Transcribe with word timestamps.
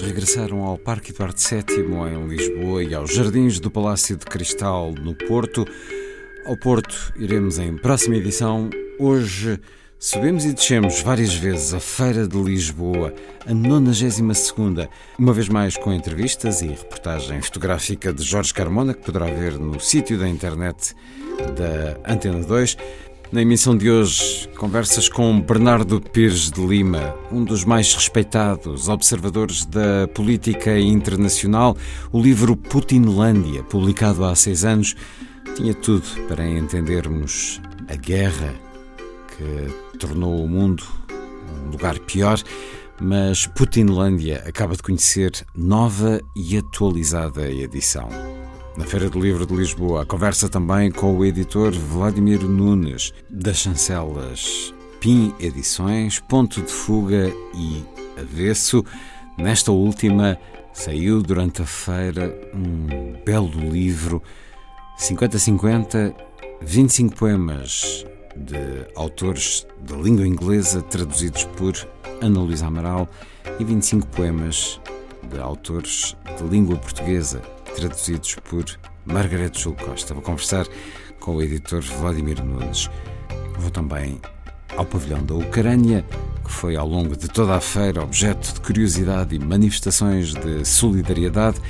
Regressaram 0.00 0.62
ao 0.62 0.78
Parque 0.78 1.10
Eduardo 1.10 1.36
VII 1.38 1.84
em 2.10 2.26
Lisboa 2.26 2.82
e 2.82 2.94
aos 2.94 3.12
Jardins 3.14 3.58
do 3.58 3.70
Palácio 3.70 4.16
de 4.16 4.24
Cristal 4.24 4.92
no 4.92 5.14
Porto. 5.14 5.66
Ao 6.46 6.56
Porto 6.56 7.12
iremos 7.16 7.58
em 7.58 7.76
próxima 7.76 8.16
edição. 8.16 8.70
Hoje 8.98 9.60
subimos 9.98 10.44
e 10.44 10.52
descemos 10.52 11.00
várias 11.02 11.34
vezes 11.34 11.74
a 11.74 11.80
Feira 11.80 12.26
de 12.26 12.36
Lisboa, 12.36 13.12
a 13.46 13.52
92 13.52 14.20
uma 15.18 15.32
vez 15.32 15.48
mais 15.48 15.76
com 15.76 15.92
entrevistas 15.92 16.62
e 16.62 16.68
reportagem 16.68 17.42
fotográfica 17.42 18.12
de 18.12 18.22
Jorge 18.22 18.54
Carmona, 18.54 18.94
que 18.94 19.04
poderá 19.04 19.26
ver 19.26 19.58
no 19.58 19.78
sítio 19.80 20.18
da 20.18 20.28
internet 20.28 20.94
da 21.56 22.12
Antena 22.12 22.42
2. 22.44 22.76
Na 23.32 23.40
emissão 23.40 23.74
de 23.74 23.90
hoje, 23.90 24.46
conversas 24.58 25.08
com 25.08 25.40
Bernardo 25.40 25.98
Pires 26.02 26.50
de 26.50 26.60
Lima, 26.60 27.16
um 27.32 27.42
dos 27.42 27.64
mais 27.64 27.94
respeitados 27.94 28.90
observadores 28.90 29.64
da 29.64 30.06
política 30.12 30.78
internacional. 30.78 31.74
O 32.12 32.20
livro 32.20 32.54
Putinlândia, 32.54 33.62
publicado 33.62 34.22
há 34.26 34.34
seis 34.34 34.66
anos, 34.66 34.94
tinha 35.56 35.72
tudo 35.72 36.04
para 36.28 36.46
entendermos 36.46 37.58
a 37.88 37.96
guerra 37.96 38.54
que 39.28 39.96
tornou 39.98 40.44
o 40.44 40.48
mundo 40.48 40.84
um 41.64 41.70
lugar 41.70 41.98
pior. 42.00 42.38
Mas 43.00 43.46
Putinlândia 43.46 44.44
acaba 44.46 44.76
de 44.76 44.82
conhecer 44.82 45.32
nova 45.56 46.20
e 46.36 46.58
atualizada 46.58 47.50
edição. 47.50 48.10
Na 48.74 48.86
Feira 48.86 49.10
do 49.10 49.20
Livro 49.20 49.44
de 49.44 49.54
Lisboa, 49.54 50.02
a 50.02 50.06
conversa 50.06 50.48
também 50.48 50.90
com 50.90 51.14
o 51.14 51.26
editor 51.26 51.72
Vladimir 51.72 52.40
Nunes, 52.42 53.12
das 53.28 53.58
chancelas 53.58 54.72
PIN 54.98 55.34
Edições, 55.38 56.20
Ponto 56.20 56.62
de 56.62 56.72
Fuga 56.72 57.30
e 57.54 57.84
Avesso. 58.18 58.82
Nesta 59.36 59.70
última, 59.70 60.38
saiu 60.72 61.22
durante 61.22 61.60
a 61.60 61.66
feira 61.66 62.34
um 62.54 63.14
belo 63.26 63.50
livro, 63.70 64.22
50-50, 64.98 66.14
25 66.62 67.14
poemas 67.14 68.06
de 68.34 68.86
autores 68.96 69.66
de 69.82 69.94
língua 69.96 70.26
inglesa 70.26 70.80
traduzidos 70.80 71.44
por 71.44 71.74
Ana 72.22 72.40
Luísa 72.40 72.68
Amaral 72.68 73.06
e 73.60 73.64
25 73.64 74.06
poemas 74.06 74.80
de 75.30 75.38
autores 75.38 76.16
de 76.38 76.44
língua 76.44 76.76
portuguesa 76.78 77.42
traduzidos 77.74 78.36
por 78.48 78.64
Margaret 79.04 79.52
Jul 79.54 79.74
Costa. 79.74 80.14
Vou 80.14 80.22
conversar 80.22 80.66
com 81.20 81.36
o 81.36 81.42
editor 81.42 81.80
Vladimir 81.82 82.42
Nunes. 82.44 82.90
Vou 83.58 83.70
também 83.70 84.20
ao 84.76 84.86
pavilhão 84.86 85.24
da 85.24 85.34
Ucrânia, 85.34 86.04
que 86.44 86.50
foi 86.50 86.76
ao 86.76 86.88
longo 86.88 87.16
de 87.16 87.28
toda 87.28 87.54
a 87.54 87.60
feira 87.60 88.02
objeto 88.02 88.54
de 88.54 88.60
curiosidade 88.60 89.34
e 89.34 89.38
manifestações 89.38 90.34
de 90.34 90.64
solidariedade. 90.64 91.60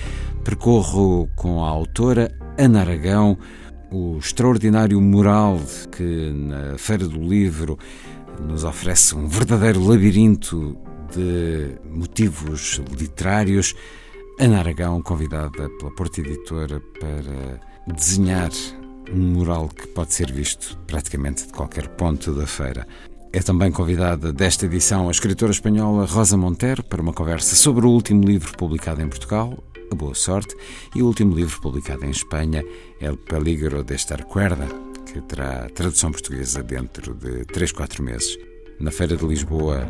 Percorro 0.45 1.29
com 1.37 1.65
a 1.65 1.69
autora 1.69 2.33
Ana 2.59 2.81
Aragão 2.81 3.39
o 3.93 4.17
extraordinário 4.19 4.99
mural 5.01 5.61
que 5.95 6.33
na 6.33 6.79
Feira 6.79 7.07
do 7.07 7.21
Livro 7.21 7.79
nos 8.41 8.65
oferece 8.65 9.15
um 9.15 9.29
verdadeiro 9.29 9.85
labirinto 9.85 10.77
de 11.15 11.77
motivos 11.85 12.81
literários. 12.99 13.75
Ana 14.43 14.59
Aragão, 14.59 15.01
convidada 15.01 15.71
pela 15.79 15.93
Porta 15.93 16.21
Editora 16.21 16.81
para 16.99 17.61
desenhar 17.95 18.51
um 19.09 19.35
mural 19.35 19.69
que 19.69 19.87
pode 19.87 20.13
ser 20.13 20.33
visto 20.33 20.77
praticamente 20.79 21.47
de 21.47 21.53
qualquer 21.53 21.87
ponto 21.91 22.35
da 22.35 22.45
feira. 22.45 22.85
É 23.33 23.39
também 23.39 23.71
convidada 23.71 24.33
desta 24.33 24.67
edição 24.67 25.07
a 25.07 25.13
escritora 25.13 25.53
espanhola 25.53 26.07
Rosa 26.07 26.37
Montero 26.37 26.83
para 26.83 27.01
uma 27.01 27.13
conversa 27.13 27.55
sobre 27.55 27.87
o 27.87 27.91
último 27.91 28.25
livro 28.25 28.53
publicado 28.57 29.01
em 29.01 29.09
Portugal, 29.09 29.63
A 29.93 29.95
Boa 29.95 30.17
Sorte, 30.17 30.57
e 30.93 31.05
o 31.05 31.07
último 31.07 31.37
livro 31.37 31.61
publicado 31.61 32.05
em 32.05 32.11
Espanha, 32.11 32.65
El 33.01 33.17
Peligro 33.19 33.85
de 33.85 33.95
Estar 33.95 34.25
Cuerda, 34.25 34.67
que 35.07 35.21
terá 35.21 35.69
tradução 35.73 36.11
portuguesa 36.11 36.65
dentro 36.65 37.15
de 37.15 37.45
3, 37.45 37.71
4 37.71 38.03
meses. 38.03 38.37
Na 38.83 38.91
Feira 38.91 39.17
de 39.17 39.25
Lisboa, 39.25 39.89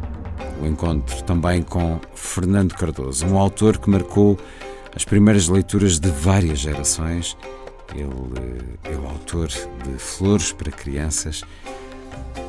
o 0.60 0.66
encontro 0.66 1.22
também 1.22 1.62
com 1.62 1.98
Fernando 2.14 2.74
Cardoso, 2.74 3.24
um 3.24 3.38
autor 3.38 3.78
que 3.78 3.88
marcou 3.88 4.38
as 4.94 5.02
primeiras 5.02 5.48
leituras 5.48 5.98
de 5.98 6.10
várias 6.10 6.58
gerações. 6.58 7.34
Ele 7.94 8.02
é 8.84 8.94
o 8.94 9.06
autor 9.06 9.48
de 9.48 9.96
Flores 9.96 10.52
para 10.52 10.70
Crianças 10.70 11.42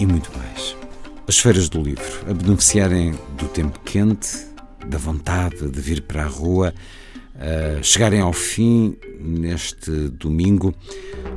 e 0.01 0.05
muito 0.05 0.37
mais. 0.37 0.75
As 1.29 1.39
feiras 1.39 1.69
do 1.69 1.81
livro, 1.81 2.29
a 2.29 2.33
beneficiarem 2.33 3.13
do 3.37 3.47
tempo 3.47 3.79
quente, 3.79 4.45
da 4.85 4.97
vontade 4.97 5.69
de 5.69 5.79
vir 5.79 6.01
para 6.01 6.23
a 6.23 6.27
rua, 6.27 6.73
a 7.35 7.81
chegarem 7.81 8.19
ao 8.19 8.33
fim 8.33 8.97
neste 9.17 10.09
domingo, 10.09 10.75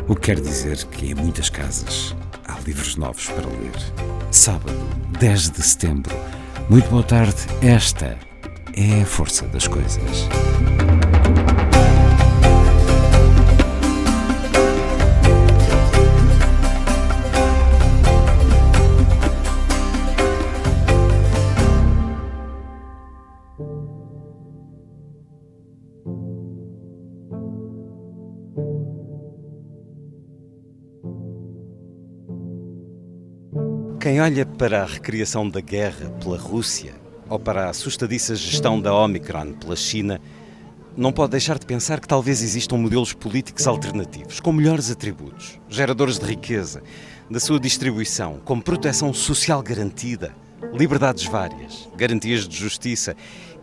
o 0.08 0.16
que 0.16 0.22
quer 0.22 0.40
dizer 0.40 0.84
que 0.86 1.12
em 1.12 1.14
muitas 1.14 1.48
casas 1.48 2.12
há 2.48 2.58
livros 2.60 2.96
novos 2.96 3.26
para 3.26 3.46
ler. 3.46 3.72
Sábado, 4.30 4.78
10 5.18 5.50
de 5.50 5.62
setembro. 5.62 6.14
Muito 6.68 6.88
boa 6.90 7.02
tarde. 7.02 7.46
Esta 7.62 8.18
é 8.74 9.02
a 9.02 9.06
força 9.06 9.46
das 9.48 9.66
coisas. 9.66 10.28
Quem 34.06 34.20
olha 34.20 34.46
para 34.46 34.84
a 34.84 34.86
recriação 34.86 35.50
da 35.50 35.60
guerra 35.60 36.08
pela 36.22 36.38
Rússia 36.38 36.94
ou 37.28 37.40
para 37.40 37.64
a 37.64 37.70
assustadiça 37.70 38.36
gestão 38.36 38.80
da 38.80 38.94
Omicron 38.94 39.54
pela 39.54 39.74
China, 39.74 40.20
não 40.96 41.10
pode 41.10 41.32
deixar 41.32 41.58
de 41.58 41.66
pensar 41.66 41.98
que 41.98 42.06
talvez 42.06 42.40
existam 42.40 42.76
modelos 42.76 43.12
políticos 43.12 43.66
alternativos, 43.66 44.38
com 44.38 44.52
melhores 44.52 44.92
atributos, 44.92 45.58
geradores 45.68 46.20
de 46.20 46.24
riqueza, 46.24 46.84
da 47.28 47.40
sua 47.40 47.58
distribuição, 47.58 48.38
com 48.44 48.60
proteção 48.60 49.12
social 49.12 49.60
garantida, 49.60 50.32
liberdades 50.72 51.24
várias, 51.24 51.88
garantias 51.96 52.46
de 52.46 52.56
justiça, 52.56 53.16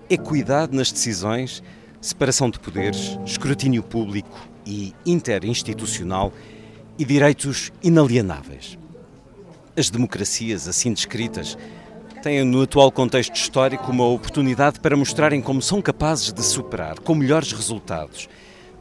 equidade 0.09 0.75
nas 0.75 0.91
decisões, 0.91 1.63
separação 2.01 2.49
de 2.49 2.59
poderes, 2.59 3.17
escrutínio 3.25 3.81
público 3.81 4.37
e 4.65 4.93
interinstitucional 5.05 6.33
e 6.99 7.05
direitos 7.05 7.71
inalienáveis. 7.81 8.82
As 9.75 9.89
democracias 9.89 10.67
assim 10.67 10.93
descritas 10.93 11.57
têm 12.21 12.43
no 12.43 12.61
atual 12.61 12.91
contexto 12.91 13.35
histórico 13.35 13.91
uma 13.91 14.05
oportunidade 14.05 14.79
para 14.79 14.95
mostrarem 14.95 15.41
como 15.41 15.63
são 15.63 15.81
capazes 15.81 16.31
de 16.31 16.43
superar, 16.43 16.99
com 16.99 17.15
melhores 17.15 17.51
resultados, 17.51 18.29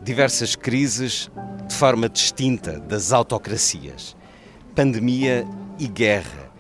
diversas 0.03 0.55
crises 0.55 1.31
de 1.67 1.75
forma 1.75 2.11
distinta 2.11 2.79
das 2.79 3.11
autocracias. 3.11 4.15
Pandemia 4.75 5.47
e 5.79 5.89
guerra 5.89 6.53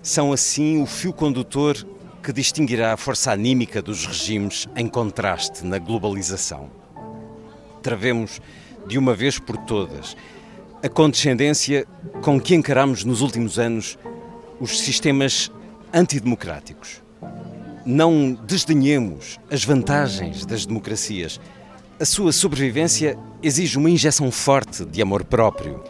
são 0.00 0.32
assim 0.32 0.80
o 0.80 0.86
fio 0.86 1.12
condutor 1.12 1.76
que 2.22 2.32
distinguirá 2.32 2.92
a 2.92 2.96
força 2.96 3.32
anímica 3.32 3.82
dos 3.82 4.06
regimes 4.06 4.68
em 4.76 4.86
contraste 4.86 5.66
na 5.66 5.78
globalização. 5.78 6.70
Travemos 7.82 8.40
de 8.86 8.98
uma 8.98 9.14
vez 9.14 9.40
por 9.40 9.56
todas 9.56 10.16
a 10.82 10.88
condescendência 10.88 11.86
com 12.22 12.40
que 12.40 12.54
encaramos 12.54 13.04
nos 13.04 13.20
últimos 13.20 13.58
anos 13.58 13.98
os 14.58 14.80
sistemas 14.80 15.50
antidemocráticos. 15.92 17.02
Não 17.84 18.32
desdenhemos 18.46 19.38
as 19.50 19.64
vantagens 19.64 20.46
das 20.46 20.64
democracias. 20.64 21.40
A 21.98 22.04
sua 22.04 22.32
sobrevivência 22.32 23.18
exige 23.42 23.78
uma 23.78 23.90
injeção 23.90 24.30
forte 24.30 24.84
de 24.84 25.02
amor 25.02 25.24
próprio. 25.24 25.82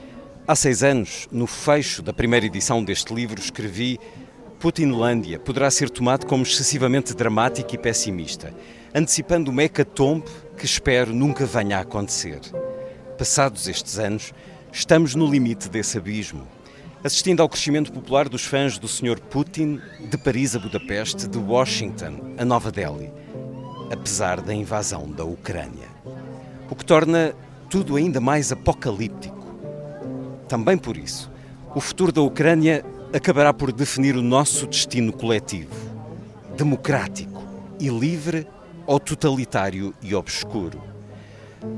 Há 0.46 0.56
seis 0.56 0.82
anos, 0.82 1.28
no 1.30 1.46
fecho 1.46 2.02
da 2.02 2.12
primeira 2.12 2.46
edição 2.46 2.82
deste 2.82 3.14
livro, 3.14 3.40
escrevi 3.40 3.98
Putinlândia 4.60 5.38
poderá 5.38 5.70
ser 5.70 5.88
tomado 5.88 6.26
como 6.26 6.42
excessivamente 6.42 7.14
dramático 7.14 7.74
e 7.74 7.78
pessimista, 7.78 8.52
antecipando 8.94 9.50
uma 9.50 9.62
hecatombe 9.64 10.28
que 10.58 10.66
espero 10.66 11.14
nunca 11.14 11.46
venha 11.46 11.78
a 11.78 11.80
acontecer. 11.80 12.40
Passados 13.16 13.66
estes 13.68 13.98
anos, 13.98 14.34
estamos 14.72 15.14
no 15.14 15.30
limite 15.30 15.68
desse 15.68 15.98
abismo 15.98 16.46
assistindo 17.02 17.40
ao 17.40 17.48
crescimento 17.48 17.92
popular 17.92 18.28
dos 18.28 18.44
fãs 18.44 18.78
do 18.78 18.86
Sr. 18.86 19.18
Putin 19.20 19.80
de 20.10 20.18
Paris 20.18 20.54
a 20.54 20.58
Budapeste, 20.58 21.26
de 21.26 21.38
Washington 21.38 22.34
a 22.36 22.44
Nova 22.44 22.70
Delhi, 22.70 23.10
apesar 23.90 24.40
da 24.40 24.52
invasão 24.52 25.10
da 25.10 25.24
Ucrânia. 25.24 25.88
O 26.68 26.74
que 26.74 26.84
torna 26.84 27.34
tudo 27.70 27.96
ainda 27.96 28.20
mais 28.20 28.52
apocalíptico. 28.52 29.54
Também 30.46 30.76
por 30.76 30.96
isso, 30.96 31.30
o 31.74 31.80
futuro 31.80 32.12
da 32.12 32.20
Ucrânia 32.20 32.84
acabará 33.14 33.54
por 33.54 33.72
definir 33.72 34.16
o 34.16 34.22
nosso 34.22 34.66
destino 34.66 35.12
coletivo, 35.12 35.74
democrático 36.56 37.42
e 37.78 37.88
livre 37.88 38.46
ou 38.86 39.00
totalitário 39.00 39.94
e 40.02 40.14
obscuro. 40.14 40.89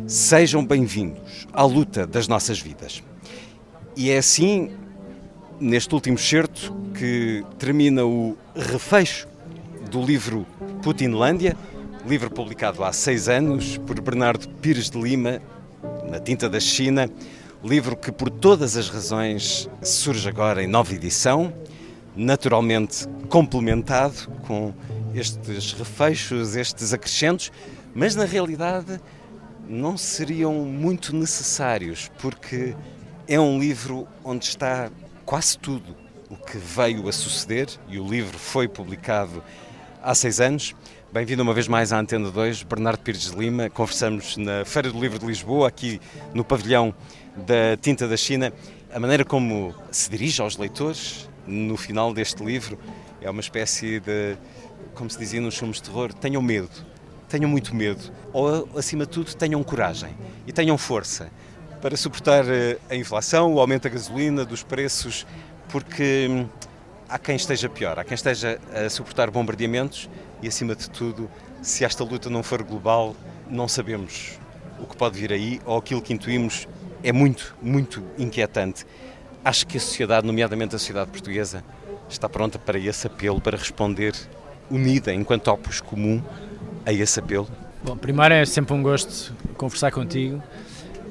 Sejam 0.06 0.64
bem-vindos 0.64 1.46
à 1.52 1.64
luta 1.64 2.06
das 2.06 2.28
nossas 2.28 2.60
vidas. 2.60 3.02
E 3.96 4.10
é 4.10 4.18
assim 4.18 4.70
neste 5.60 5.92
último 5.92 6.16
certo 6.16 6.72
que 6.94 7.44
termina 7.58 8.04
o 8.04 8.36
refecho 8.54 9.26
do 9.90 10.00
livro 10.00 10.46
Putinlândia, 10.82 11.56
livro 12.06 12.30
publicado 12.30 12.84
há 12.84 12.92
seis 12.92 13.28
anos 13.28 13.76
por 13.78 14.00
Bernardo 14.00 14.48
Pires 14.48 14.88
de 14.88 15.00
Lima, 15.00 15.42
na 16.08 16.20
tinta 16.20 16.48
da 16.48 16.60
China, 16.60 17.10
livro 17.64 17.96
que 17.96 18.12
por 18.12 18.30
todas 18.30 18.76
as 18.76 18.88
razões 18.88 19.68
surge 19.82 20.28
agora 20.28 20.62
em 20.62 20.68
nova 20.68 20.94
edição, 20.94 21.52
naturalmente 22.14 23.08
complementado 23.28 24.28
com 24.46 24.72
estes 25.12 25.72
refechos, 25.72 26.54
estes 26.54 26.92
acrescentos, 26.92 27.50
mas 27.94 28.14
na 28.14 28.24
realidade 28.24 29.00
não 29.68 29.96
seriam 29.96 30.54
muito 30.54 31.14
necessários, 31.14 32.10
porque 32.18 32.74
é 33.28 33.38
um 33.38 33.58
livro 33.58 34.06
onde 34.24 34.44
está 34.46 34.90
quase 35.24 35.58
tudo 35.58 35.96
o 36.28 36.36
que 36.36 36.58
veio 36.58 37.08
a 37.08 37.12
suceder 37.12 37.68
e 37.88 37.98
o 37.98 38.06
livro 38.06 38.38
foi 38.38 38.66
publicado 38.66 39.42
há 40.02 40.14
seis 40.14 40.40
anos. 40.40 40.74
Bem-vindo 41.12 41.42
uma 41.42 41.52
vez 41.52 41.68
mais 41.68 41.92
à 41.92 41.98
Antena 41.98 42.30
2, 42.30 42.62
Bernardo 42.62 43.00
Pires 43.00 43.30
de 43.30 43.36
Lima. 43.36 43.68
Conversamos 43.68 44.36
na 44.36 44.64
Feira 44.64 44.90
do 44.90 44.98
Livro 44.98 45.18
de 45.18 45.26
Lisboa, 45.26 45.68
aqui 45.68 46.00
no 46.32 46.42
pavilhão 46.42 46.94
da 47.36 47.76
Tinta 47.80 48.08
da 48.08 48.16
China. 48.16 48.52
A 48.92 48.98
maneira 48.98 49.24
como 49.24 49.74
se 49.90 50.10
dirige 50.10 50.40
aos 50.40 50.56
leitores 50.56 51.28
no 51.46 51.76
final 51.76 52.12
deste 52.14 52.42
livro 52.42 52.78
é 53.20 53.30
uma 53.30 53.40
espécie 53.40 54.00
de, 54.00 54.36
como 54.94 55.10
se 55.10 55.18
dizia 55.18 55.40
nos 55.40 55.56
filmes 55.56 55.76
de 55.76 55.84
terror, 55.84 56.12
tenham 56.14 56.42
medo, 56.42 56.70
tenham 57.32 57.48
muito 57.48 57.74
medo, 57.74 58.12
ou 58.30 58.68
acima 58.76 59.06
de 59.06 59.10
tudo 59.12 59.34
tenham 59.34 59.62
coragem 59.64 60.14
e 60.46 60.52
tenham 60.52 60.76
força 60.76 61.30
para 61.80 61.96
suportar 61.96 62.44
eh, 62.46 62.76
a 62.90 62.94
inflação, 62.94 63.54
o 63.54 63.58
aumento 63.58 63.84
da 63.84 63.88
gasolina, 63.88 64.44
dos 64.44 64.62
preços, 64.62 65.26
porque 65.70 66.28
hum, 66.30 66.46
há 67.08 67.18
quem 67.18 67.34
esteja 67.34 67.70
pior, 67.70 67.98
há 67.98 68.04
quem 68.04 68.14
esteja 68.14 68.60
a 68.70 68.90
suportar 68.90 69.30
bombardeamentos 69.30 70.10
e, 70.42 70.46
acima 70.46 70.76
de 70.76 70.90
tudo, 70.90 71.28
se 71.62 71.86
esta 71.86 72.04
luta 72.04 72.28
não 72.28 72.42
for 72.42 72.62
global, 72.62 73.16
não 73.48 73.66
sabemos 73.66 74.38
o 74.78 74.86
que 74.86 74.94
pode 74.94 75.18
vir 75.18 75.32
aí 75.32 75.58
ou 75.64 75.78
aquilo 75.78 76.02
que 76.02 76.12
intuímos 76.12 76.68
é 77.02 77.12
muito, 77.12 77.56
muito 77.62 78.04
inquietante. 78.18 78.84
Acho 79.42 79.66
que 79.66 79.78
a 79.78 79.80
sociedade, 79.80 80.26
nomeadamente 80.26 80.76
a 80.76 80.78
sociedade 80.78 81.10
portuguesa, 81.10 81.64
está 82.10 82.28
pronta 82.28 82.58
para 82.58 82.78
esse 82.78 83.06
apelo, 83.06 83.40
para 83.40 83.56
responder 83.56 84.14
unida 84.70 85.14
enquanto 85.14 85.48
opus 85.48 85.80
comum 85.80 86.22
a 86.84 86.92
esse 86.92 87.18
apelo? 87.18 87.48
Bom, 87.84 87.96
primeiro 87.96 88.34
é 88.34 88.44
sempre 88.44 88.74
um 88.74 88.82
gosto 88.82 89.34
conversar 89.56 89.90
contigo. 89.90 90.42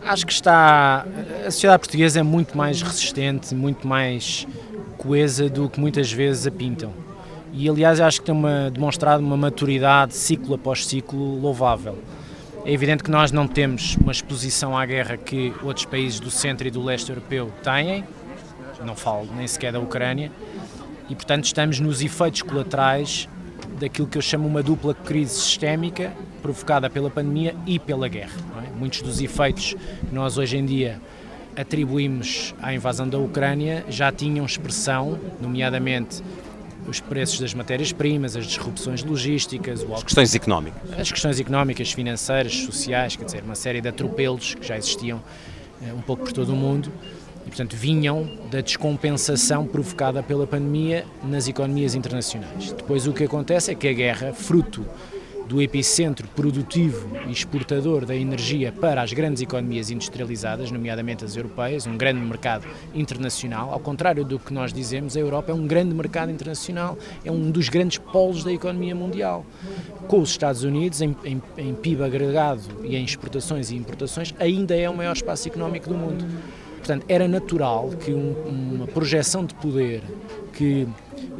Acho 0.03 0.25
que 0.25 0.33
está. 0.33 1.05
A 1.45 1.51
sociedade 1.51 1.81
portuguesa 1.81 2.19
é 2.19 2.23
muito 2.23 2.57
mais 2.57 2.81
resistente, 2.81 3.53
muito 3.53 3.87
mais 3.87 4.47
coesa 4.97 5.49
do 5.49 5.69
que 5.69 5.79
muitas 5.79 6.11
vezes 6.11 6.47
a 6.47 6.51
pintam. 6.51 6.93
E 7.53 7.67
aliás, 7.67 7.99
acho 7.99 8.21
que 8.21 8.27
tem 8.27 8.33
uma, 8.33 8.71
demonstrado 8.71 9.21
uma 9.21 9.35
maturidade, 9.35 10.15
ciclo 10.15 10.55
após 10.55 10.85
ciclo, 10.85 11.39
louvável. 11.39 11.97
É 12.63 12.71
evidente 12.71 13.03
que 13.03 13.11
nós 13.11 13.31
não 13.31 13.47
temos 13.47 13.97
uma 13.97 14.11
exposição 14.11 14.77
à 14.77 14.85
guerra 14.85 15.17
que 15.17 15.53
outros 15.63 15.85
países 15.85 16.19
do 16.19 16.31
centro 16.31 16.67
e 16.67 16.71
do 16.71 16.81
leste 16.81 17.09
europeu 17.09 17.51
têm, 17.63 18.05
não 18.85 18.95
falo 18.95 19.27
nem 19.35 19.47
sequer 19.47 19.73
da 19.73 19.79
Ucrânia, 19.79 20.31
e 21.09 21.15
portanto 21.15 21.45
estamos 21.45 21.79
nos 21.79 22.01
efeitos 22.01 22.41
colaterais 22.41 23.27
daquilo 23.81 24.07
que 24.07 24.17
eu 24.17 24.21
chamo 24.21 24.47
uma 24.47 24.61
dupla 24.61 24.93
crise 24.93 25.33
sistémica 25.33 26.13
provocada 26.41 26.87
pela 26.87 27.09
pandemia 27.09 27.55
e 27.65 27.79
pela 27.79 28.07
guerra. 28.07 28.37
É? 28.63 28.77
Muitos 28.77 29.01
dos 29.01 29.19
efeitos 29.19 29.73
que 30.07 30.13
nós 30.13 30.37
hoje 30.37 30.55
em 30.57 30.65
dia 30.65 31.01
atribuímos 31.55 32.53
à 32.61 32.73
invasão 32.73 33.09
da 33.09 33.17
Ucrânia 33.17 33.83
já 33.89 34.11
tinham 34.11 34.45
expressão, 34.45 35.19
nomeadamente 35.41 36.21
os 36.87 36.99
preços 36.99 37.39
das 37.39 37.53
matérias-primas, 37.53 38.35
as 38.35 38.45
disrupções 38.45 39.03
logísticas, 39.03 39.83
as 39.91 40.03
questões 40.03 40.33
económicas. 40.35 40.81
As 40.97 41.11
questões 41.11 41.39
económicas, 41.39 41.91
financeiras, 41.91 42.55
sociais, 42.57 43.15
quer 43.15 43.25
dizer, 43.25 43.43
uma 43.43 43.55
série 43.55 43.81
de 43.81 43.87
atropelos 43.87 44.55
que 44.55 44.65
já 44.65 44.77
existiam 44.77 45.21
eh, 45.81 45.91
um 45.93 46.01
pouco 46.01 46.23
por 46.23 46.31
todo 46.31 46.53
o 46.53 46.55
mundo 46.55 46.91
e, 47.45 47.49
portanto, 47.49 47.75
vinham 47.75 48.29
da 48.49 48.61
descompensação 48.61 49.65
provocada 49.65 50.21
pela 50.21 50.45
pandemia 50.45 51.05
nas 51.23 51.47
economias 51.47 51.95
internacionais. 51.95 52.71
Depois, 52.71 53.07
o 53.07 53.13
que 53.13 53.23
acontece 53.23 53.71
é 53.71 53.75
que 53.75 53.87
a 53.87 53.93
guerra, 53.93 54.33
fruto 54.33 54.85
do 55.51 55.61
epicentro 55.61 56.25
produtivo 56.29 57.09
e 57.27 57.31
exportador 57.31 58.05
da 58.05 58.15
energia 58.15 58.71
para 58.71 59.01
as 59.01 59.11
grandes 59.11 59.41
economias 59.41 59.91
industrializadas, 59.91 60.71
nomeadamente 60.71 61.25
as 61.25 61.35
europeias, 61.35 61.85
um 61.85 61.97
grande 61.97 62.21
mercado 62.21 62.65
internacional. 62.95 63.69
Ao 63.69 63.79
contrário 63.79 64.23
do 64.23 64.39
que 64.39 64.53
nós 64.53 64.71
dizemos, 64.71 65.17
a 65.17 65.19
Europa 65.19 65.51
é 65.51 65.53
um 65.53 65.67
grande 65.67 65.93
mercado 65.93 66.31
internacional, 66.31 66.97
é 67.25 67.29
um 67.29 67.51
dos 67.51 67.67
grandes 67.67 67.97
polos 67.97 68.45
da 68.45 68.53
economia 68.53 68.95
mundial. 68.95 69.45
Com 70.07 70.21
os 70.21 70.29
Estados 70.29 70.63
Unidos, 70.63 71.01
em, 71.01 71.13
em, 71.25 71.41
em 71.57 71.73
PIB 71.73 72.01
agregado 72.01 72.61
e 72.81 72.95
em 72.95 73.03
exportações 73.03 73.71
e 73.71 73.75
importações, 73.75 74.33
ainda 74.39 74.73
é 74.73 74.89
o 74.89 74.95
maior 74.95 75.11
espaço 75.13 75.49
económico 75.49 75.89
do 75.89 75.95
mundo. 75.95 76.25
Portanto, 76.81 77.05
era 77.07 77.27
natural 77.27 77.89
que 77.89 78.11
um, 78.11 78.33
uma 78.73 78.87
projeção 78.87 79.45
de 79.45 79.53
poder 79.53 80.01
que 80.51 80.87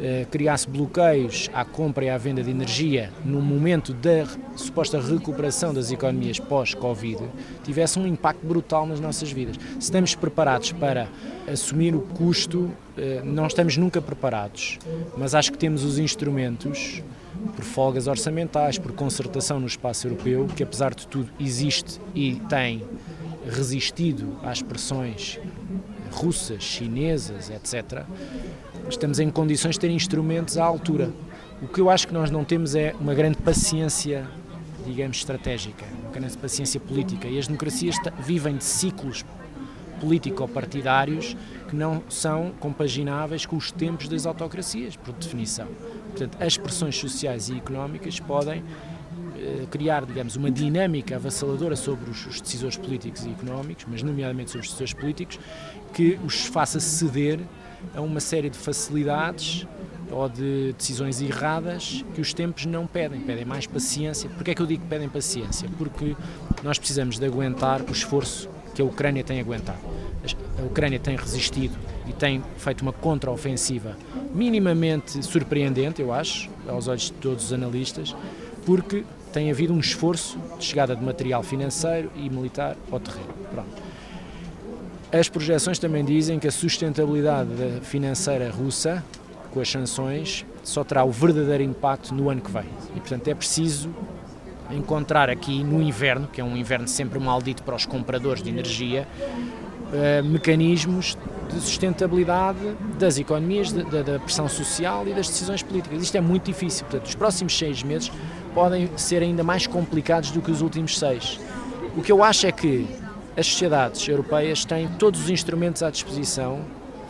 eh, 0.00 0.24
criasse 0.30 0.68
bloqueios 0.68 1.50
à 1.52 1.64
compra 1.64 2.04
e 2.04 2.10
à 2.10 2.16
venda 2.16 2.44
de 2.44 2.50
energia 2.50 3.10
no 3.24 3.42
momento 3.42 3.92
da 3.92 4.24
suposta 4.54 5.00
recuperação 5.00 5.74
das 5.74 5.90
economias 5.90 6.38
pós-Covid 6.38 7.18
tivesse 7.64 7.98
um 7.98 8.06
impacto 8.06 8.46
brutal 8.46 8.86
nas 8.86 9.00
nossas 9.00 9.32
vidas. 9.32 9.56
Se 9.74 9.80
estamos 9.80 10.14
preparados 10.14 10.70
para 10.72 11.08
assumir 11.52 11.94
o 11.94 12.00
custo, 12.00 12.70
eh, 12.96 13.20
não 13.24 13.48
estamos 13.48 13.76
nunca 13.76 14.00
preparados, 14.00 14.78
mas 15.16 15.34
acho 15.34 15.50
que 15.50 15.58
temos 15.58 15.82
os 15.82 15.98
instrumentos 15.98 17.02
por 17.56 17.64
folgas 17.64 18.06
orçamentais, 18.06 18.78
por 18.78 18.92
concertação 18.92 19.58
no 19.58 19.66
espaço 19.66 20.06
europeu, 20.06 20.46
que 20.54 20.62
apesar 20.62 20.94
de 20.94 21.06
tudo 21.06 21.30
existe 21.40 22.00
e 22.14 22.36
tem 22.48 22.82
resistido 23.50 24.36
às 24.42 24.62
pressões 24.62 25.38
russas, 26.10 26.62
chinesas, 26.62 27.50
etc., 27.50 28.04
estamos 28.88 29.18
em 29.18 29.30
condições 29.30 29.74
de 29.74 29.80
ter 29.80 29.90
instrumentos 29.90 30.58
à 30.58 30.64
altura. 30.64 31.10
O 31.62 31.68
que 31.68 31.80
eu 31.80 31.88
acho 31.88 32.06
que 32.08 32.14
nós 32.14 32.30
não 32.30 32.44
temos 32.44 32.74
é 32.74 32.94
uma 33.00 33.14
grande 33.14 33.38
paciência, 33.38 34.26
digamos, 34.84 35.18
estratégica, 35.18 35.84
uma 36.02 36.12
grande 36.12 36.36
paciência 36.36 36.80
política. 36.80 37.28
E 37.28 37.38
as 37.38 37.46
democracias 37.46 37.96
vivem 38.20 38.56
de 38.56 38.64
ciclos 38.64 39.24
político-partidários 40.00 41.36
que 41.68 41.76
não 41.76 42.02
são 42.08 42.50
compagináveis 42.58 43.46
com 43.46 43.56
os 43.56 43.70
tempos 43.70 44.08
das 44.08 44.26
autocracias, 44.26 44.96
por 44.96 45.14
definição. 45.14 45.68
Portanto, 46.10 46.36
as 46.40 46.56
pressões 46.56 46.96
sociais 46.98 47.48
e 47.48 47.56
económicas 47.56 48.18
podem 48.18 48.62
criar, 49.70 50.04
digamos, 50.04 50.36
uma 50.36 50.50
dinâmica 50.50 51.16
avassaladora 51.16 51.76
sobre 51.76 52.10
os, 52.10 52.26
os, 52.26 52.40
decisores 52.40 52.76
políticos 52.76 53.24
e 53.24 53.30
económicos, 53.30 53.86
mas 53.88 54.02
nomeadamente 54.02 54.50
sobre 54.50 54.66
os 54.66 54.68
decisores 54.68 54.94
políticos, 54.94 55.38
que 55.92 56.18
os 56.24 56.46
faça 56.46 56.80
ceder 56.80 57.40
a 57.94 58.00
uma 58.00 58.20
série 58.20 58.48
de 58.48 58.58
facilidades 58.58 59.66
ou 60.10 60.28
de 60.28 60.74
decisões 60.76 61.20
erradas 61.20 62.04
que 62.14 62.20
os 62.20 62.34
tempos 62.34 62.66
não 62.66 62.86
pedem, 62.86 63.20
pedem 63.20 63.44
mais 63.44 63.66
paciência. 63.66 64.28
Porquê 64.30 64.52
é 64.52 64.54
que 64.54 64.62
eu 64.62 64.66
digo 64.66 64.82
que 64.82 64.88
pedem 64.88 65.08
paciência? 65.08 65.68
Porque 65.78 66.14
nós 66.62 66.78
precisamos 66.78 67.18
de 67.18 67.24
aguentar 67.24 67.82
o 67.82 67.90
esforço 67.90 68.48
que 68.74 68.82
a 68.82 68.84
Ucrânia 68.84 69.24
tem 69.24 69.40
aguentado. 69.40 69.78
A 70.58 70.62
Ucrânia 70.64 70.98
tem 70.98 71.16
resistido 71.16 71.76
e 72.06 72.12
tem 72.12 72.42
feito 72.56 72.82
uma 72.82 72.92
contraofensiva 72.92 73.96
minimamente 74.34 75.22
surpreendente, 75.24 76.00
eu 76.00 76.12
acho, 76.12 76.48
aos 76.66 76.88
olhos 76.88 77.02
de 77.02 77.12
todos 77.12 77.46
os 77.46 77.52
analistas, 77.52 78.14
porque 78.64 79.04
tem 79.32 79.50
havido 79.50 79.72
um 79.72 79.80
esforço 79.80 80.38
de 80.58 80.64
chegada 80.64 80.94
de 80.94 81.02
material 81.02 81.42
financeiro 81.42 82.10
e 82.14 82.28
militar 82.28 82.76
ao 82.90 83.00
terreno. 83.00 83.32
Pronto. 83.50 83.82
As 85.12 85.28
projeções 85.28 85.78
também 85.78 86.04
dizem 86.04 86.38
que 86.38 86.48
a 86.48 86.50
sustentabilidade 86.50 87.50
financeira 87.82 88.50
russa 88.50 89.04
com 89.50 89.60
as 89.60 89.70
sanções 89.70 90.46
só 90.62 90.82
terá 90.84 91.04
o 91.04 91.10
verdadeiro 91.10 91.62
impacto 91.62 92.14
no 92.14 92.30
ano 92.30 92.40
que 92.40 92.50
vem. 92.50 92.64
E, 92.96 93.00
portanto, 93.00 93.28
é 93.28 93.34
preciso 93.34 93.90
encontrar 94.70 95.28
aqui 95.28 95.62
no 95.62 95.82
inverno, 95.82 96.28
que 96.28 96.40
é 96.40 96.44
um 96.44 96.56
inverno 96.56 96.88
sempre 96.88 97.18
maldito 97.18 97.62
para 97.62 97.74
os 97.74 97.84
compradores 97.84 98.42
de 98.42 98.48
energia, 98.48 99.06
uh, 99.92 100.24
mecanismos 100.24 101.16
de 101.52 101.60
sustentabilidade 101.60 102.58
das 102.98 103.18
economias, 103.18 103.72
da, 103.72 104.18
pressão 104.18 104.48
social 104.48 105.06
e 105.06 105.12
das 105.12 105.28
decisões 105.28 105.62
políticas. 105.62 106.02
Isto 106.02 106.16
é 106.16 106.20
muito 106.20 106.44
difícil. 106.44 106.86
Portanto, 106.86 107.06
os 107.06 107.14
próximos 107.14 107.58
seis 107.58 107.82
meses 107.82 108.10
podem 108.54 108.90
ser 108.96 109.22
ainda 109.22 109.42
mais 109.42 109.66
complicados 109.66 110.30
do 110.30 110.40
que 110.40 110.50
os 110.50 110.60
últimos 110.60 110.98
seis. 110.98 111.40
O 111.96 112.02
que 112.02 112.12
eu 112.12 112.22
acho 112.22 112.46
é 112.46 112.52
que 112.52 112.86
as 113.36 113.46
sociedades 113.46 114.06
europeias 114.06 114.64
têm 114.64 114.88
todos 114.98 115.22
os 115.22 115.30
instrumentos 115.30 115.82
à 115.82 115.90
disposição 115.90 116.60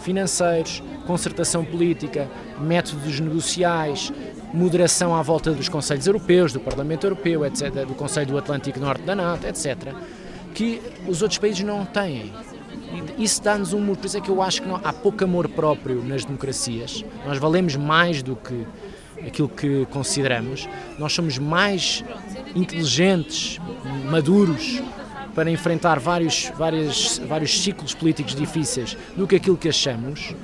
financeiros, 0.03 0.83
concertação 1.07 1.65
política, 1.65 2.29
métodos 2.61 3.21
negociais, 3.21 4.13
moderação 4.53 5.15
à 5.15 5.23
volta 5.23 5.53
dos 5.53 5.69
Conselhos 5.69 6.07
Europeus, 6.07 6.53
do 6.53 6.61
Parlamento 6.61 7.07
Europeu, 7.07 7.47
etc., 7.47 7.87
do 7.87 7.95
Conselho 7.95 8.27
do 8.27 8.39
Atlântico 8.39 8.79
Norte 8.79 9.03
da 9.03 9.15
NATO, 9.15 9.47
etc., 9.47 9.95
que 10.55 10.83
os 11.07 11.23
outros 11.23 11.39
países 11.39 11.65
não 11.65 11.85
têm. 11.85 12.33
Isso 13.17 13.43
dá-nos 13.43 13.73
um. 13.73 13.95
Por 13.95 14.05
isso 14.05 14.19
é 14.19 14.21
que 14.21 14.29
eu 14.29 14.43
acho 14.43 14.63
que 14.63 14.69
não, 14.69 14.77
há 14.77 14.93
pouco 14.93 15.25
amor 15.25 15.49
próprio 15.49 16.03
nas 16.05 16.25
democracias. 16.25 17.03
Nós 17.27 17.39
valemos 17.39 17.75
mais 17.75 18.23
do 18.23 18.37
que 18.37 18.67
aquilo 19.27 19.49
que 19.49 19.87
consideramos. 19.91 20.69
Nós 20.99 21.13
somos 21.13 21.39
mais 21.39 22.05
inteligentes, 22.55 23.59
maduros, 24.11 24.83
para 25.35 25.51
enfrentar 25.51 25.99
vários, 25.99 26.53
vários, 26.57 27.19
vários 27.27 27.63
ciclos 27.63 27.95
políticos 27.95 28.35
difíceis 28.35 28.97
do 29.17 29.27
que 29.27 29.37
aquilo 29.37 29.57
que 29.57 29.69
achamos. 29.69 30.35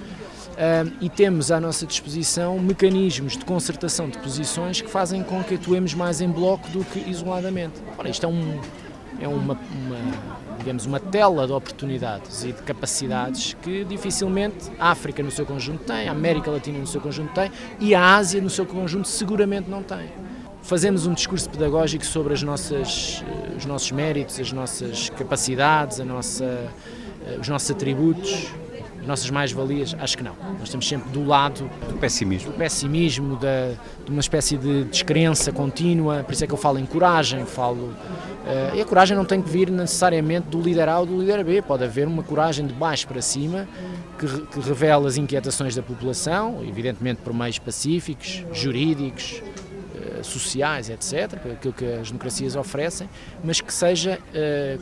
Uh, 0.59 0.91
e 1.01 1.09
temos 1.09 1.53
à 1.53 1.61
nossa 1.61 1.87
disposição 1.87 2.59
mecanismos 2.59 3.37
de 3.37 3.45
concertação 3.45 4.09
de 4.09 4.19
posições 4.19 4.81
que 4.81 4.91
fazem 4.91 5.23
com 5.23 5.45
que 5.45 5.55
atuemos 5.55 5.95
mais 5.95 6.21
em 6.21 6.29
bloco 6.29 6.69
do 6.71 6.85
que 6.85 6.99
isoladamente. 7.09 7.81
Ora, 7.97 8.09
isto 8.09 8.27
é, 8.27 8.29
um, 8.29 8.61
é 9.21 9.29
uma, 9.29 9.55
uma, 9.55 9.99
digamos, 10.69 10.85
uma 10.85 11.01
tela 11.01 11.47
de 11.47 11.53
oportunidades 11.55 12.45
e 12.45 12.53
de 12.53 12.63
capacidades 12.63 13.57
que 13.63 13.85
dificilmente 13.85 14.71
a 14.79 14.91
África 14.91 15.23
no 15.23 15.31
seu 15.31 15.47
conjunto 15.47 15.85
tem, 15.85 16.09
a 16.09 16.13
América 16.13 16.51
Latina 16.51 16.79
no 16.79 16.87
seu 16.87 17.01
conjunto 17.01 17.33
tem 17.33 17.51
e 17.81 17.95
a 17.95 18.17
Ásia 18.17 18.39
no 18.43 18.51
seu 18.51 18.67
conjunto 18.67 19.09
seguramente 19.09 19.71
não 19.71 19.83
tem. 19.83 20.11
Fazemos 20.61 21.07
um 21.07 21.15
discurso 21.15 21.49
pedagógico 21.49 22.05
sobre 22.05 22.35
as 22.35 22.43
nossas, 22.43 23.25
eh, 23.27 23.57
os 23.57 23.65
nossos 23.65 23.91
méritos, 23.93 24.39
as 24.39 24.53
nossas 24.53 25.09
capacidades, 25.09 26.01
a 26.01 26.05
nossa, 26.05 26.45
eh, 26.45 27.39
os 27.41 27.49
nossos 27.49 27.71
atributos, 27.71 28.53
nossas 29.09 29.31
mais-valias? 29.31 29.97
Acho 29.99 30.17
que 30.17 30.23
não. 30.23 30.37
Nós 30.59 30.65
estamos 30.65 30.87
sempre 30.87 31.11
do 31.11 31.25
lado 31.25 31.69
do 31.89 31.99
pessimismo, 31.99 32.53
do 32.53 32.57
pessimismo 32.57 33.37
da, 33.37 33.73
de 34.05 34.11
uma 34.11 34.21
espécie 34.21 34.57
de 34.57 34.85
descrença 34.85 35.51
contínua. 35.51 36.23
Por 36.23 36.33
isso 36.33 36.45
é 36.45 36.47
que 36.47 36.53
eu 36.53 36.59
falo 36.59 36.79
em 36.79 36.87
coragem, 36.87 37.45
falo. 37.45 37.87
Uh, 37.87 38.77
e 38.77 38.81
a 38.81 38.85
coragem 38.85 39.17
não 39.17 39.25
tem 39.25 39.43
que 39.43 39.49
vir 39.51 39.71
necessariamente 39.71 40.49
do 40.49 40.61
líder 40.61 40.89
A 40.89 41.01
ou 41.01 41.07
do 41.07 41.19
líder 41.19 41.45
B, 41.45 41.61
pode 41.61 41.85
haver 41.85 42.07
uma 42.07 42.23
coragem 42.23 42.67
de 42.67 42.73
baixo 42.73 43.07
para 43.07 43.21
cima 43.21 43.69
que, 44.19 44.27
que 44.27 44.61
revela 44.61 45.07
as 45.09 45.17
inquietações 45.17 45.75
da 45.75 45.83
população, 45.83 46.65
evidentemente 46.67 47.21
por 47.23 47.35
meios 47.35 47.59
pacíficos, 47.59 48.45
jurídicos, 48.53 49.43
sociais, 50.23 50.89
etc., 50.91 51.39
aquilo 51.53 51.73
que 51.73 51.85
as 51.85 52.09
democracias 52.09 52.57
oferecem, 52.57 53.09
mas 53.43 53.61
que 53.61 53.73
seja, 53.73 54.19
eh, 54.35 54.79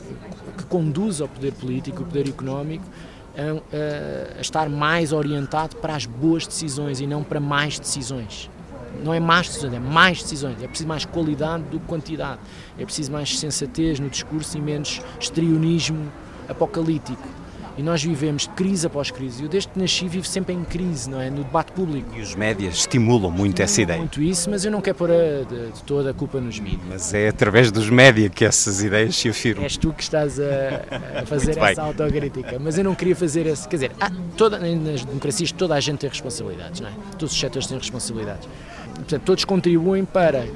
que 0.56 0.64
conduza 0.64 1.25
o 1.25 1.28
poder 1.28 1.52
político, 1.52 2.02
o 2.02 2.06
poder 2.06 2.28
económico, 2.28 2.85
a, 3.37 4.38
a, 4.38 4.40
estar 4.40 4.69
mais 4.69 5.12
orientado 5.12 5.76
para 5.76 5.95
as 5.95 6.07
boas 6.07 6.47
decisões 6.47 7.00
e 7.00 7.07
não 7.07 7.23
para 7.23 7.38
mais 7.38 7.78
decisões. 7.78 8.50
Não 9.05 9.12
é 9.12 9.21
mais 9.21 9.49
decisões, 9.49 9.75
é 9.75 9.78
mais 9.78 10.23
decisões. 10.23 10.62
É 10.62 10.66
preciso 10.66 10.88
mais 10.88 11.05
qualidade 11.05 11.64
do 11.64 11.78
que 11.78 11.87
quantidade. 11.87 12.40
É 12.78 12.85
preciso 12.85 13.12
mais 13.12 13.38
sensatez 13.38 14.00
no 14.00 14.09
discurso 14.09 14.57
e 14.57 14.61
menos 14.61 15.02
estrionismo 15.21 16.11
apocalíptico. 16.49 17.28
E 17.78 17.83
nós 17.83 18.02
vivemos 18.02 18.47
crise 18.56 18.87
após 18.87 19.11
crise. 19.11 19.42
Eu, 19.42 19.49
desde 19.49 19.68
que 19.68 19.78
nasci, 19.78 20.09
vivo 20.09 20.26
sempre 20.26 20.54
em 20.54 20.64
crise, 20.64 21.11
não 21.11 21.21
é? 21.21 21.28
No 21.28 21.45
debate 21.45 21.73
público. 21.73 22.09
E 22.16 22.23
os 22.23 22.35
médias 22.35 22.76
estimulam 22.76 23.30
muito 23.30 23.61
essa 23.61 23.83
ideia. 23.83 23.99
Muito 23.99 24.23
isso, 24.23 24.49
mas 24.49 24.64
eu 24.64 24.71
não 24.71 24.80
quero 24.80 24.97
pôr 24.97 25.11
a, 25.11 25.42
de, 25.45 25.73
de, 25.73 25.83
toda 25.85 26.11
a 26.11 26.14
culpa 26.14 26.40
nos 26.40 26.59
mídias. 26.59 26.80
Mas 26.88 27.12
é 27.12 27.28
através 27.28 27.71
dos 27.71 27.90
médias 27.90 28.30
que 28.35 28.47
essas 28.47 28.83
ideias 28.83 29.14
se 29.14 29.28
afirmam. 29.28 29.64
És 29.64 29.76
tu 29.76 29.92
que 29.92 30.02
estás 30.02 30.40
a, 30.40 31.21
a 31.21 31.26
fazer 31.26 31.59
essa 31.59 31.83
autocrítica. 31.83 32.59
Mas 32.59 32.78
eu 32.78 32.85
não 32.85 32.95
queria 32.95 33.14
fazer 33.14 33.47
esse. 33.47 33.68
Quer 33.68 33.76
dizer, 33.76 33.92
há, 34.00 34.11
toda, 34.38 34.59
nas 34.59 35.04
democracias 35.04 35.52
toda 35.52 35.75
a 35.75 35.80
gente 35.80 35.99
tem 35.99 36.09
responsabilidades, 36.09 36.80
não 36.80 36.88
é? 36.88 36.92
Todos 37.18 37.35
os 37.35 37.38
setores 37.38 37.66
têm 37.66 37.76
responsabilidades. 37.76 38.49
Portanto, 38.95 39.23
todos 39.23 39.45
contribuem 39.45 40.06
para 40.06 40.47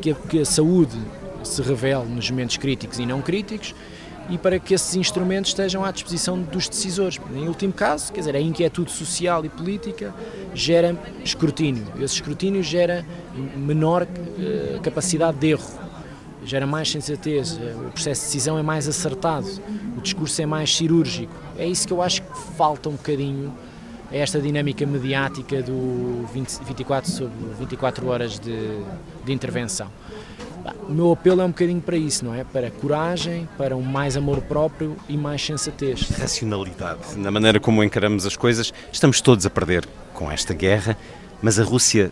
que 0.00 0.12
a, 0.12 0.14
que 0.14 0.40
a 0.40 0.44
saúde 0.44 0.96
se 1.42 1.60
revele 1.62 2.04
nos 2.04 2.30
momentos 2.30 2.56
críticos 2.56 2.98
e 3.00 3.06
não 3.06 3.20
críticos 3.20 3.74
e 4.28 4.36
para 4.36 4.58
que 4.58 4.74
esses 4.74 4.94
instrumentos 4.94 5.50
estejam 5.50 5.84
à 5.84 5.90
disposição 5.90 6.40
dos 6.40 6.68
decisores. 6.68 7.18
Em 7.34 7.48
último 7.48 7.72
caso, 7.72 8.12
quer 8.12 8.20
dizer, 8.20 8.36
a 8.36 8.40
inquietude 8.40 8.90
social 8.90 9.44
e 9.44 9.48
política 9.48 10.14
gera 10.54 10.96
escrutínio. 11.24 11.86
Esse 11.96 12.14
escrutínio 12.14 12.62
gera 12.62 13.04
menor 13.56 14.02
uh, 14.02 14.80
capacidade 14.82 15.38
de 15.38 15.48
erro, 15.48 15.70
gera 16.44 16.66
mais 16.66 16.90
sensatez, 16.90 17.58
eh, 17.60 17.74
o 17.74 17.90
processo 17.90 18.22
de 18.22 18.26
decisão 18.28 18.58
é 18.58 18.62
mais 18.62 18.88
acertado, 18.88 19.46
o 19.96 20.00
discurso 20.00 20.40
é 20.40 20.46
mais 20.46 20.74
cirúrgico. 20.74 21.32
É 21.58 21.66
isso 21.66 21.86
que 21.86 21.92
eu 21.92 22.00
acho 22.00 22.22
que 22.22 22.38
falta 22.56 22.88
um 22.88 22.92
bocadinho 22.92 23.52
a 24.10 24.16
esta 24.16 24.40
dinâmica 24.40 24.86
mediática 24.86 25.62
do 25.62 26.26
20, 26.32 26.64
24 26.64 27.10
sobre 27.10 27.36
24 27.58 28.06
horas 28.08 28.38
de, 28.38 28.80
de 29.24 29.32
intervenção. 29.32 29.88
O 30.88 30.92
meu 30.92 31.12
apelo 31.12 31.40
é 31.40 31.44
um 31.44 31.48
bocadinho 31.48 31.80
para 31.80 31.96
isso, 31.96 32.24
não 32.24 32.34
é? 32.34 32.44
Para 32.44 32.70
coragem, 32.70 33.48
para 33.56 33.76
um 33.76 33.82
mais 33.82 34.16
amor 34.16 34.40
próprio 34.42 34.96
e 35.08 35.16
mais 35.16 35.44
sensatez. 35.44 36.08
Racionalidade. 36.10 37.16
Na 37.16 37.30
maneira 37.30 37.60
como 37.60 37.82
encaramos 37.84 38.26
as 38.26 38.36
coisas, 38.36 38.72
estamos 38.92 39.20
todos 39.20 39.46
a 39.46 39.50
perder 39.50 39.86
com 40.12 40.30
esta 40.30 40.52
guerra, 40.52 40.96
mas 41.40 41.58
a 41.58 41.64
Rússia 41.64 42.10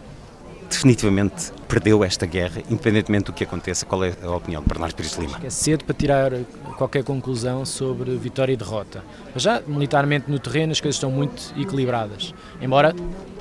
definitivamente 0.69 1.53
perdeu 1.69 2.05
esta 2.05 2.27
guerra, 2.27 2.63
independentemente 2.71 3.27
do 3.27 3.33
que 3.33 3.45
aconteça. 3.45 3.85
Qual 3.87 4.05
é 4.05 4.15
a 4.23 4.31
opinião 4.31 4.63
de 4.63 4.69
Bernardo 4.69 4.95
Pires 4.95 5.17
Lima? 5.17 5.39
É 5.43 5.51
cedo 5.51 5.85
para 5.85 5.95
tirar 5.95 6.33
qualquer 6.77 7.05
conclusão 7.05 7.65
sobre 7.65 8.17
vitória 8.17 8.53
e 8.53 8.57
derrota. 8.57 9.05
Mas 9.33 9.43
já 9.43 9.63
militarmente 9.67 10.31
no 10.31 10.39
terreno 10.39 10.73
as 10.73 10.81
coisas 10.81 10.97
estão 10.97 11.11
muito 11.11 11.53
equilibradas, 11.57 12.35
embora 12.61 12.95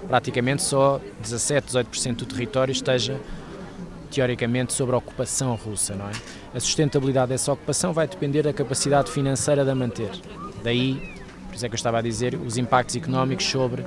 praticamente 0.08 0.64
só 0.64 1.02
17, 1.22 1.68
18% 1.68 2.16
do 2.16 2.26
território 2.26 2.72
esteja 2.72 3.20
teoricamente, 4.16 4.72
sobre 4.72 4.96
a 4.96 4.98
ocupação 4.98 5.56
russa. 5.56 5.94
Não 5.94 6.08
é? 6.08 6.12
A 6.54 6.60
sustentabilidade 6.60 7.30
dessa 7.30 7.52
ocupação 7.52 7.92
vai 7.92 8.08
depender 8.08 8.44
da 8.44 8.54
capacidade 8.54 9.12
financeira 9.12 9.66
de 9.66 9.72
a 9.72 9.76
manter. 9.76 10.12
Daí, 10.64 11.14
por 11.48 11.56
isso 11.56 11.66
é 11.66 11.70
que 11.70 11.76
eu 11.76 11.78
estava 11.78 12.00
a 12.00 12.02
dizer, 12.02 12.36
os 12.36 12.58
impactos 12.58 12.96
económicos 12.96 13.46
sobre 13.46 13.86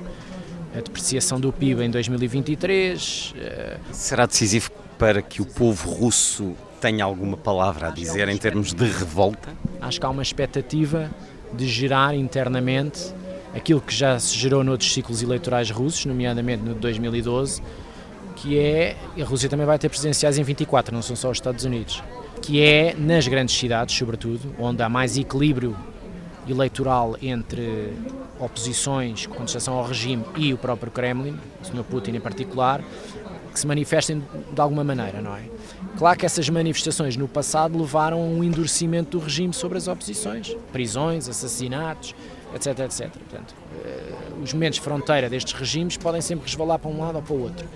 a 0.75 0.81
depreciação 0.81 1.39
do 1.39 1.51
PIB 1.51 1.83
em 1.83 1.89
2023. 1.89 3.33
Eh, 3.37 3.77
Será 3.91 4.25
decisivo 4.25 4.71
para 4.97 5.21
que 5.21 5.41
o 5.41 5.45
povo 5.45 5.89
russo 5.89 6.55
tenha 6.79 7.03
alguma 7.03 7.37
palavra 7.37 7.87
a 7.87 7.91
dizer 7.91 8.27
em 8.29 8.37
termos 8.37 8.73
de 8.73 8.85
revolta? 8.85 9.49
Acho 9.81 9.99
que 9.99 10.05
há 10.05 10.09
uma 10.09 10.21
expectativa 10.21 11.09
de 11.53 11.67
gerar 11.67 12.13
internamente 12.13 13.13
aquilo 13.53 13.81
que 13.81 13.93
já 13.93 14.19
se 14.19 14.37
gerou 14.37 14.63
noutros 14.63 14.93
ciclos 14.93 15.21
eleitorais 15.21 15.71
russos, 15.71 16.05
nomeadamente 16.05 16.63
no 16.63 16.73
de 16.73 16.79
2012, 16.79 17.61
que 18.35 18.57
é, 18.57 18.95
a 19.19 19.23
Rússia 19.23 19.49
também 19.49 19.65
vai 19.65 19.77
ter 19.79 19.89
presidenciais 19.89 20.37
em 20.37 20.43
24, 20.43 20.93
não 20.93 21.01
são 21.01 21.15
só 21.15 21.29
os 21.29 21.37
Estados 21.37 21.65
Unidos, 21.65 22.03
que 22.41 22.61
é 22.61 22.95
nas 22.97 23.27
grandes 23.27 23.57
cidades, 23.57 23.95
sobretudo, 23.95 24.53
onde 24.59 24.81
há 24.81 24.87
mais 24.87 25.17
equilíbrio 25.17 25.75
eleitoral 26.47 27.17
entre 27.21 27.93
oposições, 28.39 29.25
contestação 29.27 29.75
ao 29.75 29.85
regime 29.85 30.23
e 30.37 30.53
o 30.53 30.57
próprio 30.57 30.91
Kremlin, 30.91 31.37
o 31.61 31.65
Sr. 31.65 31.83
Putin 31.83 32.11
em 32.11 32.19
particular, 32.19 32.81
que 33.51 33.59
se 33.59 33.67
manifestem 33.67 34.23
de 34.51 34.61
alguma 34.61 34.83
maneira, 34.83 35.21
não 35.21 35.35
é? 35.35 35.43
Claro 35.97 36.17
que 36.17 36.25
essas 36.25 36.47
manifestações 36.49 37.17
no 37.17 37.27
passado 37.27 37.77
levaram 37.77 38.17
a 38.17 38.23
um 38.23 38.43
endurecimento 38.43 39.17
do 39.17 39.23
regime 39.23 39.53
sobre 39.53 39.77
as 39.77 39.87
oposições, 39.87 40.55
prisões, 40.71 41.27
assassinatos, 41.27 42.15
etc, 42.55 42.79
etc. 42.79 43.09
Portanto, 43.09 43.55
eh, 43.83 44.13
os 44.41 44.53
momentos 44.53 44.77
de 44.77 44.83
fronteira 44.83 45.29
destes 45.29 45.53
regimes 45.53 45.97
podem 45.97 46.21
sempre 46.21 46.45
resvalar 46.45 46.79
para 46.79 46.89
um 46.89 46.99
lado 46.99 47.15
ou 47.17 47.21
para 47.21 47.33
o 47.33 47.41
outro. 47.41 47.67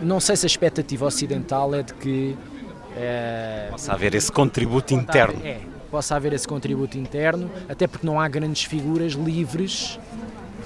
Não 0.00 0.20
sei 0.20 0.36
se 0.36 0.46
a 0.46 0.48
expectativa 0.48 1.06
ocidental 1.06 1.74
é 1.74 1.82
de 1.82 1.92
que 1.94 2.36
é, 2.96 3.68
possa 3.70 3.92
haver 3.92 4.14
esse 4.14 4.30
contributo 4.30 4.94
interno. 4.94 5.40
É, 5.44 5.60
possa 5.90 6.16
haver 6.16 6.32
esse 6.32 6.46
contributo 6.46 6.96
interno, 6.96 7.50
até 7.68 7.86
porque 7.86 8.06
não 8.06 8.20
há 8.20 8.28
grandes 8.28 8.64
figuras 8.64 9.12
livres 9.12 9.98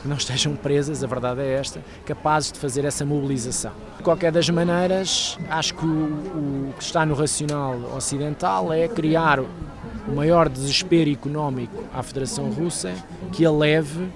que 0.03 0.09
não 0.09 0.17
estejam 0.19 0.55
presas, 0.55 1.03
a 1.03 1.07
verdade 1.07 1.41
é 1.41 1.55
esta, 1.55 1.81
capazes 2.05 2.53
de 2.53 2.59
fazer 2.59 2.85
essa 2.85 3.05
mobilização. 3.05 3.73
De 3.97 4.03
qualquer 4.03 4.31
das 4.31 4.49
maneiras, 4.51 5.39
acho 5.49 5.75
que 5.75 5.85
o, 5.85 6.69
o 6.69 6.75
que 6.77 6.83
está 6.83 7.07
no 7.07 7.15
racional 7.15 7.77
ocidental 7.97 8.73
é 8.73 8.87
criar 8.87 9.41
o 9.41 10.15
maior 10.15 10.49
desespero 10.49 11.11
económico 11.11 11.83
à 11.93 12.03
Federação 12.03 12.51
Russa 12.51 12.93
que 13.33 13.47
a 13.47 13.51
leve 13.51 14.09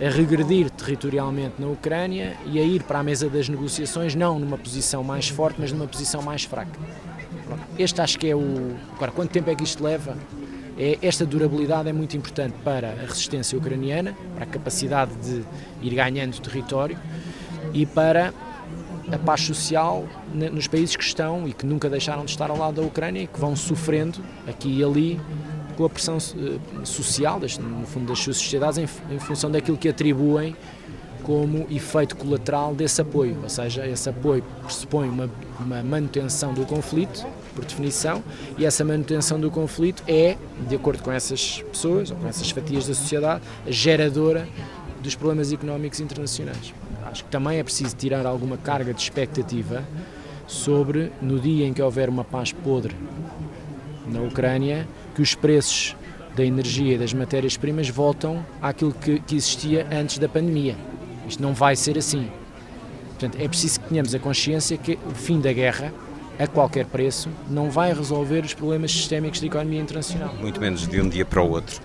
a 0.00 0.08
regredir 0.08 0.70
territorialmente 0.70 1.54
na 1.58 1.68
Ucrânia 1.68 2.36
e 2.46 2.58
a 2.58 2.62
ir 2.62 2.82
para 2.82 2.98
a 2.98 3.02
mesa 3.02 3.28
das 3.28 3.48
negociações 3.48 4.14
não 4.14 4.38
numa 4.38 4.58
posição 4.58 5.04
mais 5.04 5.28
forte, 5.28 5.60
mas 5.60 5.70
numa 5.70 5.86
posição 5.86 6.20
mais 6.20 6.44
fraca. 6.44 6.78
Este 7.78 8.00
acho 8.00 8.18
que 8.18 8.28
é 8.28 8.34
o. 8.34 8.74
Agora, 8.96 9.12
quanto 9.12 9.30
tempo 9.30 9.50
é 9.50 9.54
que 9.54 9.62
isto 9.62 9.82
leva? 9.84 10.16
É, 10.76 10.98
esta 11.02 11.24
durabilidade 11.24 11.88
é 11.88 11.92
muito 11.92 12.16
importante 12.16 12.54
para 12.64 12.90
a 12.90 13.06
resistência 13.06 13.56
ucraniana, 13.56 14.16
para 14.34 14.44
a 14.44 14.46
capacidade 14.46 15.12
de 15.16 15.44
ir 15.80 15.94
ganhando 15.94 16.40
território 16.40 16.98
e 17.72 17.86
para 17.86 18.34
a 19.12 19.18
paz 19.18 19.42
social 19.42 20.04
nos 20.32 20.66
países 20.66 20.96
que 20.96 21.04
estão 21.04 21.46
e 21.46 21.52
que 21.52 21.64
nunca 21.64 21.88
deixaram 21.88 22.24
de 22.24 22.30
estar 22.30 22.50
ao 22.50 22.56
lado 22.56 22.80
da 22.80 22.82
Ucrânia 22.82 23.22
e 23.22 23.26
que 23.26 23.38
vão 23.38 23.54
sofrendo 23.54 24.18
aqui 24.48 24.78
e 24.78 24.82
ali 24.84 25.20
com 25.76 25.84
a 25.84 25.90
pressão 25.90 26.16
eh, 26.16 26.58
social, 26.84 27.40
no 27.40 27.86
fundo, 27.86 28.06
das 28.06 28.20
suas 28.20 28.36
sociedades, 28.36 28.78
em, 28.78 29.18
função 29.18 29.50
daquilo 29.50 29.76
que 29.76 29.88
atribuem 29.88 30.56
como 31.24 31.66
efeito 31.70 32.14
colateral 32.16 32.74
desse 32.74 33.00
apoio, 33.00 33.38
ou 33.42 33.48
seja, 33.48 33.86
esse 33.86 34.08
apoio 34.08 34.44
pressupõe 34.62 35.08
uma, 35.08 35.28
uma, 35.58 35.82
manutenção 35.82 36.52
do 36.52 36.66
conflito, 36.66 37.26
por 37.54 37.64
definição, 37.64 38.22
e 38.58 38.64
essa 38.64 38.84
manutenção 38.84 39.40
do 39.40 39.50
conflito 39.50 40.02
é, 40.06 40.36
de 40.68 40.76
acordo 40.76 41.02
com 41.02 41.10
essas 41.10 41.62
pessoas, 41.62 42.10
ou 42.10 42.16
com 42.18 42.28
essas 42.28 42.50
fatias 42.50 42.86
da 42.86 42.94
sociedade, 42.94 43.42
geradora 43.66 44.46
dos 45.02 45.14
problemas 45.14 45.50
económicos 45.50 45.98
internacionais. 45.98 46.74
Acho 47.06 47.24
que 47.24 47.30
também 47.30 47.58
é 47.58 47.64
preciso 47.64 47.96
tirar 47.96 48.26
alguma 48.26 48.58
carga 48.58 48.92
de 48.92 49.00
expectativa 49.00 49.82
sobre, 50.46 51.10
no 51.22 51.40
dia 51.40 51.66
em 51.66 51.72
que 51.72 51.80
houver 51.80 52.08
uma 52.10 52.24
paz 52.24 52.52
podre 52.52 52.94
na 54.06 54.20
Ucrânia, 54.20 54.86
que 55.14 55.22
os 55.22 55.34
preços 55.34 55.96
da 56.36 56.44
energia 56.44 56.96
e 56.96 56.98
das 56.98 57.14
matérias-primas 57.14 57.88
voltam 57.88 58.44
àquilo 58.60 58.92
que, 58.92 59.20
que 59.20 59.36
existia 59.36 59.86
antes 59.90 60.18
da 60.18 60.28
pandemia 60.28 60.76
isto 61.28 61.42
não 61.42 61.54
vai 61.54 61.76
ser 61.76 61.98
assim. 61.98 62.30
Portanto, 63.10 63.36
é 63.40 63.48
preciso 63.48 63.80
que 63.80 63.88
tenhamos 63.88 64.14
a 64.14 64.18
consciência 64.18 64.76
que 64.76 64.98
o 65.06 65.14
fim 65.14 65.40
da 65.40 65.52
guerra, 65.52 65.92
a 66.38 66.46
qualquer 66.46 66.86
preço, 66.86 67.28
não 67.48 67.70
vai 67.70 67.92
resolver 67.92 68.44
os 68.44 68.54
problemas 68.54 68.92
sistémicos 68.92 69.40
da 69.40 69.46
economia 69.46 69.80
internacional. 69.80 70.34
Muito 70.34 70.60
menos 70.60 70.86
de 70.86 71.00
um 71.00 71.08
dia 71.08 71.24
para 71.24 71.42
o 71.42 71.48
outro. 71.48 71.80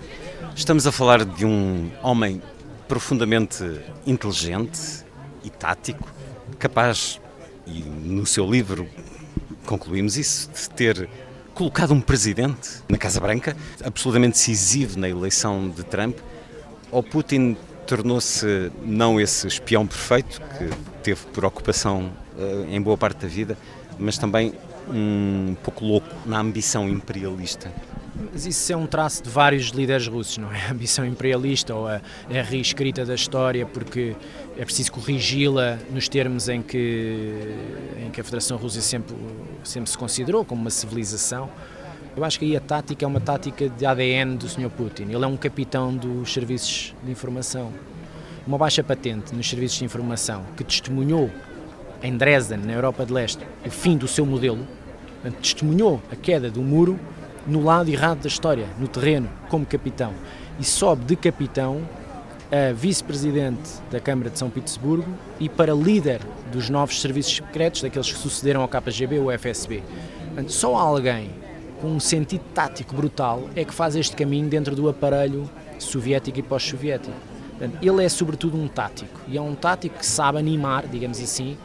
Estamos 0.56 0.86
a 0.86 0.92
falar 0.92 1.24
de 1.24 1.46
um 1.46 1.90
homem 2.02 2.42
profundamente 2.88 3.64
inteligente 4.04 5.04
e 5.44 5.50
tático, 5.50 6.12
capaz, 6.58 7.20
e 7.66 7.80
no 7.82 8.26
seu 8.26 8.50
livro 8.50 8.88
concluímos 9.64 10.16
isso, 10.16 10.50
de 10.50 10.68
ter 10.70 11.08
colocado 11.54 11.94
um 11.94 12.00
presidente 12.00 12.82
na 12.88 12.98
Casa 12.98 13.20
Branca, 13.20 13.56
absolutamente 13.84 14.32
decisivo 14.32 14.98
na 14.98 15.08
eleição 15.08 15.68
de 15.68 15.84
Trump. 15.84 16.18
Ou 16.90 17.02
Putin 17.02 17.56
tornou-se 17.90 18.70
não 18.84 19.20
esse 19.20 19.48
espião 19.48 19.84
perfeito 19.84 20.40
que 20.40 20.70
teve 21.02 21.26
por 21.32 21.44
ocupação 21.44 22.12
uh, 22.36 22.72
em 22.72 22.80
boa 22.80 22.96
parte 22.96 23.22
da 23.22 23.26
vida, 23.26 23.58
mas 23.98 24.16
também 24.16 24.54
um 24.88 25.56
pouco 25.60 25.84
louco 25.84 26.08
na 26.24 26.38
ambição 26.38 26.88
imperialista. 26.88 27.72
Mas 28.32 28.46
isso 28.46 28.72
é 28.72 28.76
um 28.76 28.86
traço 28.86 29.24
de 29.24 29.28
vários 29.28 29.70
líderes 29.70 30.06
russos, 30.06 30.38
não 30.38 30.52
é? 30.52 30.66
A 30.68 30.70
ambição 30.70 31.04
imperialista 31.04 31.74
ou 31.74 31.88
a, 31.88 32.00
a 32.28 32.42
reescrita 32.42 33.04
da 33.04 33.14
história, 33.14 33.66
porque 33.66 34.14
é 34.56 34.64
preciso 34.64 34.92
corrigi-la 34.92 35.76
nos 35.90 36.08
termos 36.08 36.48
em 36.48 36.62
que, 36.62 37.56
em 38.06 38.10
que 38.10 38.20
a 38.20 38.24
Federação 38.24 38.56
Russa 38.56 38.80
sempre, 38.80 39.16
sempre 39.64 39.90
se 39.90 39.98
considerou 39.98 40.44
como 40.44 40.60
uma 40.60 40.70
civilização. 40.70 41.50
Eu 42.16 42.24
acho 42.24 42.40
que 42.40 42.44
aí 42.44 42.56
a 42.56 42.60
tática 42.60 43.04
é 43.04 43.08
uma 43.08 43.20
tática 43.20 43.68
de 43.68 43.86
ADN 43.86 44.36
do 44.36 44.48
Sr. 44.48 44.68
Putin. 44.68 45.04
Ele 45.04 45.24
é 45.24 45.26
um 45.26 45.36
capitão 45.36 45.94
dos 45.94 46.32
serviços 46.32 46.92
de 47.04 47.10
informação. 47.10 47.72
Uma 48.44 48.58
baixa 48.58 48.82
patente 48.82 49.32
nos 49.34 49.48
serviços 49.48 49.78
de 49.78 49.84
informação 49.84 50.44
que 50.56 50.64
testemunhou 50.64 51.30
em 52.02 52.16
Dresden, 52.16 52.58
na 52.58 52.72
Europa 52.72 53.06
de 53.06 53.12
Leste, 53.12 53.46
o 53.64 53.70
fim 53.70 53.96
do 53.96 54.08
seu 54.08 54.26
modelo, 54.26 54.66
testemunhou 55.40 56.02
a 56.10 56.16
queda 56.16 56.50
do 56.50 56.62
muro 56.62 56.98
no 57.46 57.62
lado 57.62 57.88
errado 57.88 58.22
da 58.22 58.28
história, 58.28 58.66
no 58.78 58.88
terreno, 58.88 59.30
como 59.48 59.64
capitão. 59.64 60.12
E 60.58 60.64
sobe 60.64 61.04
de 61.04 61.14
capitão 61.14 61.82
a 62.50 62.72
vice-presidente 62.72 63.70
da 63.88 64.00
Câmara 64.00 64.30
de 64.30 64.38
São 64.38 64.50
Petersburgo 64.50 65.08
e 65.38 65.48
para 65.48 65.72
líder 65.72 66.20
dos 66.50 66.68
novos 66.68 67.00
serviços 67.00 67.36
secretos, 67.36 67.82
daqueles 67.82 68.10
que 68.10 68.18
sucederam 68.18 68.62
ao 68.62 68.68
KGB 68.68 69.18
ao 69.18 69.30
FSB. 69.38 69.82
Só 70.48 70.74
alguém 70.74 71.30
com 71.80 71.88
um 71.88 72.00
sentido 72.00 72.42
tático 72.54 72.94
brutal, 72.94 73.48
é 73.56 73.64
que 73.64 73.72
faz 73.72 73.96
este 73.96 74.14
caminho 74.14 74.48
dentro 74.48 74.76
do 74.76 74.88
aparelho 74.88 75.48
soviético 75.78 76.38
e 76.38 76.42
pós-soviético. 76.42 77.16
Ele 77.82 78.04
é 78.04 78.08
sobretudo 78.08 78.56
um 78.56 78.68
tático, 78.68 79.20
e 79.28 79.36
é 79.36 79.40
um 79.40 79.54
tático 79.54 79.98
que 79.98 80.06
sabe 80.06 80.38
animar, 80.38 80.86
digamos 80.86 81.20
assim, 81.20 81.56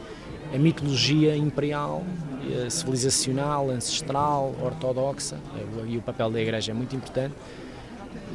a 0.54 0.58
mitologia 0.58 1.36
imperial, 1.36 2.02
eh, 2.50 2.70
civilizacional, 2.70 3.70
ancestral, 3.70 4.54
ortodoxa, 4.62 5.36
eh, 5.56 5.86
e 5.88 5.96
o 5.96 6.02
papel 6.02 6.30
da 6.30 6.40
Igreja 6.40 6.72
é 6.72 6.74
muito 6.74 6.94
importante, 6.94 7.34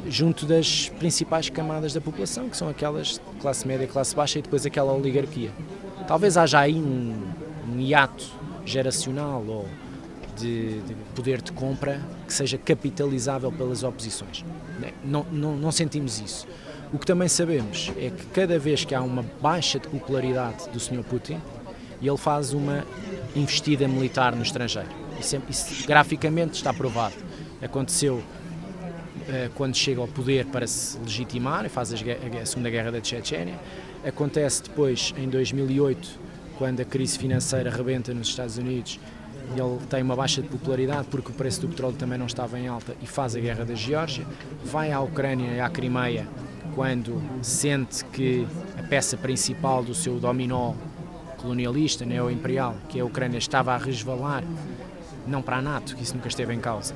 junto 0.08 0.46
das 0.46 0.89
principais 1.00 1.50
camadas 1.50 1.94
da 1.94 2.02
população, 2.02 2.50
que 2.50 2.58
são 2.58 2.67
aquelas 2.67 3.13
de 3.13 3.39
classe 3.39 3.67
média, 3.67 3.88
classe 3.88 4.15
baixa 4.15 4.39
e 4.39 4.41
depois 4.41 4.65
aquela 4.65 4.91
oligarquia. 4.91 5.52
Talvez 6.08 6.38
haja 6.38 6.60
aí 6.60 6.76
um, 6.76 7.15
um 7.70 7.80
hiato 7.80 8.26
geracional 8.65 9.44
ou 9.48 9.65
de, 10.36 10.82
de, 10.82 10.96
poder 11.15 11.41
de 11.41 11.52
compra 11.52 12.02
que 12.28 12.34
seja 12.34 12.58
capitalizável 12.58 13.52
pelas 13.52 13.84
oposições. 13.84 14.44
Né? 14.80 14.91
Não, 15.04 15.26
não, 15.32 15.56
não 15.56 15.72
sentimos 15.72 16.20
isso. 16.20 16.48
O 16.94 17.00
que 17.00 17.06
também 17.06 17.28
sabemos 17.28 17.91
é 17.98 18.10
que 18.10 18.26
cada 18.28 18.60
vez 18.60 18.84
que 18.84 18.94
há 18.94 19.02
uma 19.02 19.24
baixa 19.41 19.80
de 19.80 19.88
popularidade 19.88 20.70
do 20.70 20.80
Sr. 20.80 21.04
Putin, 21.04 21.39
ele 22.02 22.17
faz 22.17 22.52
uma 22.52 22.86
investida 23.36 23.88
militar 23.88 24.36
no 24.36 24.41
estrangeiro. 24.44 24.89
Isso, 25.20 25.36
é, 25.36 25.41
isso 25.50 25.88
graficamente 25.88 26.56
está 26.56 26.74
provado. 26.74 27.15
Aconteceu 27.62 28.15
uh, 28.15 28.24
quando 29.56 29.76
chega 29.76 30.02
ao 30.02 30.08
poder 30.08 30.46
para 30.48 30.67
se 30.67 30.98
legitimar, 31.00 31.70
faz 31.70 31.94
a 31.94 32.46
Segunda 32.46 32.70
Guerra 32.70 32.91
da 32.91 33.04
Chechênia. 33.04 33.58
Acontece 34.06 34.63
depois, 34.63 35.13
em 35.17 35.30
2008, 35.30 36.20
quando 36.58 36.82
a 36.82 36.86
crise 36.86 37.17
financeira 37.17 37.70
rebenta 37.70 38.13
nos 38.13 38.28
Estados 38.28 38.58
Unidos 38.58 39.00
ele 39.60 39.80
tem 39.90 40.02
uma 40.02 40.16
baixa 40.16 40.42
de 40.42 40.48
popularidade 40.48 41.08
porque 41.10 41.32
o 41.32 41.34
preço 41.34 41.62
do 41.62 41.70
petróleo 41.70 41.96
também 41.96 42.18
não 42.18 42.26
estava 42.26 42.60
em 42.60 42.68
alta 42.68 42.96
e 43.02 43.08
faz 43.08 43.36
a 43.36 43.40
guerra 43.40 43.66
da 43.66 43.76
Geórgia, 43.76 44.26
vai 44.64 44.92
à 44.92 45.00
Ucrânia 45.02 45.52
e 45.52 45.60
à 45.60 45.70
Crimeia 45.70 46.28
quando 46.76 47.22
sente 47.42 48.06
que 48.06 48.48
a 48.78 48.84
peça 48.84 49.18
principal 49.18 49.84
do 49.84 49.94
seu 49.94 50.20
dominó 50.20 50.74
colonialista, 51.38 52.06
neo-imperial, 52.06 52.76
que 52.88 53.00
é 53.00 53.02
a 53.02 53.06
Ucrânia, 53.06 53.38
estava 53.38 53.74
a 53.74 53.78
resvalar, 53.78 54.44
não 55.28 55.42
para 55.42 55.58
a 55.58 55.62
NATO, 55.62 55.96
que 55.96 56.04
isso 56.04 56.16
nunca 56.16 56.28
esteve 56.28 56.54
em 56.54 56.60
causa, 56.60 56.94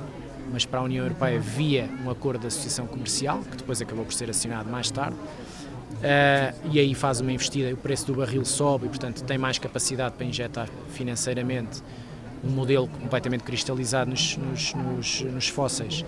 mas 0.52 0.64
para 0.64 0.80
a 0.80 0.82
União 0.82 1.04
Europeia 1.04 1.38
via 1.40 1.90
um 2.04 2.10
acordo 2.10 2.40
de 2.40 2.46
associação 2.46 2.86
comercial, 2.86 3.40
que 3.50 3.56
depois 3.56 3.82
acabou 3.82 4.04
por 4.04 4.14
ser 4.14 4.30
assinado 4.30 4.70
mais 4.70 4.90
tarde, 4.90 5.16
uh, 5.16 6.70
e 6.70 6.78
aí 6.78 6.94
faz 6.94 7.20
uma 7.20 7.32
investida, 7.32 7.74
o 7.74 7.76
preço 7.76 8.06
do 8.06 8.14
barril 8.14 8.44
sobe 8.44 8.86
e, 8.86 8.88
portanto, 8.88 9.24
tem 9.24 9.36
mais 9.36 9.58
capacidade 9.58 10.14
para 10.14 10.24
injetar 10.24 10.68
financeiramente 10.90 11.82
um 12.46 12.50
modelo 12.50 12.88
completamente 12.88 13.42
cristalizado 13.42 14.10
nos, 14.10 14.36
nos, 14.36 14.74
nos, 14.74 15.20
nos 15.22 15.48
fósseis, 15.48 16.04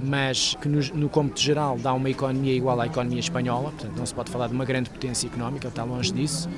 mas 0.00 0.56
que 0.60 0.68
no, 0.68 0.80
no 0.94 1.08
cômputo 1.08 1.40
geral 1.40 1.78
dá 1.78 1.92
uma 1.92 2.10
economia 2.10 2.54
igual 2.54 2.80
à 2.80 2.86
economia 2.86 3.20
espanhola, 3.20 3.70
portanto 3.70 3.96
não 3.96 4.06
se 4.06 4.14
pode 4.14 4.30
falar 4.30 4.48
de 4.48 4.54
uma 4.54 4.64
grande 4.64 4.90
potência 4.90 5.26
económica, 5.26 5.68
está 5.68 5.84
longe 5.84 6.12
disso. 6.12 6.48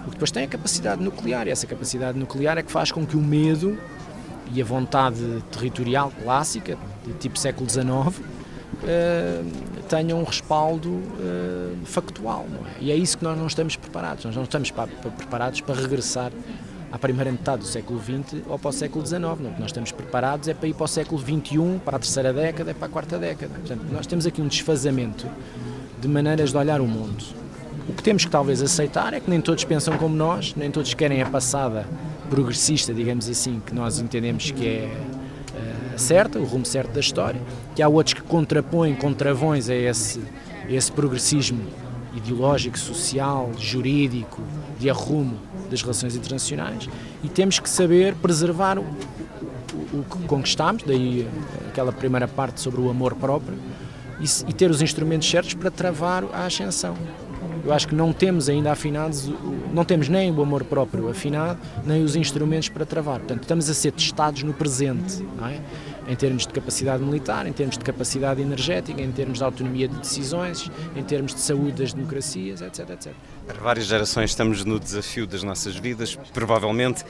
O 0.00 0.04
que 0.04 0.10
depois 0.12 0.30
tem 0.30 0.42
é 0.42 0.46
a 0.46 0.48
capacidade 0.48 1.02
nuclear, 1.02 1.46
e 1.46 1.50
essa 1.50 1.66
capacidade 1.66 2.18
nuclear 2.18 2.56
é 2.58 2.62
que 2.62 2.72
faz 2.72 2.90
com 2.90 3.06
que 3.06 3.16
o 3.16 3.20
medo 3.20 3.78
e 4.52 4.62
a 4.62 4.64
vontade 4.64 5.42
territorial 5.52 6.12
clássica, 6.22 6.78
de 7.04 7.12
tipo 7.14 7.38
século 7.38 7.68
XIX, 7.68 7.86
uh, 7.86 9.78
tenham 9.88 10.20
um 10.20 10.24
respaldo 10.24 10.88
uh, 10.88 11.76
factual. 11.84 12.46
É? 12.80 12.84
E 12.84 12.92
é 12.92 12.96
isso 12.96 13.18
que 13.18 13.24
nós 13.24 13.36
não 13.36 13.46
estamos 13.46 13.76
preparados. 13.76 14.24
Nós 14.24 14.34
não 14.34 14.44
estamos 14.44 14.70
para, 14.70 14.86
para, 14.86 15.10
preparados 15.10 15.60
para 15.60 15.74
regressar 15.74 16.32
à 16.90 16.98
primeira 16.98 17.30
metade 17.30 17.62
do 17.62 17.68
século 17.68 18.00
XX 18.00 18.42
ou 18.48 18.58
para 18.58 18.68
o 18.68 18.72
século 18.72 19.06
XIX. 19.06 19.20
Não. 19.20 19.34
O 19.34 19.36
que 19.54 19.60
nós 19.60 19.66
estamos 19.66 19.92
preparados 19.92 20.48
é 20.48 20.54
para 20.54 20.68
ir 20.68 20.74
para 20.74 20.84
o 20.84 20.88
século 20.88 21.20
XXI, 21.20 21.80
para 21.84 21.96
a 21.96 21.98
terceira 21.98 22.32
década, 22.32 22.74
para 22.74 22.86
a 22.86 22.90
quarta 22.90 23.18
década. 23.18 23.54
Portanto, 23.54 23.84
nós 23.92 24.06
temos 24.06 24.26
aqui 24.26 24.40
um 24.40 24.48
desfazamento 24.48 25.26
de 26.00 26.08
maneiras 26.08 26.50
de 26.50 26.56
olhar 26.56 26.80
o 26.80 26.86
mundo. 26.86 27.24
O 27.88 27.92
que 27.92 28.02
temos 28.02 28.24
que 28.24 28.30
talvez 28.30 28.62
aceitar 28.62 29.14
é 29.14 29.20
que 29.20 29.30
nem 29.30 29.40
todos 29.40 29.64
pensam 29.64 29.96
como 29.96 30.14
nós, 30.14 30.54
nem 30.56 30.70
todos 30.70 30.92
querem 30.94 31.22
a 31.22 31.26
passada 31.26 31.86
progressista, 32.28 32.92
digamos 32.92 33.28
assim, 33.28 33.60
que 33.64 33.74
nós 33.74 33.98
entendemos 33.98 34.50
que 34.50 34.66
é 34.66 34.84
uh, 34.84 35.98
certa, 35.98 36.38
o 36.38 36.44
rumo 36.44 36.66
certo 36.66 36.92
da 36.92 37.00
história, 37.00 37.40
que 37.74 37.82
há 37.82 37.88
outros 37.88 38.14
que 38.14 38.22
contrapõem 38.22 38.94
contravões 38.94 39.70
a 39.70 39.74
esse, 39.74 40.20
a 40.68 40.70
esse 40.70 40.92
progressismo 40.92 41.64
ideológico, 42.14 42.78
social, 42.78 43.50
jurídico, 43.58 44.42
de 44.78 44.90
arrumo 44.90 45.38
das 45.68 45.82
relações 45.82 46.16
internacionais 46.16 46.88
e 47.22 47.28
temos 47.28 47.58
que 47.58 47.68
saber 47.68 48.14
preservar 48.16 48.78
o, 48.78 48.82
o, 49.92 50.04
que 50.04 50.26
conquistamos, 50.26 50.82
daí 50.82 51.28
aquela 51.68 51.92
primeira 51.92 52.26
parte 52.26 52.60
sobre 52.60 52.80
o 52.80 52.90
amor 52.90 53.14
próprio, 53.14 53.58
e, 54.20 54.50
e 54.50 54.52
ter 54.52 54.70
os 54.70 54.82
instrumentos 54.82 55.28
certos 55.28 55.54
para 55.54 55.70
travar 55.70 56.24
a 56.32 56.44
ascensão. 56.46 56.96
Eu 57.64 57.72
acho 57.72 57.88
que 57.88 57.94
não 57.94 58.12
temos 58.12 58.48
ainda 58.48 58.72
afinados, 58.72 59.30
não 59.72 59.84
temos 59.84 60.08
nem 60.08 60.30
o 60.30 60.40
amor 60.40 60.64
próprio 60.64 61.08
afinado, 61.08 61.58
nem 61.84 62.02
os 62.02 62.16
instrumentos 62.16 62.68
para 62.68 62.86
travar. 62.86 63.18
Portanto, 63.18 63.42
estamos 63.42 63.68
a 63.68 63.74
ser 63.74 63.92
testados 63.92 64.42
no 64.42 64.54
presente, 64.54 65.24
é? 65.42 65.60
Em 66.08 66.16
termos 66.16 66.46
de 66.46 66.52
capacidade 66.52 67.02
militar, 67.02 67.46
em 67.46 67.52
termos 67.52 67.76
de 67.76 67.84
capacidade 67.84 68.40
energética, 68.40 69.00
em 69.00 69.12
termos 69.12 69.38
de 69.38 69.44
autonomia 69.44 69.86
de 69.86 69.96
decisões, 69.98 70.70
em 70.96 71.02
termos 71.04 71.34
de 71.34 71.40
saúde 71.40 71.82
das 71.82 71.92
democracias, 71.92 72.62
etc, 72.62 72.90
etc. 72.90 73.12
Para 73.46 73.60
várias 73.60 73.86
gerações 73.86 74.30
estamos 74.30 74.64
no 74.64 74.80
desafio 74.80 75.26
das 75.26 75.42
nossas 75.42 75.76
vidas, 75.76 76.16
provavelmente 76.32 77.04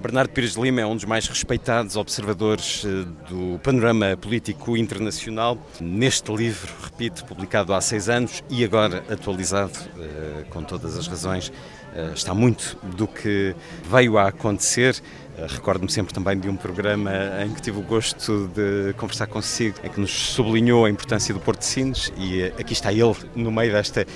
Bernardo 0.00 0.30
Pires 0.30 0.54
de 0.54 0.60
Lima 0.60 0.80
é 0.80 0.86
um 0.86 0.94
dos 0.94 1.04
mais 1.04 1.26
respeitados 1.26 1.96
observadores 1.96 2.84
eh, 2.84 3.04
do 3.28 3.58
panorama 3.58 4.16
político 4.16 4.76
internacional. 4.76 5.58
Neste 5.80 6.32
livro, 6.32 6.72
repito, 6.84 7.24
publicado 7.24 7.74
há 7.74 7.80
seis 7.80 8.08
anos 8.08 8.44
e 8.48 8.64
agora 8.64 9.02
atualizado 9.10 9.76
eh, 9.98 10.44
com 10.50 10.62
todas 10.62 10.96
as 10.96 11.08
razões, 11.08 11.52
eh, 11.96 12.12
está 12.14 12.32
muito 12.32 12.78
do 12.96 13.08
que 13.08 13.56
veio 13.90 14.18
a 14.18 14.28
acontecer. 14.28 15.02
Recordo-me 15.46 15.90
sempre 15.90 16.12
também 16.12 16.38
de 16.38 16.48
um 16.48 16.56
programa 16.56 17.10
em 17.44 17.52
que 17.52 17.62
tive 17.62 17.78
o 17.78 17.82
gosto 17.82 18.50
de 18.54 18.92
conversar 18.94 19.26
consigo, 19.26 19.78
em 19.84 19.88
que 19.88 20.00
nos 20.00 20.10
sublinhou 20.10 20.84
a 20.84 20.90
importância 20.90 21.32
do 21.32 21.40
Porto 21.40 21.60
de 21.60 21.66
Sines 21.66 22.12
e 22.16 22.44
aqui 22.58 22.72
está 22.72 22.92
ele 22.92 23.14
no 23.36 23.52
meio 23.52 23.72
desta 23.72 24.06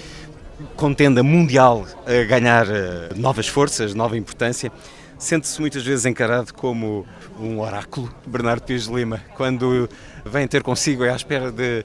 contenda 0.76 1.22
mundial 1.22 1.86
a 2.06 2.24
ganhar 2.24 2.66
novas 3.16 3.46
forças, 3.46 3.94
nova 3.94 4.16
importância. 4.16 4.72
Sente-se 5.18 5.60
muitas 5.60 5.84
vezes 5.84 6.04
encarado 6.04 6.52
como 6.52 7.06
um 7.38 7.60
oráculo, 7.60 8.12
Bernardo 8.26 8.62
Pires 8.62 8.86
Lima, 8.86 9.22
quando 9.36 9.88
vem 10.24 10.48
ter 10.48 10.62
consigo, 10.62 11.04
é 11.04 11.10
à 11.10 11.16
espera 11.16 11.52
de. 11.52 11.84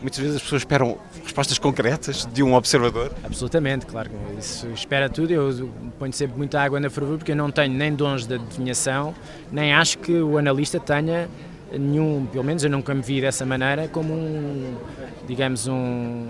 Muitas 0.00 0.20
vezes 0.20 0.36
as 0.36 0.42
pessoas 0.42 0.62
esperam 0.62 0.98
respostas 1.26 1.58
concretas 1.58 2.26
de 2.32 2.42
um 2.42 2.54
observador. 2.54 3.12
Absolutamente, 3.22 3.84
claro. 3.84 4.10
Isso 4.38 4.66
espera 4.68 5.08
tudo. 5.08 5.32
Eu 5.32 5.70
ponho 5.98 6.12
sempre 6.12 6.36
muita 6.36 6.60
água 6.60 6.80
na 6.80 6.88
fervura 6.88 7.18
porque 7.18 7.32
eu 7.32 7.36
não 7.36 7.50
tenho 7.50 7.74
nem 7.74 7.94
dons 7.94 8.26
de 8.26 8.34
adivinhação, 8.34 9.14
nem 9.50 9.74
acho 9.74 9.98
que 9.98 10.12
o 10.12 10.38
analista 10.38 10.80
tenha 10.80 11.28
nenhum, 11.72 12.26
pelo 12.26 12.44
menos 12.44 12.62
eu 12.62 12.70
nunca 12.70 12.94
me 12.94 13.02
vi 13.02 13.20
dessa 13.20 13.44
maneira, 13.44 13.88
como 13.88 14.14
um, 14.14 14.76
digamos, 15.26 15.66
um 15.66 16.26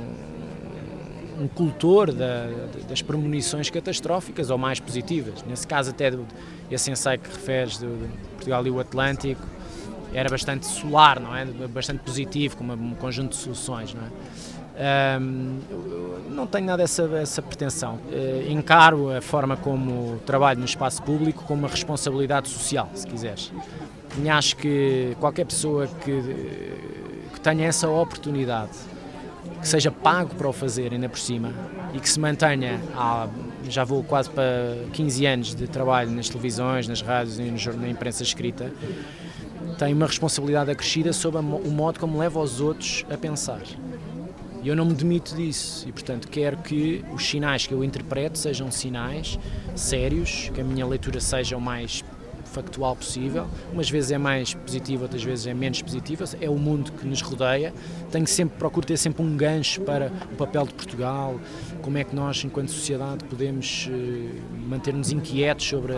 um 1.39 1.47
cultor 1.49 2.13
da, 2.13 2.49
das 2.89 3.03
premonições 3.03 3.69
catastróficas 3.69 4.49
ou 4.49 4.57
mais 4.57 4.81
positivas. 4.81 5.45
Nesse 5.47 5.67
caso, 5.67 5.91
até 5.91 6.11
do, 6.11 6.27
esse 6.71 6.91
ensaio 6.91 7.19
que 7.19 7.29
referes 7.29 7.79
do, 7.79 7.89
do 7.89 8.29
Portugal 8.31 8.67
e 8.67 8.71
o 8.71 8.81
Atlântico 8.81 9.43
era 10.15 10.31
bastante 10.31 10.65
solar, 10.67 11.21
não 11.21 11.37
é? 11.37 11.45
Bastante 11.45 12.01
positivo, 12.01 12.57
com 12.57 12.65
um 12.65 12.95
conjunto 12.95 13.31
de 13.31 13.37
soluções, 13.37 13.93
não 13.93 14.03
é? 14.03 14.11
Não 16.31 16.47
tenho 16.47 16.67
nada 16.67 16.83
essa, 16.83 17.03
essa 17.17 17.41
pretensão. 17.41 17.95
Uh, 17.95 18.51
encaro 18.51 19.11
a 19.11 19.23
forma 19.23 19.57
como 19.57 20.19
trabalho 20.27 20.59
no 20.59 20.67
espaço 20.67 21.03
público 21.03 21.45
como 21.45 21.61
uma 21.61 21.69
responsabilidade 21.69 22.49
social, 22.49 22.91
se 22.95 23.07
quiseres. 23.07 23.53
E 24.23 24.29
acho 24.29 24.57
que 24.57 25.17
qualquer 25.19 25.47
pessoa 25.47 25.87
que, 25.87 26.23
que 27.33 27.41
tenha 27.41 27.67
essa 27.67 27.89
oportunidade 27.89 28.73
que 29.61 29.69
seja 29.69 29.91
pago 29.91 30.35
para 30.35 30.49
o 30.49 30.53
fazer 30.53 30.93
ainda 30.93 31.09
por 31.09 31.19
cima 31.19 31.53
e 31.95 31.99
que 31.99 32.09
se 32.09 32.21
mantenha, 32.21 32.81
há, 32.95 33.29
já 33.69 33.85
vou 33.85 34.03
quase 34.05 34.29
para 34.31 34.77
15 34.93 35.27
anos 35.27 35.55
de 35.55 35.67
trabalho 35.67 36.11
nas 36.11 36.29
televisões, 36.29 36.87
nas 36.87 37.01
rádios 37.01 37.39
e 37.39 37.43
na 37.77 37.89
imprensa 37.89 38.23
escrita, 38.23 38.71
tem 39.79 39.93
uma 39.93 40.07
responsabilidade 40.07 40.71
acrescida 40.71 41.13
sobre 41.13 41.41
o 41.41 41.71
modo 41.71 41.99
como 41.99 42.19
leva 42.19 42.41
os 42.41 42.61
outros 42.61 43.05
a 43.11 43.17
pensar. 43.17 43.61
E 44.67 44.69
eu 44.69 44.75
não 44.75 44.85
me 44.85 44.95
demito 44.95 45.37
disso 45.37 45.89
e, 45.89 45.93
portanto, 45.93 46.27
quero 46.27 46.57
que 46.57 47.05
os 47.13 47.25
sinais 47.25 47.69
que 47.69 47.73
eu 47.73 47.85
interpreto 47.85 48.37
sejam 48.37 48.69
sinais 48.69 49.39
sérios, 49.77 50.51
que 50.53 50.61
a 50.61 50.65
minha 50.65 50.85
leitura 50.85 51.21
seja 51.21 51.57
o 51.57 51.61
mais 51.61 52.03
factual 52.47 52.97
possível. 52.97 53.47
Umas 53.73 53.89
vezes 53.89 54.11
é 54.11 54.19
mais 54.19 54.55
positivo, 54.55 55.05
outras 55.05 55.23
vezes 55.23 55.47
é 55.47 55.55
menos 55.55 55.81
positivo. 55.83 56.25
É 56.41 56.51
o 56.51 56.59
mundo 56.59 56.91
que 56.91 57.07
nos 57.07 57.23
rodeia. 57.23 57.73
Tenho 58.11 58.27
sempre, 58.27 58.59
procuro 58.59 58.85
ter 58.85 58.97
sempre 58.97 59.23
um 59.23 59.37
gancho 59.37 59.83
para 59.83 60.11
o 60.33 60.35
papel 60.35 60.67
de 60.67 60.75
Portugal, 60.75 61.41
como 61.81 61.97
é 61.99 62.03
que 62.03 62.17
nós, 62.17 62.43
enquanto 62.45 62.73
sociedade, 62.73 63.23
podemos 63.23 63.87
uh, 63.87 64.69
manter-nos 64.69 65.13
inquietos 65.13 65.65
sobre 65.65 65.95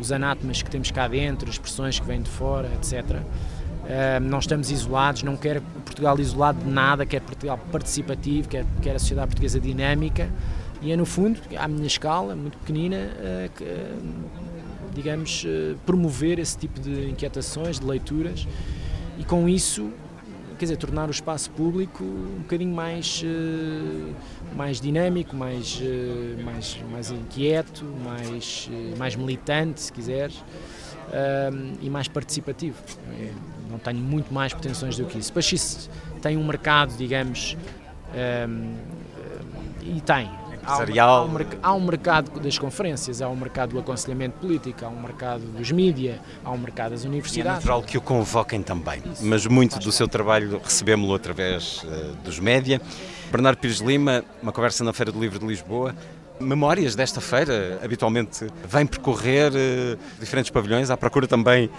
os 0.00 0.10
anátemas 0.10 0.60
que 0.60 0.68
temos 0.68 0.90
cá 0.90 1.06
dentro, 1.06 1.48
as 1.48 1.56
pressões 1.56 2.00
que 2.00 2.06
vêm 2.06 2.20
de 2.20 2.30
fora, 2.30 2.68
etc. 2.74 3.22
Não 4.22 4.38
estamos 4.38 4.70
isolados, 4.70 5.22
não 5.22 5.36
quero 5.36 5.60
Portugal 5.84 6.18
isolado 6.18 6.62
de 6.64 6.70
nada, 6.70 7.04
quero 7.04 7.24
Portugal 7.24 7.58
participativo, 7.70 8.48
quero, 8.48 8.66
a 8.94 8.98
sociedade 8.98 9.28
portuguesa 9.28 9.58
dinâmica 9.60 10.30
e 10.82 10.90
é 10.90 10.96
no 10.96 11.06
fundo, 11.06 11.40
à 11.56 11.68
minha 11.68 11.86
escala, 11.86 12.34
muito 12.34 12.58
pequenina, 12.58 12.96
uh, 12.96 13.50
que, 13.56 13.64
digamos, 14.92 15.44
eh, 15.46 15.74
promover 15.86 16.38
esse 16.38 16.58
tipo 16.58 16.80
de 16.80 17.08
inquietações, 17.08 17.78
de 17.78 17.86
leituras 17.86 18.46
e 19.18 19.24
com 19.24 19.48
isso, 19.48 19.90
quer 20.58 20.66
dizer, 20.66 20.76
tornar 20.76 21.08
o 21.08 21.10
espaço 21.10 21.50
público 21.52 22.04
um 22.04 22.40
bocadinho 22.40 22.74
mais, 22.74 23.22
eh, 23.24 24.12
mais 24.54 24.80
dinâmico, 24.80 25.34
mais, 25.34 25.80
eh, 25.80 26.42
mais, 26.42 26.78
mais 26.90 27.10
inquieto, 27.10 27.84
mais, 28.04 28.68
mais 28.98 29.16
militante, 29.16 29.80
se 29.80 29.92
quiseres, 29.92 30.42
e 31.80 31.90
mais 31.90 32.08
participativo. 32.08 32.76
Não 33.72 33.78
tenho 33.78 33.98
muito 33.98 34.32
mais 34.32 34.52
pretensões 34.52 34.96
do 34.96 35.06
que 35.06 35.18
isso. 35.18 35.32
Isso 35.54 35.90
tem 36.20 36.36
um 36.36 36.46
mercado, 36.46 36.96
digamos, 36.96 37.56
e 39.82 40.00
tem, 40.02 40.30
empresarial. 40.62 41.10
Há 41.10 41.24
um, 41.24 41.38
há 41.62 41.74
um, 41.74 41.80
mercado 41.80 42.40
das 42.40 42.58
conferências, 42.58 43.20
há 43.20 43.28
um 43.28 43.36
mercado 43.36 43.70
do 43.70 43.78
aconselhamento 43.78 44.38
político, 44.38 44.84
há 44.84 44.88
um 44.88 45.00
mercado 45.00 45.40
dos 45.40 45.70
mídia, 45.70 46.20
há 46.44 46.50
um 46.50 46.58
mercado 46.58 46.92
das 46.92 47.04
universidades. 47.04 47.46
E 47.46 47.50
é 47.50 47.54
natural 47.54 47.82
que 47.82 47.98
o 47.98 48.00
convoquem 48.00 48.62
também, 48.62 49.02
Isso. 49.12 49.24
mas 49.24 49.46
muito 49.46 49.78
do 49.78 49.92
seu 49.92 50.08
trabalho 50.08 50.60
recebemos-lo 50.62 51.14
através 51.14 51.82
uh, 51.82 52.16
dos 52.24 52.38
média. 52.38 52.80
Bernardo 53.30 53.58
Pires 53.58 53.78
Lima, 53.78 54.24
uma 54.42 54.52
conversa 54.52 54.84
na 54.84 54.92
Feira 54.92 55.10
do 55.10 55.20
Livro 55.20 55.38
de 55.38 55.46
Lisboa. 55.46 55.94
Memórias 56.38 56.94
desta 56.94 57.20
feira, 57.20 57.78
habitualmente 57.82 58.46
vem 58.68 58.86
percorrer 58.86 59.52
uh, 59.52 59.98
diferentes 60.18 60.50
pavilhões 60.50 60.90
à 60.90 60.96
procura 60.96 61.26
também 61.26 61.70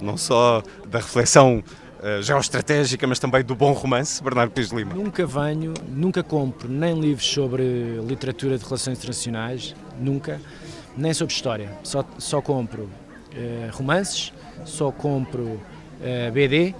não 0.00 0.16
só 0.16 0.62
da 0.88 0.98
reflexão 0.98 1.62
uh, 1.98 2.22
geoestratégica, 2.22 3.06
mas 3.06 3.18
também 3.18 3.42
do 3.42 3.54
bom 3.54 3.72
romance, 3.72 4.22
Bernardo 4.22 4.50
Pires 4.50 4.70
Lima? 4.70 4.94
Nunca 4.94 5.26
venho, 5.26 5.74
nunca 5.88 6.22
compro 6.22 6.68
nem 6.68 6.98
livros 6.98 7.26
sobre 7.26 7.62
literatura 8.06 8.58
de 8.58 8.64
relações 8.64 8.98
internacionais, 8.98 9.74
nunca, 9.98 10.40
nem 10.96 11.12
sobre 11.12 11.34
história. 11.34 11.70
Só, 11.82 12.04
só 12.18 12.40
compro 12.40 12.82
uh, 12.82 12.90
romances, 13.72 14.32
só 14.64 14.90
compro 14.90 15.44
uh, 15.44 15.60
eh, 16.02 16.30
BD, 16.30 16.74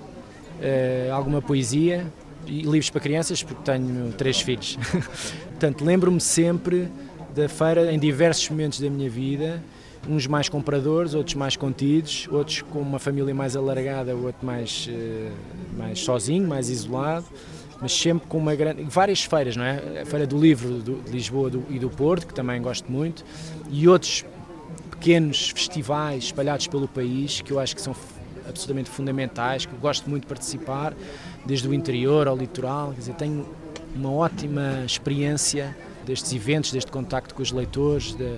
alguma 1.13 1.41
poesia 1.41 2.05
e 2.47 2.63
livros 2.63 2.91
para 2.91 3.01
crianças, 3.01 3.43
porque 3.43 3.63
tenho 3.63 4.13
três 4.13 4.41
filhos. 4.41 4.77
Portanto, 5.51 5.85
lembro-me 5.85 6.21
sempre 6.21 6.89
da 7.35 7.49
feira 7.49 7.93
em 7.93 7.99
diversos 7.99 8.49
momentos 8.49 8.81
da 8.81 8.91
minha 8.91 9.09
vida 9.09 9.63
uns 10.09 10.27
mais 10.27 10.49
compradores, 10.49 11.15
outros 11.15 11.35
mais 11.35 11.57
contidos, 11.57 12.27
outros 12.31 12.63
com 12.63 12.81
uma 12.81 12.99
família 12.99 13.35
mais 13.35 13.55
alargada, 13.55 14.15
outro 14.15 14.45
mais, 14.45 14.89
eh, 14.91 15.31
mais 15.77 16.01
sozinho, 16.01 16.49
mais 16.49 16.71
isolado, 16.71 17.27
mas 17.81 17.93
sempre 17.93 18.27
com 18.27 18.39
uma 18.39 18.55
grande. 18.55 18.83
várias 18.85 19.23
feiras, 19.23 19.57
não 19.57 19.65
é? 19.65 20.03
A 20.03 20.07
Feira 20.07 20.27
do 20.27 20.39
Livro 20.39 20.81
de 20.81 21.11
Lisboa 21.11 21.51
e 21.69 21.79
do 21.79 21.91
Porto, 21.91 22.27
que 22.27 22.35
também 22.35 22.61
gosto 22.61 22.91
muito, 22.91 23.25
e 23.71 23.87
outros 23.87 24.25
pequenos 24.91 25.51
festivais 25.51 26.25
espalhados 26.25 26.67
pelo 26.67 26.89
país 26.89 27.41
que 27.41 27.53
eu 27.53 27.61
acho 27.61 27.77
que 27.77 27.83
são 27.83 27.95
absolutamente 28.49 28.89
fundamentais, 28.89 29.67
que 29.67 29.73
eu 29.73 29.79
gosto 29.79 30.09
muito 30.09 30.23
de 30.23 30.29
participar, 30.29 30.95
desde 31.45 31.69
o 31.69 31.75
interior 31.75 32.27
ao 32.27 32.37
litoral, 32.37 32.93
quer 32.93 32.99
dizer, 32.99 33.15
tenho 33.15 33.47
uma 33.95 34.13
ótima 34.13 34.83
experiência 34.85 35.77
destes 36.09 36.33
eventos, 36.33 36.73
deste 36.73 36.91
contacto 36.91 37.35
com 37.35 37.43
os 37.43 37.53
leitores, 37.53 38.15
da, 38.15 38.37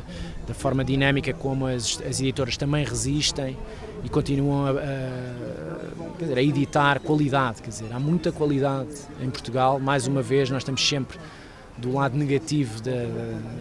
da 0.48 0.54
forma 0.54 0.84
dinâmica 0.84 1.32
como 1.32 1.66
as, 1.66 2.00
as, 2.02 2.20
editoras 2.20 2.56
também 2.56 2.84
resistem 2.84 3.56
e 4.04 4.08
continuam 4.08 4.66
a, 4.66 4.70
a, 4.70 6.18
dizer, 6.18 6.36
a, 6.36 6.42
editar 6.42 7.00
qualidade. 7.00 7.62
Quer 7.62 7.70
dizer, 7.70 7.92
há 7.92 8.00
muita 8.00 8.32
qualidade 8.32 8.90
em 9.22 9.30
Portugal. 9.30 9.78
Mais 9.78 10.06
uma 10.06 10.20
vez, 10.20 10.50
nós 10.50 10.62
estamos 10.62 10.86
sempre 10.86 11.18
do 11.78 11.92
lado 11.92 12.16
negativo 12.16 12.82
da, 12.82 12.90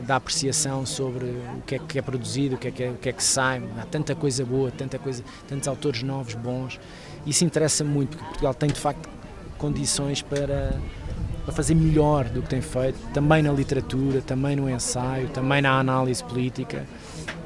da 0.06 0.16
apreciação 0.18 0.86
sobre 0.86 1.26
o 1.26 1.62
que 1.66 1.76
é 1.76 1.80
que 1.80 2.00
é 2.00 2.02
produzido, 2.02 2.56
o 2.56 2.58
que 2.58 2.68
é 2.68 2.72
que, 2.72 2.84
é, 2.84 2.90
o 2.90 2.96
que 2.96 3.10
é 3.10 3.14
que 3.14 3.24
sai. 3.24 3.62
Há 3.80 3.86
tanta 3.86 4.16
coisa 4.16 4.44
boa, 4.44 4.72
tanta 4.72 4.98
coisa, 4.98 5.24
tantos 5.48 5.68
autores 5.68 6.02
novos, 6.04 6.34
bons. 6.34 6.80
Isso 7.26 7.46
interessa 7.46 7.84
muito, 7.84 8.18
porque 8.18 8.26
Portugal 8.26 8.54
tem 8.54 8.70
de 8.70 8.80
facto 8.80 9.08
condições 9.58 10.22
para 10.22 10.74
para 11.50 11.56
fazer 11.56 11.74
melhor 11.74 12.26
do 12.26 12.44
que 12.44 12.50
tem 12.50 12.62
feito, 12.62 13.00
também 13.12 13.42
na 13.42 13.52
literatura, 13.52 14.22
também 14.22 14.56
no 14.56 14.70
ensaio, 14.70 15.30
também 15.30 15.64
na 15.64 15.80
análise 15.80 16.24
política. 16.24 16.86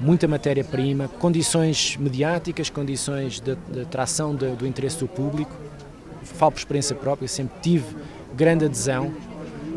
Muita 0.01 0.27
matéria-prima, 0.27 1.07
condições 1.07 1.95
mediáticas, 1.95 2.69
condições 2.69 3.39
de, 3.39 3.55
de 3.55 3.81
atração 3.81 4.35
de, 4.35 4.49
do 4.57 4.67
interesse 4.67 4.99
do 4.99 5.07
público. 5.07 5.51
Falo 6.21 6.51
por 6.51 6.57
experiência 6.57 6.93
própria, 6.95 7.27
sempre 7.29 7.55
tive 7.61 7.95
grande 8.35 8.65
adesão 8.65 9.13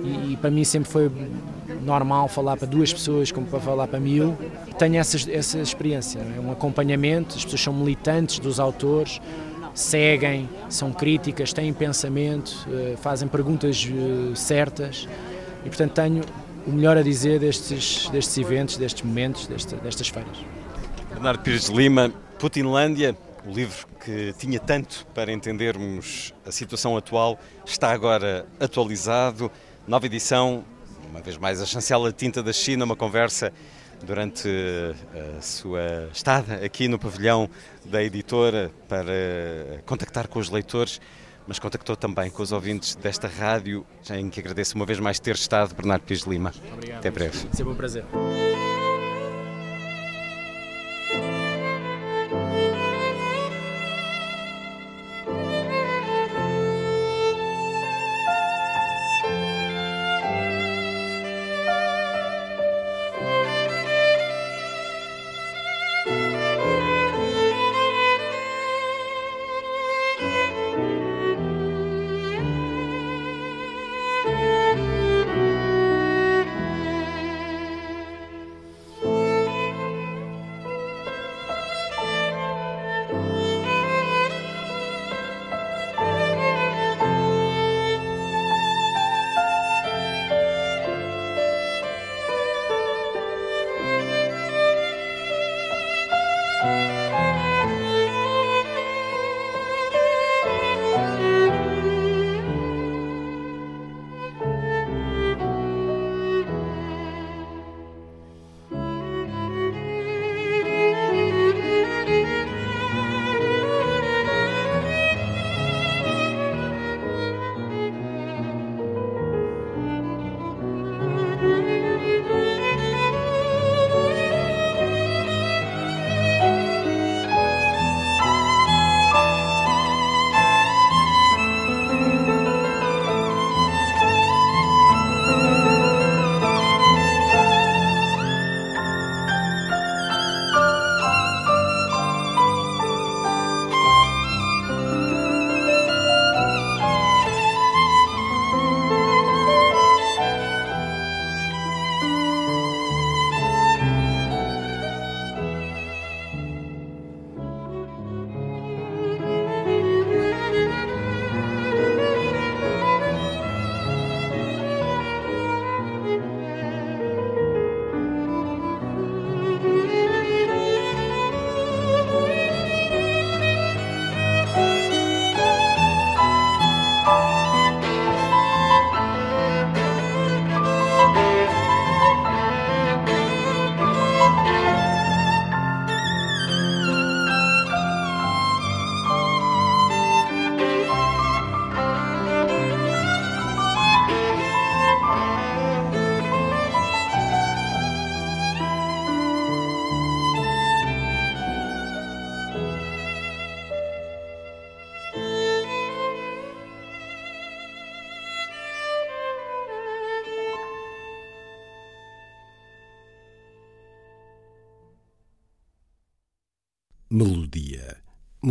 e, 0.03 0.33
e 0.33 0.37
para 0.37 0.51
mim 0.51 0.65
sempre 0.65 0.91
foi 0.91 1.09
normal 1.83 2.27
falar 2.27 2.57
para 2.57 2.67
duas 2.67 2.93
pessoas 2.93 3.31
como 3.31 3.47
para 3.47 3.61
falar 3.61 3.87
para 3.87 4.01
mil. 4.01 4.37
Tenho 4.77 4.97
essa, 4.97 5.31
essa 5.31 5.59
experiência, 5.59 6.19
é? 6.19 6.41
um 6.41 6.51
acompanhamento, 6.51 7.37
as 7.37 7.45
pessoas 7.45 7.61
são 7.61 7.73
militantes 7.73 8.41
dos 8.41 8.59
autores, 8.59 9.21
seguem, 9.77 10.49
são 10.71 10.91
críticas, 10.91 11.53
têm 11.53 11.73
pensamento, 11.73 12.67
eh, 12.73 12.97
fazem 12.97 13.29
perguntas 13.29 13.87
eh, 13.87 14.35
certas 14.35 15.07
e, 15.65 15.69
portanto, 15.69 15.93
tenho 15.93 16.25
o 16.67 16.73
melhor 16.73 16.97
a 16.97 17.03
dizer 17.03 17.39
destes, 17.39 18.09
destes 18.09 18.39
eventos, 18.39 18.79
destes 18.79 19.03
momentos, 19.03 19.47
destas 19.47 20.09
feiras. 20.09 20.39
Bernardo 21.11 21.43
Pires 21.43 21.67
de 21.67 21.77
Lima, 21.77 22.11
Putinlândia, 22.39 23.17
o 23.47 23.53
livro 23.53 23.87
que 24.03 24.35
tinha 24.39 24.59
tanto 24.59 25.07
para 25.15 25.31
entendermos 25.31 26.33
a 26.47 26.51
situação 26.51 26.97
atual, 26.97 27.39
está 27.65 27.93
agora 27.93 28.47
atualizado, 28.59 29.53
nova 29.87 30.07
edição, 30.07 30.65
uma 31.11 31.21
vez 31.21 31.37
mais 31.37 31.61
a 31.61 31.67
chancela 31.67 32.11
tinta 32.13 32.43
da 32.43 32.53
China, 32.53 32.87
uma 32.87 32.97
conversa 32.97 33.53
durante 34.05 34.49
a 35.39 35.41
sua 35.41 36.09
estada 36.13 36.55
aqui 36.65 36.89
no 36.89 36.99
pavilhão 36.99 37.49
da 37.85 38.03
editora 38.03 38.71
para 38.89 39.83
contactar 39.85 40.29
com 40.29 40.39
os 40.39 40.51
leitores, 40.51 41.01
mas 41.47 41.59
contactou 41.59 41.97
também 41.97 42.31
com 42.31 42.43
os 42.43 42.53
ouvintes 42.53 42.97
desta 42.97 43.29
rádio, 43.29 43.87
em 44.11 44.29
que 44.29 44.41
agradeço 44.41 44.75
uma 44.75 44.85
vez 44.85 44.99
mais 44.99 45.21
ter 45.21 45.35
estado, 45.35 45.75
Bernardo 45.75 46.03
Pires 46.03 46.25
Lima. 46.25 46.53
Obrigado. 46.73 46.99
Até 46.99 47.11
breve. 47.11 47.39
Sempre 47.53 47.73
um 47.73 47.77
prazer. 47.77 48.05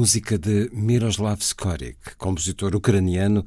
Música 0.06 0.38
de 0.38 0.70
Miroslav 0.72 1.42
Skorik, 1.42 2.16
compositor 2.20 2.76
ucraniano 2.76 3.44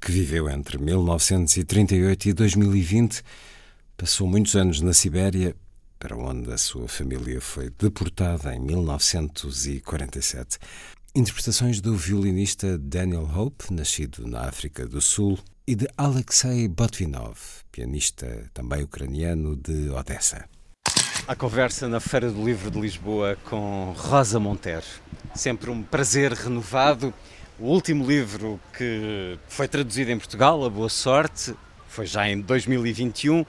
que 0.00 0.12
viveu 0.12 0.48
entre 0.48 0.78
1938 0.78 2.28
e 2.28 2.32
2020. 2.32 3.20
Passou 3.96 4.28
muitos 4.28 4.54
anos 4.54 4.80
na 4.80 4.94
Sibéria, 4.94 5.56
para 5.98 6.16
onde 6.16 6.52
a 6.52 6.56
sua 6.56 6.86
família 6.86 7.40
foi 7.40 7.70
deportada 7.76 8.54
em 8.54 8.60
1947. 8.60 10.58
Interpretações 11.16 11.80
do 11.80 11.96
violinista 11.96 12.78
Daniel 12.78 13.28
Hope, 13.34 13.74
nascido 13.74 14.24
na 14.24 14.42
África 14.42 14.86
do 14.86 15.00
Sul, 15.00 15.36
e 15.66 15.74
de 15.74 15.88
Alexei 15.96 16.68
Botvinov, 16.68 17.40
pianista 17.72 18.48
também 18.54 18.84
ucraniano 18.84 19.56
de 19.56 19.90
Odessa. 19.90 20.48
à 21.26 21.34
conversa 21.34 21.88
na 21.88 21.98
Feira 22.00 22.30
do 22.30 22.42
Livro 22.42 22.70
de 22.70 22.80
Lisboa 22.80 23.36
com 23.44 23.92
Rosa 23.96 24.38
Monteiro. 24.40 24.86
Sempre 25.38 25.70
um 25.70 25.84
prazer 25.84 26.32
renovado. 26.32 27.14
O 27.60 27.66
último 27.66 28.04
livro 28.04 28.58
que 28.76 29.38
foi 29.46 29.68
traduzido 29.68 30.10
em 30.10 30.18
Portugal, 30.18 30.64
A 30.64 30.68
Boa 30.68 30.88
Sorte, 30.88 31.54
foi 31.86 32.06
já 32.06 32.28
em 32.28 32.40
2021. 32.40 33.46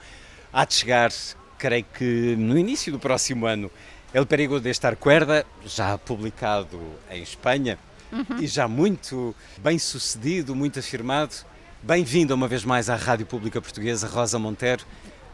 Há 0.52 0.64
de 0.64 0.74
chegar, 0.74 1.10
creio 1.58 1.84
que 1.92 2.36
no 2.38 2.56
início 2.56 2.92
do 2.92 3.00
próximo 3.00 3.44
ano, 3.44 3.68
El 4.14 4.24
Perigo 4.24 4.60
de 4.60 4.70
Estar 4.70 4.94
Cuerda, 4.94 5.44
já 5.66 5.98
publicado 5.98 6.80
em 7.10 7.24
Espanha 7.24 7.76
uhum. 8.12 8.38
e 8.38 8.46
já 8.46 8.68
muito 8.68 9.34
bem 9.58 9.76
sucedido, 9.76 10.54
muito 10.54 10.78
afirmado. 10.78 11.34
Bem-vindo 11.82 12.32
uma 12.32 12.46
vez 12.46 12.64
mais 12.64 12.88
à 12.88 12.94
Rádio 12.94 13.26
Pública 13.26 13.60
Portuguesa, 13.60 14.06
Rosa 14.06 14.38
Monteiro. 14.38 14.84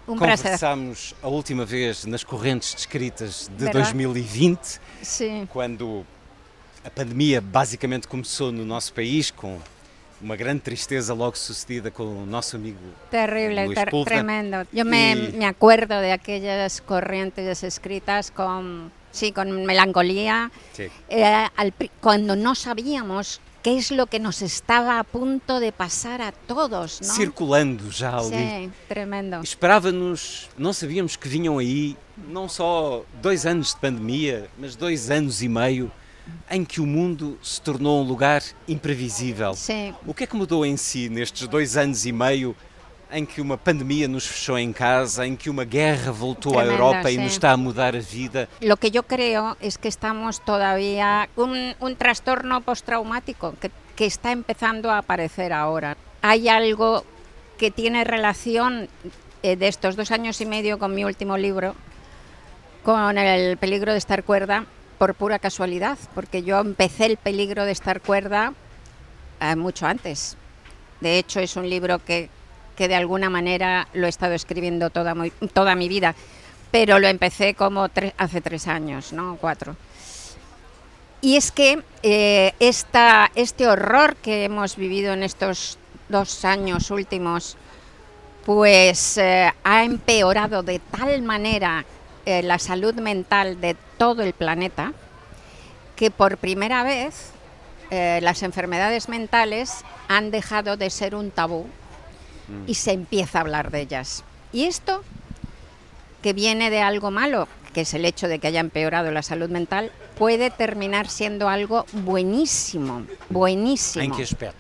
Um 0.08 0.16
Conversámos 0.16 1.14
a 1.20 1.28
última 1.28 1.66
vez 1.66 2.06
nas 2.06 2.24
correntes 2.24 2.72
descritas 2.72 3.50
de 3.54 3.64
Verdade? 3.64 3.92
2020, 3.92 4.80
Sim. 5.02 5.46
quando 5.52 6.06
a 6.87 6.90
pandemia 6.90 7.40
basicamente 7.40 8.07
começou 8.07 8.53
no 8.53 8.64
nosso 8.64 8.92
país 8.92 9.33
com 9.33 9.59
uma 10.22 10.37
grande 10.37 10.61
tristeza 10.61 11.12
logo 11.12 11.37
sucedida 11.37 11.90
con 11.90 12.05
o 12.05 12.25
noso 12.25 12.57
amigo 12.57 12.79
Terrible, 13.11 13.75
ter 13.75 13.90
tremendo. 14.05 14.66
Yo 14.72 14.85
me, 14.85 15.12
y... 15.12 15.33
me 15.33 15.46
acuerdo 15.46 16.01
de 16.01 16.12
aquellas 16.12 16.81
corrientes 16.81 17.64
escritas 17.64 18.31
con, 18.31 18.92
sí, 19.11 19.33
con 19.33 19.66
melancolía, 19.66 20.51
sí. 20.72 20.88
eh, 21.11 21.49
al, 21.57 21.75
cuando 22.01 22.37
no 22.37 22.55
sabíamos 22.55 23.40
qué 23.62 23.77
es 23.77 23.90
lo 23.90 24.07
que 24.07 24.20
nos 24.20 24.40
estaba 24.40 25.01
a 25.01 25.05
punto 25.05 25.59
de 25.59 25.72
pasar 25.72 26.22
a 26.22 26.31
todos, 26.31 27.03
¿no? 27.03 27.12
Circulando 27.12 27.90
já 27.90 28.16
ali. 28.16 28.29
Sim, 28.29 28.72
tremendo. 28.88 29.42
Esperava-nos, 29.42 30.49
não 30.57 30.72
sabíamos 30.72 31.16
que 31.16 31.29
vinham 31.29 31.59
aí 31.59 31.96
não 32.29 32.49
só 32.49 33.05
dois 33.20 33.44
anos 33.44 33.75
de 33.75 33.81
pandemia, 33.81 34.49
mas 34.57 34.77
dois 34.77 35.11
anos 35.11 35.42
e 35.42 35.49
meio 35.49 35.90
em 36.50 36.64
que 36.64 36.80
o 36.80 36.86
mundo 36.86 37.38
se 37.42 37.60
tornou 37.60 38.02
um 38.02 38.04
lugar 38.06 38.42
imprevisível. 38.68 39.54
Sim. 39.54 39.94
O 40.06 40.14
que 40.14 40.24
é 40.24 40.26
que 40.26 40.36
mudou 40.36 40.64
em 40.64 40.76
si 40.76 41.08
nestes 41.08 41.46
dois 41.48 41.76
anos 41.76 42.06
e 42.06 42.12
meio 42.12 42.54
em 43.10 43.24
que 43.24 43.40
uma 43.40 43.56
pandemia 43.56 44.08
nos 44.08 44.26
fechou 44.26 44.58
em 44.58 44.72
casa, 44.72 45.26
em 45.26 45.36
que 45.36 45.48
uma 45.48 45.64
guerra 45.64 46.10
voltou 46.10 46.52
Tremenda, 46.52 46.72
à 46.72 46.74
Europa 46.74 47.10
y 47.10 47.16
nos 47.16 47.32
está 47.32 47.52
a 47.52 47.56
mudar 47.56 47.94
a 47.94 48.00
vida. 48.00 48.48
Lo 48.60 48.76
que 48.76 48.90
yo 48.90 49.04
creo 49.04 49.56
es 49.60 49.78
que 49.78 49.88
estamos 49.88 50.40
todavía 50.44 51.28
un, 51.36 51.74
un 51.80 51.96
trastorno 51.96 52.60
postraumático 52.62 53.54
que, 53.60 53.70
que 53.94 54.06
está 54.06 54.32
empezando 54.32 54.90
a 54.90 54.98
aparecer 54.98 55.52
ahora. 55.52 55.96
Hay 56.22 56.48
algo 56.48 57.04
que 57.58 57.70
tiene 57.70 58.04
relación 58.04 58.88
eh, 59.42 59.56
de 59.56 59.68
estos 59.68 59.96
dos 59.96 60.10
años 60.10 60.40
y 60.40 60.46
medio 60.46 60.78
con 60.78 60.94
mi 60.94 61.04
último 61.04 61.38
libro, 61.38 61.74
con 62.82 63.18
el 63.18 63.56
peligro 63.56 63.92
de 63.92 63.98
estar 63.98 64.24
cuerda, 64.24 64.66
por 64.98 65.14
pura 65.14 65.38
casualidad, 65.38 65.98
porque 66.14 66.42
yo 66.42 66.59
empecé 66.61 67.06
el 67.06 67.16
peligro 67.16 67.64
de 67.64 67.72
estar 67.72 68.00
cuerda 68.00 68.54
eh, 69.40 69.56
mucho 69.56 69.87
antes. 69.87 70.37
De 71.00 71.18
hecho, 71.18 71.40
es 71.40 71.56
un 71.56 71.68
libro 71.68 71.98
que, 72.04 72.30
que, 72.76 72.88
de 72.88 72.94
alguna 72.94 73.30
manera 73.30 73.88
lo 73.92 74.06
he 74.06 74.09
estado 74.09 74.35
escribiendo 74.35 74.90
toda, 74.90 75.14
toda 75.52 75.74
mi 75.74 75.88
vida, 75.88 76.14
pero 76.70 76.98
lo 76.98 77.09
empecé 77.09 77.54
como 77.54 77.88
hace 78.16 78.40
tres 78.40 78.66
años, 78.66 79.12
¿no? 79.12 79.37
Cuatro. 79.40 79.76
Y 81.20 81.37
es 81.37 81.50
que 81.50 81.82
eh, 82.02 82.54
esta, 82.61 83.30
este 83.35 83.66
horror 83.66 84.16
que 84.16 84.44
hemos 84.44 84.76
vivido 84.76 85.12
en 85.12 85.22
estos 85.22 85.78
dos 86.09 86.44
años 86.44 86.90
últimos, 86.90 87.56
pues 88.44 89.18
eh, 89.18 89.52
ha 89.64 89.85
empeorado 89.85 90.62
de 90.62 90.78
tal 90.78 91.22
manera 91.22 91.85
la 92.26 92.59
salud 92.59 92.94
mental 92.96 93.61
de 93.61 93.76
todo 93.98 94.22
el 94.22 94.32
planeta, 94.32 94.92
que 95.96 96.11
por 96.11 96.37
primera 96.38 96.82
vez 96.82 97.30
eh, 97.90 98.20
las 98.22 98.42
enfermedades 98.42 99.09
mentales 99.09 99.85
han 100.09 100.30
dejado 100.30 100.76
de 100.76 100.90
ser 100.90 101.14
un 101.14 101.30
tabú 101.30 101.66
y 102.66 102.74
se 102.74 102.92
empieza 102.92 103.38
a 103.38 103.40
hablar 103.40 103.70
de 103.70 103.80
ellas. 103.80 104.22
Y 104.52 104.64
esto, 104.64 105.02
que 106.22 106.32
viene 106.32 106.70
de 106.70 106.80
algo 106.80 107.11
malo, 107.11 107.48
que 107.74 107.80
es 107.80 107.94
el 107.94 108.04
hecho 108.04 108.28
de 108.28 108.38
que 108.38 108.46
haya 108.46 108.61
empeorado 108.61 109.11
la 109.11 109.22
salud 109.22 109.50
mental, 109.50 109.90
puede 110.16 110.50
terminar 110.50 111.09
siendo 111.09 111.48
algo 111.48 111.87
buenísimo, 111.92 113.04
buenísimo. 113.28 114.04
¿En 114.04 114.12
qué? 114.12 114.52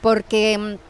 Porque 0.00 0.56
Mm, 0.58 0.89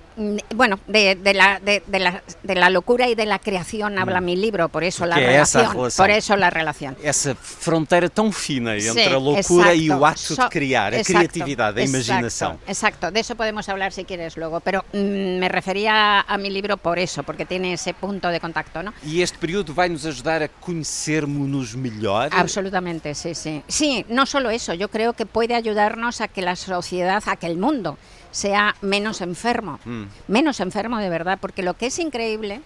bueno, 0.55 0.79
de, 0.87 1.15
de, 1.15 1.35
la, 1.35 1.61
de, 1.61 1.83
de, 1.87 1.99
la, 1.99 2.23
de 2.43 2.55
la 2.55 2.71
locura 2.71 3.09
y 3.09 3.15
de 3.15 3.27
la 3.27 3.39
creación 3.39 3.99
habla 3.99 4.21
mm. 4.21 4.25
mi 4.25 4.37
libro, 4.37 4.69
por 4.69 4.85
eso 4.85 5.07
la 5.07 5.17
relación, 5.17 5.91
por 5.97 6.11
eso 6.11 6.37
la 6.37 6.51
relación. 6.51 6.97
Esa 7.03 7.35
frontera 7.35 8.09
tão 8.09 8.33
fina 8.33 8.77
entre 8.77 8.93
sí, 8.93 9.09
a 9.09 9.19
loucura 9.19 9.75
e 9.75 9.91
o 9.91 10.05
acto 10.05 10.35
so, 10.35 10.43
de 10.43 10.49
criar, 10.49 10.93
a 10.93 10.99
exacto, 10.99 11.19
criatividade, 11.19 11.81
a 11.81 11.85
imaginação. 11.85 12.53
Exacto, 12.67 12.71
exacto, 12.71 13.11
de 13.11 13.21
eso 13.21 13.35
podemos 13.35 13.69
hablar 13.69 13.93
si 13.93 14.05
quieres 14.05 14.37
luego, 14.37 14.61
pero 14.61 14.85
mm, 14.93 15.39
me 15.39 15.49
refería 15.49 16.21
a 16.21 16.39
mi 16.39 16.51
libro 16.51 16.77
por 16.77 16.99
eso, 16.99 17.23
porque 17.23 17.47
tiene 17.47 17.73
ese 17.73 17.95
punto 17.95 18.29
de 18.29 18.41
contacto, 18.41 18.83
¿no? 18.83 18.93
E 19.03 19.23
este 19.23 19.39
período 19.39 19.73
vai 19.73 19.89
nos 19.89 20.05
ajudar 20.05 20.43
a 20.43 20.49
conhecermos-nos 20.49 21.77
melhor? 21.77 22.29
Absolutamente, 22.33 23.15
sí, 23.15 23.35
sí. 23.35 23.63
Sí, 23.69 24.05
no 24.09 24.27
solo 24.27 24.51
eso, 24.51 24.75
yo 24.75 24.91
creo 24.91 25.15
que 25.15 25.25
puede 25.25 25.55
ayudarnos 25.55 26.21
a 26.21 26.29
que 26.29 26.43
la 26.43 26.57
sociedad, 26.57 27.23
a 27.27 27.37
que 27.37 27.47
el 27.47 27.57
mundo 27.57 27.97
sea 28.31 28.77
menos 28.81 29.21
enfermo, 29.21 29.81
mm. 29.85 30.05
menos 30.29 30.61
enfermo 30.61 30.99
de 30.99 31.09
verdad, 31.09 31.39
porque 31.41 31.63
lo 31.63 31.75
que 31.75 31.87
es 31.87 31.99
increíble 31.99 32.61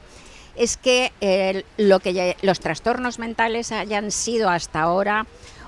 es 0.57 0.77
que 0.77 1.12
eh, 1.20 1.64
lo 1.77 2.00
que 2.00 2.37
los 2.42 2.61
trastornos 2.61 3.18
mentales 3.18 3.72
hayan 3.72 4.11
sido 4.11 4.50
hasta 4.50 4.83
ahora 4.83 5.27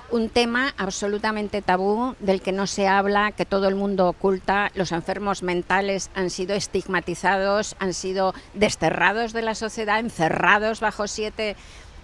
un 0.09 0.29
tema 0.29 0.73
absolutamente 0.77 1.61
tabú 1.61 2.15
del 2.19 2.41
que 2.41 2.51
no 2.51 2.65
se 2.67 2.87
habla, 2.87 3.31
que 3.33 3.45
todo 3.45 3.67
el 3.67 3.75
mundo 3.75 4.07
oculta. 4.07 4.71
Los 4.73 4.91
enfermos 4.91 5.43
mentales 5.43 6.09
han 6.15 6.29
sido 6.29 6.55
estigmatizados, 6.55 7.75
han 7.79 7.93
sido 7.93 8.33
desterrados 8.53 9.33
de 9.33 9.41
la 9.41 9.55
sociedad, 9.55 9.99
encerrados 9.99 10.79
bajo 10.79 11.07
siete, 11.07 11.57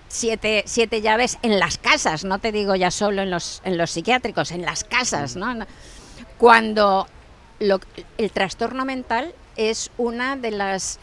siete, 0.10 0.64
siete 0.66 1.02
llaves 1.02 1.38
en 1.42 1.60
las 1.60 1.78
casas, 1.78 2.26
no 2.26 2.40
te 2.40 2.52
digo 2.52 2.76
ya 2.76 2.92
solo 2.92 3.22
en 3.22 3.32
los, 3.32 3.62
en 3.64 3.78
los 3.78 3.92
psiquiátricos, 3.92 4.52
en 4.52 4.64
las 4.64 4.84
casas, 4.84 5.36
¿no? 5.38 5.66
Cuando 6.38 7.08
el 8.18 8.32
trastorno 8.32 8.86
mental 8.86 9.34
es 9.56 9.92
una 9.98 10.36
de 10.36 10.52
las 10.52 11.00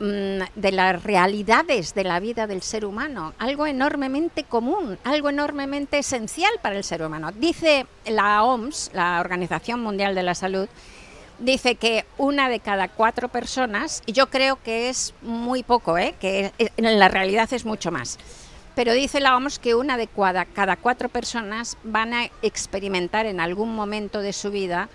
mm, 0.00 0.42
de 0.54 0.72
las 0.72 1.02
realidades 1.02 1.94
de 1.94 2.04
la 2.04 2.20
vida 2.20 2.46
del 2.46 2.62
ser 2.62 2.84
humano, 2.84 3.34
algo 3.38 3.66
enormemente 3.66 4.44
común, 4.44 4.98
algo 5.04 5.28
enormemente 5.28 5.98
esencial 5.98 6.52
para 6.62 6.76
el 6.76 6.84
ser 6.84 7.02
humano. 7.02 7.30
Dice 7.32 7.86
la 8.06 8.42
OMS, 8.44 8.90
la 8.94 9.20
Organización 9.20 9.80
Mundial 9.80 10.14
de 10.14 10.22
la 10.22 10.34
Salud, 10.34 10.68
dice 11.38 11.74
que 11.74 12.04
una 12.18 12.48
de 12.48 12.60
cada 12.60 12.88
cuatro 12.88 13.28
personas, 13.28 14.02
y 14.06 14.12
yo 14.12 14.28
creo 14.28 14.62
que 14.62 14.88
es 14.88 15.14
muy 15.22 15.62
poco, 15.62 15.98
¿eh? 15.98 16.14
que 16.20 16.52
en 16.58 16.98
la 16.98 17.08
realidad 17.08 17.52
es 17.52 17.64
mucho 17.64 17.90
más, 17.90 18.18
pero 18.74 18.92
dice 18.92 19.20
la 19.20 19.36
OMS 19.36 19.58
que 19.58 19.74
una 19.74 19.96
de 19.96 20.08
cada 20.54 20.76
cuatro 20.76 21.08
personas 21.08 21.76
van 21.84 22.14
a 22.14 22.30
experimentar 22.40 23.26
en 23.26 23.40
algún 23.40 23.74
momento 23.74 24.20
de 24.20 24.32
su 24.32 24.50
vida 24.50 24.88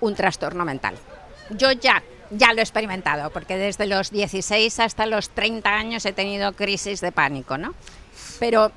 un 0.00 0.14
trastorno 0.14 0.64
mental. 0.64 0.96
Yo 1.50 1.72
ya, 1.72 2.02
ya 2.30 2.52
lo 2.52 2.60
he 2.60 2.62
experimentado, 2.62 3.30
porque 3.30 3.56
desde 3.56 3.86
los 3.86 4.10
16 4.10 4.80
hasta 4.80 5.06
los 5.06 5.30
30 5.30 5.70
años 5.70 6.04
he 6.06 6.12
tenido 6.12 6.52
crisis 6.52 7.00
de 7.00 7.12
pánico, 7.12 7.58
¿no? 7.58 7.74
Pero, 8.38 8.72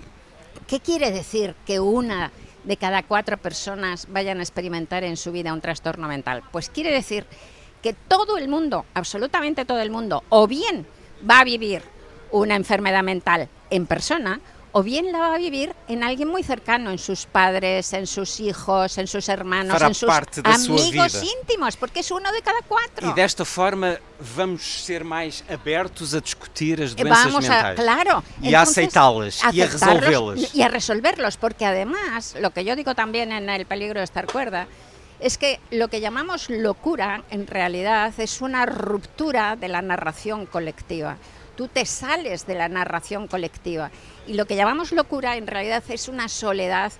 ¿qué 0.68 0.80
quiere 0.80 1.12
decir 1.12 1.56
que 1.66 1.80
una 1.80 2.32
de 2.64 2.78
cada 2.78 3.04
cuatro 3.04 3.38
personas 3.38 4.08
vayan 4.10 4.40
a 4.40 4.44
experimentar 4.44 5.04
en 5.04 5.18
su 5.18 5.32
vida 5.32 5.54
un 5.54 5.62
trastorno 5.62 6.08
mental? 6.08 6.44
Pues 6.52 6.70
quiere 6.70 6.92
decir 6.92 7.26
que 7.82 7.94
todo 7.94 8.38
el 8.38 8.48
mundo, 8.48 8.86
absolutamente 8.94 9.66
todo 9.66 9.80
el 9.80 9.92
mundo, 9.92 10.24
o 10.30 10.48
bien 10.48 10.86
va 11.30 11.40
a 11.40 11.44
vivir 11.44 11.82
una 12.32 12.56
enfermedad 12.56 13.04
mental 13.04 13.50
en 13.70 13.86
persona, 13.88 14.40
o 14.74 14.84
bien 14.84 15.12
la 15.12 15.20
va 15.20 15.36
a 15.36 15.38
vivir 15.38 15.76
en 15.88 16.04
alguien 16.04 16.30
muy 16.30 16.44
cercano, 16.44 16.92
en 16.92 16.98
sus 16.98 17.26
padres, 17.26 17.92
en 17.94 18.08
sus 18.08 18.40
hijos, 18.40 18.98
en 18.98 19.08
sus 19.08 19.28
hermanos, 19.28 19.74
Fará 19.74 19.88
en 19.88 19.94
sus 19.94 20.08
parte 20.08 20.42
da 20.42 20.54
amigos 20.54 21.12
sua 21.12 21.22
vida. 21.22 21.34
íntimos, 21.42 21.78
porque 21.78 22.00
es 22.00 22.12
uno 22.12 22.32
de 22.32 22.42
cada 22.42 22.62
cuatro. 22.67 23.10
E 23.10 23.13
desta 23.13 23.44
forma 23.44 24.00
vamos 24.36 24.86
ser 24.86 25.04
mais 25.04 25.44
abertos 25.50 26.13
a 26.13 26.22
discutir 26.22 26.82
as 26.82 26.96
doenças 26.96 27.34
Vamos 27.34 27.50
a, 27.50 27.76
claro. 27.76 28.24
E 28.42 28.56
a 28.56 28.62
aceitá-las 28.62 29.44
e 29.54 29.62
a 29.62 29.67
resolvê-las. 29.67 30.56
Y 30.56 30.62
a 30.62 30.67
resolverlos, 30.69 31.38
porque 31.38 31.65
además, 31.65 32.36
lo 32.40 32.52
que 32.52 32.63
yo 32.63 32.76
digo 32.76 32.96
también 32.96 33.32
en 33.32 33.50
el 33.50 33.65
peligro 33.65 34.00
de 34.00 34.06
estar 34.06 34.26
cuerda, 34.26 34.67
es 35.19 35.38
que 35.38 35.60
lo 35.69 35.88
que 35.90 36.02
llamamos 36.02 36.50
locura 36.50 37.24
en 37.30 37.46
realidad 37.46 38.13
es 38.17 38.42
una 38.42 38.65
ruptura 38.65 39.56
de 39.56 39.67
la 39.67 39.82
narración 39.82 40.46
colectiva. 40.46 41.17
Tú 41.56 41.67
te 41.67 41.85
sales 41.85 42.45
de 42.47 42.56
la 42.56 42.69
narración 42.69 43.27
colectiva 43.27 43.91
y 44.27 44.33
lo 44.33 44.45
que 44.45 44.56
llamamos 44.56 44.91
locura 44.91 45.35
en 45.37 45.47
realidad 45.47 45.83
es 45.89 46.08
una 46.08 46.29
soledad 46.29 46.91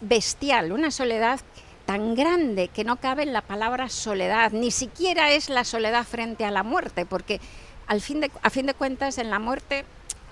bestial, 0.00 0.72
una 0.72 0.90
soledad 0.90 1.40
tan 1.86 2.14
grande 2.14 2.68
que 2.68 2.84
no 2.84 2.96
cabe 2.96 3.22
en 3.22 3.32
la 3.32 3.42
palabra 3.42 3.88
soledad, 3.88 4.52
ni 4.52 4.70
siquiera 4.70 5.30
es 5.30 5.48
la 5.48 5.64
soledad 5.64 6.04
frente 6.04 6.44
a 6.44 6.50
la 6.50 6.62
muerte, 6.62 7.06
porque 7.06 7.40
al 7.86 8.00
fin 8.00 8.20
de, 8.20 8.30
a 8.42 8.50
fin 8.50 8.66
de 8.66 8.74
cuentas 8.74 9.18
en 9.18 9.30
la 9.30 9.38
muerte 9.38 9.84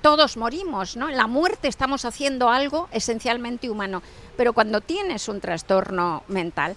todos 0.03 0.37
morimos, 0.37 0.97
¿no? 0.97 1.09
En 1.09 1.17
la 1.17 1.27
muerte 1.27 1.67
estamos 1.67 2.05
haciendo 2.05 2.51
algo 2.51 2.91
esencialmente 2.93 3.71
humano. 3.71 4.03
Pero 4.37 4.53
cuando 4.53 4.83
tienes 4.83 5.29
un 5.29 5.41
trastorno 5.41 6.25
mental, 6.29 6.77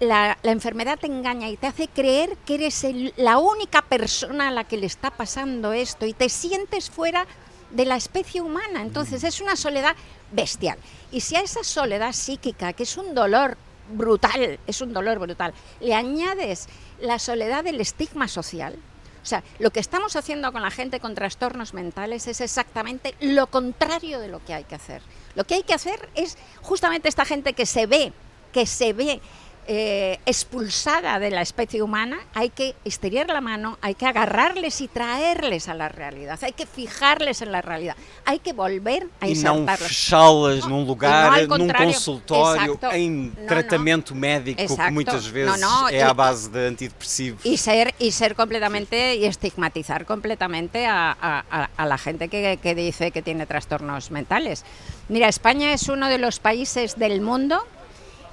la, 0.00 0.36
la 0.42 0.52
enfermedad 0.52 0.98
te 0.98 1.06
engaña 1.06 1.48
y 1.48 1.56
te 1.56 1.66
hace 1.66 1.88
creer 1.88 2.36
que 2.44 2.56
eres 2.56 2.84
el- 2.84 3.14
la 3.16 3.38
única 3.38 3.82
persona 3.82 4.48
a 4.48 4.50
la 4.50 4.64
que 4.64 4.76
le 4.76 4.86
está 4.86 5.10
pasando 5.10 5.72
esto 5.72 6.04
y 6.06 6.12
te 6.12 6.28
sientes 6.28 6.90
fuera 6.90 7.26
de 7.70 7.84
la 7.86 7.96
especie 7.96 8.40
humana. 8.40 8.82
Entonces 8.82 9.24
es 9.24 9.40
una 9.40 9.56
soledad 9.56 9.96
bestial. 10.32 10.78
Y 11.12 11.20
si 11.20 11.36
a 11.36 11.40
esa 11.40 11.64
soledad 11.64 12.12
psíquica, 12.12 12.72
que 12.72 12.82
es 12.82 12.96
un 12.96 13.14
dolor 13.14 13.56
brutal, 13.92 14.58
es 14.66 14.80
un 14.80 14.92
dolor 14.92 15.18
brutal, 15.18 15.54
le 15.80 15.94
añades 15.94 16.68
la 17.00 17.18
soledad 17.18 17.64
del 17.64 17.80
estigma 17.80 18.26
social, 18.28 18.76
o 19.22 19.28
sea, 19.28 19.42
lo 19.58 19.70
que 19.70 19.80
estamos 19.80 20.14
haciendo 20.14 20.52
con 20.52 20.62
la 20.62 20.70
gente 20.70 21.00
con 21.00 21.14
trastornos 21.16 21.74
mentales 21.74 22.28
es 22.28 22.40
exactamente 22.40 23.14
lo 23.20 23.48
contrario 23.48 24.20
de 24.20 24.28
lo 24.28 24.44
que 24.44 24.54
hay 24.54 24.62
que 24.64 24.76
hacer. 24.76 25.02
Lo 25.34 25.42
que 25.44 25.54
hay 25.56 25.62
que 25.64 25.74
hacer 25.74 26.08
es 26.14 26.38
justamente 26.62 27.08
esta 27.08 27.24
gente 27.24 27.52
que 27.52 27.66
se 27.66 27.86
ve, 27.86 28.12
que 28.52 28.66
se 28.66 28.92
ve 28.92 29.20
eh, 29.68 30.18
expulsada 30.26 31.18
de 31.18 31.30
la 31.30 31.42
especie 31.42 31.82
humana, 31.82 32.18
hay 32.34 32.50
que 32.50 32.74
estirar 32.84 33.26
la 33.28 33.40
mano, 33.40 33.78
hay 33.82 33.94
que 33.94 34.06
agarrarles 34.06 34.80
y 34.80 34.88
traerles 34.88 35.68
a 35.68 35.74
la 35.74 35.88
realidad, 35.88 36.38
hay 36.42 36.52
que 36.52 36.66
fijarles 36.66 37.42
en 37.42 37.52
la 37.52 37.62
realidad, 37.62 37.96
hay 38.24 38.38
que 38.38 38.52
volver 38.52 39.08
a 39.20 39.26
E 39.26 39.30
insertarlos. 39.30 40.10
No, 40.12 40.68
num 40.68 40.82
e 40.82 40.86
lugar, 40.86 41.32
no, 41.32 41.38
num 41.42 41.48
contrário. 41.66 41.86
consultório, 41.92 42.74
Exacto. 42.74 42.90
em 42.96 43.32
No, 43.36 43.46
tratamento 43.46 44.14
médico, 44.14 44.56
que 44.58 44.62
Exacto. 44.64 44.92
muitas 44.92 45.26
No, 45.26 45.32
vezes 45.32 45.60
no, 45.60 45.88
é 45.88 45.96
e- 45.96 46.02
à 46.02 46.12
base 46.14 46.48
de 46.48 46.68
antidepressivos. 46.68 47.44
y 47.44 47.56
ser 47.56 47.94
y 47.98 48.12
ser 48.12 48.34
completamente 48.36 49.16
y 49.16 49.24
estigmatizar 49.24 50.06
completamente 50.06 50.86
a, 50.86 51.10
a- 51.20 51.44
a- 51.50 51.70
a 51.76 51.86
la 51.86 51.98
gente 51.98 52.28
que, 52.28 52.58
que 52.62 52.74
dice 52.74 53.10
que 53.10 53.22
tiene 53.22 53.46
trastornos 53.46 54.10
mentales. 54.10 54.64
Mira, 55.08 55.28
España 55.28 55.72
es 55.72 55.88
uno 55.88 56.08
de 56.08 56.18
los 56.18 56.38
países 56.40 56.96
del 56.98 57.20
mundo 57.20 57.62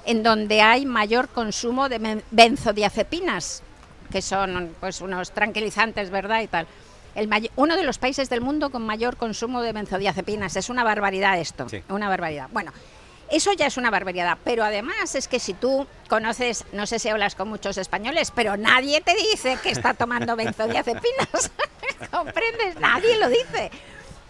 en 0.06 0.22
donde 0.22 0.60
hay 0.62 0.86
mayor 0.86 1.28
consumo 1.28 1.88
de 1.88 2.22
benzodiazepinas, 2.30 3.62
que 4.10 4.22
son 4.22 4.74
pues 4.80 5.00
unos 5.00 5.32
tranquilizantes, 5.32 6.10
¿verdad? 6.10 6.40
Y 6.42 6.46
tal. 6.46 6.66
El 7.14 7.28
uno 7.56 7.76
de 7.76 7.84
los 7.84 7.98
países 7.98 8.28
del 8.28 8.40
mundo 8.40 8.70
con 8.70 8.82
mayor 8.84 9.16
consumo 9.16 9.62
de 9.62 9.72
benzodiazepinas. 9.72 10.56
Es 10.56 10.68
una 10.68 10.82
barbaridad 10.84 11.38
esto, 11.38 11.68
Sí. 11.68 11.82
una 11.88 12.08
barbaridad. 12.08 12.48
Bueno, 12.52 12.72
eso 13.30 13.52
ya 13.52 13.66
es 13.66 13.76
una 13.76 13.90
barbaridad, 13.90 14.36
pero 14.44 14.64
además 14.64 15.14
es 15.14 15.28
que 15.28 15.38
si 15.38 15.54
tú 15.54 15.86
conoces, 16.08 16.64
no 16.72 16.86
sé 16.86 16.98
si 16.98 17.08
hablas 17.08 17.34
con 17.36 17.48
muchos 17.48 17.78
españoles, 17.78 18.32
pero 18.34 18.56
nadie 18.56 19.00
te 19.00 19.14
dice 19.14 19.58
que 19.62 19.70
está 19.70 19.94
tomando 19.94 20.34
benzodiazepinas. 20.36 21.50
¿Comprendes? 22.10 22.78
Nadie 22.80 23.16
lo 23.18 23.28
dice. 23.28 23.70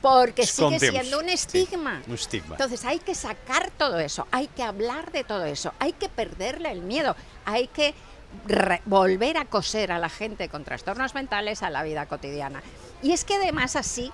Porque 0.04 0.46
sigue 0.46 0.78
siendo 0.90 1.18
un 1.18 1.26
sí, 1.28 1.32
estigma. 1.32 2.02
un 2.06 2.14
estigma. 2.14 2.54
Entonces 2.54 2.84
hay 2.84 2.98
que 2.98 3.14
sacar 3.14 3.70
todo 3.70 3.98
eso, 3.98 4.26
hay 4.30 4.48
que 4.48 4.62
hablar 4.62 5.10
de 5.12 5.24
todo 5.24 5.44
eso, 5.46 5.72
hay 5.78 5.94
que 5.94 6.08
perderle 6.08 6.70
el 6.70 6.82
miedo, 6.82 7.16
hay 7.46 7.68
que 7.68 7.94
volver 8.84 9.38
a 9.38 9.44
coser 9.44 9.92
a 9.92 9.98
la 9.98 10.08
gente 10.08 10.48
con 10.48 10.64
trastornos 10.64 11.14
mentales 11.14 11.62
a 11.62 11.70
la 11.70 11.82
vida 11.82 12.06
cotidiana. 12.06 12.62
Y 13.02 13.12
es 13.12 13.24
que 13.24 13.34
además 13.36 13.76
así, 13.76 14.10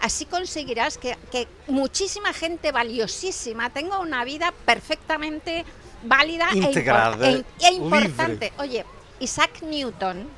así 0.00 0.24
conseguirás 0.26 0.96
que, 0.96 1.16
que 1.30 1.46
muchísima 1.66 2.32
gente 2.32 2.72
valiosísima 2.72 3.70
tenga 3.70 3.98
una 3.98 4.24
vida 4.24 4.52
perfectamente 4.64 5.64
válida 6.04 6.48
e 6.52 6.56
impor- 6.56 7.24
e, 7.60 7.66
e 7.66 7.70
libre. 7.72 7.98
importante. 7.98 8.52
Oye, 8.58 8.84
Isaac 9.20 9.62
Newton. 9.62 10.28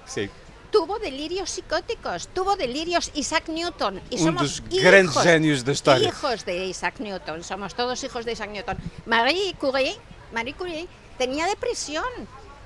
Tuvo 0.70 0.98
delirios 0.98 1.50
psicóticos, 1.50 2.28
tuvo 2.28 2.56
delirios 2.56 3.10
Isaac 3.14 3.48
Newton. 3.48 4.00
Y 4.10 4.18
somos 4.18 4.42
dos 4.42 4.82
grandes 4.82 5.12
hijos, 5.12 5.24
génios 5.24 5.64
da 5.64 5.72
história. 5.72 6.08
Hijos 6.08 6.44
de 6.44 6.66
Isaac 6.66 7.00
Newton, 7.00 7.44
somos 7.44 7.74
todos 7.74 8.02
hijos 8.04 8.24
de 8.24 8.32
Isaac 8.32 8.50
Newton. 8.50 8.76
Marie 9.06 9.54
Curie, 9.54 9.96
Marie 10.32 10.54
Curie 10.54 10.88
tenía 11.18 11.46
depresión. 11.46 12.04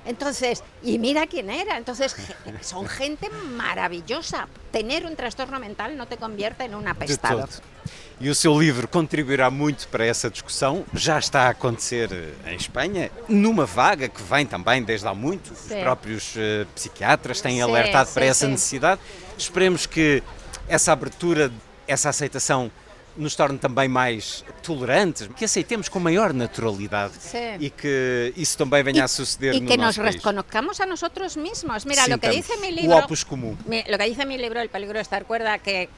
Entonces, 0.05 0.63
y 0.83 0.99
mira 0.99 1.27
quién 1.27 1.49
era. 1.49 1.77
Entonces, 1.77 2.15
son 2.61 2.87
gente 2.87 3.29
maravillosa. 3.29 4.47
Tener 4.71 5.05
un 5.05 5.15
trastorno 5.15 5.59
mental 5.59 5.97
no 5.97 6.07
te 6.07 6.17
convierte 6.17 6.65
en 6.65 6.75
un 6.75 6.87
apestado. 6.87 7.47
E 8.19 8.29
o 8.29 8.35
seu 8.35 8.57
livro 8.57 8.87
contribuirá 8.87 9.49
muito 9.51 9.89
para 9.89 10.05
essa 10.05 10.29
discussão. 10.29 10.85
Já 10.93 11.19
está 11.19 11.43
a 11.43 11.49
acontecer 11.49 12.09
eh, 12.13 12.53
em 12.53 12.55
Espanha, 12.55 13.11
numa 13.27 13.65
vaga 13.65 14.07
que 14.07 14.23
vem 14.23 14.45
também 14.45 14.81
desde 14.81 15.05
há 15.05 15.13
muito. 15.13 15.51
Os 15.51 15.59
Sim. 15.59 15.81
próprios 15.81 16.33
eh, 16.37 16.65
psiquiatras 16.73 17.41
têm 17.41 17.55
Sim, 17.57 17.61
alertado 17.61 18.09
para 18.13 18.23
sim, 18.23 18.29
essa 18.29 18.45
sim. 18.45 18.51
necessidade. 18.53 19.01
Esperemos 19.37 19.85
que 19.85 20.23
essa 20.67 20.93
abertura, 20.93 21.51
essa 21.85 22.07
aceitação 22.07 22.71
nos 23.17 23.35
torne 23.35 23.57
também 23.57 23.87
mais 23.87 24.43
tolerantes, 24.61 25.27
que 25.35 25.45
aceitemos 25.45 25.87
com 25.89 25.99
maior 25.99 26.33
naturalidade 26.33 27.13
Sim. 27.19 27.55
e 27.59 27.69
que 27.69 28.33
isso 28.35 28.57
também 28.57 28.83
venha 28.83 29.05
a 29.05 29.07
suceder 29.07 29.55
y 29.55 29.61
no 29.61 29.67
que 29.69 29.77
nos 29.77 29.97
país. 29.97 30.15
reconozcamos 30.15 30.79
a 30.81 30.85
nosotros 30.85 31.37
mismos. 31.37 31.85
Mira, 31.85 32.07
lo 32.07 32.17
que 32.17 32.31
Sintamos 32.31 32.35
dice 32.35 32.57
mi 32.61 32.71
libro. 32.71 33.07
lo 33.87 33.97
que 33.97 34.05
dice 34.05 34.25
mi 34.25 34.37
libro, 34.37 34.59
El 34.59 34.69
peligro 34.69 34.95
de 34.95 35.01
estar 35.01 35.25
cuerda, 35.25 35.59
que, 35.59 35.89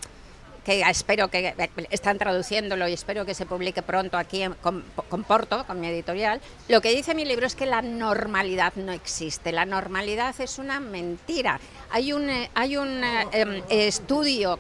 que 0.64 0.82
espero 0.82 1.30
que 1.30 1.56
están 1.90 2.18
traduciéndolo 2.18 2.88
y 2.88 2.94
espero 2.94 3.26
que 3.26 3.34
se 3.34 3.46
publique 3.46 3.82
pronto 3.82 4.18
aquí 4.18 4.44
con, 4.62 4.84
con 5.10 5.24
Porto, 5.24 5.66
con 5.66 5.80
mi 5.80 5.88
editorial. 5.88 6.42
Lo 6.68 6.82
que 6.82 6.94
dice 6.94 7.16
mi 7.16 7.26
libro 7.26 7.48
es 7.48 7.56
que 7.56 7.66
la 7.66 7.82
normalidad 7.82 8.74
no 8.76 8.92
existe. 8.92 9.52
La 9.52 9.66
normalidad 9.66 10.36
es 10.40 10.60
una 10.60 10.80
mentira. 10.80 11.60
Hay 11.90 12.12
un, 12.14 12.30
eh, 12.30 12.52
hay 12.54 12.78
un 12.78 13.04
eh, 13.04 13.28
em, 13.32 13.64
estudio 13.70 14.60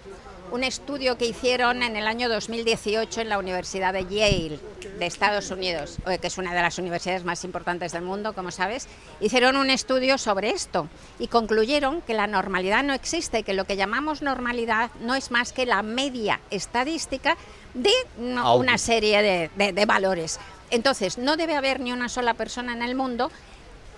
un 0.52 0.64
estudio 0.64 1.18
que 1.18 1.26
hicieron 1.26 1.84
en 1.84 1.96
el 1.96 2.08
año 2.08 2.30
2018 2.30 3.22
en 3.22 3.30
la 3.30 3.38
Universidad 3.38 3.94
de 3.94 4.04
Yale 4.06 4.60
de 4.98 5.06
Estados 5.06 5.52
Unidos, 5.52 5.98
que 6.22 6.28
es 6.28 6.38
una 6.38 6.54
de 6.54 6.62
las 6.62 6.78
universidades 6.78 7.24
más 7.24 7.44
importantes 7.44 7.92
del 7.92 8.02
mundo, 8.04 8.34
como 8.34 8.52
sabes, 8.52 8.88
hicieron 9.20 9.58
un 9.58 9.70
estudio 9.70 10.18
sobre 10.18 10.50
esto 10.52 10.88
y 11.20 11.28
concluyeron 11.28 12.02
que 12.02 12.14
la 12.14 12.28
normalidad 12.28 12.84
no 12.84 12.94
existe, 12.94 13.44
que 13.44 13.54
lo 13.54 13.66
que 13.66 13.76
llamamos 13.76 14.22
normalidad 14.22 14.90
no 15.02 15.16
es 15.16 15.32
más 15.32 15.52
que 15.54 15.66
la 15.66 15.84
media 15.84 16.40
estadística 16.50 17.36
de 17.74 17.92
una 18.18 18.78
serie 18.78 19.22
de, 19.22 19.52
de- 19.56 19.74
de 19.74 19.86
valores. 19.86 20.40
Entonces, 20.70 21.18
no 21.18 21.38
debe 21.38 21.56
haber 21.56 21.80
ni 21.80 21.92
una 21.92 22.10
sola 22.10 22.34
persona 22.34 22.74
en 22.74 22.82
el 22.82 22.96
mundo 22.96 23.32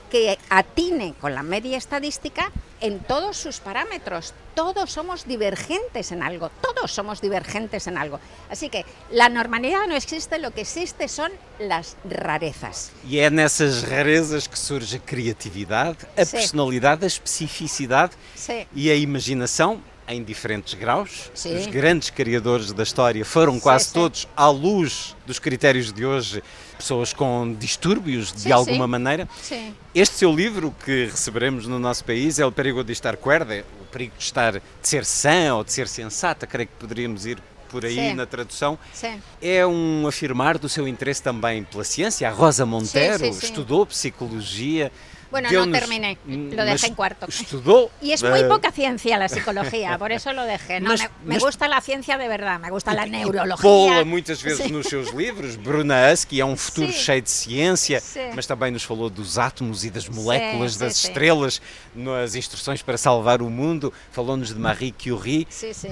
que 0.10 0.38
atine 0.50 1.14
con 1.20 1.34
la 1.36 1.44
media 1.44 1.78
estadística 1.78 2.52
en 2.82 3.00
todos 3.00 3.38
sus 3.38 3.60
parámetros. 3.60 4.34
Todos 4.56 4.92
somos 4.92 5.26
divergentes 5.26 6.12
en 6.12 6.24
algo, 6.24 6.50
todos 6.62 6.92
somos 6.92 7.22
divergentes 7.22 7.88
en 7.88 7.98
algo. 7.98 8.20
Así 8.50 8.70
que 8.70 8.86
la 9.12 9.30
normalidad 9.30 9.88
no 9.88 9.96
existe, 9.96 10.40
lo 10.40 10.52
que 10.52 10.62
existe 10.62 11.08
son 11.08 11.32
las 11.60 11.96
rarezas. 12.04 12.92
E 13.08 13.20
é 13.20 13.30
nessas 13.30 13.84
rarezas 13.84 14.48
que 14.48 14.58
surge 14.58 14.98
a 14.98 15.00
criatividade, 15.00 16.00
a 16.18 16.26
Sim. 16.26 16.38
personalidade, 16.38 17.04
a 17.06 17.08
especificidade 17.08 18.14
Sí. 18.36 18.68
e 18.74 18.92
a 18.92 18.96
imaginação 18.96 19.82
em 20.08 20.24
diferentes 20.24 20.74
graus. 20.74 21.30
Sim. 21.36 21.56
Os 21.56 21.68
grandes 21.68 22.10
criadores 22.10 22.74
da 22.74 22.84
história 22.84 23.24
foram 23.24 23.60
quase 23.60 23.86
sim. 23.86 23.94
todos, 23.94 24.28
à 24.36 24.50
luz 24.50 25.16
dos 25.26 25.38
critérios 25.38 25.94
de 25.94 26.04
hoje, 26.06 26.44
pessoas 26.80 27.12
com 27.12 27.54
distúrbios 27.60 28.32
de 28.32 28.42
Sim, 28.44 28.52
alguma 28.54 28.86
sim. 28.86 28.92
maneira. 28.92 29.30
Sí. 29.42 29.74
Este 29.94 30.16
seu 30.16 30.34
livro 30.34 30.74
que 30.86 31.06
receberemos 31.06 31.68
no 31.68 31.78
nosso 31.78 32.04
país 32.06 32.40
é 32.40 32.46
O 32.46 32.52
Perigo 32.52 32.84
de 32.84 32.94
Estar 32.94 33.18
Cuerda, 33.18 33.66
o 33.82 33.86
perigo 33.86 34.14
de 34.18 34.24
estar 34.24 34.54
de 34.54 34.62
ser 34.82 35.06
sã 35.06 35.54
ou 35.56 35.64
de 35.64 35.74
ser 35.74 35.88
sensata, 35.90 36.48
creio 36.48 36.68
que 36.70 36.76
poderíamos 36.80 37.26
ir 37.26 37.38
por 37.70 37.86
aí 37.86 37.96
Sim. 37.96 38.14
na 38.14 38.26
tradução. 38.26 38.80
Sí. 38.94 39.20
É 39.42 39.68
um 39.68 40.08
afirmar 40.08 40.58
do 40.58 40.70
seu 40.70 40.88
interesse 40.88 41.22
também 41.22 41.64
pela 41.64 41.84
ciência. 41.84 42.28
A 42.28 42.32
Rosa 42.32 42.66
Monteiro 42.66 43.20
sim, 43.26 43.34
sim. 43.34 43.46
estudou 43.46 43.86
psicologia. 43.86 44.92
Bueno, 45.32 45.50
no 45.52 45.60
deu-nos- 45.66 45.80
terminé, 45.80 46.18
lo 46.26 46.66
dejé 46.66 46.88
en 46.88 46.96
cuarto. 46.96 47.28
Estudou. 47.28 47.90
Y 48.02 48.14
es 48.14 48.24
muy 48.24 48.40
eh, 48.40 48.46
poca 48.46 48.72
ciencia 48.72 49.18
la 49.18 49.30
psicología, 49.30 49.98
por 50.00 50.12
eso 50.12 50.34
lo 50.34 50.44
dejé. 50.44 50.80
No, 50.80 50.90
Mas- 50.90 51.02
me, 51.02 51.10
me 51.26 51.34
mas- 51.36 51.44
gusta 51.44 51.68
la 51.68 51.82
ciencia 51.82 52.18
de 52.18 52.28
verdad, 52.28 52.60
me 52.60 52.70
gusta 52.72 52.94
la 52.94 53.06
neurología. 53.06 53.62
Pô-la 53.62 54.04
muitas 54.06 54.42
vezes 54.42 54.72
nos 54.72 54.88
seus 54.88 55.14
livros. 55.14 55.56
Bruna 55.56 56.12
Husky 56.12 56.40
é 56.42 56.46
um 56.46 56.58
futuro 56.58 56.92
Sim. 56.92 56.98
cheio 56.98 57.22
de 57.22 57.30
ciência, 57.30 58.00
Sim. 58.00 58.32
mas 58.36 58.48
também 58.48 58.72
nos 58.72 58.84
falou 58.84 59.10
dos 59.10 59.38
átomos 59.38 59.84
e 59.86 59.90
das 59.90 60.10
moléculas, 60.10 60.78
das 60.78 60.96
estrelas, 61.04 61.62
nas 61.94 62.34
instruções 62.36 62.82
para 62.82 62.98
salvar 62.98 63.42
o 63.42 63.50
mundo. 63.50 63.94
Falou-nos 64.12 64.50
de 64.54 64.60
Marie 64.60 64.92
Curie. 64.94 65.48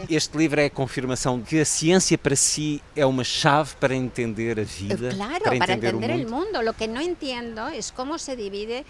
Este 0.09 0.37
livro 0.37 0.59
é 0.61 0.65
a 0.65 0.69
confirmação 0.69 1.39
de 1.39 1.45
que 1.45 1.59
a 1.59 1.65
ciência 1.65 2.17
para 2.17 2.35
si 2.35 2.81
é 2.95 3.05
uma 3.05 3.23
chave 3.23 3.75
para 3.79 3.93
entender 3.95 4.57
a 4.57 4.61
Eh, 4.61 4.65
vida, 4.65 5.09
Claro, 5.13 5.43
para 5.43 5.57
para 5.57 5.73
entender, 5.73 5.87
entender 5.95 6.25
o 6.25 6.29
mundo. 6.31 6.45
mundo. 6.53 6.61
Lo 6.63 6.73
que 6.73 6.87
no 6.87 6.99
entiendo 7.01 7.67
es 7.67 7.91
cómo 7.91 8.17
se 8.17 8.35
divide. 8.35 8.85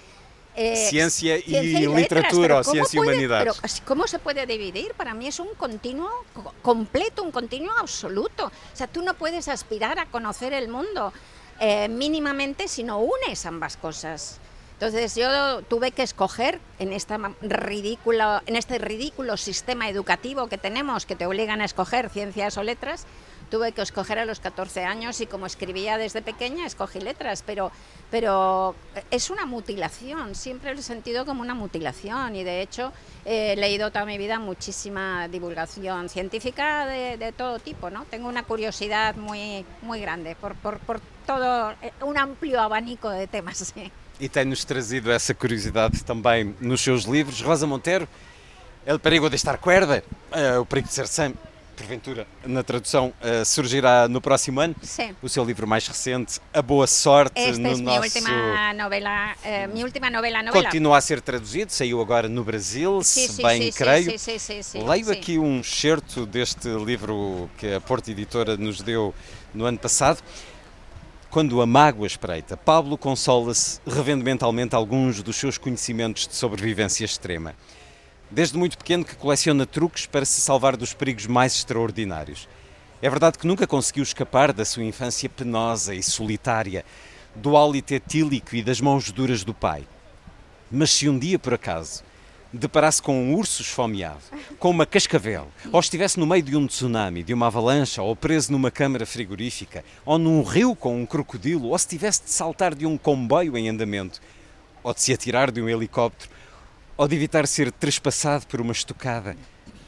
Eh, 0.57 0.75
Ciencia 0.89 1.37
y 1.37 1.51
letras, 1.51 1.95
literatura, 1.95 2.41
pero 2.47 2.59
o 2.59 2.63
¿cómo 2.63 2.73
ciencia 2.73 2.97
y 2.97 3.03
humanidades. 3.03 3.59
pero 3.61 3.73
¿Cómo 3.85 4.07
se 4.07 4.19
puede 4.19 4.45
dividir? 4.45 4.93
Para 4.95 5.13
mí 5.13 5.27
es 5.27 5.39
un 5.39 5.49
continuo 5.55 6.09
co- 6.33 6.53
completo, 6.61 7.23
un 7.23 7.31
continuo 7.31 7.71
absoluto. 7.79 8.47
O 8.47 8.75
sea, 8.75 8.87
tú 8.87 9.01
no 9.03 9.13
puedes 9.13 9.47
aspirar 9.47 9.99
a 9.99 10.07
conocer 10.07 10.53
el 10.53 10.67
mundo 10.67 11.13
eh, 11.59 11.87
mínimamente 11.89 12.67
si 12.67 12.83
no 12.83 12.99
unes 12.99 13.45
ambas 13.45 13.77
cosas. 13.77 14.39
Entonces 14.73 15.15
yo 15.15 15.61
tuve 15.63 15.89
que 15.91 16.03
escoger 16.03 16.59
en, 16.77 16.93
esta 16.93 17.17
ridículo, 17.41 18.41
en 18.45 18.55
este 18.55 18.77
ridículo 18.77 19.35
sistema 19.37 19.89
educativo 19.89 20.47
que 20.47 20.57
tenemos, 20.59 21.05
que 21.07 21.15
te 21.15 21.25
obligan 21.25 21.61
a 21.61 21.65
escoger 21.65 22.09
ciencias 22.11 22.57
o 22.57 22.63
letras, 22.63 23.05
tuve 23.49 23.71
que 23.71 23.81
escoger 23.81 24.19
a 24.19 24.25
los 24.25 24.39
14 24.39 24.83
años 24.83 25.21
y 25.21 25.25
como 25.27 25.45
escribía 25.45 25.97
desde 25.97 26.21
pequeña, 26.21 26.65
escogí 26.65 26.99
letras, 26.99 27.43
pero, 27.45 27.71
pero 28.11 28.75
es 29.11 29.29
una 29.29 29.45
mutilación, 29.45 30.35
siempre 30.35 30.73
lo 30.73 30.79
he 30.79 30.83
sentido 30.83 31.25
como 31.25 31.41
una 31.41 31.55
mutilación 31.55 32.35
y 32.35 32.43
de 32.43 32.61
hecho 32.61 32.91
he 33.25 33.55
leído 33.55 33.91
toda 33.91 34.05
mi 34.05 34.17
vida 34.17 34.39
muchísima 34.39 35.27
divulgación 35.27 36.09
científica 36.09 36.85
de, 36.85 37.17
de 37.17 37.31
todo 37.31 37.59
tipo, 37.59 37.89
¿no? 37.89 38.05
Tengo 38.05 38.27
una 38.27 38.43
curiosidad 38.43 39.15
muy, 39.15 39.65
muy 39.81 39.99
grande 39.99 40.35
por, 40.35 40.55
por, 40.55 40.79
por 40.79 40.99
todo 41.25 41.71
eh, 41.81 41.91
un 42.01 42.17
amplio 42.17 42.61
abanico 42.61 43.09
de 43.09 43.27
temas. 43.27 43.73
Sí. 43.73 43.91
E 44.19 44.27
tem-nos 44.27 44.65
trazido 44.65 45.11
essa 45.11 45.31
curiosidade 45.31 46.03
também 46.03 46.55
nos 46.59 46.81
seus 46.81 47.03
livros. 47.03 47.39
Rosa 47.39 47.67
Monteiro, 47.67 48.07
El 48.87 49.01
perigo 49.01 49.29
de 49.29 49.35
estar 49.35 49.59
cuerda, 49.59 50.01
uh, 50.31 50.61
o 50.61 50.65
perigo 50.65 50.87
de 50.87 50.93
ser 50.93 51.07
sã, 51.09 51.33
porventura, 51.77 52.27
na 52.43 52.63
tradução, 52.63 53.13
uh, 53.21 53.45
surgirá 53.45 54.07
no 54.07 54.19
próximo 54.19 54.59
ano. 54.59 54.75
Sim. 54.81 55.15
O 55.21 55.29
seu 55.29 55.45
livro 55.45 55.67
mais 55.67 55.87
recente, 55.87 56.39
A 56.51 56.61
Boa 56.61 56.87
Sorte, 56.87 57.39
Esta 57.39 57.61
no 57.61 57.69
é 57.69 57.75
nosso... 57.77 58.01
última 58.01 58.73
novela, 58.73 59.35
uh, 59.35 59.71
minha 59.71 59.85
última 59.85 60.09
novela, 60.09 60.41
novela. 60.41 60.63
Continua 60.63 60.97
a 60.97 61.01
ser 61.01 61.21
traduzido, 61.21 61.71
saiu 61.71 62.01
agora 62.01 62.27
no 62.27 62.43
Brasil, 62.43 63.01
Sim, 63.03 63.27
se 63.27 63.33
sim, 63.33 63.43
bem 63.43 63.71
creio. 63.71 64.17
sim, 64.17 64.39
sim, 64.39 64.61
sim, 64.63 64.83
Leio 64.83 65.11
aqui 65.11 65.37
um 65.37 65.59
excerto 65.59 66.25
deste 66.25 66.67
livro 66.67 67.49
que 67.57 67.75
a 67.75 67.79
Porta 67.79 68.09
Editora 68.09 68.57
nos 68.57 68.81
deu 68.81 69.13
no 69.53 69.65
ano 69.65 69.77
passado. 69.77 70.21
Quando 71.29 71.61
a 71.61 71.65
mágoa 71.65 72.07
espreita, 72.07 72.57
Pablo 72.57 72.97
consola-se 72.97 73.79
revendo 73.85 74.23
mentalmente 74.23 74.73
alguns 74.73 75.21
dos 75.21 75.35
seus 75.35 75.57
conhecimentos 75.57 76.27
de 76.27 76.33
sobrevivência 76.33 77.05
extrema. 77.05 77.53
Desde 78.29 78.57
muito 78.57 78.77
pequeno 78.77 79.05
que 79.05 79.15
coleciona 79.15 79.65
truques 79.65 80.05
para 80.05 80.25
se 80.25 80.41
salvar 80.41 80.75
dos 80.75 80.93
perigos 80.93 81.25
mais 81.27 81.55
extraordinários. 81.55 82.47
É 83.01 83.09
verdade 83.09 83.37
que 83.37 83.47
nunca 83.47 83.65
conseguiu 83.65 84.03
escapar 84.03 84.51
da 84.51 84.65
sua 84.65 84.83
infância 84.83 85.29
penosa 85.29 85.95
e 85.95 86.03
solitária, 86.03 86.83
do 87.33 87.55
hálito 87.55 87.93
etílico 87.93 88.55
e 88.55 88.61
das 88.61 88.81
mãos 88.81 89.11
duras 89.11 89.43
do 89.43 89.53
pai. 89.53 89.87
Mas 90.69 90.91
se 90.91 91.07
um 91.07 91.17
dia, 91.17 91.39
por 91.39 91.53
acaso, 91.53 92.03
deparasse 92.51 93.01
com 93.01 93.17
um 93.17 93.35
urso 93.35 93.61
esfomeado, 93.61 94.19
com 94.59 94.71
uma 94.71 94.85
cascavel, 94.85 95.47
ou 95.71 95.79
estivesse 95.79 96.19
no 96.19 96.27
meio 96.27 96.43
de 96.43 96.57
um 96.57 96.67
tsunami, 96.67 97.23
de 97.23 97.33
uma 97.33 97.47
avalanche, 97.47 98.01
ou 98.01 98.15
preso 98.15 98.51
numa 98.51 98.71
câmara 98.71 99.05
frigorífica, 99.05 99.85
ou 100.05 100.17
num 100.17 100.43
rio 100.43 100.75
com 100.75 101.01
um 101.01 101.05
crocodilo, 101.05 101.69
ou 101.69 101.77
se 101.77 101.87
tivesse 101.87 102.23
de 102.23 102.31
saltar 102.31 102.75
de 102.75 102.85
um 102.85 102.97
comboio 102.97 103.57
em 103.57 103.69
andamento, 103.69 104.19
ou 104.83 104.93
de 104.93 105.01
se 105.01 105.13
atirar 105.13 105.51
de 105.51 105.61
um 105.61 105.69
helicóptero, 105.69 106.29
ou 106.97 107.07
de 107.07 107.15
evitar 107.15 107.47
ser 107.47 107.71
trespassado 107.71 108.47
por 108.47 108.59
uma 108.59 108.73
estocada, 108.73 109.37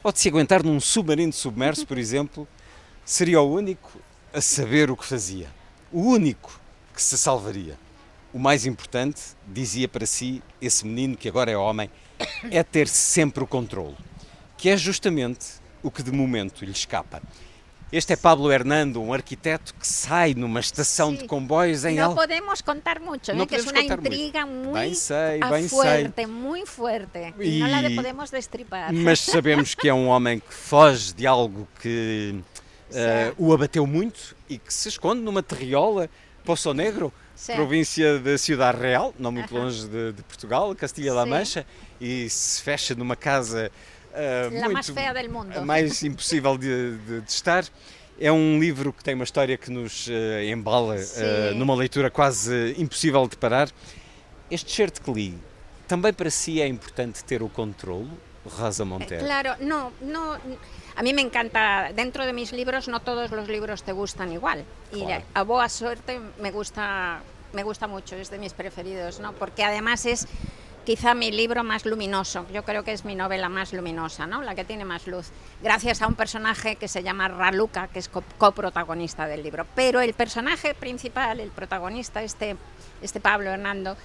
ou 0.03 0.11
de 0.11 0.19
se 0.19 0.29
aguentar 0.29 0.63
num 0.63 0.79
submarino 0.79 1.33
submerso, 1.33 1.85
por 1.85 1.97
exemplo, 1.97 2.47
seria 3.03 3.41
o 3.41 3.51
único 3.51 3.99
a 4.31 4.39
saber 4.39 4.91
o 4.91 4.95
que 4.95 5.05
fazia. 5.05 5.49
O 5.91 6.01
único 6.01 6.61
que 6.93 7.01
se 7.01 7.17
salvaria. 7.17 7.77
O 8.31 8.37
mais 8.37 8.65
importante, 8.65 9.21
dizia 9.47 9.87
para 9.87 10.05
si 10.05 10.43
esse 10.61 10.85
menino 10.85 11.17
que 11.17 11.27
agora 11.27 11.49
é 11.49 11.57
homem, 11.57 11.89
é 12.51 12.61
ter 12.61 12.87
sempre 12.87 13.43
o 13.43 13.47
controle, 13.47 13.97
que 14.55 14.69
é 14.69 14.77
justamente 14.77 15.47
o 15.81 15.89
que 15.89 16.03
de 16.03 16.11
momento 16.11 16.63
lhe 16.63 16.71
escapa. 16.71 17.21
Este 17.91 18.13
é 18.13 18.15
Pablo 18.15 18.51
Hernando, 18.51 19.01
um 19.01 19.11
arquiteto 19.11 19.73
que 19.73 19.87
sai 19.87 20.35
numa 20.35 20.59
estação 20.59 21.11
de 21.11 21.21
Sí. 21.21 21.25
comboios 21.27 21.83
em 21.85 21.99
Al... 21.99 22.13
podemos 22.13 22.61
contar 22.61 22.99
mucho, 22.99 23.33
No 23.33 23.43
¿eh? 23.43 23.47
que 23.47 23.57
contar 23.63 23.97
mucho. 23.97 24.13
intriga 24.13 24.45
Bem 24.71 24.93
sei, 24.93 25.39
fuerte, 25.67 26.27
muy 26.27 26.67
fuerte. 26.67 27.33
Y, 27.39 27.59
no 27.59 27.67
la 27.67 27.81
de- 27.81 27.95
podemos 27.95 28.29
destripar. 28.29 28.93
Mas 28.93 29.21
sabemos 29.21 29.73
que 29.73 29.89
é 29.89 29.93
um 29.93 30.07
homem 30.07 30.39
que 30.39 30.53
foge 30.53 31.13
de 31.13 31.25
algo 31.25 31.67
que 31.81 32.39
eh, 32.93 33.33
o 33.39 33.51
abateu 33.53 33.87
muito 33.87 34.35
e 34.47 34.59
que 34.59 34.71
se 34.71 34.89
esconde 34.89 35.21
numa 35.21 35.41
terriola, 35.41 36.07
Poço 36.45 36.71
Negro, 36.75 37.11
Sim. 37.35 37.55
província 37.55 38.19
da 38.19 38.37
Ciudad 38.37 38.75
Real, 38.75 39.15
não 39.17 39.31
muito 39.31 39.51
longe 39.55 39.87
de, 39.87 40.11
de 40.13 40.21
Portugal, 40.23 40.75
Castilha-La 40.75 41.23
Sim. 41.23 41.29
Mancha, 41.31 41.65
e 41.99 42.29
se 42.29 42.61
fecha 42.61 42.93
numa 42.93 43.15
casa 43.15 43.71
eh, 44.13 44.49
La 44.51 44.65
muito 44.65 44.71
más 44.73 44.91
fea 44.91 45.13
del 45.13 45.29
mundo. 45.29 45.57
a 45.59 45.65
mais 45.65 46.01
impossível 46.03 46.57
de, 46.57 46.97
de- 46.97 47.21
de 47.21 47.29
estar. 47.31 47.65
É 48.21 48.31
um 48.31 48.59
livro 48.59 48.91
que 48.91 49.01
tem 49.03 49.15
uma 49.15 49.23
história 49.23 49.57
que 49.57 49.71
nos 49.71 50.07
eh, 50.09 50.49
embala 50.51 50.95
eh, 50.97 51.03
Sim. 51.51 51.57
numa 51.57 51.73
leitura 51.75 52.09
quase 52.11 52.75
impossível 52.77 53.27
de 53.27 53.37
parar. 53.37 53.69
Este 54.51 54.71
certo 54.71 55.01
que 55.01 55.11
li, 55.11 55.37
também 55.87 56.11
para 56.11 56.29
si 56.29 56.59
é 56.61 56.67
importante 56.67 57.23
ter 57.23 57.41
o 57.41 57.47
controlo, 57.49 58.09
Rosa 58.45 58.83
Montero? 58.83 59.23
Claro, 59.23 59.55
no, 59.61 59.91
no. 60.01 60.37
A 60.95 61.03
mí 61.03 61.13
me 61.13 61.21
encanta, 61.21 61.91
dentro 61.95 62.25
de 62.25 62.33
mis 62.33 62.51
libros, 62.51 62.87
no 62.89 62.99
todos 62.99 63.31
los 63.31 63.47
libros 63.47 63.83
te 63.83 63.93
gustan 63.93 64.33
igual. 64.33 64.65
Y 64.91 65.03
Claro. 65.05 65.23
a 65.33 65.43
Boa 65.43 65.69
Suerte 65.69 66.19
me 66.41 66.51
gusta, 66.51 67.21
me 67.53 67.63
gusta 67.63 67.87
mucho, 67.87 68.15
es 68.17 68.29
de 68.29 68.37
mis 68.37 68.51
preferidos, 68.53 69.19
¿no? 69.21 69.31
Porque 69.33 69.63
además 69.63 70.05
es 70.05 70.27
quizá 70.89 71.13
mi 71.13 71.29
libro 71.29 71.63
más 71.63 71.85
luminoso. 71.85 72.47
Yo 72.51 72.63
creo 72.63 72.83
que 72.83 72.91
es 72.93 73.05
mi 73.05 73.13
novela 73.13 73.47
más 73.47 73.73
luminosa, 73.73 74.25
¿no? 74.25 74.41
La 74.41 74.55
que 74.55 74.63
tiene 74.65 74.85
más 74.85 75.05
luz. 75.05 75.27
Gracias 75.61 76.01
a 76.01 76.07
un 76.07 76.15
personaje 76.15 76.77
que 76.77 76.87
se 76.87 77.03
llama 77.03 77.27
Raluca, 77.27 77.89
que 77.89 77.99
es 77.99 78.09
co- 78.09 78.23
coprotagonista 78.39 79.27
del 79.27 79.43
libro. 79.43 79.67
Pero 79.75 80.01
el 80.01 80.15
personaje 80.15 80.73
principal, 80.73 81.41
el 81.41 81.51
protagonista, 81.51 82.23
este, 82.23 82.57
este 83.03 83.19
Pablo 83.19 83.51
Hernando, 83.51 83.95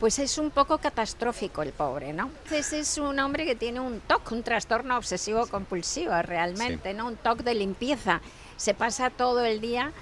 pues 0.00 0.18
es 0.18 0.36
un 0.36 0.50
poco 0.50 0.78
catastrófico 0.78 1.62
el 1.62 1.70
pobre, 1.72 2.12
¿no? 2.12 2.24
Entonces 2.42 2.72
es 2.72 2.98
un 2.98 3.16
hombre 3.20 3.46
que 3.46 3.54
tiene 3.54 3.78
un 3.78 4.00
TOC, 4.00 4.32
un 4.32 4.42
trastorno 4.42 4.96
obsesivo 4.96 5.46
compulsivo 5.46 6.20
realmente, 6.22 6.94
¿no? 6.94 7.06
Un 7.06 7.16
TOC 7.16 7.42
de 7.44 7.54
limpieza. 7.54 8.20
Se 8.56 8.74
pasa 8.74 9.10
todo 9.10 9.44
el 9.44 9.60
día 9.60 9.92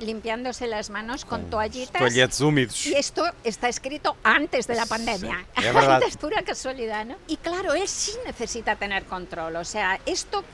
limpiándose 0.00 0.66
las 0.66 0.90
manos 0.90 1.24
con 1.24 1.50
toallitas. 1.50 2.00
Úmidos. 2.40 2.86
Y 2.86 2.94
esto 2.94 3.24
está 3.44 3.68
escrito 3.68 4.16
antes 4.22 4.66
de 4.66 4.74
la 4.74 4.86
pandemia. 4.86 5.44
Sí, 5.56 5.66
es 5.66 5.74
verdad. 5.74 6.02
es 6.06 6.16
pura 6.16 6.42
casualidad, 6.42 7.04
¿no? 7.04 7.16
Y 7.26 7.36
claro, 7.36 7.74
él 7.74 7.86
sí 7.88 8.12
necesita 8.26 8.76
tener 8.76 9.04
control. 9.04 9.56
O 9.56 9.64
sea, 9.64 9.98
esto, 10.06 10.44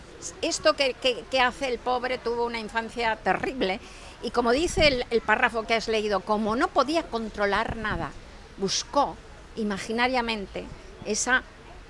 esto 0.42 0.74
que, 0.74 0.94
que- 0.94 1.24
que 1.30 1.40
hace 1.40 1.68
el 1.68 1.78
pobre 1.78 2.18
tuvo 2.18 2.44
una 2.46 2.58
infancia 2.58 3.16
terrible. 3.16 3.80
Y 4.22 4.30
como 4.30 4.52
dice 4.52 4.86
el, 4.88 5.06
el 5.10 5.20
párrafo 5.20 5.64
que 5.64 5.74
has 5.74 5.88
leído, 5.88 6.20
como 6.20 6.56
no 6.56 6.68
podía 6.68 7.02
controlar 7.02 7.76
nada, 7.76 8.10
buscó 8.56 9.16
imaginariamente 9.56 10.64
esa, 11.04 11.42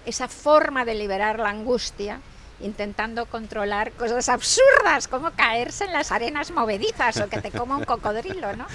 esa 0.06 0.26
forma 0.28 0.84
de 0.84 0.94
liberar 0.94 1.38
la 1.38 1.50
angustia 1.50 2.20
intentando 2.60 3.26
controlar 3.26 3.92
cosas 3.92 4.28
absurdas 4.28 5.08
como 5.08 5.30
caerse 5.32 5.84
en 5.84 5.92
las 5.92 6.12
arenas 6.12 6.50
movedizas 6.50 7.16
o 7.20 7.28
que 7.28 7.40
te 7.40 7.50
coma 7.50 7.76
un 7.76 7.84
cocodrilo, 7.84 8.54
¿no? 8.56 8.66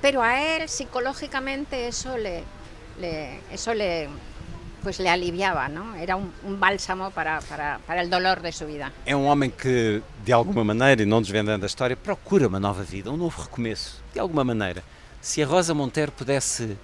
Pero 0.00 0.22
a 0.22 0.40
él 0.40 0.68
psicológicamente 0.68 1.88
eso 1.88 2.16
le, 2.16 2.42
le- 3.00 3.40
eso 3.50 3.74
le 3.74 4.08
pues 4.82 4.98
le 5.00 5.08
aliviaba, 5.08 5.66
¿no? 5.68 5.94
Era 5.94 6.14
un, 6.14 6.30
un 6.44 6.60
bálsamo 6.60 7.10
para, 7.10 7.40
para, 7.40 7.78
para 7.86 8.02
el 8.02 8.10
dolor 8.10 8.42
de 8.42 8.52
su 8.52 8.66
vida. 8.66 8.92
É 9.06 9.16
um 9.16 9.24
homem 9.24 9.48
que, 9.50 10.02
de 10.22 10.30
alguma 10.30 10.62
maneira, 10.62 11.00
e 11.02 11.06
não 11.06 11.22
desvendando 11.22 11.64
a 11.64 11.66
história, 11.66 11.96
procura 11.96 12.48
uma 12.48 12.60
nova 12.60 12.82
vida, 12.82 13.10
um 13.10 13.16
novo 13.16 13.40
recomeço. 13.40 14.02
De 14.12 14.20
alguma 14.20 14.44
maneira. 14.44 14.82
Se 15.22 15.42
a 15.42 15.46
Rosa 15.46 15.72
Monteiro 15.72 16.12
pudesse, 16.12 16.76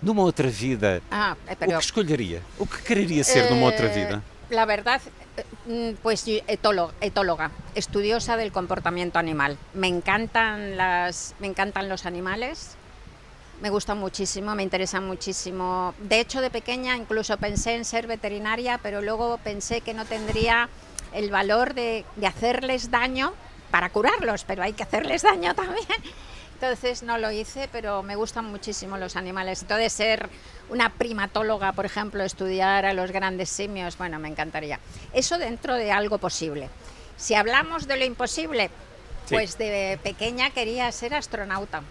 numa 0.00 0.22
outra 0.22 0.48
vida, 0.48 1.02
Ah, 1.10 1.36
eh, 1.46 1.52
o 1.52 1.56
pero 1.56 1.72
que 1.78 1.84
escolheria? 1.84 2.40
O 2.58 2.66
que 2.66 2.80
quereria 2.80 3.22
ser 3.22 3.50
numa 3.50 3.66
outra 3.66 3.84
Eh, 3.84 3.90
vida? 3.90 4.22
La 4.48 4.64
verdad, 4.64 5.02
eh, 5.04 5.10
mm, 5.10 5.25
pues 6.02 6.24
yo- 6.26 6.40
etóloga, 6.46 6.94
etóloga, 7.00 7.50
estudiosa 7.74 8.36
del 8.36 8.52
comportamiento 8.52 9.18
animal. 9.18 9.58
Me 9.74 9.88
encantan 9.88 10.76
las, 10.76 11.34
me 11.40 11.46
encantan 11.46 11.88
los 11.88 12.06
animales. 12.06 12.76
Me 13.62 13.70
gustan 13.70 13.98
muchísimo, 13.98 14.54
me 14.54 14.62
interesan 14.62 15.06
muchísimo. 15.06 15.94
De 15.98 16.20
hecho, 16.20 16.40
de 16.42 16.50
pequeña 16.50 16.94
incluso 16.96 17.38
pensé 17.38 17.74
en 17.74 17.84
ser 17.86 18.06
veterinaria, 18.06 18.78
pero 18.82 19.00
luego 19.00 19.38
pensé 19.42 19.80
que 19.80 19.94
no 19.94 20.04
tendría 20.04 20.68
el 21.14 21.30
valor 21.30 21.72
de, 21.72 22.04
de 22.16 22.26
hacerles 22.26 22.90
daño 22.90 23.32
para 23.70 23.88
curarlos, 23.90 24.44
pero 24.44 24.62
hay 24.62 24.74
que 24.74 24.82
hacerles 24.82 25.22
daño 25.22 25.54
también. 25.54 25.86
Entonces 26.60 27.02
no 27.02 27.18
lo 27.18 27.30
hice, 27.30 27.68
pero 27.70 28.02
me 28.02 28.16
gustan 28.16 28.46
muchísimo 28.46 28.96
los 28.96 29.14
animales. 29.14 29.60
Entonces 29.60 29.92
ser 29.92 30.30
una 30.70 30.88
primatóloga, 30.88 31.72
por 31.72 31.84
ejemplo, 31.84 32.22
estudiar 32.24 32.86
a 32.86 32.94
los 32.94 33.10
grandes 33.12 33.50
simios, 33.50 33.98
bueno, 33.98 34.18
me 34.18 34.28
encantaría. 34.28 34.80
Eso 35.12 35.36
dentro 35.36 35.74
de 35.74 35.92
algo 35.92 36.16
posible. 36.16 36.70
Si 37.18 37.34
hablamos 37.34 37.86
de 37.86 37.98
lo 37.98 38.04
imposible, 38.06 38.70
Sí. 39.26 39.34
pues 39.34 39.58
de 39.58 39.98
pequeña 40.02 40.50
quería 40.50 40.90
ser 40.92 41.12
astronauta. 41.12 41.82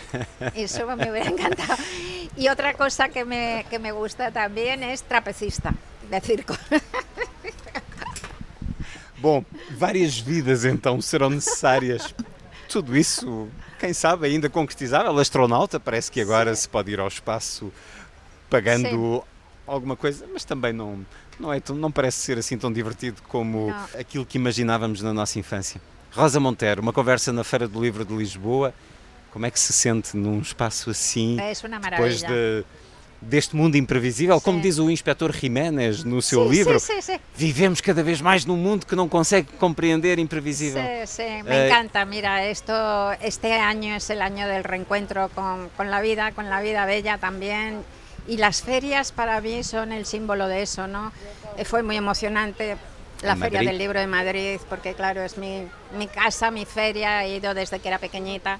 Eso 0.54 0.86
me 0.96 1.10
hubiera 1.10 1.28
encantado. 1.28 1.74
Y 2.36 2.48
otra 2.48 2.72
cosa 2.74 3.08
que 3.10 3.24
me, 3.24 3.66
que 3.68 3.78
me 3.80 3.90
gusta 3.92 4.30
también 4.30 4.82
es 4.84 5.02
trapecista 5.02 5.74
de 6.08 6.20
circo. 6.20 6.56
Bom, 9.18 9.44
várias 9.78 10.20
vidas 10.20 10.64
então 10.64 11.00
serão 11.02 11.30
necessárias. 11.30 12.14
Tudo 12.74 12.96
isso, 12.96 13.48
quem 13.78 13.92
sabe, 13.92 14.26
ainda 14.26 14.50
concretizável. 14.50 15.16
Astronauta, 15.16 15.78
parece 15.78 16.10
que 16.10 16.20
agora 16.20 16.52
se 16.56 16.68
pode 16.68 16.90
ir 16.90 16.98
ao 16.98 17.06
espaço 17.06 17.72
pagando 18.50 18.88
Sim. 18.88 19.22
alguma 19.64 19.94
coisa, 19.94 20.26
mas 20.32 20.44
também 20.44 20.72
não, 20.72 21.06
não, 21.38 21.52
é, 21.52 21.62
não 21.72 21.92
parece 21.92 22.18
ser 22.18 22.36
assim 22.36 22.58
tão 22.58 22.72
divertido 22.72 23.22
como 23.28 23.68
Não. 23.68 24.00
aquilo 24.00 24.26
que 24.26 24.36
imaginávamos 24.38 25.02
na 25.02 25.14
nossa 25.14 25.38
infância. 25.38 25.80
Rosa 26.10 26.40
Montero, 26.40 26.82
uma 26.82 26.92
conversa 26.92 27.32
na 27.32 27.44
Feira 27.44 27.68
do 27.68 27.80
Livro 27.80 28.04
de 28.04 28.12
Lisboa. 28.12 28.74
Como 29.30 29.46
é 29.46 29.52
que 29.52 29.60
se 29.60 29.72
sente 29.72 30.16
num 30.16 30.40
espaço 30.40 30.90
assim, 30.90 31.40
Es 31.40 31.62
una 31.62 31.78
depois 31.78 32.24
de, 32.24 32.64
deste 33.28 33.56
mundo 33.56 33.76
imprevisível? 33.76 34.40
Como 34.40 34.58
Sim. 34.58 34.62
diz 34.62 34.78
o 34.78 34.90
inspetor 34.90 35.32
Jiménez 35.32 36.04
no 36.04 36.20
seu 36.22 36.44
Sí, 36.44 36.50
livro, 36.50 36.78
Sí, 36.78 36.92
sí, 37.00 37.12
sí. 37.12 37.20
vivemos 37.36 37.80
cada 37.80 38.02
vez 38.02 38.20
mais 38.20 38.44
num 38.46 38.56
mundo 38.56 38.86
que 38.86 38.94
não 38.96 39.08
consegue 39.08 39.48
compreender 39.58 40.18
imprevisível. 40.18 40.82
Sí, 41.06 41.16
sí, 41.16 41.22
Eh, 41.22 41.42
me 41.42 41.66
encanta. 41.66 42.04
Mira, 42.04 42.44
esto, 42.46 42.72
este 43.20 43.52
año 43.54 43.94
es 43.96 44.10
el 44.10 44.20
año 44.22 44.46
del 44.48 44.64
reencuentro 44.64 45.28
con, 45.34 45.68
con 45.76 45.90
la 45.90 46.00
vida, 46.00 46.32
con 46.32 46.48
la 46.50 46.60
vida 46.60 46.86
bella 46.86 47.18
también. 47.18 47.82
Y 48.26 48.36
las 48.38 48.62
ferias 48.62 49.12
para 49.12 49.40
mí 49.40 49.62
son 49.64 49.92
el 49.92 50.06
símbolo 50.06 50.48
de 50.48 50.62
eso, 50.62 50.86
¿no? 50.86 51.12
Eh, 51.58 51.64
Fue 51.64 51.82
muy 51.82 51.96
emocionante 51.96 52.76
la 53.22 53.36
Feria 53.36 53.58
Madrid. 53.60 53.68
del 53.68 53.78
Libro 53.78 54.00
de 54.00 54.06
Madrid, 54.06 54.58
porque 54.68 54.94
claro, 54.94 55.22
es 55.22 55.36
mi, 55.38 55.66
mi 55.96 56.06
casa, 56.08 56.50
mi 56.50 56.64
feria, 56.66 57.24
he 57.24 57.36
ido 57.36 57.54
desde 57.54 57.78
que 57.80 57.88
era 57.88 57.98
pequeñita 57.98 58.58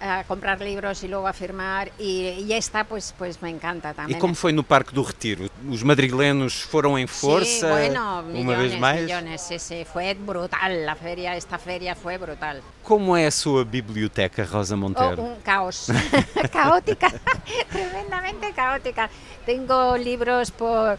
a 0.00 0.24
comprar 0.24 0.60
libros 0.62 1.02
y 1.04 1.08
luego 1.08 1.28
a 1.28 1.32
firmar 1.34 1.90
y, 1.98 2.28
y 2.48 2.52
esta 2.54 2.84
pues 2.84 3.14
pues 3.18 3.42
me 3.42 3.50
encanta 3.50 3.90
E 3.90 3.94
también. 3.94 4.18
como 4.18 4.34
foi 4.34 4.52
no 4.52 4.62
Parque 4.64 4.94
do 4.94 5.02
Retiro? 5.02 5.44
Os 5.68 5.82
madrilenos 5.82 6.62
foram 6.62 6.96
em 6.98 7.06
força 7.06 7.68
Sí, 7.68 7.68
bueno, 7.68 8.24
uma 8.32 8.56
vez 8.56 8.78
mais? 8.80 9.02
millones, 9.02 9.42
sí, 9.42 9.58
sí, 9.58 9.84
fue 9.84 10.14
brutal 10.14 10.86
la 10.86 10.96
feria, 10.96 11.36
esta 11.36 11.58
feria 11.58 11.94
fue 11.94 12.16
brutal. 12.16 12.62
Como 12.82 13.14
é 13.14 13.26
a 13.26 13.30
sua 13.30 13.62
biblioteca, 13.64 14.42
Rosa 14.44 14.74
Oh, 14.74 14.78
Monteiro? 14.78 15.20
un 15.22 15.36
caos, 15.44 15.88
caótica, 16.50 17.12
tremendamente 17.70 18.52
caótica. 18.52 19.10
Tengo 19.44 19.96
libros 19.98 20.50
por, 20.50 20.98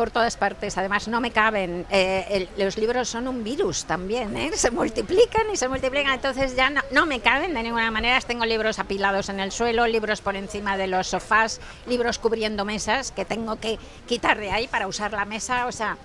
por 0.00 0.10
todas 0.10 0.38
partes, 0.38 0.78
además 0.78 1.08
no 1.08 1.20
me 1.20 1.30
caben. 1.30 1.84
Eh, 1.90 2.24
el- 2.30 2.64
los 2.64 2.78
libros 2.78 3.06
son 3.06 3.28
un 3.28 3.44
virus 3.44 3.84
también, 3.84 4.34
¿eh? 4.34 4.50
se 4.54 4.70
multiplican 4.70 5.42
y 5.52 5.58
se 5.58 5.68
multiplican, 5.68 6.14
entonces 6.14 6.56
ya 6.56 6.70
no, 6.70 6.80
no 6.90 7.04
me 7.04 7.20
caben 7.20 7.52
de 7.52 7.62
ninguna 7.62 7.90
manera. 7.90 8.18
Tengo 8.22 8.46
libros 8.46 8.78
apilados 8.78 9.28
en 9.28 9.40
el 9.40 9.52
suelo, 9.52 9.86
libros 9.86 10.22
por 10.22 10.36
encima 10.36 10.78
de 10.78 10.86
los 10.86 11.08
sofás, 11.08 11.60
libros 11.86 12.18
cubriendo 12.18 12.64
mesas 12.64 13.12
que 13.12 13.26
tengo 13.26 13.56
que 13.60 13.78
quitar 14.08 14.38
de 14.38 14.50
ahí 14.50 14.68
para 14.68 14.88
usar 14.88 15.12
la 15.12 15.26
mesa, 15.26 15.66
o 15.66 15.72
sea, 15.72 15.98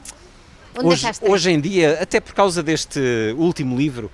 un 0.78 0.88
Hoje, 0.88 0.96
desastre. 0.98 1.30
hoje 1.32 1.52
em 1.52 1.62
dia, 1.62 1.98
até 2.02 2.20
por 2.20 2.34
causa 2.34 2.62
deste 2.62 3.00
último 3.38 3.78
livro, 3.78 4.12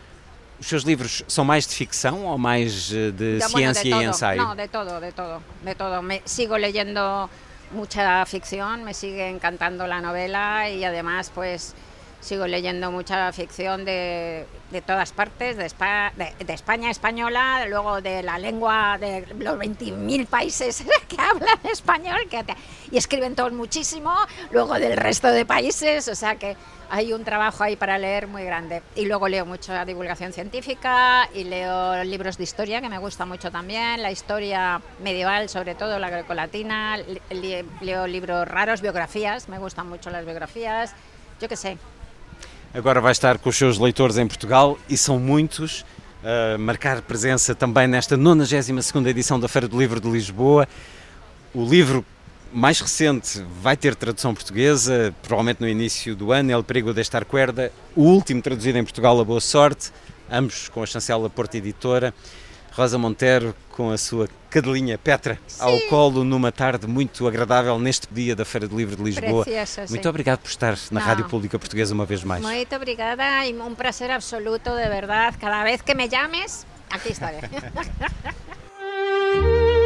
os 0.60 0.68
seus 0.68 0.84
livros 0.84 1.26
são 1.28 1.44
mais 1.44 1.66
de 1.66 1.74
ficção 1.74 2.28
ou 2.28 2.38
mais 2.38 2.92
eh, 2.94 3.10
de 3.10 3.40
bueno, 3.50 3.74
ciência 3.74 3.82
de 3.84 3.90
e 3.90 3.94
todo. 3.94 4.04
ensaio? 4.04 4.56
De 4.56 4.68
todo, 4.68 5.00
de 5.02 5.12
todo, 5.12 5.42
de 5.66 5.74
todo. 5.74 6.04
Me 6.04 6.22
sigo 6.24 6.56
leyendo 6.56 7.28
mucha 7.74 8.26
ficción, 8.26 8.84
me 8.84 8.94
sigue 8.94 9.30
encantando 9.30 9.88
la 9.88 10.02
novela 10.02 10.70
y 10.70 10.84
además 10.84 11.32
pues 11.34 11.74
sigo 12.22 12.48
leyendo 12.48 12.92
mucha 12.92 13.32
ficción 13.34 13.84
de, 13.84 14.46
de 14.70 14.82
todas 14.82 15.12
partes, 15.12 15.58
de, 15.58 15.66
Espa- 15.66 16.14
de- 16.14 16.34
de 16.46 16.54
España 16.54 16.90
española, 16.92 17.66
luego 17.68 18.00
de 18.02 18.24
la 18.24 18.38
lengua 18.38 18.98
de 19.00 19.26
los 19.40 19.58
20.000 19.58 20.28
países 20.28 20.84
que 21.10 21.20
hablan 21.20 21.60
español 21.64 22.20
que 22.30 22.44
te- 22.44 22.56
y 22.92 22.98
escriben 22.98 23.36
todos 23.36 23.52
muchísimo, 23.54 24.14
luego 24.52 24.76
del 24.76 24.98
resto 24.98 25.28
de 25.30 25.46
países, 25.46 26.08
o 26.08 26.16
sea 26.16 26.36
que 26.36 26.56
hay 26.94 27.14
un 27.14 27.24
trabajo 27.24 27.64
ahí 27.64 27.76
para 27.78 27.98
leer 27.98 28.28
muy 28.28 28.44
grande. 28.44 28.82
Y 28.96 29.06
luego 29.06 29.28
leo 29.30 29.46
mucha 29.46 29.84
divulgación 29.86 30.34
científica 30.34 31.28
y 31.34 31.46
leo 31.46 32.04
libros 32.04 32.38
de 32.38 32.44
historia, 32.44 32.82
que 32.82 32.90
me 32.90 32.98
gusta 32.98 33.26
mucho 33.26 33.50
también, 33.50 34.02
la 34.02 34.12
historia 34.12 34.82
medieval, 35.02 35.48
sobre 35.50 35.74
todo 35.74 35.98
la 36.00 36.10
grecolatina, 36.10 36.98
le- 36.98 37.22
le- 37.30 37.66
leo 37.80 38.06
libros 38.08 38.48
raros, 38.48 38.82
biografías, 38.82 39.48
me 39.50 39.58
gustan 39.58 39.88
mucho 39.90 40.10
las 40.10 40.24
biografías, 40.26 40.94
yo 41.40 41.48
qué 41.48 41.56
sé. 41.56 41.78
Agora 42.74 43.02
vai 43.02 43.12
estar 43.12 43.38
com 43.38 43.50
os 43.50 43.58
seus 43.58 43.78
leitores 43.78 44.18
em 44.18 44.26
Portugal 44.26 44.80
e 44.88 44.96
são 44.96 45.20
muitos. 45.20 45.84
a 46.24 46.58
marcar 46.58 47.02
presença 47.02 47.56
também 47.56 47.88
nesta 47.88 48.18
92ª 48.18 49.08
edição 49.08 49.40
da 49.40 49.48
Feira 49.48 49.68
do 49.68 49.78
Livro 49.78 50.00
de 50.00 50.10
Lisboa. 50.10 50.68
O 51.54 51.66
livro 51.66 52.06
mais 52.54 52.80
recente 52.80 53.44
vai 53.62 53.76
ter 53.76 53.96
tradução 53.96 54.34
portuguesa, 54.34 55.14
provavelmente 55.22 55.62
no 55.62 55.68
início 55.68 56.16
do 56.16 56.32
ano, 56.32 56.52
El 56.52 56.64
Perigo 56.64 56.94
de 56.94 57.02
Estar 57.02 57.26
Cuerda. 57.26 57.72
O 57.96 58.04
último 58.04 58.42
traduzido 58.42 58.78
em 58.78 58.84
Portugal, 58.84 59.20
A 59.20 59.24
Boa 59.24 59.42
Sorte, 59.42 59.92
ambos 60.32 60.70
com 60.70 60.84
a 60.84 60.86
chancela 60.86 61.30
Porta 61.30 61.58
Editora. 61.58 62.14
Rosa 62.72 62.98
Montero 62.98 63.56
com 63.70 63.92
a 63.92 63.98
sua 63.98 64.28
cadelinha 64.50 64.98
Petra 64.98 65.40
ao 65.60 65.80
colo 65.82 66.24
numa 66.24 66.52
tarde 66.52 66.88
muito 66.88 67.28
agradável 67.28 67.78
neste 67.80 68.08
dia 68.12 68.36
da 68.36 68.46
Feira 68.46 68.68
do 68.68 68.78
Livro 68.78 68.96
de 68.96 69.04
Lisboa. 69.04 69.44
Precioso. 69.44 69.92
Muito 69.92 70.10
obrigado 70.10 70.40
por 70.40 70.50
estar 70.50 70.78
na 70.92 71.00
Não. 71.00 71.08
Rádio 71.08 71.26
Pública 71.26 71.58
Portuguesa 71.58 71.94
uma 71.94 72.06
vez 72.06 72.24
mais. 72.24 72.44
Muy 72.44 72.68
obrigada 72.76 73.46
y 73.46 73.54
un 73.54 73.76
placer 73.76 74.12
absoluto, 74.12 74.76
de 74.76 74.90
verdad. 74.90 75.34
Cada 75.40 75.64
vez 75.64 75.82
que 75.82 75.96
me 75.96 76.08
llames, 76.08 76.66
aquí 76.90 77.12
estaré. 77.12 77.42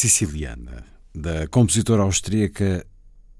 Siciliana, 0.00 0.82
da 1.14 1.46
compositora 1.48 2.04
austríaca 2.04 2.86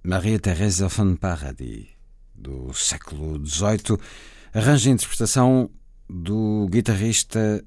Maria 0.04 0.38
Teresa 0.38 0.88
von 0.88 1.16
Paradis, 1.16 1.86
do 2.34 2.70
século 2.74 3.42
XVIII, 3.42 3.96
arranja 4.52 4.90
a 4.90 4.92
interpretação 4.92 5.70
do 6.06 6.68
guitarrista 6.70 7.64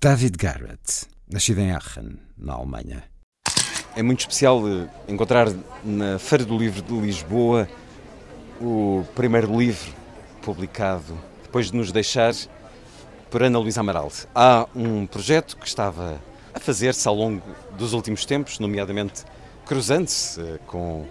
David 0.00 0.38
Garrett, 0.38 1.04
nascido 1.30 1.60
em 1.60 1.72
Aachen, 1.72 2.16
na 2.38 2.54
Alemanha. 2.54 3.04
É 3.94 4.02
muito 4.02 4.20
especial 4.20 4.66
eh, 4.66 4.88
encontrar 5.06 5.52
na 5.84 6.18
Feira 6.18 6.46
do 6.46 6.56
Livro 6.56 6.80
de 6.80 6.94
Lisboa 6.94 7.68
o 8.58 9.04
primeiro 9.14 9.54
livro 9.54 9.92
publicado 10.40 11.14
depois 11.42 11.70
de 11.70 11.76
nos 11.76 11.92
deixar 11.92 12.32
por 13.30 13.42
Ana 13.42 13.58
Luísa 13.58 13.80
Amaral. 13.80 14.10
Há 14.34 14.66
um 14.74 15.06
projeto 15.06 15.58
que 15.58 15.66
estava 15.66 16.18
a 16.54 16.60
fazer-se 16.60 17.06
ao 17.08 17.14
longo 17.14 17.42
dos 17.76 17.92
últimos 17.92 18.24
tempos, 18.24 18.58
nomeadamente 18.58 19.24
cruzando-se 19.66 20.40
eh, 20.40 20.58
com 20.66 21.06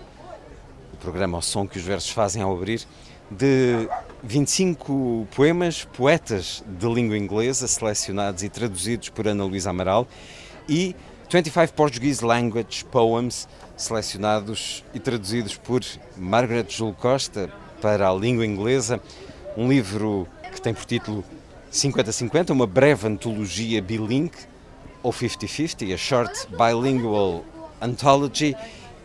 o 0.93 0.97
programa 0.97 1.37
O 1.37 1.41
Som 1.41 1.67
que 1.67 1.77
os 1.77 1.83
Versos 1.83 2.11
fazem 2.11 2.41
ao 2.41 2.55
abrir, 2.55 2.87
de 3.29 3.89
25 4.23 5.27
poemas, 5.35 5.85
poetas 5.85 6.63
de 6.65 6.87
língua 6.87 7.17
inglesa, 7.17 7.67
selecionados 7.67 8.43
e 8.43 8.49
traduzidos 8.49 9.09
por 9.09 9.27
Ana 9.27 9.43
Luísa 9.43 9.71
Amaral, 9.71 10.07
e 10.69 10.95
25 11.29 11.73
Portuguese 11.73 12.23
Language 12.23 12.85
Poems, 12.85 13.47
selecionados 13.75 14.83
e 14.93 14.99
traduzidos 14.99 15.57
por 15.57 15.81
Margaret 16.15 16.67
Jul 16.69 16.93
Costa 16.93 17.49
para 17.81 18.07
a 18.07 18.13
língua 18.13 18.45
inglesa, 18.45 19.01
um 19.57 19.67
livro 19.67 20.27
que 20.53 20.61
tem 20.61 20.73
por 20.73 20.85
título 20.85 21.23
50-50, 21.71 22.51
uma 22.51 22.67
breve 22.67 23.07
antologia 23.07 23.81
bilingue, 23.81 24.52
ou 25.03 25.11
50-50, 25.11 25.93
a 25.93 25.97
Short 25.97 26.47
Bilingual 26.47 27.43
Anthology, 27.81 28.55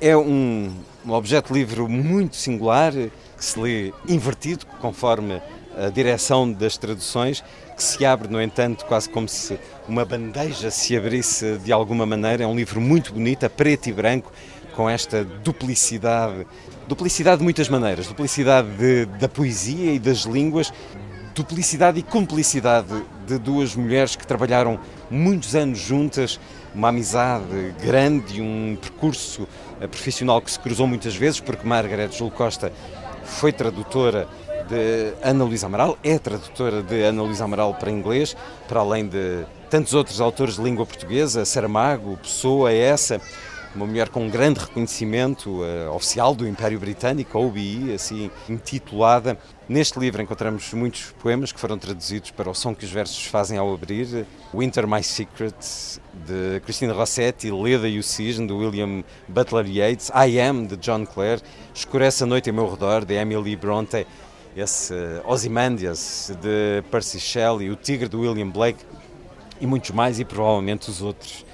é 0.01 0.17
um, 0.17 0.73
um 1.05 1.13
objeto 1.13 1.53
livro 1.53 1.89
muito 1.89 2.37
singular 2.37 2.93
que 2.93 3.45
se 3.45 3.59
lê 3.59 3.93
invertido, 4.09 4.65
conforme 4.81 5.43
a 5.77 5.91
direção 5.91 6.51
das 6.51 6.77
traduções, 6.77 7.43
que 7.77 7.83
se 7.83 8.05
abre, 8.05 8.29
no 8.29 8.41
entanto, 8.41 8.85
quase 8.85 9.09
como 9.09 9.29
se 9.29 9.59
uma 9.89 10.05
bandeja 10.05 10.71
se 10.71 10.97
abrisse 10.97 11.59
de 11.59 11.73
alguma 11.73 12.07
maneira. 12.07 12.45
É 12.45 12.47
um 12.47 12.57
livro 12.57 12.81
muito 12.81 13.13
bonito, 13.13 13.45
a 13.45 13.51
preto 13.51 13.89
e 13.89 13.93
branco, 13.93 14.33
com 14.75 14.89
esta 14.89 15.25
duplicidade 15.25 16.47
duplicidade 16.87 17.39
de 17.39 17.45
muitas 17.45 17.69
maneiras 17.69 18.07
duplicidade 18.07 18.69
de, 18.79 19.05
da 19.19 19.29
poesia 19.29 19.93
e 19.93 19.99
das 19.99 20.21
línguas, 20.21 20.73
duplicidade 21.35 21.99
e 21.99 22.03
cumplicidade 22.03 22.89
de 23.29 23.39
duas 23.39 23.77
mulheres 23.77 24.17
que 24.17 24.27
trabalharam 24.27 24.81
muitos 25.11 25.55
anos 25.55 25.79
juntas, 25.79 26.41
uma 26.75 26.89
amizade 26.89 27.75
grande 27.83 28.41
um 28.41 28.77
percurso 28.81 29.47
eh, 29.81 29.87
profissional 29.87 30.41
que 30.41 30.51
se 30.51 30.59
cruzou 30.59 30.87
muitas 30.87 31.15
vezes, 31.15 31.39
porque 31.39 31.67
Margaret 31.67 32.11
Jul 32.11 32.31
Costa 32.31 32.73
foi 33.25 33.53
tradutora 33.53 34.27
de 34.67 35.13
Ana 35.23 35.45
Luísa 35.45 35.67
Amaral, 35.67 35.99
é 36.03 36.19
tradutora 36.19 36.83
de 36.83 37.03
Ana 37.03 37.23
Luísa 37.23 37.45
Amaral 37.45 37.75
para 37.75 37.91
inglês, 37.91 38.35
para 38.67 38.81
além 38.81 39.07
de 39.07 39.45
tantos 39.69 39.93
outros 39.93 40.21
autores 40.23 40.57
de 40.57 40.63
língua 40.63 40.87
portuguesa, 40.87 41.45
Saramago, 41.45 42.17
Pessoa, 42.17 42.73
essa 42.73 43.21
uma 43.75 43.87
mulher 43.87 44.09
com 44.09 44.25
um 44.25 44.31
grande 44.31 44.61
reconhecimento 44.61 45.63
uh, 45.63 45.95
oficial 45.95 46.35
do 46.35 46.49
Império 46.49 46.81
Britânico, 46.81 47.37
a 47.37 47.41
OBI, 47.41 47.93
assim 47.95 48.31
intitulada. 48.49 49.39
Neste 49.69 49.99
livro 49.99 50.23
encontramos 50.23 50.73
muitos 50.73 51.13
poemas 51.21 51.53
que 51.53 51.61
foram 51.61 51.77
traduzidos 51.77 52.31
para 52.31 52.49
o 52.49 52.55
som 52.55 52.75
que 52.75 52.87
os 52.87 52.91
versos 52.91 53.27
fazem 53.27 53.59
ao 53.59 53.71
abrir. 53.71 54.27
Winter 54.55 54.89
My 54.89 55.03
Secret, 55.03 55.55
de 56.27 56.61
Cristina 56.61 56.95
Rossetti, 56.95 57.51
Leda 57.51 57.87
e 57.87 57.99
o 57.99 58.03
Cisne, 58.03 58.47
de 58.47 58.53
William 58.55 59.05
Butler 59.29 59.67
Yeats, 59.67 60.09
I 60.09 60.41
Am, 60.41 60.65
de 60.65 60.75
John 60.79 61.05
Clare, 61.05 61.43
Escurece 61.75 62.25
a 62.25 62.27
Noite 62.27 62.49
em 62.49 62.53
Meu 62.55 62.67
Redor, 62.67 63.05
de 63.05 63.13
Emily 63.13 63.57
Bronte, 63.57 64.07
esse 64.57 64.95
uh, 64.95 65.31
Ozymandias, 65.31 66.33
de 66.41 66.83
Percy 66.91 67.21
Shelley, 67.21 67.71
O 67.71 67.77
Tigre, 67.77 68.09
de 68.09 68.17
William 68.17 68.49
Blake, 68.49 68.83
e 69.61 69.67
muitos 69.67 69.91
mais, 69.91 70.19
e 70.19 70.25
provavelmente 70.25 70.89
os 70.89 71.03
outros 71.03 71.45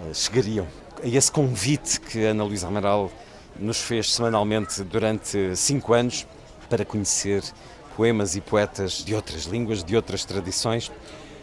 uh, 0.00 0.12
chegariam 0.12 0.66
a 1.04 1.06
esse 1.06 1.30
convite 1.30 2.00
que 2.00 2.24
Ana 2.24 2.42
Luísa 2.42 2.66
Amaral 2.66 3.12
nos 3.56 3.80
fez 3.80 4.12
semanalmente 4.12 4.82
durante 4.82 5.54
cinco 5.54 5.94
anos 5.94 6.26
para 6.68 6.84
conhecer 6.84 7.42
poemas 7.96 8.36
e 8.36 8.40
poetas 8.40 9.04
de 9.04 9.14
outras 9.14 9.44
línguas, 9.44 9.82
de 9.82 9.96
outras 9.96 10.24
tradições. 10.24 10.90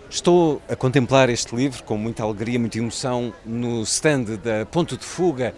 Estou 0.09 0.61
a 0.69 0.75
contemplar 0.75 1.29
este 1.29 1.55
livro 1.55 1.83
com 1.83 1.97
muita 1.97 2.23
alegria, 2.23 2.59
muita 2.59 2.77
emoção 2.77 3.33
no 3.45 3.81
stand 3.83 4.37
da 4.43 4.65
Ponto 4.65 4.97
de 4.97 5.03
Fuga 5.03 5.53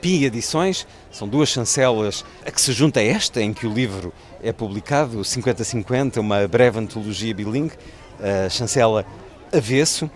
Pi 0.00 0.24
Edições. 0.24 0.86
São 1.10 1.28
duas 1.28 1.48
chancelas 1.48 2.24
a 2.46 2.50
que 2.50 2.60
se 2.60 2.72
junta 2.72 3.02
esta, 3.02 3.42
em 3.42 3.52
que 3.52 3.66
o 3.66 3.72
livro 3.72 4.12
é 4.42 4.52
publicado, 4.52 5.18
50-50, 5.18 6.18
uma 6.18 6.46
breve 6.46 6.78
antologia 6.78 7.34
bilingue, 7.34 7.74
a 8.20 8.48
chancela 8.48 9.04
Avesso 9.52 10.10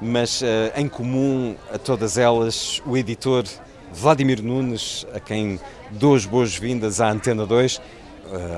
mas 0.00 0.42
uh, 0.42 0.46
em 0.76 0.88
comum 0.88 1.56
a 1.72 1.78
todas 1.78 2.18
elas 2.18 2.80
o 2.86 2.96
editor 2.96 3.44
Vladimir 3.92 4.42
Nunes, 4.42 5.06
a 5.14 5.20
quem 5.20 5.58
dou 5.90 6.14
as 6.14 6.26
boas-vindas 6.26 7.00
à 7.00 7.10
Antena 7.10 7.46
2, 7.46 7.76
uh, 7.76 7.80
eh, 7.80 7.82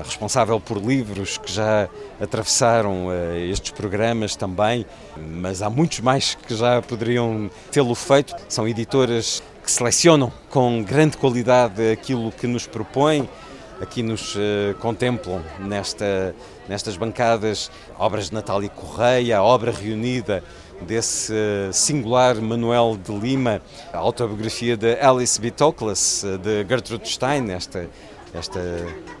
responsável 0.03 0.59
por 0.59 0.77
livros 0.77 1.37
que 1.37 1.51
já 1.51 1.89
atravessaram 2.19 3.07
uh, 3.07 3.35
estes 3.49 3.71
programas 3.71 4.35
também, 4.35 4.85
mas 5.17 5.61
há 5.61 5.69
muitos 5.69 5.99
mais 5.99 6.35
que 6.35 6.55
já 6.55 6.81
poderiam 6.81 7.49
tê-lo 7.71 7.95
feito. 7.95 8.35
São 8.49 8.67
editoras 8.67 9.41
que 9.63 9.71
selecionam 9.71 10.31
com 10.49 10.83
grande 10.83 11.17
qualidade 11.17 11.91
aquilo 11.91 12.31
que 12.31 12.47
nos 12.47 12.65
propõem, 12.65 13.29
aqui 13.79 14.01
nos 14.03 14.35
contemplam 14.79 15.41
nesta, 15.59 16.35
nestas 16.67 16.97
bancadas 16.97 17.69
obras 17.97 18.29
de 18.29 18.33
Natália 18.33 18.69
Correia, 18.69 19.37
a 19.37 19.43
obra 19.43 19.71
reunida 19.71 20.43
desse 20.81 21.33
singular 21.71 22.35
Manuel 22.35 22.97
de 22.97 23.13
Lima, 23.13 23.61
a 23.93 23.97
autobiografia 23.97 24.75
de 24.75 24.99
Alice 24.99 25.39
B. 25.39 25.51
Toklas, 25.51 26.23
de 26.41 26.65
Gertrude 26.67 27.07
Stein, 27.07 27.51
esta, 27.51 27.87
esta 28.33 28.59
uh, 28.59 29.20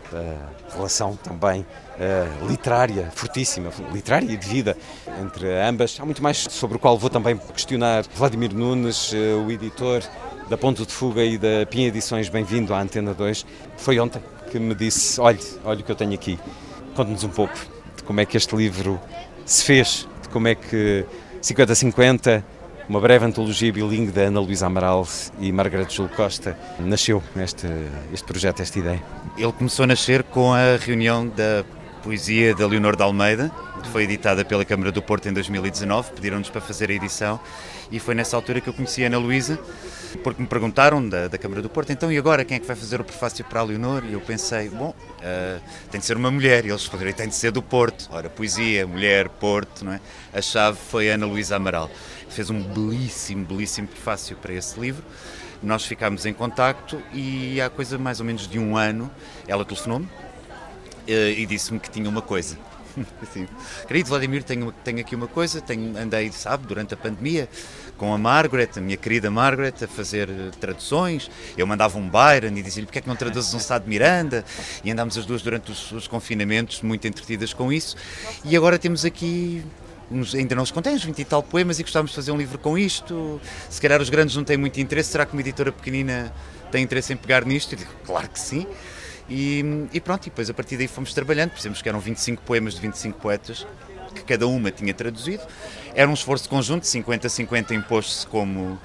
relação 0.73 1.15
também 1.15 1.61
uh, 1.61 2.47
literária, 2.47 3.09
fortíssima, 3.13 3.71
literária 3.91 4.31
e 4.31 4.37
de 4.37 4.47
vida 4.47 4.77
entre 5.21 5.47
ambas. 5.61 5.97
Há 5.99 6.05
muito 6.05 6.21
mais 6.21 6.37
sobre 6.37 6.77
o 6.77 6.79
qual 6.79 6.97
vou 6.97 7.09
também 7.09 7.37
questionar 7.37 8.03
Vladimir 8.15 8.53
Nunes, 8.53 9.11
uh, 9.11 9.45
o 9.45 9.51
editor 9.51 10.01
da 10.49 10.57
Ponto 10.57 10.85
de 10.85 10.91
Fuga 10.91 11.23
e 11.23 11.37
da 11.37 11.65
Pinha 11.69 11.87
Edições, 11.87 12.27
bem-vindo 12.27 12.73
à 12.73 12.81
Antena 12.81 13.13
2. 13.13 13.45
Foi 13.77 13.99
ontem 13.99 14.21
que 14.51 14.59
me 14.59 14.75
disse, 14.75 15.19
olhe, 15.21 15.39
olha 15.63 15.79
o 15.79 15.83
que 15.83 15.91
eu 15.91 15.95
tenho 15.95 16.13
aqui. 16.13 16.37
Conte-nos 16.95 17.23
um 17.23 17.29
pouco 17.29 17.55
de 17.95 18.03
como 18.03 18.19
é 18.19 18.25
que 18.25 18.35
este 18.35 18.53
livro 18.55 18.99
se 19.45 19.63
fez, 19.63 20.07
de 20.21 20.29
como 20.29 20.47
é 20.47 20.55
que 20.55 21.05
50-50, 21.41 22.43
uma 22.91 22.99
breve 22.99 23.23
antologia 23.23 23.71
bilingue 23.71 24.11
da 24.11 24.23
Ana 24.23 24.41
Luísa 24.41 24.65
Amaral 24.65 25.07
e 25.39 25.49
Margaret 25.49 25.87
Jul 25.89 26.09
Costa. 26.09 26.59
Nasceu 26.77 27.23
este, 27.37 27.65
este 28.11 28.25
projeto, 28.25 28.61
esta 28.61 28.77
ideia? 28.79 29.01
Ele 29.37 29.51
começou 29.53 29.83
a 29.83 29.87
nascer 29.87 30.23
com 30.23 30.53
a 30.53 30.75
reunião 30.75 31.25
da 31.25 31.63
poesia 32.03 32.53
da 32.53 32.67
Leonor 32.67 32.97
de 32.97 33.01
Almeida, 33.01 33.49
que 33.81 33.87
foi 33.87 34.03
editada 34.03 34.43
pela 34.43 34.65
Câmara 34.65 34.91
do 34.91 35.01
Porto 35.01 35.29
em 35.29 35.31
2019, 35.31 36.11
pediram-nos 36.11 36.49
para 36.49 36.59
fazer 36.59 36.89
a 36.89 36.93
edição 36.93 37.39
e 37.89 37.97
foi 37.97 38.13
nessa 38.13 38.35
altura 38.35 38.59
que 38.59 38.67
eu 38.67 38.73
conheci 38.73 39.05
a 39.05 39.07
Ana 39.07 39.19
Luísa, 39.19 39.57
porque 40.19 40.41
me 40.41 40.47
perguntaram 40.47 41.07
da, 41.07 41.27
da 41.27 41.37
Câmara 41.37 41.61
do 41.61 41.69
Porto, 41.69 41.91
então 41.91 42.11
e 42.11 42.17
agora 42.17 42.43
quem 42.43 42.57
é 42.57 42.59
que 42.59 42.67
vai 42.67 42.75
fazer 42.75 42.99
o 42.99 43.03
prefácio 43.03 43.43
para 43.45 43.59
a 43.59 43.63
Leonor? 43.63 44.03
E 44.05 44.13
eu 44.13 44.21
pensei, 44.21 44.69
bom, 44.69 44.89
uh, 44.89 45.61
tem 45.89 45.99
de 45.99 46.05
ser 46.05 46.17
uma 46.17 46.31
mulher, 46.31 46.65
e 46.65 46.69
eles 46.69 46.81
responderam, 46.81 47.13
tem 47.13 47.27
de 47.27 47.35
ser 47.35 47.51
do 47.51 47.61
Porto. 47.61 48.09
Ora, 48.11 48.29
poesia, 48.29 48.85
mulher, 48.85 49.29
Porto, 49.29 49.85
não 49.85 49.93
é? 49.93 50.01
A 50.33 50.41
chave 50.41 50.77
foi 50.89 51.09
Ana 51.09 51.25
Luísa 51.25 51.55
Amaral. 51.55 51.89
Fez 52.29 52.49
um 52.49 52.61
belíssimo, 52.61 53.45
belíssimo 53.45 53.87
prefácio 53.87 54.35
para 54.37 54.53
esse 54.53 54.79
livro. 54.79 55.03
Nós 55.61 55.85
ficámos 55.85 56.25
em 56.25 56.33
contacto 56.33 57.01
e 57.13 57.61
há 57.61 57.69
coisa 57.69 57.97
mais 57.97 58.19
ou 58.19 58.25
menos 58.25 58.47
de 58.47 58.57
um 58.57 58.75
ano 58.75 59.11
ela 59.47 59.63
telefonou-me 59.63 60.09
eh, 61.07 61.33
e 61.37 61.45
disse-me 61.45 61.79
que 61.79 61.89
tinha 61.89 62.09
uma 62.09 62.21
coisa. 62.21 62.57
Querido 63.87 64.09
Vladimir, 64.09 64.43
tenho, 64.43 64.71
tenho 64.83 64.99
aqui 64.99 65.15
uma 65.15 65.27
coisa, 65.27 65.61
tenho, 65.61 65.97
andei, 65.97 66.31
sabe, 66.31 66.65
durante 66.65 66.93
a 66.93 66.97
pandemia 66.97 67.47
com 68.01 68.15
a 68.15 68.17
Margaret, 68.17 68.69
a 68.77 68.81
minha 68.81 68.97
querida 68.97 69.29
Margaret, 69.29 69.75
a 69.83 69.87
fazer 69.87 70.27
traduções. 70.59 71.29
Eu 71.55 71.67
mandava 71.67 71.99
um 71.99 72.09
Byron 72.09 72.57
e 72.57 72.63
dizia-lhe 72.63 72.87
porque 72.87 72.97
é 72.97 73.01
que 73.03 73.07
não 73.07 73.15
traduzes 73.15 73.53
um 73.53 73.59
Sá 73.59 73.77
de 73.77 73.87
Miranda? 73.87 74.43
E 74.83 74.89
andámos 74.89 75.19
as 75.19 75.25
duas 75.27 75.43
durante 75.43 75.71
os, 75.71 75.91
os 75.91 76.07
confinamentos 76.07 76.81
muito 76.81 77.07
entretidas 77.07 77.53
com 77.53 77.71
isso. 77.71 77.95
E 78.43 78.57
agora 78.57 78.79
temos 78.79 79.05
aqui 79.05 79.63
uns, 80.09 80.33
ainda 80.33 80.55
não 80.55 80.63
os 80.63 80.71
contém, 80.71 80.95
uns 80.95 81.03
20 81.03 81.19
e 81.19 81.25
tal 81.25 81.43
poemas 81.43 81.77
e 81.77 81.83
gostávamos 81.83 82.09
de 82.09 82.15
fazer 82.15 82.31
um 82.31 82.37
livro 82.37 82.57
com 82.57 82.75
isto. 82.75 83.39
Se 83.69 83.79
calhar 83.79 84.01
os 84.01 84.09
grandes 84.09 84.35
não 84.35 84.43
têm 84.43 84.57
muito 84.57 84.81
interesse, 84.81 85.11
será 85.11 85.23
que 85.23 85.33
uma 85.33 85.41
editora 85.41 85.71
pequenina 85.71 86.33
tem 86.71 86.81
interesse 86.81 87.13
em 87.13 87.17
pegar 87.17 87.45
nisto? 87.45 87.73
Eu 87.73 87.77
digo, 87.77 87.91
claro 88.03 88.27
que 88.29 88.39
sim. 88.39 88.65
E, 89.29 89.63
e, 89.93 90.01
pronto, 90.01 90.25
e 90.25 90.31
depois 90.31 90.49
a 90.49 90.55
partir 90.55 90.75
daí 90.75 90.87
fomos 90.87 91.13
trabalhando, 91.13 91.51
percebemos 91.51 91.83
que 91.83 91.87
eram 91.87 91.99
25 91.99 92.41
poemas 92.41 92.73
de 92.73 92.81
25 92.81 93.19
poetas, 93.19 93.67
que 94.13 94.23
cada 94.23 94.47
uma 94.47 94.71
tinha 94.71 94.93
traduzido. 94.93 95.43
Era 95.93 96.09
um 96.09 96.13
esforço 96.13 96.49
conjunto, 96.49 96.83
50-50 96.83 97.71
impôs-se 97.71 98.25
como 98.27 98.79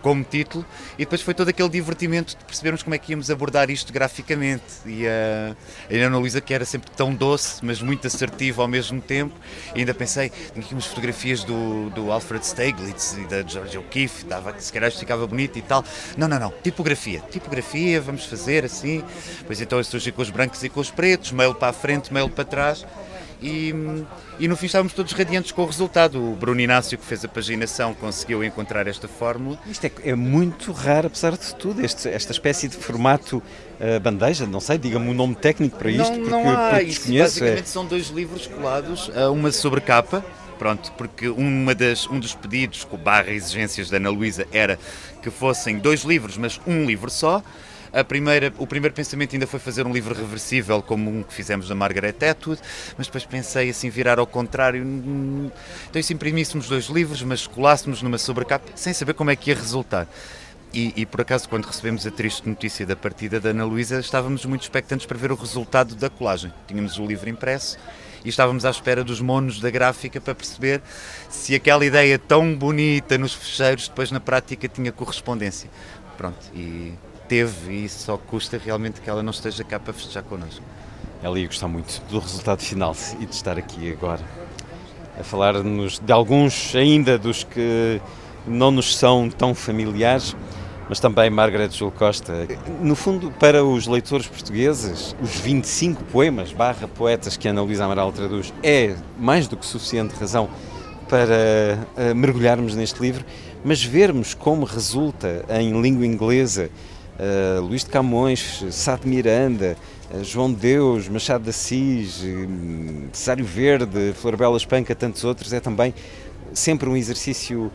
como 0.00 0.24
título, 0.24 0.64
e 0.94 1.04
depois 1.04 1.20
foi 1.20 1.34
todo 1.34 1.48
aquele 1.48 1.68
divertimento 1.68 2.36
de 2.36 2.44
percebermos 2.44 2.82
como 2.82 2.94
é 2.94 2.98
que 2.98 3.12
íamos 3.12 3.30
abordar 3.30 3.70
isto 3.70 3.92
graficamente. 3.92 4.64
E 4.86 5.06
a, 5.06 5.56
a 5.90 6.06
Ana 6.06 6.18
Luísa, 6.18 6.40
que 6.40 6.52
era 6.52 6.64
sempre 6.64 6.90
tão 6.90 7.14
doce, 7.14 7.64
mas 7.64 7.80
muito 7.80 8.06
assertiva 8.06 8.62
ao 8.62 8.68
mesmo 8.68 9.00
tempo, 9.00 9.34
e 9.74 9.80
ainda 9.80 9.94
pensei, 9.94 10.30
tinha 10.52 10.64
aqui 10.64 10.74
umas 10.74 10.86
fotografias 10.86 11.44
do, 11.44 11.90
do 11.90 12.10
Alfred 12.10 12.44
Stieglitz 12.46 13.16
e 13.18 13.24
da 13.26 13.42
George 13.42 13.78
O'Keeffe, 13.78 14.24
dava, 14.24 14.58
se 14.58 14.72
calhar 14.72 14.90
ficava 14.90 15.26
bonito 15.26 15.58
e 15.58 15.62
tal. 15.62 15.84
Não, 16.16 16.28
não, 16.28 16.38
não, 16.38 16.52
tipografia, 16.62 17.22
tipografia, 17.30 18.00
vamos 18.00 18.24
fazer 18.24 18.64
assim. 18.64 19.04
Pois 19.46 19.60
então 19.60 19.78
eu 19.78 19.84
surgi 19.84 20.12
com 20.12 20.22
os 20.22 20.30
brancos 20.30 20.62
e 20.62 20.68
com 20.68 20.80
os 20.80 20.90
pretos, 20.90 21.32
mail 21.32 21.54
para 21.54 21.68
a 21.68 21.72
frente, 21.72 22.12
mail 22.12 22.28
para 22.28 22.44
trás 22.44 22.86
e, 23.42 23.74
e 24.38 24.48
no 24.48 24.56
fim 24.56 24.66
estávamos 24.66 24.92
todos 24.92 25.12
radiantes 25.12 25.52
com 25.52 25.62
o 25.62 25.66
resultado. 25.66 26.22
O 26.22 26.36
Bruno 26.36 26.60
Inácio, 26.60 26.96
que 26.98 27.04
fez 27.04 27.24
a 27.24 27.28
paginação, 27.28 27.94
conseguiu 27.94 28.44
encontrar 28.44 28.86
esta 28.86 29.08
fórmula. 29.08 29.58
Isto 29.66 29.86
é, 29.86 29.92
é 30.04 30.14
muito 30.14 30.72
raro, 30.72 31.06
apesar 31.06 31.32
de 31.32 31.54
tudo, 31.54 31.84
este, 31.84 32.08
esta 32.08 32.32
espécie 32.32 32.68
de 32.68 32.76
formato 32.76 33.38
uh, 33.38 34.00
bandeja, 34.00 34.46
não 34.46 34.60
sei, 34.60 34.78
diga-me 34.78 35.08
um 35.08 35.14
nome 35.14 35.34
técnico 35.34 35.78
para 35.78 35.90
isto, 35.90 36.02
não, 36.02 36.14
porque, 36.14 36.30
não 36.30 36.50
há, 36.50 36.70
porque 36.70 36.84
isso 36.84 37.00
desconheço. 37.00 37.24
basicamente 37.40 37.64
é... 37.64 37.66
são 37.66 37.86
dois 37.86 38.08
livros 38.08 38.46
colados, 38.46 39.08
uh, 39.08 39.32
uma 39.32 39.50
sobre 39.52 39.80
capa, 39.80 40.24
pronto, 40.58 40.92
porque 40.92 41.28
uma 41.28 41.74
das, 41.74 42.06
um 42.06 42.20
dos 42.20 42.34
pedidos, 42.34 42.84
com 42.84 42.96
barra 42.96 43.30
exigências 43.30 43.88
da 43.88 43.96
Ana 43.96 44.10
Luísa, 44.10 44.46
era 44.52 44.78
que 45.22 45.30
fossem 45.30 45.78
dois 45.78 46.02
livros, 46.02 46.36
mas 46.36 46.60
um 46.66 46.84
livro 46.84 47.10
só. 47.10 47.42
A 47.92 48.04
primeira, 48.04 48.52
o 48.58 48.66
primeiro 48.66 48.94
pensamento 48.94 49.34
ainda 49.34 49.46
foi 49.46 49.58
fazer 49.58 49.86
um 49.86 49.92
livro 49.92 50.14
reversível, 50.14 50.80
como 50.80 51.10
um 51.10 51.22
que 51.22 51.34
fizemos 51.34 51.68
da 51.68 51.74
Margaret 51.74 52.14
Atwood, 52.30 52.60
mas 52.96 53.06
depois 53.06 53.24
pensei 53.24 53.70
assim, 53.70 53.90
virar 53.90 54.18
ao 54.18 54.26
contrário. 54.26 54.82
Então, 55.88 56.00
se 56.02 56.14
imprimíssemos 56.14 56.68
dois 56.68 56.86
livros, 56.86 57.22
mas 57.22 57.46
colássemos 57.46 58.00
numa 58.00 58.18
sobrecapa, 58.18 58.70
sem 58.76 58.92
saber 58.92 59.14
como 59.14 59.30
é 59.30 59.36
que 59.36 59.50
ia 59.50 59.56
resultar. 59.56 60.06
E, 60.72 60.92
e, 60.94 61.04
por 61.04 61.20
acaso, 61.20 61.48
quando 61.48 61.64
recebemos 61.64 62.06
a 62.06 62.12
triste 62.12 62.48
notícia 62.48 62.86
da 62.86 62.94
partida 62.94 63.40
da 63.40 63.48
Ana 63.48 63.64
Luísa, 63.64 63.98
estávamos 63.98 64.44
muito 64.44 64.62
expectantes 64.62 65.04
para 65.04 65.18
ver 65.18 65.32
o 65.32 65.34
resultado 65.34 65.96
da 65.96 66.08
colagem. 66.08 66.52
Tínhamos 66.68 66.96
o 66.96 67.04
livro 67.04 67.28
impresso 67.28 67.76
e 68.24 68.28
estávamos 68.28 68.64
à 68.64 68.70
espera 68.70 69.02
dos 69.02 69.20
monos 69.20 69.58
da 69.58 69.68
gráfica 69.68 70.20
para 70.20 70.32
perceber 70.32 70.80
se 71.28 71.56
aquela 71.56 71.84
ideia 71.84 72.18
tão 72.20 72.54
bonita 72.54 73.18
nos 73.18 73.34
fecheiros 73.34 73.88
depois 73.88 74.12
na 74.12 74.20
prática 74.20 74.68
tinha 74.68 74.92
correspondência. 74.92 75.68
Pronto, 76.16 76.38
e 76.54 76.92
teve 77.30 77.84
e 77.84 77.88
só 77.88 78.16
custa 78.16 78.60
realmente 78.62 79.00
que 79.00 79.08
ela 79.08 79.22
não 79.22 79.30
esteja 79.30 79.62
cá 79.62 79.78
para 79.78 79.92
festejar 79.92 80.24
connosco. 80.24 80.64
Ela 81.22 81.38
ia 81.38 81.46
gostar 81.46 81.68
muito 81.68 82.02
do 82.10 82.18
resultado 82.18 82.60
final 82.60 82.96
e 83.20 83.24
de 83.24 83.32
estar 83.32 83.56
aqui 83.56 83.92
agora 83.92 84.20
a 85.18 85.22
falar-nos 85.22 86.00
de 86.00 86.12
alguns 86.12 86.74
ainda 86.74 87.16
dos 87.16 87.44
que 87.44 88.00
não 88.44 88.72
nos 88.72 88.96
são 88.96 89.30
tão 89.30 89.54
familiares, 89.54 90.34
mas 90.88 90.98
também 90.98 91.30
Margaret 91.30 91.70
Jul 91.70 91.92
Costa. 91.92 92.48
No 92.80 92.96
fundo, 92.96 93.30
para 93.38 93.64
os 93.64 93.86
leitores 93.86 94.26
portugueses, 94.26 95.14
os 95.22 95.36
25 95.36 96.02
poemas 96.06 96.52
barra 96.52 96.88
poetas 96.88 97.36
que 97.36 97.46
Ana 97.46 97.62
Luísa 97.62 97.84
Amaral 97.84 98.10
traduz 98.10 98.52
é 98.60 98.96
mais 99.16 99.46
do 99.46 99.56
que 99.56 99.64
suficiente 99.64 100.16
razão 100.18 100.48
para 101.08 101.78
uh, 101.96 102.12
mergulharmos 102.12 102.74
neste 102.74 103.00
livro, 103.00 103.24
mas 103.64 103.84
vermos 103.84 104.34
como 104.34 104.64
resulta 104.64 105.44
em 105.48 105.80
língua 105.80 106.04
inglesa 106.04 106.70
uh, 107.20 107.60
Luís 107.60 107.84
de 107.84 107.90
Camões, 107.90 108.64
Sá 108.70 108.96
de 108.96 109.06
Miranda, 109.06 109.76
uh, 110.12 110.24
João 110.24 110.50
Deus, 110.50 111.08
Machado 111.08 111.44
de 111.44 111.50
Assis, 111.50 112.22
uh, 112.22 113.08
Cesário 113.12 113.44
Verde, 113.44 114.12
Flor 114.14 114.36
Bela 114.36 114.56
Espanca, 114.56 114.94
tantos 114.94 115.22
outros, 115.24 115.52
é 115.52 115.60
também 115.60 115.94
sempre 116.54 116.88
um 116.88 116.96
exercício 116.96 117.70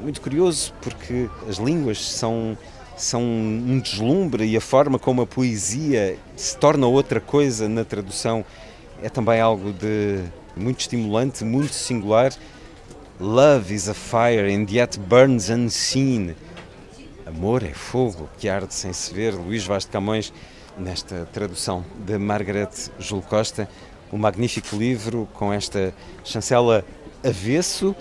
muito 0.00 0.20
curioso, 0.20 0.74
porque 0.82 1.30
as 1.48 1.56
línguas 1.56 1.98
são, 2.04 2.58
são 2.94 3.22
um 3.22 3.80
deslumbre 3.80 4.44
e 4.44 4.54
a 4.54 4.60
forma 4.60 4.98
como 4.98 5.22
a 5.22 5.26
poesia 5.26 6.18
se 6.36 6.54
torna 6.58 6.86
outra 6.86 7.20
coisa 7.20 7.68
na 7.68 7.84
tradução 7.84 8.44
é 9.02 9.08
também 9.08 9.40
algo 9.40 9.72
de 9.72 10.22
muito 10.56 10.80
estimulante, 10.80 11.44
muito 11.44 11.72
singular. 11.72 12.32
Love 13.20 13.74
is 13.74 13.88
a 13.88 13.94
fire 13.94 14.52
and 14.52 14.66
yet 14.70 14.98
burns 14.98 15.48
unseen. 15.48 16.34
Amor 17.28 17.62
é 17.62 17.74
fogo 17.74 18.26
que 18.38 18.48
arde 18.48 18.72
sem 18.72 18.90
se 18.90 19.12
ver. 19.12 19.34
Luís 19.34 19.62
Vaz 19.62 19.84
de 19.84 19.90
Camões, 19.90 20.32
nesta 20.78 21.28
tradução 21.30 21.84
de 22.06 22.16
Margaret 22.16 22.70
Jul 22.98 23.20
Costa, 23.20 23.68
um 24.10 24.16
magnífico 24.16 24.74
livro 24.74 25.28
com 25.34 25.52
esta 25.52 25.92
chancela 26.24 26.82
avesso, 27.22 27.94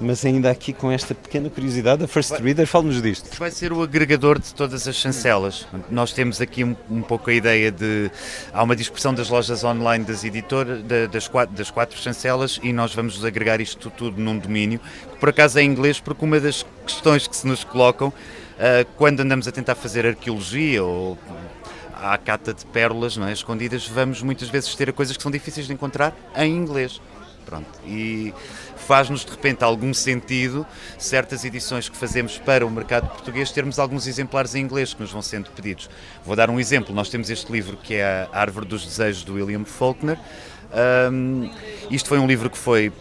mas 0.00 0.24
ainda 0.24 0.50
aqui 0.50 0.72
com 0.72 0.90
esta 0.90 1.14
pequena 1.14 1.50
curiosidade, 1.50 2.02
a 2.02 2.08
First 2.08 2.30
Reader, 2.30 2.66
fala-nos 2.66 3.02
disto. 3.02 3.28
Vai 3.38 3.50
ser 3.50 3.74
o 3.74 3.82
agregador 3.82 4.38
de 4.38 4.54
todas 4.54 4.88
as 4.88 4.96
chancelas. 4.96 5.68
Nós 5.90 6.14
temos 6.14 6.40
aqui 6.40 6.64
um, 6.64 6.74
um 6.90 7.02
pouco 7.02 7.28
a 7.28 7.34
ideia 7.34 7.70
de. 7.70 8.10
Há 8.54 8.62
uma 8.62 8.74
dispersão 8.74 9.12
das 9.12 9.28
lojas 9.28 9.62
online 9.64 10.02
das 10.02 10.24
editoras, 10.24 10.82
das, 11.12 11.28
quatro, 11.28 11.54
das 11.54 11.70
quatro 11.70 12.00
chancelas, 12.00 12.58
e 12.62 12.72
nós 12.72 12.94
vamos 12.94 13.22
agregar 13.22 13.60
isto 13.60 13.90
tudo 13.90 14.18
num 14.18 14.38
domínio, 14.38 14.80
que 15.12 15.18
por 15.18 15.28
acaso 15.28 15.58
é 15.58 15.62
em 15.62 15.66
inglês, 15.66 16.00
porque 16.00 16.24
uma 16.24 16.40
das 16.40 16.64
questões 16.86 17.26
que 17.26 17.36
se 17.36 17.46
nos 17.46 17.64
colocam 17.64 18.10
quando 18.96 19.20
andamos 19.20 19.48
a 19.48 19.52
tentar 19.52 19.74
fazer 19.74 20.06
arqueologia 20.06 20.82
ou 20.82 21.18
à 21.94 22.18
cata 22.18 22.52
de 22.52 22.66
pérolas 22.66 23.16
não 23.16 23.28
é, 23.28 23.32
escondidas, 23.32 23.86
vamos 23.86 24.22
muitas 24.22 24.48
vezes 24.48 24.74
ter 24.74 24.92
coisas 24.92 25.16
que 25.16 25.22
são 25.22 25.30
difíceis 25.30 25.66
de 25.66 25.72
encontrar 25.72 26.14
em 26.36 26.52
inglês. 26.54 27.00
Pronto. 27.44 27.68
E 27.86 28.32
faz-nos 28.76 29.24
de 29.24 29.30
repente 29.30 29.62
algum 29.62 29.92
sentido 29.92 30.66
certas 30.98 31.44
edições 31.44 31.88
que 31.88 31.96
fazemos 31.96 32.38
para 32.38 32.66
o 32.66 32.70
mercado 32.70 33.08
português 33.08 33.50
termos 33.50 33.78
alguns 33.78 34.06
exemplares 34.06 34.54
em 34.54 34.62
inglês 34.62 34.94
que 34.94 35.00
nos 35.00 35.10
vão 35.10 35.22
sendo 35.22 35.50
pedidos. 35.50 35.88
Vou 36.24 36.34
dar 36.34 36.50
um 36.50 36.58
exemplo. 36.58 36.94
Nós 36.94 37.08
temos 37.08 37.30
este 37.30 37.50
livro 37.52 37.76
que 37.76 37.94
é 37.94 38.28
a 38.32 38.40
Árvore 38.40 38.66
dos 38.66 38.84
Desejos 38.84 39.22
do 39.22 39.34
William 39.34 39.64
Faulkner. 39.64 40.18
Um, 41.12 41.50
isto 41.90 42.08
foi 42.08 42.18
um 42.18 42.26
livro 42.26 42.48
que 42.48 42.58
foi 42.58 42.92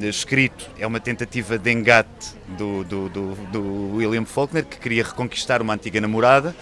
escrito, 0.00 0.70
é 0.78 0.86
uma 0.86 1.00
tentativa 1.00 1.58
de 1.58 1.70
engate 1.70 2.34
do, 2.56 2.84
do, 2.84 3.08
do, 3.08 3.34
do 3.52 3.96
William 3.96 4.24
Faulkner, 4.24 4.64
que 4.64 4.78
queria 4.78 5.02
reconquistar 5.02 5.60
uma 5.60 5.74
antiga 5.74 6.00
namorada 6.00 6.54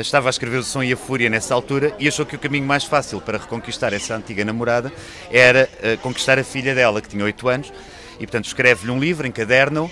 estava 0.00 0.28
a 0.28 0.30
escrever 0.30 0.58
o 0.58 0.62
Som 0.62 0.82
e 0.82 0.92
a 0.92 0.96
Fúria 0.96 1.30
nessa 1.30 1.54
altura 1.54 1.94
e 1.98 2.06
achou 2.06 2.26
que 2.26 2.36
o 2.36 2.38
caminho 2.38 2.66
mais 2.66 2.84
fácil 2.84 3.20
para 3.20 3.38
reconquistar 3.38 3.92
essa 3.92 4.14
antiga 4.14 4.44
namorada 4.44 4.92
era 5.30 5.68
uh, 5.78 5.98
conquistar 5.98 6.38
a 6.38 6.44
filha 6.44 6.74
dela, 6.74 7.00
que 7.00 7.08
tinha 7.08 7.24
8 7.24 7.48
anos, 7.48 7.72
e 8.16 8.26
portanto 8.26 8.46
escreve-lhe 8.46 8.90
um 8.90 8.98
livro, 8.98 9.26
encaderna-o, 9.26 9.86
uh, 9.86 9.90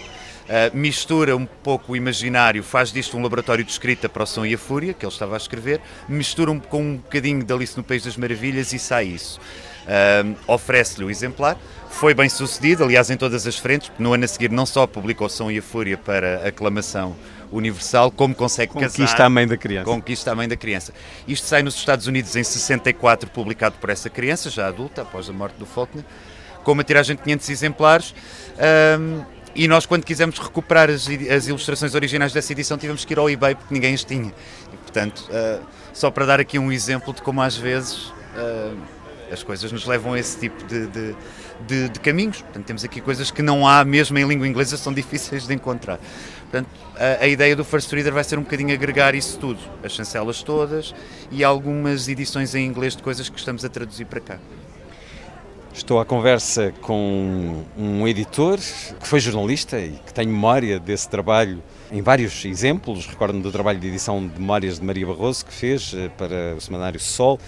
mistura 0.75 1.37
um 1.37 1.47
pouco 1.47 1.93
o 1.93 1.97
imaginário, 1.97 2.63
faz 2.63 2.93
disto 2.93 3.17
um 3.17 3.23
laboratório 3.23 3.65
de 3.65 3.71
escrita 3.71 4.09
para 4.09 4.25
o 4.25 4.27
Som 4.27 4.45
e 4.45 4.55
a 4.55 4.59
Fúria, 4.59 4.93
que 4.93 5.05
ele 5.05 5.13
estava 5.13 5.35
a 5.35 5.39
escrever, 5.39 5.81
mistura 6.09 6.51
um, 6.51 6.61
com 6.61 6.83
um 6.83 6.97
bocadinho 6.97 7.43
de 7.43 7.53
Alice 7.53 7.77
no 7.77 7.83
País 7.83 8.05
das 8.05 8.17
Maravilhas 8.17 8.73
e 8.73 8.79
sai 8.79 9.07
isso. 9.07 9.41
Uh, 9.85 10.37
Oferece-lhe 10.47 11.05
o 11.05 11.11
exemplar, 11.11 11.59
foi 11.95 12.13
bem 12.13 12.29
sucedido, 12.29 12.83
aliás, 12.83 13.09
em 13.09 13.17
todas 13.17 13.47
as 13.47 13.57
frentes, 13.57 13.91
no 13.99 14.13
ano 14.13 14.25
a 14.25 14.29
seguir 14.29 14.51
não 14.51 14.67
só 14.67 14.87
publicou 14.87 15.29
Som 15.29 15.51
e 15.51 15.59
a 15.59 15.63
Fúria 15.63 15.97
para 15.97 16.47
aclamação 16.47 17.15
universal, 17.53 18.11
como 18.11 18.35
consegue 18.35 18.73
Conquista 18.73 19.07
casar. 19.07 19.27
a 19.27 19.31
mãe 19.31 19.47
da 19.47 19.57
criança. 19.57 19.85
Conquista 19.85 20.33
a 20.33 20.35
mãe 20.35 20.49
da 20.49 20.57
criança. 20.57 20.93
Isto 21.27 21.47
sai 21.47 21.63
nos 21.63 21.77
Estados 21.77 22.09
Unidos 22.09 22.35
em 22.35 22.43
64, 22.43 23.31
publicado 23.31 23.77
por 23.81 23.91
essa 23.91 24.11
criança, 24.11 24.51
já 24.51 24.67
adulta, 24.67 25.03
após 25.03 25.31
a 25.31 25.33
morte 25.33 25.55
do 25.57 25.65
Faulkner, 25.65 26.05
com 26.65 26.73
uma 26.73 26.83
tiragem 26.83 27.15
de 27.15 27.23
500 27.23 27.49
exemplares. 27.49 28.15
Um, 28.99 29.25
e 29.55 29.69
nós, 29.69 29.87
quando 29.87 30.05
quisemos 30.05 30.37
recuperar 30.39 30.91
as, 30.91 31.07
as, 31.31 31.47
ilustrações 31.47 31.95
originais 31.95 32.33
dessa 32.33 32.53
edição, 32.53 32.77
tivemos 32.77 33.05
que 33.05 33.15
ir 33.15 33.19
ao 33.21 33.31
eBay 33.31 33.55
porque 33.55 33.73
ninguém 33.73 33.95
as 33.95 34.03
tinha. 34.03 34.35
E, 34.73 34.77
portanto, 34.79 35.29
uh, 35.31 35.65
só 35.93 36.11
para 36.11 36.27
dar 36.27 36.41
aqui 36.41 36.59
um 36.59 36.73
exemplo 36.73 37.15
de 37.15 37.23
como 37.23 37.41
às 37.41 37.57
vezes 37.57 38.07
uh, 38.37 38.77
as 39.31 39.45
coisas 39.45 39.71
nos 39.71 39.87
levam 39.87 40.15
a 40.15 40.19
esse 40.19 40.39
tipo 40.39 40.65
de, 40.65 40.89
de 40.89 41.15
de, 41.67 41.89
de, 41.89 42.01
caminhos. 42.01 42.41
Portanto, 42.43 42.65
temos 42.65 42.85
aqui 42.85 43.01
coisas 43.01 43.31
que 43.31 43.43
não 43.43 43.67
há 43.67 43.85
mesmo 43.85 44.19
em 44.19 44.27
língua 44.27 44.47
inglesa, 44.47 44.77
são 44.77 44.93
difíceis 44.93 45.47
de 45.47 45.55
encontrar. 45.55 45.99
Portanto, 46.43 46.69
a, 46.97 47.25
a, 47.25 47.27
ideia 47.27 47.57
do 47.57 47.65
First 47.65 47.91
Reader 47.93 48.13
vai 48.13 48.25
ser 48.25 48.39
um 48.39 48.43
bocadinho 48.43 48.73
agregar 48.73 49.15
isso 49.15 49.39
tudo, 49.39 49.61
as 49.83 49.93
chancelas 49.93 50.43
todas 50.43 50.95
e 51.31 51.43
algumas 51.43 52.09
edições 52.09 52.55
em 52.55 52.65
inglês 52.65 52.95
de 52.95 53.03
coisas 53.03 53.29
que 53.29 53.39
estamos 53.39 53.65
a 53.65 53.69
traduzir 53.69 54.05
para 54.05 54.21
cá. 54.21 54.39
Estou 55.73 55.99
à 55.99 56.05
conversa 56.05 56.73
com 56.81 57.65
um 57.77 58.07
editor 58.07 58.59
que 59.01 59.09
foi 59.09 59.19
jornalista 59.19 59.77
e 59.81 59.99
que 60.07 60.15
tem 60.15 60.25
memória 60.25 60.79
desse 60.79 61.09
trabalho 61.09 61.61
em 61.91 62.01
vários 62.01 62.45
exemplos. 62.45 63.07
Recordo-me 63.07 63.43
do 63.43 63.51
trabalho 63.51 63.81
de 63.81 63.89
edição 63.89 64.25
de 64.25 64.41
memórias 64.41 64.79
de 64.79 64.85
Maria 64.85 65.05
Barroso 65.05 65.45
que 65.45 65.53
fez 65.53 65.93
eh, 65.93 66.09
para 66.17 66.55
o 66.57 66.61
semanário 66.61 67.01
Sol 67.01 67.41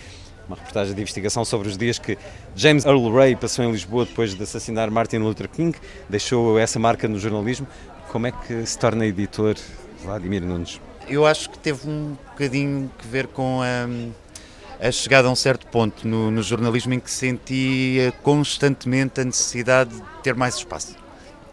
uma 0.49 0.57
reportagem 0.57 0.95
de 0.95 1.01
investigação 1.01 1.45
sobre 1.45 1.69
os 1.69 1.77
dias 1.77 1.99
que 1.99 2.17
James 2.55 2.85
Earl 2.85 3.11
Ray 3.13 3.37
passou 3.37 3.65
em 3.65 3.73
Lisboa 3.73 4.05
depois 4.05 4.35
de 4.35 4.43
assassinar 4.43 4.91
Martin 4.91 5.19
Luther 5.19 5.49
King, 5.49 5.77
deixou 6.09 6.59
essa 6.59 6.79
marca 6.79 7.09
no 7.09 7.19
jornalismo. 7.19 7.67
Como 8.11 8.27
é 8.27 8.33
que 8.33 8.65
se 8.65 8.79
torna 8.79 9.05
editor 9.05 9.57
Vladimir 10.03 10.43
Nunes? 10.43 10.81
Eu 11.09 11.27
acho 11.27 11.51
que 11.51 11.59
teve 11.59 11.89
um 11.89 12.17
bocadinho 12.31 12.91
que 12.99 13.07
ver 13.07 13.27
com 13.29 13.61
a, 13.63 14.87
a 14.87 14.91
chegada 14.91 15.29
a 15.29 15.31
um 15.31 15.37
certo 15.37 15.67
ponto 15.67 16.07
no, 16.07 16.31
no 16.31 16.43
jornalismo 16.43 16.95
em 16.95 17.01
que 17.01 17.11
sentia 17.11 18.13
constantemente 18.23 19.21
a 19.21 19.25
necessidade 19.25 19.95
de 19.95 20.03
ter 20.23 20.35
mais 20.35 20.57
espaço 20.57 21.06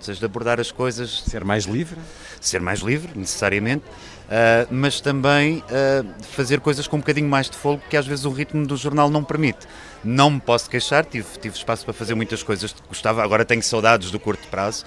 ou 0.03 0.05
seja, 0.05 0.19
de 0.19 0.25
abordar 0.25 0.59
as 0.59 0.71
coisas. 0.71 1.23
Ser 1.25 1.45
mais 1.45 1.63
livre? 1.63 1.97
Ser 2.41 2.59
mais 2.59 2.79
livre, 2.79 3.11
necessariamente, 3.15 3.85
uh, 3.85 4.67
mas 4.69 4.99
também 4.99 5.59
uh, 5.59 6.23
fazer 6.31 6.59
coisas 6.59 6.87
com 6.87 6.97
um 6.97 6.99
bocadinho 6.99 7.29
mais 7.29 7.49
de 7.49 7.55
fogo 7.55 7.81
que 7.89 7.95
às 7.95 8.05
vezes 8.05 8.25
o 8.25 8.31
ritmo 8.31 8.67
do 8.67 8.75
jornal 8.75 9.09
não 9.09 9.23
permite. 9.23 9.65
Não 10.03 10.29
me 10.29 10.41
posso 10.41 10.69
queixar, 10.69 11.05
tive, 11.05 11.27
tive 11.39 11.55
espaço 11.55 11.85
para 11.85 11.93
fazer 11.93 12.13
muitas 12.15 12.43
coisas 12.43 12.73
que 12.73 12.81
gostava, 12.87 13.23
agora 13.23 13.45
tenho 13.45 13.63
saudades 13.63 14.11
do 14.11 14.19
curto 14.19 14.45
prazo, 14.49 14.85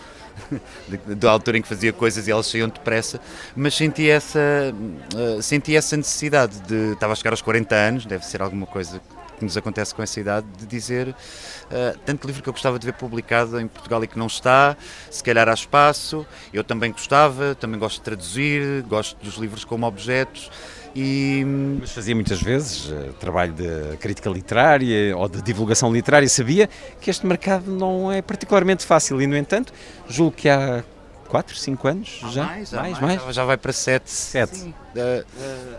da 1.16 1.30
altura 1.30 1.56
em 1.56 1.62
que 1.62 1.68
fazia 1.68 1.94
coisas 1.94 2.28
e 2.28 2.30
elas 2.30 2.46
saíam 2.46 2.68
depressa, 2.68 3.18
mas 3.56 3.74
senti 3.74 4.10
essa, 4.10 4.38
uh, 5.14 5.42
senti 5.42 5.74
essa 5.74 5.96
necessidade 5.96 6.60
de. 6.60 6.92
Estava 6.92 7.14
a 7.14 7.16
chegar 7.16 7.30
aos 7.30 7.40
40 7.40 7.74
anos, 7.74 8.04
deve 8.04 8.26
ser 8.26 8.42
alguma 8.42 8.66
coisa 8.66 8.98
que 8.98 9.15
nos 9.44 9.56
acontece 9.56 9.94
com 9.94 10.02
essa 10.02 10.20
idade, 10.20 10.46
de 10.58 10.66
dizer 10.66 11.08
uh, 11.08 11.98
tanto 12.04 12.26
livro 12.26 12.42
que 12.42 12.48
eu 12.48 12.52
gostava 12.52 12.78
de 12.78 12.86
ver 12.86 12.92
publicado 12.92 13.60
em 13.60 13.66
Portugal 13.66 14.02
e 14.04 14.06
que 14.06 14.18
não 14.18 14.26
está, 14.26 14.76
se 15.10 15.22
calhar 15.22 15.48
há 15.48 15.54
espaço, 15.54 16.26
eu 16.52 16.64
também 16.64 16.92
gostava, 16.92 17.54
também 17.54 17.78
gosto 17.78 17.96
de 17.96 18.02
traduzir, 18.02 18.82
gosto 18.82 19.16
dos 19.24 19.34
livros 19.36 19.64
como 19.64 19.86
objetos. 19.86 20.50
E... 20.94 21.44
Mas 21.78 21.92
fazia 21.92 22.14
muitas 22.14 22.40
vezes 22.40 22.86
uh, 22.86 23.12
trabalho 23.20 23.52
de 23.52 23.98
crítica 23.98 24.30
literária 24.30 25.14
ou 25.14 25.28
de 25.28 25.42
divulgação 25.42 25.92
literária. 25.92 26.26
Sabia 26.26 26.70
que 27.00 27.10
este 27.10 27.26
mercado 27.26 27.70
não 27.70 28.10
é 28.10 28.22
particularmente 28.22 28.86
fácil 28.86 29.20
e, 29.20 29.26
no 29.26 29.36
entanto, 29.36 29.74
julgo 30.08 30.34
que 30.34 30.48
há 30.48 30.82
4, 31.26 31.56
5 31.56 31.88
anos 31.88 32.20
já? 32.30 32.44
Mais, 32.44 32.72
mais, 32.72 33.00
mais, 33.00 33.22
mais, 33.22 33.34
Já 33.34 33.44
vai 33.44 33.56
para 33.56 33.72
7. 33.72 34.10
7. 34.10 34.74
Uh, 34.96 35.24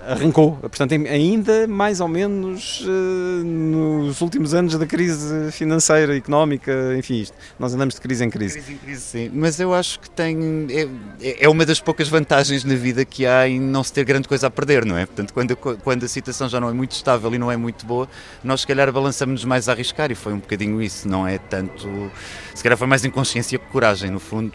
arrancou. 0.08 0.58
Portanto, 0.58 0.93
ainda 0.93 1.68
mais 1.68 2.00
ou 2.00 2.08
menos 2.08 2.82
uh, 2.82 3.43
nos 3.43 4.22
últimos 4.22 4.54
anos 4.54 4.78
da 4.78 4.86
crise 4.86 5.52
financeira, 5.52 6.16
económica, 6.16 6.72
enfim, 6.98 7.22
isto. 7.22 7.36
Nós 7.58 7.74
andamos 7.74 7.95
de 7.95 8.02
crise 8.02 8.24
em 8.24 8.30
crise. 8.30 8.56
crise, 8.56 8.74
em 8.74 8.78
crise 8.78 9.02
sim. 9.02 9.32
Mas 9.34 9.60
eu 9.60 9.74
acho 9.74 10.00
que 10.00 10.10
tem. 10.10 10.68
É, 10.70 11.45
é 11.45 11.50
uma 11.50 11.66
das 11.66 11.80
poucas 11.80 12.08
vantagens 12.08 12.64
na 12.64 12.76
vida 12.76 13.04
que 13.04 13.26
há 13.26 13.48
em 13.48 13.60
não 13.60 13.84
se 13.84 13.91
ter 13.91 14.04
grande 14.06 14.28
coisa 14.28 14.48
a 14.48 14.52
perder, 14.52 14.86
não 14.86 14.98
é? 14.98 15.06
Portanto, 15.06 15.34
quando, 15.34 15.56
quando 15.56 16.04
a 16.04 16.08
situação 16.08 16.48
já 16.48 16.60
não 16.60 16.70
é 16.70 16.74
muito 16.74 16.91
estável 16.91 17.34
e 17.34 17.38
não 17.38 17.52
é 17.52 17.58
muito 17.58 17.86
boa, 17.86 18.08
nós 18.43 18.62
se 18.62 18.68
calhar 18.68 18.91
balançamos-nos 18.91 19.45
mais 19.45 19.68
a 19.68 19.72
arriscar 19.72 20.12
e 20.12 20.16
foi 20.16 20.34
um 20.34 20.39
bocadinho 20.39 20.82
isso, 20.82 21.08
não 21.08 21.28
é 21.28 21.38
tanto. 21.38 22.12
Se 22.54 22.62
calhar 22.62 22.78
foi 22.78 22.88
mais 22.88 23.04
inconsciência 23.04 23.58
que 23.58 23.66
coragem, 23.68 24.12
no 24.12 24.20
fundo 24.20 24.54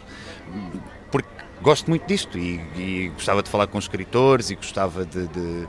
porque 1.11 1.29
gosto 1.61 1.89
muito 1.89 2.05
disto 2.05 2.37
e, 2.37 2.61
e, 2.75 3.11
gostava 3.13 3.41
de 3.41 3.49
falar 3.49 3.67
com 3.67 3.79
escritores 3.79 4.49
e 4.49 4.55
gostava 4.55 5.05
de, 5.05 5.27
de, 5.27 5.67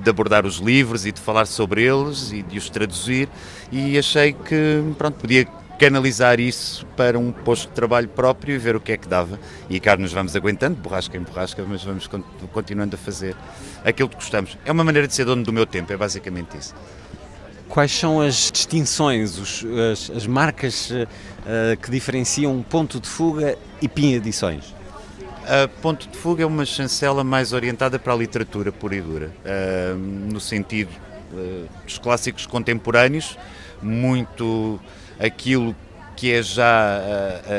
de, 0.00 0.10
abordar 0.10 0.46
os 0.46 0.56
livros 0.56 1.04
e 1.04 1.12
de 1.12 1.20
falar 1.20 1.46
sobre 1.46 1.82
eles 1.82 2.32
e 2.32 2.42
de 2.42 2.56
os 2.56 2.70
traduzir 2.70 3.28
e 3.70 3.98
achei 3.98 4.32
que 4.32 4.82
pronto, 4.96 5.20
podia 5.20 5.46
canalizar 5.78 6.40
isso 6.40 6.86
para 6.96 7.18
um 7.18 7.32
posto 7.32 7.68
de 7.68 7.74
trabalho 7.74 8.08
próprio 8.08 8.54
e 8.54 8.58
ver 8.58 8.76
o 8.76 8.80
que 8.80 8.92
é 8.92 8.96
que 8.96 9.08
dava. 9.08 9.38
E 9.68 9.80
cá 9.80 9.96
nos 9.96 10.12
vamos 10.12 10.34
aguentando, 10.36 10.76
borrasca 10.76 11.16
em 11.16 11.20
borrasca, 11.20 11.64
mas 11.66 11.82
vamos 11.82 12.08
continuando 12.52 12.96
a 12.96 12.98
fazer 12.98 13.36
aquilo 13.84 14.08
que 14.08 14.16
gostamos. 14.16 14.56
É 14.64 14.72
uma 14.72 14.84
maneira 14.84 15.08
de 15.08 15.14
ser 15.14 15.24
dono 15.24 15.42
do 15.42 15.52
meu 15.52 15.66
tempo, 15.66 15.92
é 15.92 15.96
basicamente 15.96 16.56
isso. 16.56 16.74
Quais 17.68 17.90
são 17.90 18.20
as 18.20 18.52
distinções, 18.52 19.36
os, 19.38 19.64
as, 19.92 20.10
as, 20.10 20.26
marcas 20.26 20.92
uh, 21.44 21.76
que 21.76 21.90
diferenciam 21.90 22.62
Ponto 22.62 23.00
de 23.00 23.08
Fuga 23.08 23.56
e 23.80 23.88
PIN 23.88 24.14
Edições? 24.14 24.74
A 25.46 25.68
Ponto 25.80 26.08
de 26.08 26.16
Fuga 26.16 26.42
é 26.42 26.46
uma 26.46 26.64
chancela 26.64 27.22
mais 27.22 27.52
orientada 27.52 27.98
para 27.98 28.12
a 28.12 28.16
literatura 28.16 28.72
pura 28.72 28.96
e 28.96 29.00
dura, 29.00 29.30
uh, 29.44 29.96
no 29.96 30.40
sentido 30.40 30.90
uh, 31.32 31.68
dos 31.84 31.98
clássicos 31.98 32.46
contemporâneos, 32.46 33.38
muito 33.82 34.80
aquilo 35.18 35.76
que 36.16 36.32
é 36.32 36.42
já 36.42 37.00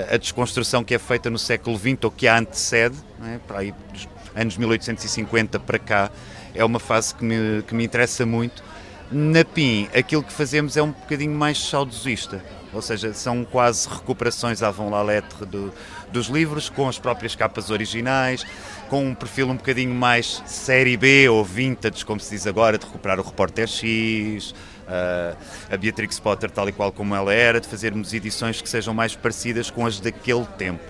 a, 0.10 0.16
a, 0.16 0.18
desconstrução 0.18 0.84
que 0.84 0.96
é 0.96 1.00
feita 1.00 1.30
no 1.30 1.38
século 1.38 1.78
XX 1.78 1.98
ou 2.04 2.12
que 2.12 2.28
a 2.28 2.40
antecede, 2.40 2.96
é? 3.24 3.38
para 3.46 3.60
aí 3.60 3.74
dos 3.92 4.08
anos 4.34 4.58
1850 4.58 5.60
para 5.60 5.78
cá, 5.78 6.10
é 6.54 6.64
uma 6.64 6.80
fase 6.80 7.14
que 7.14 7.24
me, 7.24 7.62
que 7.64 7.76
me 7.76 7.84
interessa 7.84 8.26
muito 8.26 8.64
na 9.12 9.46
PIN, 9.46 9.88
aquilo 9.96 10.24
que 10.24 10.34
fazemos 10.34 10.76
é 10.76 10.82
um 10.82 10.92
bocadinho 10.92 11.34
mais 11.34 11.58
saudosista, 11.58 12.44
ou 12.76 12.82
seja, 12.82 13.14
são 13.14 13.44
quase 13.46 13.88
recuperações 13.88 14.62
à 14.62 14.70
von 14.70 14.90
la 14.90 15.02
lettre 15.02 15.46
do, 15.46 15.74
dos 16.12 16.28
livros, 16.28 16.70
com 16.70 16.88
as 16.88 17.00
próprias 17.00 17.36
capas 17.36 17.70
originais, 17.70 18.46
com 18.90 19.06
um 19.08 19.16
perfil 19.16 19.50
um 19.50 19.56
bocadinho 19.56 19.94
mais 19.94 20.44
série 20.46 20.98
B 20.98 21.28
ou 21.30 21.44
vintage, 21.44 22.06
como 22.06 22.20
se 22.20 22.36
diz 22.36 22.46
agora, 22.46 22.78
de 22.78 22.86
recuperar 22.86 23.20
o 23.20 23.24
Repórter 23.24 23.68
X, 23.68 24.52
uh, 24.52 25.38
a 25.72 25.78
Beatrix 25.78 26.20
Potter 26.20 26.52
tal 26.52 26.68
e 26.70 26.72
qual 26.72 26.92
como 26.92 27.16
ela 27.16 27.34
era, 27.34 27.60
de 27.60 27.68
fazermos 27.68 28.14
edições 28.14 28.62
que 28.62 28.70
sejam 28.70 28.94
mais 28.94 29.16
parecidas 29.16 29.70
com 29.70 29.86
as 29.86 30.00
daquele 30.00 30.46
tempo. 30.58 30.84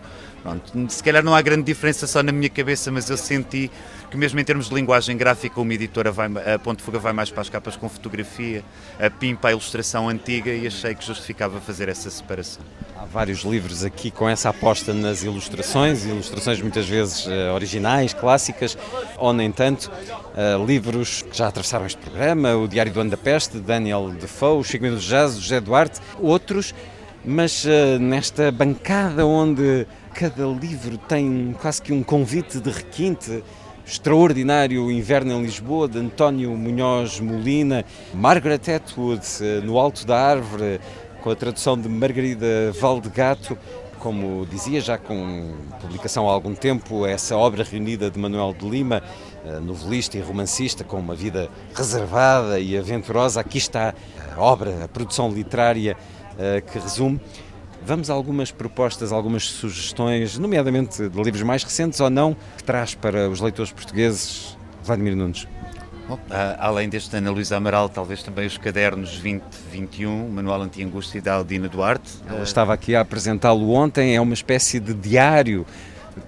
Pronto, 0.43 0.91
se 0.91 1.03
calhar 1.03 1.23
não 1.23 1.33
há 1.33 1.41
grande 1.41 1.63
diferença 1.63 2.05
só 2.05 2.21
na 2.21 2.31
minha 2.31 2.49
cabeça, 2.49 2.91
mas 2.91 3.09
eu 3.09 3.17
senti 3.17 3.71
que 4.15 4.19
mesmo 4.19 4.39
em 4.39 4.43
termos 4.45 4.69
de 4.69 4.73
linguagem 4.73 5.17
gráfica, 5.17 5.59
uma 5.59 5.73
editora 5.73 6.09
vai, 6.09 6.27
a 6.53 6.57
Ponte 6.57 6.81
Fuga 6.81 6.97
vai 6.97 7.11
mais 7.11 7.29
para 7.29 7.41
as 7.41 7.49
capas 7.49 7.75
com 7.75 7.89
fotografia, 7.89 8.63
a 8.97 9.09
PIM 9.09 9.35
para 9.35 9.49
a 9.49 9.51
ilustração 9.51 10.07
antiga 10.07 10.53
e 10.53 10.65
achei 10.65 10.95
que 10.95 11.05
justificava 11.05 11.59
fazer 11.59 11.89
essa 11.89 12.09
separação. 12.09 12.63
Há 12.95 13.03
vários 13.03 13.41
livros 13.41 13.83
aqui 13.83 14.09
com 14.09 14.29
essa 14.29 14.49
aposta 14.49 14.93
nas 14.93 15.21
ilustrações, 15.23 16.05
ilustrações 16.05 16.61
muitas 16.61 16.87
vezes 16.87 17.25
uh, 17.25 17.53
originais, 17.53 18.13
clássicas, 18.13 18.77
ou 19.17 19.33
nem 19.33 19.51
tanto, 19.51 19.91
uh, 19.91 20.65
livros 20.65 21.21
que 21.21 21.37
já 21.37 21.49
atravessaram 21.49 21.85
este 21.85 21.97
programa, 21.97 22.55
o 22.55 22.69
Diário 22.69 22.93
do 22.93 23.01
Ano 23.01 23.09
da 23.09 23.17
Peste, 23.17 23.59
Daniel 23.59 24.11
Defoe, 24.11 24.59
o 24.59 24.63
Chico 24.63 24.85
Mendes 24.85 25.03
Jazz, 25.03 25.35
José 25.37 25.59
Duarte, 25.59 25.99
outros, 26.21 26.73
mas 27.25 27.65
uh, 27.65 27.99
nesta 27.99 28.49
bancada 28.49 29.25
onde 29.25 29.85
cada 30.13 30.45
livro 30.45 30.97
tem 30.97 31.53
quase 31.59 31.81
que 31.81 31.91
um 31.91 32.01
convite 32.01 32.61
de 32.61 32.69
requinte. 32.69 33.43
Extraordinário 33.85 34.89
Inverno 34.89 35.33
em 35.33 35.43
Lisboa, 35.43 35.87
de 35.87 35.99
António 35.99 36.57
Munhoz 36.57 37.19
Molina, 37.19 37.85
Margaret 38.15 38.61
Atwood, 38.75 39.23
eh, 39.41 39.61
No 39.63 39.77
Alto 39.77 40.07
da 40.07 40.19
Árvore, 40.19 40.81
com 41.21 41.29
a 41.29 41.35
tradução 41.35 41.79
de 41.79 41.87
Margarida 41.87 42.71
Valdegato, 42.81 43.55
como 43.99 44.43
dizia, 44.47 44.81
já 44.81 44.97
com 44.97 45.53
publicação 45.79 46.27
há 46.27 46.33
algum 46.33 46.55
tempo, 46.55 47.05
essa 47.05 47.37
obra 47.37 47.63
reunida 47.63 48.09
de 48.09 48.17
Manuel 48.17 48.55
de 48.57 48.67
Lima, 48.67 49.03
eh, 49.45 49.59
novelista 49.59 50.17
e 50.17 50.21
romancista 50.21 50.83
com 50.83 50.97
uma 50.97 51.13
vida 51.13 51.47
reservada 51.75 52.59
e 52.59 52.75
aventurosa. 52.75 53.39
Aqui 53.39 53.59
está 53.59 53.93
a 54.35 54.41
obra, 54.41 54.85
a 54.85 54.87
produção 54.87 55.29
literária 55.29 55.95
eh, 56.39 56.61
que 56.61 56.79
resume. 56.79 57.19
Vamos 57.85 58.09
a 58.09 58.13
algumas 58.13 58.51
propostas, 58.51 59.11
algumas 59.11 59.43
sugestões, 59.43 60.39
nomeadamente 60.39 61.07
de 61.07 61.21
livros 61.21 61.43
mais 61.43 61.63
recentes 61.63 61.99
ou 61.99 62.09
não, 62.09 62.35
que 62.57 62.63
traz 62.63 62.95
para 62.95 63.29
os 63.29 63.39
leitores 63.39 63.71
portugueses 63.71 64.57
Vladimir 64.83 65.15
Nunes? 65.15 65.47
Bom, 66.09 66.17
além 66.57 66.89
deste 66.89 67.15
Ana 67.15 67.29
Luísa 67.29 67.57
Amaral, 67.57 67.87
talvez 67.87 68.23
também 68.23 68.47
os 68.47 68.57
cadernos 68.57 69.11
2021, 69.19 70.29
Manual 70.29 70.63
Anti-Angústia 70.63 71.21
da 71.21 71.35
Aldina 71.35 71.69
Duarte. 71.69 72.11
Ela 72.27 72.41
estava 72.41 72.73
aqui 72.73 72.95
a 72.95 73.01
apresentá-lo 73.01 73.69
ontem, 73.69 74.15
é 74.15 74.21
uma 74.21 74.33
espécie 74.33 74.79
de 74.79 74.93
diário 74.95 75.63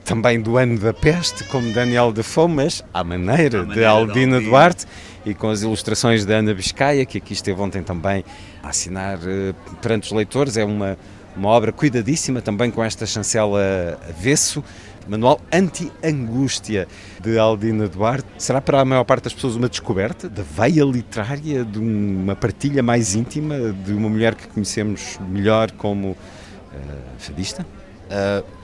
também 0.05 0.39
do 0.39 0.57
ano 0.57 0.77
da 0.77 0.93
peste, 0.93 1.43
como 1.45 1.73
Daniel 1.73 2.11
Defoe, 2.11 2.49
mas 2.49 2.83
à 2.93 3.03
maneira, 3.03 3.59
maneira 3.59 3.73
de 3.73 3.83
Aldina 3.83 4.39
Duarte 4.39 4.85
e 5.25 5.33
com 5.33 5.49
as 5.49 5.63
ilustrações 5.63 6.23
da 6.23 6.35
Ana 6.35 6.53
Biscaia, 6.53 7.03
que 7.03 7.17
aqui 7.17 7.33
esteve 7.33 7.59
ontem 7.59 7.81
também 7.81 8.23
a 8.61 8.69
assinar 8.69 9.17
uh, 9.17 9.55
perante 9.81 10.03
os 10.05 10.11
leitores. 10.11 10.55
É 10.55 10.63
uma 10.63 10.97
uma 11.37 11.49
obra 11.49 11.71
cuidadíssima 11.71 12.41
também 12.41 12.71
com 12.71 12.83
esta 12.83 13.05
chancela 13.05 13.61
avesso, 14.09 14.63
manual 15.07 15.39
Anti-Angústia 15.53 16.87
de 17.21 17.37
Aldina 17.37 17.87
Duarte. 17.87 18.27
Será 18.37 18.59
para 18.59 18.81
a 18.81 18.85
maior 18.85 19.03
parte 19.03 19.25
das 19.25 19.33
pessoas 19.33 19.55
uma 19.55 19.69
descoberta 19.69 20.27
da 20.27 20.41
veia 20.43 20.83
literária, 20.83 21.63
de 21.63 21.77
uma 21.77 22.35
partilha 22.35 22.81
mais 22.81 23.15
íntima 23.15 23.55
de 23.85 23.93
uma 23.93 24.09
mulher 24.09 24.33
que 24.35 24.47
conhecemos 24.47 25.19
melhor 25.29 25.71
como 25.71 26.09
uh, 26.09 26.17
fadista? 27.19 27.65
Uh, 28.09 28.57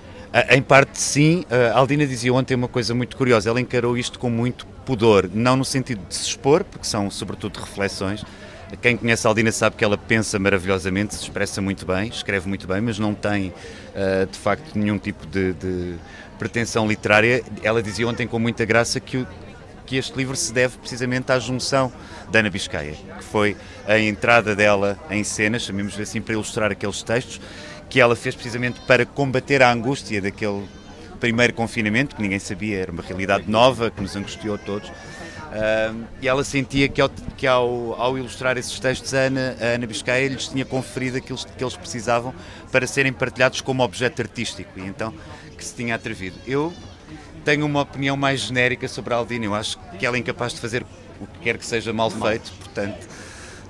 em 0.49 0.63
parte 0.63 0.99
sim, 0.99 1.45
a 1.71 1.77
Aldina 1.77 2.07
dizia 2.07 2.33
ontem 2.33 2.55
uma 2.55 2.67
coisa 2.67 2.95
muito 2.95 3.15
curiosa, 3.15 3.51
ela 3.51 3.61
encarou 3.61 3.95
isto 3.95 4.17
com 4.17 4.31
muito 4.31 4.65
pudor, 4.83 5.29
não 5.31 5.55
no 5.55 5.63
sentido 5.63 6.01
de 6.09 6.15
se 6.15 6.23
expor, 6.23 6.63
porque 6.63 6.87
são 6.87 7.11
sobretudo 7.11 7.59
reflexões, 7.59 8.25
quem 8.81 8.97
conhece 8.97 9.27
a 9.27 9.29
Aldina 9.29 9.51
sabe 9.51 9.75
que 9.75 9.83
ela 9.83 9.97
pensa 9.97 10.39
maravilhosamente, 10.39 11.15
se 11.15 11.23
expressa 11.23 11.61
muito 11.61 11.85
bem, 11.85 12.09
escreve 12.09 12.47
muito 12.47 12.67
bem, 12.67 12.81
mas 12.81 12.97
não 12.97 13.13
tem 13.13 13.49
uh, 13.49 14.25
de 14.29 14.37
facto 14.37 14.75
nenhum 14.75 14.97
tipo 14.97 15.25
de, 15.27 15.53
de, 15.53 15.95
pretensão 16.39 16.87
literária. 16.87 17.43
Ela 17.61 17.81
dizia 17.81 18.07
ontem 18.07 18.27
com 18.27 18.39
muita 18.39 18.65
graça 18.65 18.99
que, 18.99 19.25
que 19.85 19.97
este 19.97 20.17
livro 20.17 20.35
se 20.35 20.51
deve 20.51 20.77
precisamente 20.77 21.31
à 21.31 21.39
junção 21.39 21.91
da 22.31 22.39
Ana 22.39 22.49
Biscaia, 22.49 22.95
que 23.17 23.23
foi 23.23 23.55
a 23.87 23.99
entrada 23.99 24.55
dela 24.55 24.97
em 25.09 25.23
cenas, 25.23 25.63
chamemos 25.63 25.99
assim, 25.99 26.21
para 26.21 26.33
ilustrar 26.33 26.71
aqueles 26.71 27.03
textos, 27.03 27.39
que 27.89 27.99
ela 27.99 28.15
fez 28.15 28.33
precisamente 28.33 28.79
para 28.81 29.05
combater 29.05 29.61
a 29.61 29.71
angústia 29.71 30.21
daquele 30.21 30.67
primeiro 31.19 31.53
confinamento, 31.53 32.15
que 32.15 32.21
ninguém 32.21 32.39
sabia, 32.39 32.79
era 32.79 32.91
uma 32.91 33.03
realidade 33.03 33.49
nova, 33.49 33.89
que 33.89 34.01
nos 34.01 34.15
angustiou 34.15 34.57
todos 34.57 34.91
Uh, 35.53 36.07
e 36.19 36.27
ela 36.27 36.43
sentia 36.43 36.89
que, 36.89 36.99
ao, 36.99 37.09
que 37.37 37.45
ao, 37.45 37.93
ao, 38.01 38.17
ilustrar 38.17 38.57
esses 38.57 38.79
textos, 38.79 39.13
a 39.13 39.19
Ana, 39.19 39.55
a 39.61 39.65
Ana 39.75 39.85
Biscaia 39.85 40.27
lhes 40.27 40.47
tinha 40.47 40.65
conferido 40.65 41.17
aquilo 41.17 41.37
que 41.37 41.63
eles 41.63 41.75
precisavam 41.75 42.33
para 42.71 42.87
serem 42.87 43.13
partilhados 43.13 43.61
como 43.61 43.83
objeto 43.83 44.19
artístico, 44.23 44.79
e 44.79 44.81
então 44.81 45.13
que 45.55 45.63
se 45.63 45.75
tinha 45.75 45.93
atrevido. 45.93 46.39
Eu 46.47 46.73
tenho 47.45 47.67
uma 47.67 47.81
opinião 47.81 48.17
mais 48.17 48.39
genérica 48.39 48.87
sobre 48.87 49.13
a 49.13 49.17
Aldina, 49.17 49.45
eu 49.45 49.53
acho 49.53 49.77
que 49.99 50.03
ela 50.03 50.17
é 50.17 50.19
incapaz 50.19 50.55
de 50.55 50.59
fazer 50.59 50.83
o 51.21 51.27
que 51.27 51.39
quer 51.41 51.59
que 51.59 51.65
seja 51.67 51.93
mal 51.93 52.09
feito, 52.09 52.51
portanto, 52.53 53.07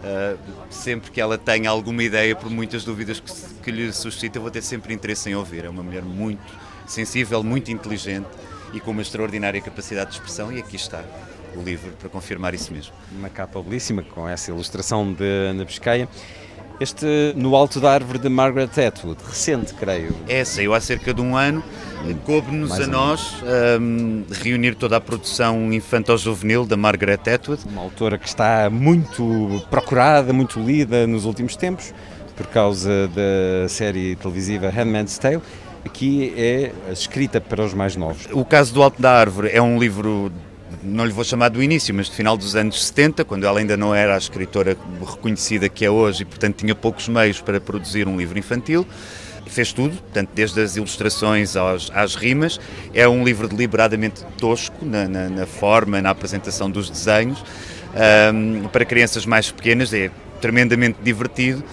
uh, 0.03 0.39
sempre 0.69 1.11
que 1.11 1.19
ela 1.19 1.37
tenha 1.37 1.69
alguma 1.69 2.01
ideia, 2.01 2.33
por 2.33 2.49
muitas 2.49 2.85
dúvidas 2.85 3.19
que, 3.19 3.33
que 3.61 3.71
lhe 3.71 3.91
suscita, 3.91 4.37
eu 4.37 4.41
vou 4.41 4.51
ter 4.51 4.61
sempre 4.61 4.93
interesse 4.93 5.29
em 5.29 5.35
ouvir. 5.35 5.65
É 5.65 5.69
uma 5.69 5.83
mulher 5.83 6.03
muito 6.03 6.41
sensível, 6.87 7.43
muito 7.43 7.69
inteligente 7.71 8.27
e 8.73 8.79
com 8.79 8.91
uma 8.91 9.01
extraordinária 9.01 9.61
capacidade 9.61 10.11
de 10.11 10.15
expressão, 10.15 10.49
e 10.49 10.59
aqui 10.59 10.77
está 10.77 11.03
o 11.55 11.61
livro 11.61 11.91
para 11.99 12.09
confirmar 12.09 12.53
isso 12.53 12.73
mesmo. 12.73 12.93
Uma 13.11 13.29
capa 13.29 13.61
belíssima 13.61 14.03
com 14.03 14.27
essa 14.27 14.51
ilustração 14.51 15.13
de 15.13 15.49
Ana 15.49 15.65
Biscaia. 15.65 16.07
Este 16.79 17.33
No 17.35 17.55
Alto 17.55 17.79
da 17.79 17.93
Árvore 17.93 18.17
de 18.17 18.27
Margaret 18.27 18.69
Atwood, 18.87 19.21
recente, 19.23 19.73
creio. 19.73 20.13
É, 20.27 20.43
saiu 20.43 20.73
há 20.73 20.81
cerca 20.81 21.13
de 21.13 21.21
um 21.21 21.37
ano. 21.37 21.63
Coube-nos 22.25 22.77
a 22.79 22.87
nós 22.87 23.35
um, 23.79 24.23
reunir 24.43 24.75
toda 24.75 24.97
a 24.97 24.99
produção 24.99 25.71
infantil-juvenil 25.71 26.65
da 26.65 26.75
Margaret 26.75 27.19
Atwood. 27.33 27.63
Uma 27.69 27.83
autora 27.83 28.17
que 28.17 28.27
está 28.27 28.69
muito 28.69 29.63
procurada, 29.69 30.33
muito 30.33 30.59
lida 30.59 31.07
nos 31.07 31.25
últimos 31.25 31.55
tempos, 31.55 31.93
por 32.35 32.47
causa 32.47 33.07
da 33.09 33.69
série 33.69 34.15
televisiva 34.15 34.69
Handmaid's 34.69 35.17
Tale. 35.17 35.41
Aqui 35.85 36.33
é 36.35 36.71
escrita 36.91 37.39
para 37.39 37.63
os 37.63 37.73
mais 37.73 37.95
novos. 37.95 38.27
O 38.31 38.43
caso 38.43 38.73
do 38.73 38.81
Alto 38.81 39.01
da 39.01 39.11
Árvore 39.11 39.49
é 39.53 39.61
um 39.61 39.77
livro 39.77 40.31
não 40.83 41.05
lhe 41.05 41.11
vou 41.11 41.23
chamar 41.23 41.49
do 41.49 41.61
início, 41.61 41.93
mas 41.93 42.09
do 42.09 42.15
final 42.15 42.37
dos 42.37 42.55
anos 42.55 42.85
70, 42.85 43.23
quando 43.25 43.45
ela 43.45 43.59
ainda 43.59 43.77
não 43.77 43.93
era 43.93 44.15
a 44.15 44.17
escritora 44.17 44.77
reconhecida 44.99 45.69
que 45.69 45.85
é 45.85 45.89
hoje 45.89 46.23
e, 46.23 46.25
portanto, 46.25 46.57
tinha 46.57 46.75
poucos 46.75 47.07
meios 47.07 47.41
para 47.41 47.59
produzir 47.59 48.07
um 48.07 48.17
livro 48.17 48.37
infantil. 48.37 48.85
Fez 49.45 49.73
tudo, 49.73 49.95
portanto, 49.97 50.29
desde 50.33 50.61
as 50.61 50.75
ilustrações 50.75 51.55
às, 51.55 51.91
às 51.93 52.15
rimas. 52.15 52.59
É 52.93 53.07
um 53.07 53.23
livro 53.23 53.47
deliberadamente 53.47 54.23
tosco 54.37 54.85
na, 54.85 55.07
na, 55.07 55.29
na 55.29 55.45
forma, 55.45 56.01
na 56.01 56.09
apresentação 56.09 56.69
dos 56.69 56.89
desenhos. 56.89 57.43
Um, 58.33 58.67
para 58.69 58.83
crianças 58.85 59.25
mais 59.25 59.51
pequenas 59.51 59.93
é 59.93 60.09
tremendamente 60.41 60.97
divertido 61.03 61.63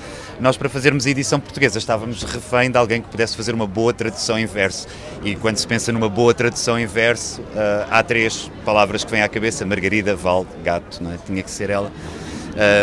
nós, 0.41 0.57
para 0.57 0.69
fazermos 0.69 1.07
a 1.07 1.11
edição 1.11 1.39
portuguesa, 1.39 1.79
estávamos 1.79 2.23
refém 2.23 2.71
de 2.71 2.79
alguém 2.79 3.03
que 3.03 3.09
pudesse 3.09 3.37
fazer 3.37 3.55
uma 3.55 3.67
boa 3.67 3.93
tradução 3.93 4.39
em 4.39 4.47
verso. 4.47 4.89
E 5.23 5.37
quando 5.37 5.59
se 5.59 5.67
pensa 5.67 5.93
numa 5.93 6.09
boa 6.09 6.33
tradução 6.33 6.79
em 6.79 6.87
verso, 6.87 7.43
uh, 7.43 7.87
há 7.91 8.03
três 8.03 8.51
palavras 8.65 9.05
que 9.05 9.11
vêm 9.11 9.23
à 9.23 9.29
cabeça: 9.29 9.67
Margarida, 9.67 10.17
Val, 10.17 10.47
Gato, 10.65 11.03
não 11.03 11.13
é? 11.13 11.19
tinha 11.27 11.43
que 11.43 11.51
ser 11.51 11.69
ela. 11.69 11.93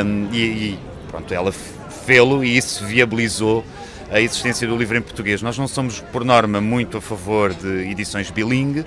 Um, 0.05 0.30
e, 0.32 0.38
e, 0.38 0.80
pronto, 1.10 1.34
ela 1.34 1.51
fê-lo 1.51 2.43
e 2.43 2.55
isso 2.55 2.86
viabilizou 2.86 3.66
a 4.12 4.22
existência 4.22 4.68
do 4.68 4.78
livro 4.78 4.97
em 4.97 5.01
português. 5.01 5.41
Nós 5.41 5.58
não 5.58 5.68
somos, 5.68 5.99
por 5.99 6.24
norma, 6.24 6.62
muito 6.62 6.97
a 6.97 7.01
favor 7.01 7.53
de 7.53 7.89
edições 7.89 8.32
bilingue. 8.32 8.86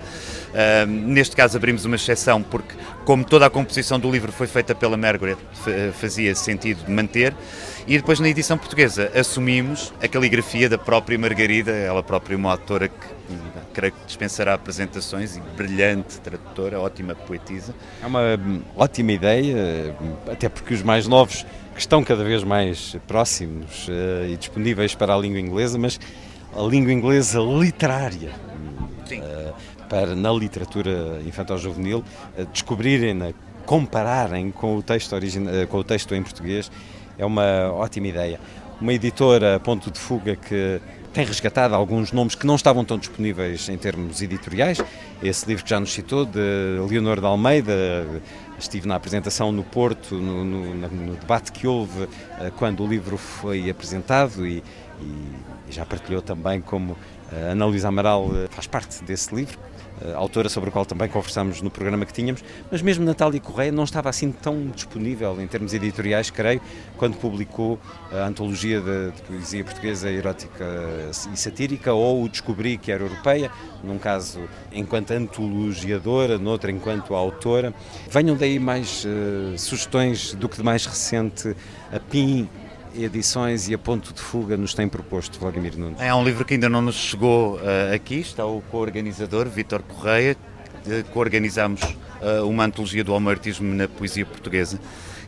Uh, 0.50 0.86
neste 0.86 1.36
caso 1.36 1.56
abrimos 1.56 1.84
uma 1.84 1.96
exceção 1.96 2.42
porque, 2.42 2.74
como 3.04 3.24
toda 3.24 3.46
a 3.46 3.50
composição 3.50 3.98
do 3.98 4.10
livro 4.10 4.32
foi 4.32 4.46
feita 4.46 4.74
pela 4.74 4.96
Margaret, 4.96 5.36
fazia 5.94 6.34
sentido 6.34 6.90
manter. 6.90 7.34
E 7.86 7.96
depois 7.96 8.20
na 8.20 8.28
edição 8.28 8.58
portuguesa 8.58 9.10
assumimos 9.14 9.92
a 10.02 10.08
caligrafia 10.08 10.68
da 10.68 10.78
própria 10.78 11.18
Margarida, 11.18 11.72
ela 11.72 12.02
própria 12.02 12.36
uma 12.36 12.50
autora 12.52 12.88
que 12.88 13.20
creio 13.72 13.92
que 13.92 14.06
dispensará 14.06 14.54
apresentações 14.54 15.36
e 15.36 15.40
brilhante 15.56 16.20
tradutora, 16.20 16.80
ótima 16.80 17.14
poetisa. 17.14 17.74
É 18.02 18.06
uma 18.06 18.20
hum, 18.36 18.62
ótima 18.76 19.12
ideia, 19.12 19.94
até 20.30 20.48
porque 20.48 20.74
os 20.74 20.82
mais 20.82 21.06
novos 21.06 21.46
que 21.74 21.80
estão 21.80 22.02
cada 22.02 22.22
vez 22.24 22.42
mais 22.44 22.96
próximos 23.06 23.88
uh, 23.88 24.26
e 24.28 24.36
disponíveis 24.36 24.94
para 24.94 25.14
a 25.14 25.18
língua 25.18 25.40
inglesa, 25.40 25.78
mas 25.78 25.98
a 26.54 26.62
língua 26.62 26.92
inglesa 26.92 27.40
literária. 27.40 28.49
Uh, 29.18 29.52
para 29.88 30.14
na 30.14 30.30
literatura 30.32 31.20
infantil-juvenil 31.26 31.98
uh, 32.38 32.44
descobrirem, 32.46 33.34
compararem 33.66 34.50
com 34.50 34.76
o 34.76 34.82
texto 34.82 35.12
origina, 35.12 35.66
com 35.66 35.78
o 35.78 35.84
texto 35.84 36.14
em 36.14 36.22
português 36.22 36.70
é 37.20 37.26
uma 37.26 37.70
ótima 37.72 38.08
ideia. 38.08 38.40
Uma 38.80 38.94
editora 38.94 39.60
ponto 39.60 39.90
de 39.90 39.98
fuga 39.98 40.34
que 40.34 40.80
tem 41.12 41.26
resgatado 41.26 41.74
alguns 41.74 42.12
nomes 42.12 42.34
que 42.34 42.46
não 42.46 42.54
estavam 42.54 42.82
tão 42.82 42.96
disponíveis 42.96 43.68
em 43.68 43.76
termos 43.76 44.22
editoriais. 44.22 44.82
Esse 45.22 45.46
livro 45.46 45.64
que 45.64 45.68
já 45.68 45.78
nos 45.78 45.92
citou, 45.92 46.24
de 46.24 46.40
Leonor 46.88 47.20
de 47.20 47.26
Almeida, 47.26 48.06
estive 48.58 48.88
na 48.88 48.94
apresentação 48.94 49.52
no 49.52 49.62
Porto, 49.62 50.14
no, 50.14 50.44
no, 50.44 50.74
no 50.74 51.16
debate 51.16 51.52
que 51.52 51.66
houve 51.66 52.08
eh, 52.38 52.50
quando 52.56 52.82
o 52.82 52.86
livro 52.86 53.18
foi 53.18 53.68
apresentado 53.68 54.46
e, 54.46 54.62
e 55.02 55.72
já 55.72 55.84
partilhou 55.84 56.22
também 56.22 56.60
como 56.60 56.96
Ana 57.32 57.66
Luísa 57.66 57.88
Amaral 57.88 58.28
eh, 58.34 58.48
faz 58.50 58.66
parte 58.66 59.02
desse 59.04 59.34
livro. 59.34 59.58
Eh, 60.02 60.14
autora 60.14 60.48
sobre 60.48 60.70
o 60.70 60.72
qual 60.72 60.86
também 60.86 61.08
conversamos 61.08 61.60
no 61.60 61.70
programa 61.70 62.06
que 62.06 62.12
tínhamos, 62.12 62.42
mas 62.70 62.80
mesmo 62.80 63.04
Natália 63.04 63.40
Correia 63.40 63.70
não 63.70 63.84
estava 63.84 64.08
assim 64.08 64.32
tão 64.32 64.68
disponível 64.68 65.40
em 65.40 65.46
termos 65.46 65.74
editoriais, 65.74 66.30
creio, 66.30 66.60
quando 66.96 67.16
publicou 67.16 67.78
a 68.10 68.24
antologia 68.24 68.80
de, 68.80 69.10
de 69.10 69.22
poesia 69.22 69.64
portuguesa 69.64 70.10
erótica 70.10 70.64
e 71.32 71.36
satírica, 71.36 71.92
ou 71.92 72.24
o 72.24 72.28
Descobri, 72.28 72.78
que 72.78 72.90
era 72.90 73.02
europeia, 73.02 73.50
num 73.84 73.98
caso 73.98 74.40
enquanto 74.72 75.10
antologiadora, 75.12 76.38
noutro 76.38 76.70
enquanto 76.70 77.14
autora. 77.14 77.74
Venham 78.08 78.36
daí 78.36 78.58
mais 78.58 79.04
uh, 79.04 79.56
sugestões 79.58 80.34
do 80.34 80.48
que 80.48 80.56
de 80.56 80.62
mais 80.62 80.86
recente 80.86 81.54
a 81.92 81.98
PIN 81.98 82.48
edições 82.94 83.68
e 83.68 83.74
a 83.74 83.78
ponto 83.78 84.12
de 84.12 84.20
fuga 84.20 84.56
nos 84.56 84.74
tem 84.74 84.88
proposto, 84.88 85.38
Vladimir 85.38 85.76
Nunes? 85.78 86.00
É 86.00 86.14
um 86.14 86.24
livro 86.24 86.44
que 86.44 86.54
ainda 86.54 86.68
não 86.68 86.82
nos 86.82 86.96
chegou 86.96 87.56
uh, 87.56 87.94
aqui, 87.94 88.20
está 88.20 88.44
o 88.44 88.62
co-organizador, 88.70 89.48
Vítor 89.48 89.82
Correia, 89.82 90.36
co-organizamos 91.12 91.82
uh, 91.82 92.46
uma 92.46 92.64
antologia 92.64 93.04
do 93.04 93.12
almartismo 93.12 93.72
na 93.74 93.86
poesia 93.86 94.24
portuguesa, 94.24 94.80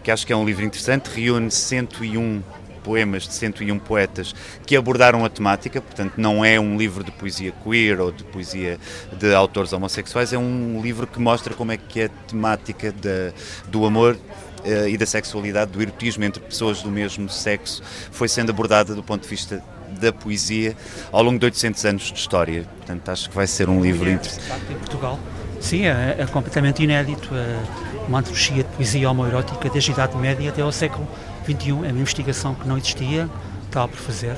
que 0.03 0.11
acho 0.11 0.27
que 0.27 0.33
é 0.33 0.37
um 0.37 0.45
livro 0.45 0.65
interessante, 0.65 1.09
reúne 1.09 1.51
101 1.51 2.43
poemas 2.83 3.25
de 3.25 3.35
101 3.35 3.79
poetas 3.79 4.35
que 4.67 4.77
abordaram 4.77 5.25
a 5.25 5.29
temática, 5.29 5.81
portanto 5.81 6.15
não 6.17 6.45
é 6.45 6.59
um 6.59 6.77
livro 6.77 7.05
de 7.05 7.13
poesia 7.13 7.53
queer 7.63 8.01
ou 8.01 8.11
de 8.11 8.25
poesia 8.25 8.79
de 9.13 9.35
autores 9.35 9.73
homossexuais, 9.73 10.33
é 10.33 10.39
um 10.39 10.81
livro 10.83 11.07
que 11.07 11.21
mostra 11.21 11.55
como 11.55 11.73
é 11.73 11.77
que 11.77 12.01
é 12.01 12.05
a 12.07 12.09
temática 12.09 12.93
de, 12.93 13.33
do 13.69 13.87
amor 13.87 14.19
uh, 14.65 14.89
e 14.89 14.97
da 14.97 15.07
sexualidade, 15.07 15.73
do 15.73 15.81
erotismo 15.83 16.25
entre 16.25 16.43
pessoas 16.43 16.83
do 16.83 16.91
mesmo 16.91 17.29
sexo, 17.29 17.83
foi 18.11 18.29
sendo 18.29 18.51
abordada 18.51 18.95
do 18.95 19.03
ponto 19.03 19.23
de 19.23 19.29
vista 19.29 19.63
da 20.01 20.13
poesia 20.13 20.75
ao 21.11 21.23
longo 21.23 21.39
de 21.39 21.45
800 21.45 21.85
anos 21.85 22.03
de 22.05 22.19
história. 22.19 22.67
Portanto, 22.79 23.09
acho 23.09 23.29
que 23.29 23.37
vai 23.37 23.47
ser 23.47 23.69
um 23.69 23.81
livro 23.81 24.11
interessante. 24.11 24.73
Em 24.73 24.77
Portugal, 24.77 25.19
sim, 25.61 25.87
é, 25.87 26.17
é 26.19 26.27
completamente 26.27 26.83
inédito. 26.83 27.35
É 27.35 27.63
uma 28.09 28.19
antologia 28.19 28.65
de 28.65 28.71
poesia 28.71 29.11
homoerótica 29.11 29.69
desde 29.69 29.91
a 29.91 29.95
Idade 29.95 30.17
Média 30.17 30.51
até 30.51 30.63
ao 30.63 30.73
século 30.73 31.07
XXI. 31.45 31.71
É 31.71 31.73
uma 31.73 31.89
investigação 31.91 32.55
que 32.55 32.67
não 32.67 32.77
existia, 32.77 33.29
estava 33.65 33.89
por 33.89 33.99
fazer. 33.99 34.37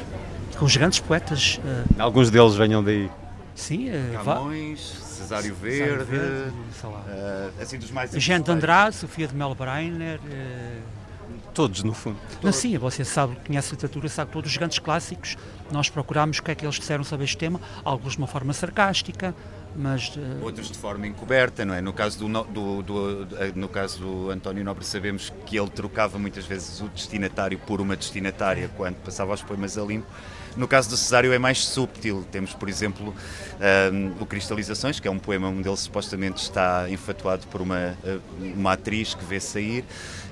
Com 0.59 0.65
os 0.67 0.77
grandes 0.77 1.01
poetas. 1.01 1.61
Uh, 1.65 2.01
Alguns 2.01 2.31
deles 2.31 2.55
venham 2.55 2.83
daí. 2.83 3.11
Sim, 3.55 3.91
Camões, 4.25 5.04
Cesário 5.25 5.55
Verde, 5.55 6.05
Verde 6.05 6.53
uh, 6.85 7.63
assim 7.63 7.79
dos 7.79 7.91
mais 7.91 8.13
Jean 8.13 8.41
de 8.41 8.51
Andrade, 8.51 8.95
Sofia 8.95 9.27
de 9.27 9.35
Mel 9.35 9.55
Breiner. 9.55 10.21
Uh, 10.21 11.05
todos, 11.55 11.83
no 11.83 11.95
fundo. 11.95 12.19
Não, 12.43 12.53
sim, 12.53 12.77
você 12.77 13.05
sabe, 13.05 13.37
conhece 13.47 13.71
a 13.71 13.73
literatura, 13.73 14.09
sabe 14.09 14.31
todos 14.33 14.51
os 14.51 14.57
grandes 14.57 14.79
clássicos. 14.79 15.37
Nós 15.71 15.89
procuramos 15.89 16.39
o 16.39 16.43
que 16.43 16.51
é 16.51 16.55
que 16.55 16.65
eles 16.65 16.75
disseram 16.75 17.05
sobre 17.05 17.25
este 17.25 17.39
tema, 17.39 17.61
alguns 17.85 18.13
de 18.13 18.19
uma 18.19 18.27
forma 18.27 18.53
sarcástica, 18.53 19.35
mas... 19.75 20.15
Uh... 20.17 20.45
Outros 20.45 20.71
de 20.71 20.77
forma 20.77 21.07
encoberta, 21.07 21.65
não 21.65 21.75
é? 21.75 21.81
No 21.81 21.93
caso 21.93 22.19
do, 22.19 22.45
do, 22.45 22.83
do, 22.83 23.27
no 23.55 23.69
caso 23.69 24.01
do 24.01 24.31
António 24.31 24.65
Nobre 24.65 24.85
sabemos 24.85 25.33
que 25.47 25.57
ele 25.57 25.71
trocava 25.71 26.19
muitas 26.19 26.45
vezes 26.45 26.81
o 26.81 26.89
destinatário 26.89 27.59
por 27.59 27.81
uma 27.81 27.97
destinatária 27.97 28.71
quando 28.77 28.97
passava 28.97 29.33
os 29.33 29.43
poemas 29.43 29.79
a 29.79 29.83
limpo 29.83 30.07
no 30.57 30.69
caso 30.69 30.89
do 30.89 30.97
Cesário 30.97 31.33
é 31.33 31.39
mais 31.39 31.65
subtil. 31.65 32.25
Temos, 32.31 32.53
por 32.53 32.69
exemplo, 32.69 33.15
o 34.21 34.27
Cristalizações, 34.27 35.01
que 35.01 35.09
é 35.09 35.11
um 35.11 35.19
poema 35.19 35.49
onde 35.49 35.69
ele 35.69 35.77
supostamente 35.77 36.43
está 36.43 36.89
infatuado 36.89 37.47
por 37.49 37.61
uma, 37.61 37.97
uma 38.55 38.73
atriz 38.73 39.15
que 39.15 39.25
vê 39.25 39.41
sair, 39.41 39.85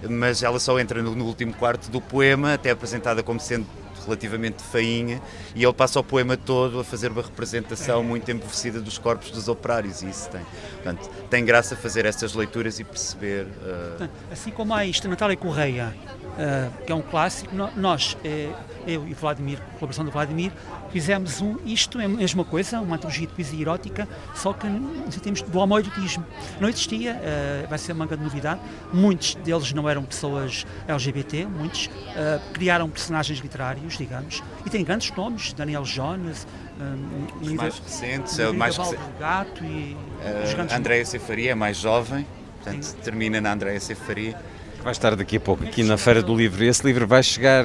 mas 0.09 0.43
ela 0.43 0.59
só 0.59 0.79
entra 0.79 1.03
no, 1.03 1.15
no 1.15 1.25
último 1.25 1.53
quarto 1.55 1.91
do 1.91 2.01
poema, 2.01 2.55
até 2.55 2.71
apresentada 2.71 3.23
como 3.23 3.41
sendo 3.41 3.67
relativamente 4.05 4.63
feinha 4.63 5.21
e 5.55 5.63
ele 5.63 5.73
passa 5.73 6.01
o 6.01 6.05
poema 6.05 6.37
todo 6.37 6.81
a 6.81 6.85
fazer 6.85 7.11
uma 7.11 7.23
representação 7.23 8.03
muito 8.03 8.31
embevecida 8.31 8.81
dos 8.81 8.99
corpos 8.99 9.31
dos 9.31 9.49
operários 9.49 10.03
e 10.03 10.09
isso 10.09 10.29
tem. 10.29 10.43
Portanto, 10.75 11.09
tem 11.31 11.45
graça 11.45 11.77
fazer 11.77 12.05
essas 12.05 12.35
leituras 12.35 12.79
e 12.81 12.85
perceber. 12.85 13.45
Uh... 13.45 14.09
Assim 14.31 14.51
como 14.51 14.75
há 14.75 14.85
isto, 14.85 15.09
Natália 15.09 15.37
Correia, 15.37 15.95
uh, 16.33 16.85
que 16.85 16.93
é 16.93 16.95
um 16.95 17.03
clássico, 17.03 17.55
nós, 17.77 18.17
eh, 18.25 18.51
eu 18.87 19.07
e 19.07 19.13
o 19.13 19.17
Vladimir, 19.17 19.59
a 19.59 19.79
colaboração 19.79 20.05
do 20.05 20.11
Vladimir, 20.11 20.53
fizemos 20.91 21.41
um, 21.41 21.57
isto 21.65 22.01
é 22.01 22.05
a 22.05 22.09
mesma 22.09 22.45
coisa, 22.45 22.81
uma 22.81 22.97
antologia 22.97 23.27
de 23.27 23.33
poesia 23.33 23.61
erótica, 23.61 24.09
só 24.35 24.53
que 24.53 24.67
em 24.67 25.11
termos 25.23 25.43
do 25.43 25.59
homoerotismo. 25.59 26.25
Não 26.61 26.69
existia, 26.69 27.15
uh, 27.15 27.69
vai 27.69 27.79
ser 27.79 27.93
uma 27.93 28.07
grande 28.07 28.25
novidade. 28.25 28.61
Muitos 28.93 29.35
deles 29.37 29.73
não 29.73 29.89
eram 29.89 30.05
pessoas 30.05 30.67
LGBT, 30.87 31.47
muitos 31.47 31.87
uh, 31.87 32.53
criaram 32.53 32.89
personagens 32.91 33.39
literários, 33.39 33.97
digamos, 33.97 34.43
e 34.67 34.71
tem 34.71 34.85
grandes 34.85 35.11
nomes, 35.17 35.53
Daniel 35.53 35.83
Jones, 35.83 36.47
um, 36.81 37.45
os 37.45 37.53
mais 37.53 37.79
recentes, 37.79 38.39
o 38.39 38.55
mais 38.55 38.77
recente. 38.77 39.01
Gato 39.19 39.65
e 39.65 39.97
uh, 39.97 40.75
Andréia 40.75 41.05
Cefaria 41.05 41.53
é 41.53 41.55
mais 41.55 41.77
jovem, 41.77 42.27
portanto 42.57 42.83
Sim. 42.83 42.97
termina 43.03 43.41
na 43.41 43.53
Andréia 43.53 43.81
Cefaria. 43.81 44.37
Vai 44.83 44.93
estar 44.93 45.15
daqui 45.15 45.37
a 45.37 45.41
pouco 45.41 45.65
aqui 45.65 45.83
na 45.83 45.97
Feira 45.97 46.23
do 46.23 46.35
Livro. 46.35 46.65
E 46.65 46.69
esse 46.69 46.85
livro 46.85 47.07
vai 47.07 47.23
chegar 47.23 47.65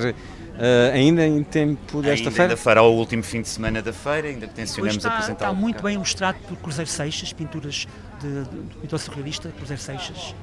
Uh, 0.58 0.92
ainda 0.92 1.24
em 1.24 1.44
tempo 1.44 2.02
desta 2.02 2.30
ainda, 2.30 2.32
feira? 2.32 2.44
Ainda 2.54 2.58
fará 2.58 2.82
o 2.82 2.92
último 2.92 3.22
fim 3.22 3.44
de 3.44 3.48
semana 3.48 3.80
da 3.80 3.94
feira, 3.94 4.28
ainda 4.28 4.48
tencionamos 4.48 4.98
está, 4.98 5.10
apresentar. 5.10 5.46
Está 5.46 5.54
muito 5.54 5.84
bem 5.84 5.94
ilustrado 5.94 6.40
por 6.48 6.58
Cruzeiro 6.58 6.90
Seixas, 6.90 7.32
pinturas 7.32 7.86
de, 8.20 8.28
de, 8.28 8.50
do 8.50 8.82
pintor 8.82 8.98
surrealista 8.98 9.50
Cruzeiro 9.56 9.80
Seixas. 9.80 10.34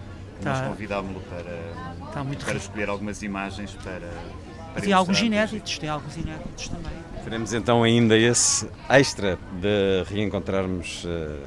Nós 0.41 0.57
está, 0.57 0.69
convidámos-lo 0.69 1.21
para, 1.23 2.07
está 2.07 2.23
muito 2.23 2.45
para 2.45 2.55
escolher 2.55 2.89
algumas 2.89 3.23
imagens 3.23 3.73
para. 3.83 4.09
para 4.73 4.83
tem 4.83 4.93
alguns 4.93 5.21
inéditos, 5.21 5.79
tem 5.79 5.89
alguns 5.89 6.17
inéditos 6.17 6.69
também. 6.69 6.93
Teremos 7.25 7.53
então 7.53 7.83
ainda 7.83 8.17
esse 8.17 8.69
extra 8.89 9.37
de 9.61 10.05
reencontrarmos. 10.09 11.05
Uh, 11.05 11.41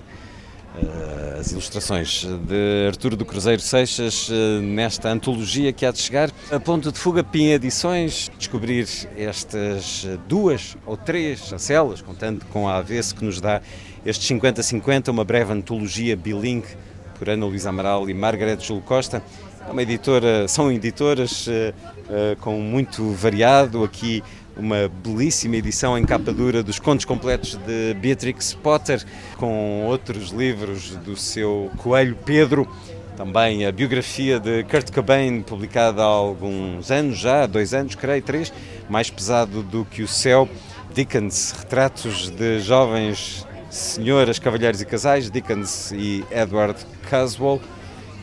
as 1.40 1.52
ilustrações 1.52 2.26
de 2.26 2.88
Arturo 2.88 3.16
do 3.16 3.24
Cruzeiro 3.24 3.62
Seixas 3.62 4.30
eh, 4.32 4.60
nesta 4.62 5.10
antologia 5.10 5.72
que 5.72 5.86
há 5.86 5.92
de 5.92 6.00
chegar 6.00 6.32
a 6.52 6.60
ponto 6.60 6.92
de 6.92 6.98
fuga 6.98 7.24
PIN 7.24 7.52
Edições, 7.52 8.32
descobrir 8.38 8.88
estas 9.16 10.08
duas 10.28 10.76
ou 10.86 10.98
três 10.98 11.40
chancelas, 11.40 12.02
contando 12.02 12.44
com 12.46 12.68
a 12.68 12.78
avesso 12.78 13.16
que 13.16 13.24
nos 13.24 13.40
dá 13.40 13.62
estes 14.06 14.28
50-50, 14.30 15.10
uma 15.10 15.24
breve 15.24 15.54
antologia 15.54 16.16
bilingue 16.16 16.70
por 17.18 17.30
Ana 17.30 17.46
Luísa 17.46 17.70
Amaral 17.70 18.10
e 18.10 18.14
Margaret 18.14 18.60
Júlio 18.60 18.84
Costa. 18.84 19.22
É 19.68 19.72
uma 19.72 19.82
editora, 19.82 20.48
são 20.48 20.72
editoras 20.72 21.48
uh, 21.48 22.36
com 22.40 22.60
muito 22.62 23.12
variado, 23.12 23.84
aqui 23.84 24.24
uma 24.58 24.90
belíssima 25.04 25.56
edição 25.56 25.98
em 25.98 26.04
capa 26.04 26.32
dura 26.32 26.64
dos 26.64 26.80
contos 26.80 27.06
completos 27.06 27.56
de 27.56 27.94
Beatrix 27.96 28.54
Potter, 28.54 29.04
com 29.38 29.86
outros 29.86 30.30
livros 30.30 30.96
do 30.98 31.16
seu 31.16 31.72
coelho 31.78 32.18
Pedro. 32.26 32.68
Também 33.16 33.66
a 33.66 33.72
biografia 33.72 34.40
de 34.40 34.64
Kurt 34.66 34.92
Cobain, 34.92 35.42
publicada 35.42 36.04
há 36.04 36.06
alguns 36.06 36.92
anos 36.92 37.18
já, 37.18 37.46
dois 37.46 37.74
anos, 37.74 37.96
creio, 37.96 38.22
três, 38.22 38.54
mais 38.90 39.10
pesado 39.10 39.64
do 39.64 39.86
que 39.86 40.04
o 40.04 40.08
céu. 40.08 40.48
Dickens, 40.94 41.52
retratos 41.52 42.30
de 42.30 42.60
jovens 42.60 43.46
senhoras, 43.70 44.40
cavalheiros 44.40 44.82
e 44.82 44.86
casais, 44.86 45.30
Dickens 45.30 45.92
e 45.92 46.24
Edward 46.32 46.80
Caswell 47.10 47.62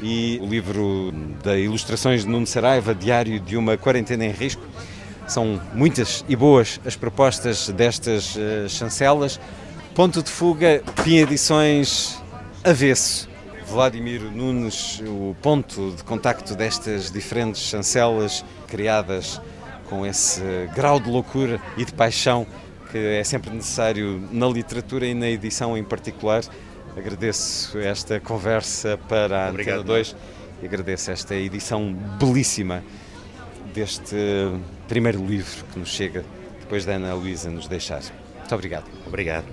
e 0.03 0.39
o 0.43 0.47
livro 0.47 1.13
de 1.43 1.59
ilustrações 1.61 2.23
de 2.23 2.29
Nuno 2.29 2.47
Saraiva, 2.47 2.95
Diário 2.95 3.39
de 3.41 3.57
uma 3.57 3.77
Quarentena 3.77 4.25
em 4.25 4.31
Risco, 4.31 4.63
são 5.27 5.61
muitas 5.73 6.25
e 6.29 6.37
boas 6.37 6.81
as 6.85 6.97
propostas 6.97 7.69
destas 7.71 8.37
uh, 8.37 8.69
chancelas. 8.69 9.41
Ponto 9.95 10.23
de 10.23 10.31
fuga, 10.31 10.83
PIN 11.05 11.19
Edições 11.19 12.21
Avesso. 12.63 13.29
Vladimir 13.67 14.23
Nunes, 14.23 15.03
o 15.07 15.35
ponto 15.41 15.93
de 15.93 16.05
contacto 16.05 16.55
destas 16.55 17.11
diferentes 17.11 17.63
chancelas 17.63 18.45
criadas 18.69 19.41
com 19.89 20.07
esse 20.07 20.41
grau 20.75 21.01
de 21.01 21.11
loucura 21.11 21.61
e 21.77 21.85
de 21.85 21.93
paixão 21.93 22.47
que 22.95 22.99
é 22.99 23.25
sempre 23.25 23.51
necessário 23.51 24.23
na 24.31 24.47
literatura 24.47 25.05
e 25.05 25.15
na 25.15 25.29
edição 25.29 25.77
em 25.77 25.83
particular. 25.83 26.45
Agradeço 26.97 27.77
esta 27.79 28.21
conversa 28.21 28.97
para 29.09 29.47
a 29.47 29.51
Obrigado, 29.51 29.81
Antena 29.81 29.95
2 29.95 30.17
e 30.63 30.67
agradeço 30.67 31.11
esta 31.11 31.35
edição 31.35 31.93
belíssima 31.93 32.85
deste 33.75 34.15
primeiro 34.89 35.25
livro 35.25 35.65
que 35.73 35.79
nos 35.79 35.89
chega 35.89 36.25
depois 36.61 36.85
da 36.85 36.95
Ana 36.95 37.15
Luísa 37.15 37.51
nos 37.51 37.69
deixar. 37.69 38.03
Muito 38.39 38.55
obrigado. 38.55 38.85
Obrigado. 39.07 39.45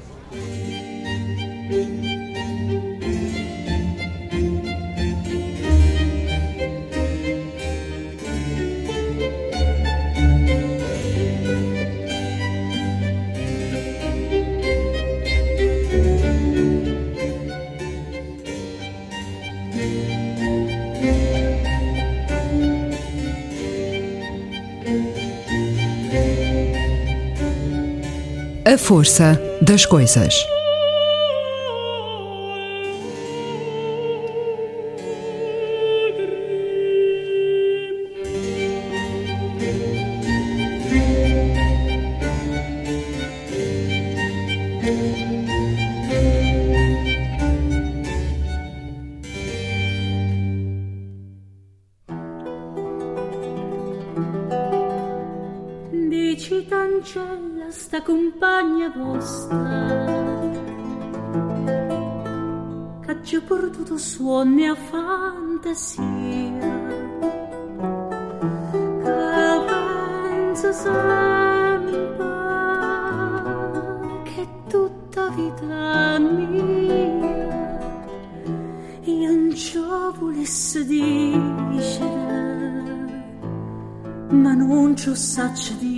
A 28.71 28.77
força 28.77 29.37
das 29.61 29.85
coisas. 29.85 30.47
Fantasia. 65.61 66.59
Che 69.03 69.63
penso 69.67 70.71
sempre 70.73 72.09
che 74.23 74.47
tutta 74.67 75.29
vita 75.29 76.19
mia 76.19 76.89
io 79.03 79.31
non 79.31 79.55
ciò 79.55 80.11
volesse 80.19 80.85
dire 80.85 81.39
ma 84.29 84.53
non 84.53 84.95
ciò 84.95 85.13
saccio 85.13 85.73
dire 85.79 85.90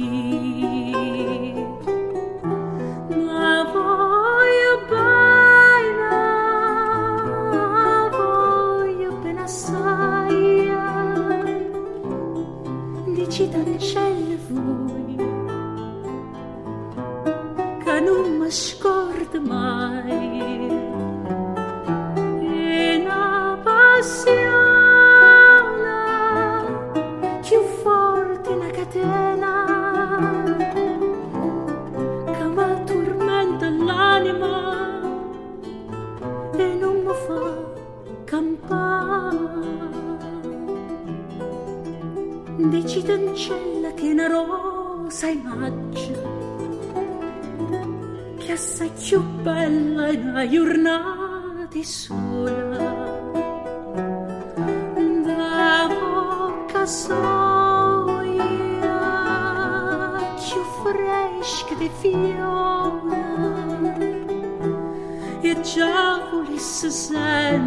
già 65.64 66.28
volesse 66.30 66.90
sentire 66.90 67.62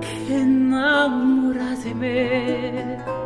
che 0.00 0.32
innamorate 0.32 1.92
me. 1.94 3.23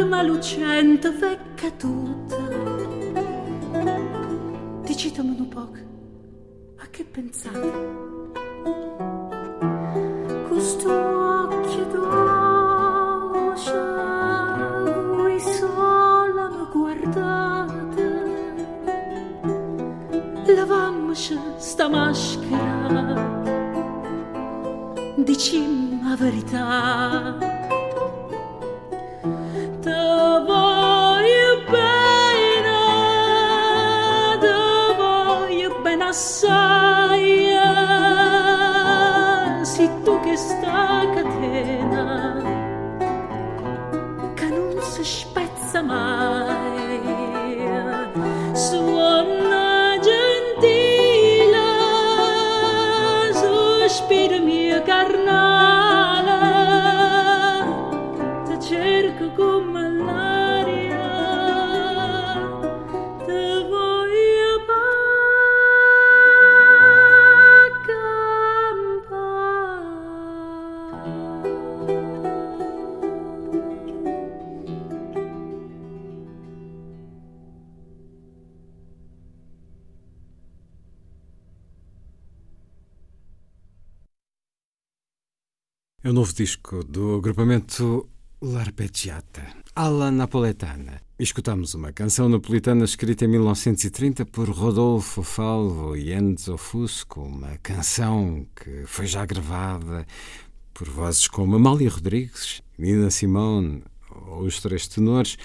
forma 0.00 0.22
lucente 0.22 1.10
v'è 1.10 1.38
tutta. 1.76 2.36
Ti 4.84 4.96
cito 4.96 5.22
Monopoc, 5.22 5.84
a 6.78 6.86
che 6.88 7.04
pensate? 7.04 7.89
Novo 86.30 86.34
disco 86.34 86.84
do 86.84 87.16
agrupamento 87.16 88.08
L'Arpeggiata, 88.42 89.42
Alla 89.74 90.10
Napoletana. 90.10 91.00
Escutamos 91.18 91.74
uma 91.74 91.92
canção 91.92 92.28
napolitana 92.28 92.84
escrita 92.84 93.24
em 93.24 93.28
1930 93.28 94.26
por 94.26 94.48
Rodolfo 94.48 95.22
Falvo 95.22 95.96
e 95.96 96.12
Enzo 96.12 96.56
Fusco, 96.56 97.22
uma 97.22 97.58
canção 97.62 98.46
que 98.54 98.84
foi 98.86 99.06
já 99.06 99.26
gravada 99.26 100.06
por 100.72 100.88
vozes 100.88 101.26
como 101.26 101.56
Amália 101.56 101.90
Rodrigues, 101.90 102.62
Nina 102.78 103.10
Simone 103.10 103.82
ou 104.26 104.42
os 104.42 104.60
Três 104.60 104.86
Tenores, 104.86 105.36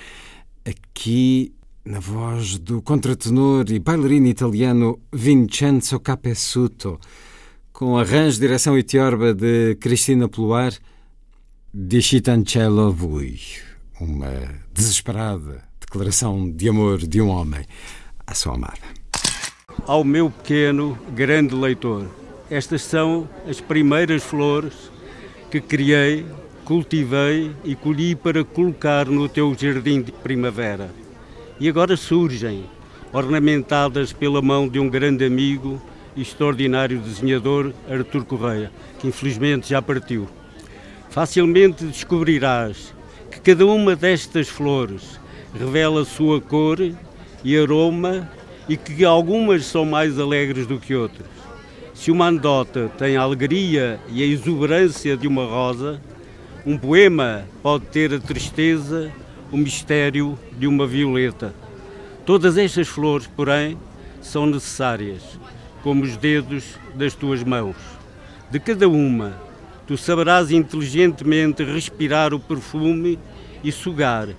aqui 0.63 1.53
na 1.83 1.99
voz 1.99 2.57
do 2.57 2.81
contratenor 2.81 3.65
e 3.69 3.79
bailarino 3.79 4.27
italiano 4.27 4.99
Vincenzo 5.11 5.99
Capessuto, 5.99 6.99
com 7.75 7.97
arranjo, 7.97 8.39
direção 8.39 8.77
e 8.77 8.83
tiorba 8.83 9.33
de 9.33 9.75
Cristina 9.75 10.29
Pluar, 10.29 10.71
de 11.73 12.01
Chitancello 12.01 12.89
Vui, 12.89 13.37
uma 13.99 14.31
desesperada 14.73 15.61
declaração 15.81 16.49
de 16.49 16.69
amor 16.69 16.99
de 16.99 17.19
um 17.19 17.27
homem 17.27 17.65
à 18.25 18.33
sua 18.33 18.55
amada. 18.55 18.79
Ao 19.85 20.05
meu 20.05 20.29
pequeno, 20.29 20.97
grande 21.13 21.53
leitor, 21.53 22.07
estas 22.49 22.81
são 22.81 23.27
as 23.45 23.59
primeiras 23.59 24.23
flores 24.23 24.89
que 25.51 25.59
criei, 25.59 26.25
cultivei 26.63 27.51
e 27.65 27.75
colhi 27.75 28.15
para 28.15 28.45
colocar 28.45 29.05
no 29.05 29.27
teu 29.27 29.53
jardim 29.53 30.01
de 30.01 30.13
primavera. 30.13 30.89
E 31.59 31.67
agora 31.67 31.97
surgem, 31.97 32.63
ornamentadas 33.11 34.13
pela 34.13 34.41
mão 34.41 34.65
de 34.65 34.79
um 34.79 34.87
grande 34.87 35.25
amigo 35.25 35.81
extraordinário 36.15 36.99
desenhador, 36.99 37.73
Artur 37.89 38.25
Correia, 38.25 38.71
que 38.99 39.07
infelizmente 39.07 39.69
já 39.69 39.81
partiu. 39.81 40.27
Facilmente 41.09 41.85
descobrirás 41.85 42.93
que 43.31 43.39
cada 43.39 43.65
uma 43.65 43.95
destas 43.95 44.47
flores 44.47 45.19
revela 45.57 46.05
sua 46.05 46.41
cor 46.41 46.79
e 47.43 47.57
aroma 47.57 48.29
e 48.67 48.75
que 48.75 49.05
algumas 49.05 49.65
são 49.65 49.85
mais 49.85 50.19
alegres 50.19 50.65
do 50.67 50.79
que 50.79 50.95
outras. 50.95 51.27
Se 51.93 52.11
uma 52.11 52.27
anedota 52.27 52.91
tem 52.97 53.15
a 53.15 53.21
alegria 53.21 53.99
e 54.09 54.21
a 54.21 54.25
exuberância 54.25 55.15
de 55.15 55.27
uma 55.27 55.45
rosa, 55.45 56.01
um 56.65 56.77
poema 56.77 57.45
pode 57.61 57.85
ter 57.85 58.13
a 58.13 58.19
tristeza, 58.19 59.11
o 59.51 59.57
mistério 59.57 60.37
de 60.57 60.67
uma 60.67 60.85
violeta. 60.85 61.53
Todas 62.25 62.57
estas 62.57 62.87
flores, 62.87 63.27
porém, 63.27 63.77
são 64.21 64.45
necessárias, 64.45 65.21
como 65.85 66.03
os 66.03 66.17
dedos 66.17 66.79
das 66.95 67.13
tuas 67.13 67.43
mãos. 67.43 67.75
De 68.49 68.59
cada 68.59 68.89
uma, 68.89 69.39
tu 69.85 69.95
saberás 69.95 70.49
inteligentemente 70.49 71.63
respirar 71.63 72.33
o 72.33 72.39
perfume 72.39 73.19
e 73.63 73.71
sugar, 73.71 74.29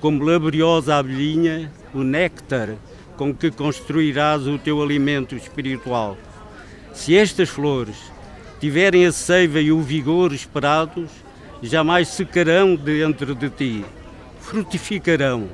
como 0.00 0.22
laboriosa 0.22 0.94
abelhinha, 0.94 1.68
o 1.92 2.04
néctar 2.04 2.76
com 3.16 3.34
que 3.34 3.50
construirás 3.50 4.46
o 4.46 4.56
teu 4.56 4.80
alimento 4.80 5.34
espiritual. 5.34 6.16
Se 6.92 7.16
estas 7.16 7.48
flores 7.48 7.96
tiverem 8.60 9.04
a 9.04 9.10
seiva 9.10 9.60
e 9.60 9.72
o 9.72 9.80
vigor 9.80 10.32
esperados, 10.32 11.10
jamais 11.60 12.06
secarão 12.06 12.76
dentro 12.76 13.34
de 13.34 13.50
ti, 13.50 13.84
frutificarão, 14.38 15.48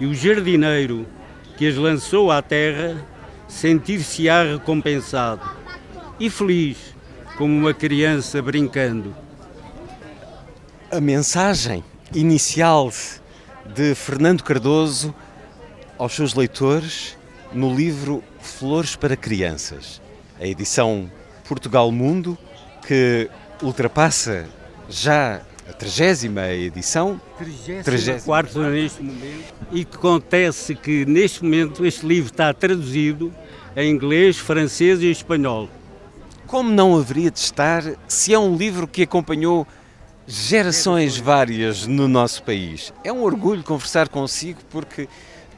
e 0.00 0.06
o 0.06 0.14
jardineiro 0.14 1.04
que 1.58 1.66
as 1.66 1.76
lançou 1.76 2.32
à 2.32 2.40
terra 2.40 3.09
sentir-se-á 3.50 4.44
recompensado 4.44 5.42
e 6.18 6.30
feliz 6.30 6.78
como 7.36 7.54
uma 7.54 7.74
criança 7.74 8.40
brincando. 8.40 9.14
A 10.90 11.00
mensagem 11.00 11.84
inicial 12.14 12.92
de 13.74 13.94
Fernando 13.94 14.42
Cardoso 14.42 15.14
aos 15.98 16.14
seus 16.14 16.34
leitores 16.34 17.18
no 17.52 17.74
livro 17.74 18.22
Flores 18.40 18.96
para 18.96 19.16
Crianças, 19.16 20.00
a 20.40 20.46
edição 20.46 21.10
Portugal 21.48 21.90
Mundo, 21.90 22.38
que 22.86 23.28
ultrapassa 23.62 24.48
já 24.88 25.42
a 25.70 25.72
30 25.72 26.52
edição. 26.54 27.20
34 27.84 28.70
neste 28.70 29.02
momento. 29.02 29.54
E 29.70 29.84
que 29.84 29.96
acontece 29.96 30.74
que 30.74 31.04
neste 31.06 31.42
momento 31.44 31.86
este 31.86 32.04
livro 32.04 32.30
está 32.30 32.52
traduzido 32.52 33.32
em 33.76 33.90
inglês, 33.90 34.36
francês 34.36 35.00
e 35.00 35.10
espanhol. 35.10 35.68
Como 36.46 36.70
não 36.70 36.96
haveria 36.96 37.30
de 37.30 37.38
estar 37.38 37.84
se 38.08 38.34
é 38.34 38.38
um 38.38 38.56
livro 38.56 38.88
que 38.88 39.02
acompanhou 39.02 39.66
gerações 40.26 41.16
várias 41.16 41.86
no 41.86 42.08
nosso 42.08 42.42
país? 42.42 42.92
É 43.04 43.12
um 43.12 43.22
orgulho 43.22 43.62
conversar 43.62 44.08
consigo 44.08 44.58
porque 44.70 45.08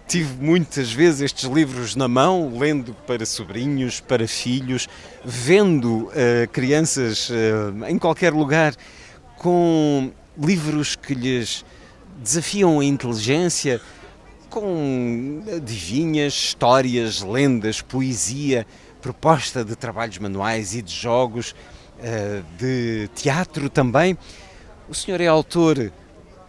tive 0.07 0.35
muitas 0.45 0.93
vezes 0.93 1.23
estes 1.23 1.49
livros 1.49 1.97
na 1.97 2.07
mão, 2.07 2.53
lendo 2.59 2.95
para 3.07 3.25
sobrinhos, 3.25 4.01
para 4.01 4.29
filhos, 4.29 4.87
vendo 5.25 6.09
uh, 6.09 6.13
crianças 6.53 7.31
uh, 7.31 7.87
em 7.89 7.99
qualquer 7.99 8.35
lugar 8.35 8.75
com 9.43 10.13
livros 10.39 10.95
que 10.95 11.15
lhes 11.15 11.65
desafiam 12.17 12.79
a 12.79 12.85
inteligência, 12.85 13.81
com 14.49 15.43
adivinhas, 15.55 16.33
histórias, 16.33 17.23
lendas, 17.23 17.83
poesia, 17.83 18.65
proposta 19.01 19.65
de 19.65 19.75
trabalhos 19.75 20.19
manuais 20.19 20.75
e 20.77 20.83
de 20.83 20.95
jogos, 20.95 21.57
uh, 21.99 22.45
de 22.57 23.09
teatro 23.17 23.69
também. 23.69 24.17
O 24.89 24.95
senhor 24.95 25.21
é 25.21 25.27
autor 25.27 25.77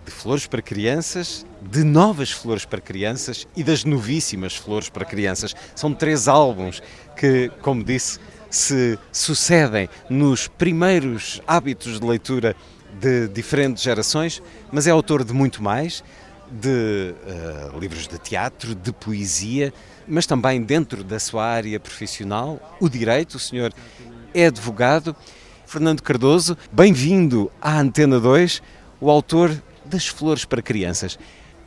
de 0.06 0.12
Flores 0.12 0.46
para 0.46 0.62
Crianças, 0.62 1.46
de 1.62 1.84
Novas 1.84 2.30
Flores 2.30 2.66
para 2.66 2.80
Crianças 2.80 3.48
e 3.56 3.64
das 3.64 3.84
Novíssimas 3.86 4.56
Flores 4.56 4.90
para 4.90 5.06
Crianças. 5.06 5.56
São 5.76 5.94
três 5.94 6.28
álbuns 6.28 6.84
que, 7.18 7.50
como 7.62 7.84
disse, 7.84 8.20
se 8.52 9.00
sucedem 9.12 9.90
nos 10.10 10.48
primeiros 10.48 11.42
hábitos 11.48 12.00
de 12.00 12.06
leitura 12.06 12.56
de 13.00 13.28
diferentes 13.28 13.84
gerações, 13.84 14.42
mas 14.72 14.88
é 14.88 14.92
autor 14.92 15.24
de 15.24 15.34
muito 15.34 15.62
mais, 15.62 16.04
de 16.52 17.14
uh, 17.74 17.80
livros 17.80 18.08
de 18.08 18.18
teatro, 18.20 18.76
de 18.76 18.92
poesia, 18.92 19.74
mas 20.08 20.26
também 20.26 20.62
dentro 20.62 21.04
da 21.04 21.20
sua 21.20 21.46
área 21.46 21.80
profissional, 21.80 22.78
o 22.80 22.88
direito. 22.88 23.36
O 23.36 23.40
senhor 23.40 23.74
é 24.34 24.48
advogado. 24.48 25.16
Fernando 25.66 26.04
Cardoso, 26.04 26.56
bem-vindo 26.72 27.52
à 27.60 27.80
Antena 27.80 28.20
2, 28.20 28.62
o 29.02 29.10
autor 29.10 29.52
das 29.84 30.08
Flores 30.08 30.46
para 30.46 30.62
Crianças. 30.62 31.18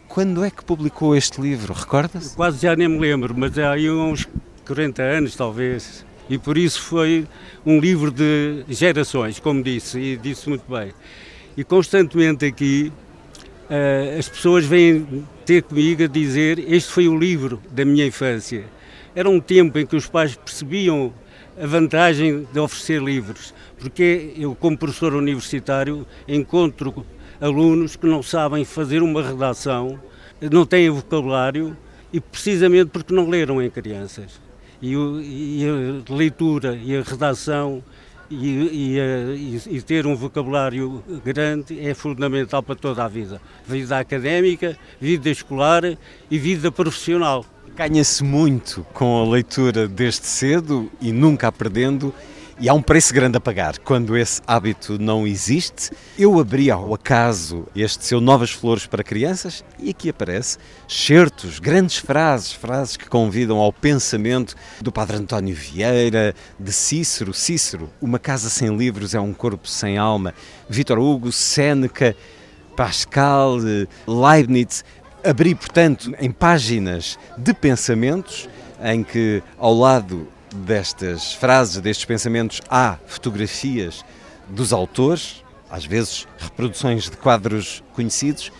Quando 0.07 0.44
é 0.44 0.51
que 0.51 0.65
publicou 0.65 1.16
este 1.16 1.40
livro? 1.40 1.74
Recorda-se? 1.74 2.36
Quase 2.36 2.62
já 2.62 2.77
nem 2.77 2.86
me 2.86 3.01
lembro, 3.01 3.35
mas 3.36 3.59
há 3.59 3.73
aí 3.73 3.90
uns 3.90 4.28
40 4.65 5.03
anos 5.03 5.35
talvez. 5.35 6.05
E 6.28 6.39
por 6.39 6.59
isso 6.59 6.82
foi 6.82 7.27
um 7.65 7.78
livro 7.78 8.11
de 8.11 8.65
gerações, 8.69 9.39
como 9.39 9.62
disse, 9.62 9.98
e 9.98 10.16
disse 10.16 10.48
muito 10.48 10.65
bem. 10.69 10.93
E 11.57 11.62
constantemente 11.62 12.44
aqui 12.44 12.93
uh, 13.70 14.19
as 14.19 14.28
pessoas 14.28 14.65
vêm 14.65 15.24
ter 15.44 15.62
comigo 15.62 16.03
a 16.03 16.07
dizer: 16.07 16.59
Este 16.59 16.90
foi 16.90 17.09
o 17.09 17.16
livro 17.16 17.61
da 17.70 17.85
minha 17.85 18.05
infância. 18.05 18.65
Era 19.15 19.31
um 19.31 19.40
tempo 19.40 19.78
em 19.78 19.86
que 19.86 19.97
os 19.97 20.07
pais 20.07 20.35
percebiam 20.35 21.12
a 21.61 21.66
vantagem 21.66 22.47
de 22.53 22.59
oferecer 22.59 23.01
livros, 23.01 23.55
porque 23.78 24.35
eu, 24.36 24.55
como 24.55 24.77
professor 24.77 25.15
universitário, 25.15 26.07
encontro 26.28 27.07
alunos 27.40 27.97
que 27.97 28.07
não 28.07 28.23
sabem 28.23 28.65
fazer 28.65 29.03
uma 29.03 29.23
redação, 29.23 29.98
não 30.51 30.66
têm 30.66 30.90
vocabulário 30.90 31.77
e 32.12 32.20
precisamente 32.20 32.90
porque 32.90 33.15
não 33.15 33.28
leram 33.28 33.62
em 33.62 33.70
crianças. 33.70 34.45
E, 34.81 34.93
e 34.93 35.65
a 35.66 36.12
leitura 36.12 36.77
e 36.77 36.97
a 36.97 37.03
redação 37.03 37.82
e, 38.31 38.98
e, 38.98 39.77
e, 39.77 39.82
ter 39.82 40.07
um 40.07 40.16
vocabulário 40.16 41.03
grande 41.24 41.78
é 41.81 41.94
fundamental 41.94 42.62
para 42.62 42.74
toda 42.74 43.05
a 43.05 43.09
vida. 43.09 43.40
Vida 43.66 43.98
académica, 43.98 44.77
vida 45.01 45.31
escolar 45.31 45.82
e 46.31 46.39
vida 46.39 46.73
profissional. 46.73 47.44
Ganha-se 47.77 48.24
muito 48.24 48.85
com 48.93 49.23
a 49.23 49.28
leitura 49.31 49.86
desde 49.86 50.27
cedo 50.27 50.90
e 51.01 51.12
nunca 51.12 51.48
aprendendo 51.48 52.12
e 52.58 52.68
há 52.68 52.74
um 52.74 52.80
preço 52.80 53.12
grande 53.12 53.36
a 53.36 53.40
pagar 53.40 53.78
quando 53.78 54.16
esse 54.16 54.40
hábito 54.46 54.98
não 54.98 55.26
existe. 55.26 55.90
Eu 56.18 56.40
abri 56.40 56.70
ao 56.70 56.94
acaso 56.94 57.66
este 57.76 58.04
seu 58.04 58.18
Novas 58.20 58.50
Flores 58.50 58.86
para 58.86 59.04
Crianças 59.04 59.62
e 59.78 59.90
aqui 59.90 60.08
aparece 60.08 60.56
certos, 60.88 61.58
grandes 61.58 61.98
frases, 61.98 62.52
frases 62.52 62.96
que 62.96 63.08
convidam 63.08 63.58
ao 63.58 63.72
pensamento 63.72 64.54
do 64.80 64.90
Padre 64.90 65.18
António 65.18 65.54
Vieira, 65.54 66.34
de 66.58 66.72
Cícero. 66.72 67.34
Cícero, 67.34 67.90
uma 68.00 68.18
casa 68.18 68.48
sem 68.48 68.74
livros 68.74 69.14
é 69.14 69.20
um 69.20 69.34
corpo 69.34 69.68
sem 69.68 69.98
alma. 69.98 70.32
Vitor 70.68 70.98
Hugo, 70.98 71.30
Séneca, 71.32 72.16
Pascal, 72.74 73.58
Leibniz. 74.06 74.82
Abri, 75.22 75.54
portanto, 75.54 76.14
em 76.18 76.30
páginas 76.30 77.18
de 77.36 77.52
pensamentos 77.52 78.48
em 78.82 79.02
que, 79.02 79.42
ao 79.58 79.74
lado 79.74 80.28
destas 80.56 81.34
frases, 81.34 81.80
destes 81.80 82.04
pensamentos, 82.04 82.60
há 82.68 82.98
fotografias 83.06 84.04
dos 84.48 84.72
autores, 84.72 85.44
às 85.70 85.84
vezes 85.84 86.26
reproduções 86.38 87.04
de 87.04 87.16
quadros 87.16 87.82
conhecidos, 87.92 88.50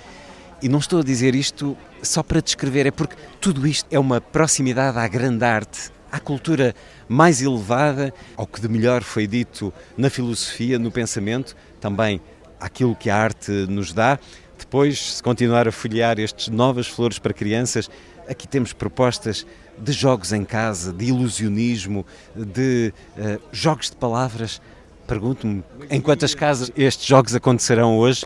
e 0.63 0.69
não 0.69 0.79
estou 0.79 1.01
a 1.01 1.03
dizer 1.03 1.35
isto 1.35 1.77
só 2.03 2.23
para 2.23 2.41
descrever, 2.41 2.87
é 2.87 2.91
porque 2.91 3.17
tudo 3.41 3.67
isto 3.67 3.87
é 3.91 3.99
uma 3.99 4.21
proximidade 4.21 4.99
à 4.99 5.07
grande 5.09 5.45
arte, 5.45 5.91
à 6.11 6.21
cultura 6.21 6.75
mais 7.09 7.43
elevada, 7.43 8.13
ao 8.37 8.47
que 8.47 8.61
de 8.61 8.69
melhor 8.69 9.03
foi 9.03 9.27
dito 9.27 9.73
na 9.97 10.09
filosofia, 10.09 10.79
no 10.79 10.91
pensamento, 10.91 11.57
também 11.81 12.21
aquilo 12.61 12.95
que 12.95 13.11
a 13.11 13.17
arte 13.17 13.51
nos 13.69 13.93
dá. 13.93 14.19
Depois, 14.59 15.17
se 15.17 15.23
continuar 15.23 15.69
a 15.69 15.73
folhear 15.73 16.19
estes 16.19 16.49
novas 16.49 16.87
flores 16.87 17.19
para 17.19 17.35
crianças, 17.35 17.91
aqui 18.29 18.49
temos 18.49 18.73
propostas 18.73 19.47
de 19.79 19.93
jogos 19.93 20.33
em 20.33 20.45
casa, 20.45 20.93
de 20.93 21.07
ilusionismo, 21.07 22.05
de 22.35 22.93
uh, 23.17 23.41
jogos 23.53 23.91
de 23.91 23.97
palavras. 23.97 24.61
Pergunto-me 25.07 25.63
em 25.91 26.01
quantas 26.01 26.35
casas 26.35 26.71
estes 26.77 27.07
jogos 27.07 27.35
acontecerão 27.35 27.97
hoje. 27.99 28.25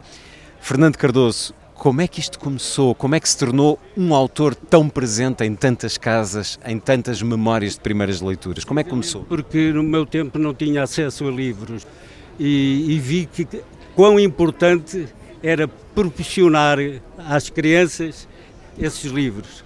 Fernando 0.61 0.97
Cardoso, 0.97 1.55
como 1.75 2.03
é 2.03 2.07
que 2.07 2.21
isto 2.21 2.39
começou? 2.39 2.95
Como 2.95 3.15
é 3.15 3.21
que 3.21 3.27
se 3.27 3.39
tornou 3.39 3.79
um 3.97 4.15
autor 4.15 4.55
tão 4.55 4.89
presente 4.89 5.45
em 5.45 5.55
tantas 5.55 5.97
casas, 5.97 6.61
em 6.67 6.79
tantas 6.79 7.23
memórias 7.23 7.75
de 7.75 7.81
primeiras 7.81 8.21
leituras? 8.21 8.65
Como 8.65 8.81
é 8.81 8.85
que 8.85 8.91
começou? 8.91 9.25
Porque 9.25 9.73
no 9.73 9.83
meu 9.83 10.05
tempo 10.05 10.39
não 10.39 10.53
tinha 10.53 10.83
acesso 10.83 11.27
a 11.27 11.31
livros 11.31 11.87
e, 12.39 12.85
e 12.87 12.99
vi 12.99 13.25
que 13.25 13.49
quão 13.95 14.21
importante 14.21 15.09
era 15.43 15.67
proporcionar 15.67 16.79
às 17.17 17.49
crianças 17.49 18.29
esses 18.79 19.11
livros. 19.11 19.65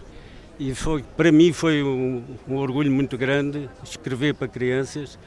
E 0.58 0.74
foi, 0.74 1.04
para 1.16 1.32
mim 1.32 1.52
foi 1.52 1.82
um, 1.82 2.22
um 2.48 2.56
orgulho 2.56 2.90
muito 2.90 3.18
grande 3.18 3.68
escrever 3.82 4.34
para 4.34 4.46
crianças, 4.46 5.18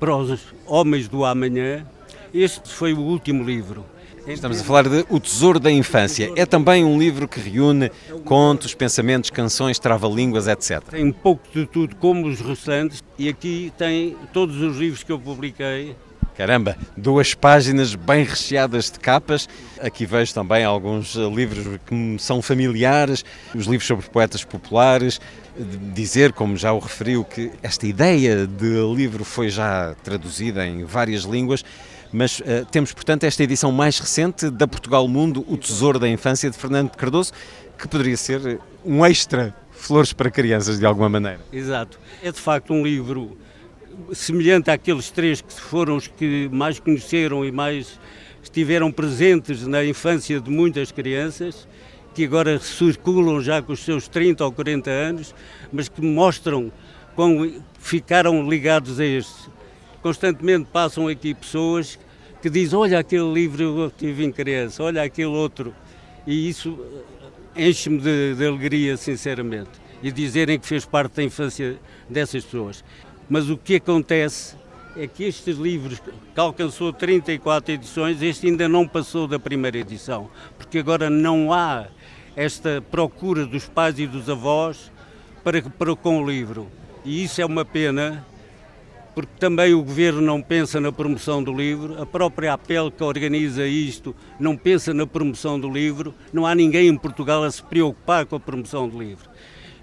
para 0.00 0.16
os 0.16 0.40
homens 0.66 1.08
do 1.08 1.24
amanhã. 1.24 1.86
Este 2.34 2.68
foi 2.68 2.92
o 2.92 3.00
último 3.00 3.44
livro. 3.44 3.84
Estamos 4.26 4.60
a 4.60 4.64
falar 4.64 4.88
de 4.88 5.06
O 5.08 5.18
Tesouro 5.18 5.58
da 5.58 5.70
Infância. 5.70 6.30
É 6.36 6.44
também 6.44 6.84
um 6.84 6.98
livro 6.98 7.26
que 7.26 7.40
reúne 7.40 7.90
contos, 8.24 8.74
pensamentos, 8.74 9.30
canções, 9.30 9.78
trava-línguas, 9.78 10.48
etc. 10.48 10.82
Tem 10.90 11.04
um 11.04 11.12
pouco 11.12 11.42
de 11.50 11.64
tudo, 11.64 11.96
como 11.96 12.26
os 12.26 12.40
restantes, 12.40 13.02
e 13.18 13.28
aqui 13.28 13.72
tem 13.78 14.16
todos 14.32 14.60
os 14.60 14.76
livros 14.76 15.02
que 15.02 15.10
eu 15.10 15.18
publiquei, 15.18 15.96
Caramba, 16.38 16.76
duas 16.96 17.34
páginas 17.34 17.96
bem 17.96 18.22
recheadas 18.22 18.92
de 18.92 19.00
capas. 19.00 19.48
Aqui 19.80 20.06
vejo 20.06 20.32
também 20.32 20.64
alguns 20.64 21.16
livros 21.16 21.80
que 21.84 21.92
me 21.92 22.16
são 22.16 22.40
familiares, 22.40 23.24
os 23.52 23.66
livros 23.66 23.88
sobre 23.88 24.08
poetas 24.08 24.44
populares. 24.44 25.20
Dizer, 25.92 26.32
como 26.32 26.56
já 26.56 26.72
o 26.72 26.78
referiu, 26.78 27.24
que 27.24 27.50
esta 27.60 27.88
ideia 27.88 28.46
de 28.46 28.68
livro 28.94 29.24
foi 29.24 29.48
já 29.48 29.96
traduzida 30.04 30.64
em 30.64 30.84
várias 30.84 31.22
línguas, 31.24 31.64
mas 32.12 32.38
uh, 32.38 32.64
temos, 32.70 32.92
portanto, 32.92 33.24
esta 33.24 33.42
edição 33.42 33.72
mais 33.72 33.98
recente 33.98 34.48
da 34.48 34.68
Portugal 34.68 35.08
Mundo, 35.08 35.44
O 35.48 35.56
Tesouro 35.56 35.98
da 35.98 36.08
Infância, 36.08 36.48
de 36.48 36.56
Fernando 36.56 36.90
Cardoso, 36.90 37.32
que 37.76 37.88
poderia 37.88 38.16
ser 38.16 38.60
um 38.84 39.04
extra 39.04 39.52
Flores 39.72 40.12
para 40.12 40.30
Crianças, 40.30 40.78
de 40.78 40.86
alguma 40.86 41.08
maneira. 41.08 41.40
Exato. 41.52 41.98
É 42.22 42.30
de 42.30 42.38
facto 42.38 42.72
um 42.72 42.84
livro 42.84 43.36
semelhante 44.12 44.70
àqueles 44.70 45.10
três 45.10 45.40
que 45.40 45.52
foram 45.52 45.96
os 45.96 46.06
que 46.06 46.48
mais 46.52 46.78
conheceram 46.78 47.44
e 47.44 47.52
mais 47.52 47.98
estiveram 48.42 48.90
presentes 48.90 49.66
na 49.66 49.84
infância 49.84 50.40
de 50.40 50.50
muitas 50.50 50.90
crianças, 50.90 51.68
que 52.14 52.24
agora 52.24 52.58
circulam 52.58 53.40
já 53.40 53.60
com 53.60 53.72
os 53.72 53.80
seus 53.80 54.08
30 54.08 54.44
ou 54.44 54.52
40 54.52 54.90
anos, 54.90 55.34
mas 55.72 55.88
que 55.88 56.00
mostram 56.00 56.72
como 57.14 57.50
ficaram 57.78 58.48
ligados 58.48 58.98
a 59.00 59.04
este. 59.04 59.50
Constantemente 60.02 60.68
passam 60.72 61.08
aqui 61.08 61.34
pessoas 61.34 61.98
que 62.40 62.48
dizem: 62.48 62.78
Olha, 62.78 62.98
aquele 62.98 63.32
livro 63.32 63.62
eu 63.62 63.90
tive 63.90 64.24
em 64.24 64.32
criança, 64.32 64.82
olha 64.82 65.02
aquele 65.02 65.26
outro. 65.26 65.74
E 66.26 66.48
isso 66.48 66.78
enche-me 67.56 67.98
de, 67.98 68.34
de 68.34 68.46
alegria, 68.46 68.96
sinceramente. 68.96 69.70
E 70.02 70.12
dizerem 70.12 70.58
que 70.58 70.66
fez 70.66 70.84
parte 70.84 71.16
da 71.16 71.24
infância 71.24 71.76
dessas 72.08 72.44
pessoas. 72.44 72.84
Mas 73.28 73.50
o 73.50 73.56
que 73.56 73.76
acontece 73.76 74.56
é 74.96 75.06
que 75.06 75.24
estes 75.24 75.56
livros, 75.56 76.00
que 76.00 76.40
alcançou 76.40 76.92
34 76.92 77.74
edições, 77.74 78.22
este 78.22 78.46
ainda 78.46 78.68
não 78.68 78.86
passou 78.88 79.26
da 79.26 79.38
primeira 79.38 79.78
edição, 79.78 80.30
porque 80.56 80.78
agora 80.78 81.10
não 81.10 81.52
há 81.52 81.86
esta 82.34 82.82
procura 82.90 83.44
dos 83.44 83.68
pais 83.68 83.98
e 83.98 84.06
dos 84.06 84.30
avós 84.30 84.90
para, 85.44 85.60
para 85.62 85.94
com 85.94 86.22
o 86.22 86.28
livro. 86.28 86.68
E 87.04 87.22
isso 87.22 87.40
é 87.40 87.46
uma 87.46 87.64
pena, 87.64 88.26
porque 89.14 89.32
também 89.38 89.74
o 89.74 89.82
governo 89.82 90.20
não 90.20 90.40
pensa 90.40 90.80
na 90.80 90.90
promoção 90.90 91.42
do 91.42 91.52
livro, 91.52 92.00
a 92.00 92.06
própria 92.06 92.52
APEL 92.54 92.90
que 92.90 93.02
organiza 93.02 93.66
isto 93.66 94.14
não 94.38 94.56
pensa 94.56 94.94
na 94.94 95.06
promoção 95.06 95.60
do 95.60 95.70
livro, 95.70 96.14
não 96.32 96.46
há 96.46 96.54
ninguém 96.54 96.88
em 96.88 96.96
Portugal 96.96 97.44
a 97.44 97.50
se 97.50 97.62
preocupar 97.62 98.24
com 98.26 98.36
a 98.36 98.40
promoção 98.40 98.88
do 98.88 98.98
livro. 98.98 99.28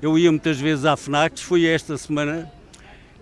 Eu 0.01 0.17
ia 0.17 0.31
muitas 0.31 0.59
vezes 0.59 0.85
à 0.85 0.97
FNAC, 0.97 1.39
fui 1.41 1.65
esta 1.65 1.97
semana, 1.97 2.51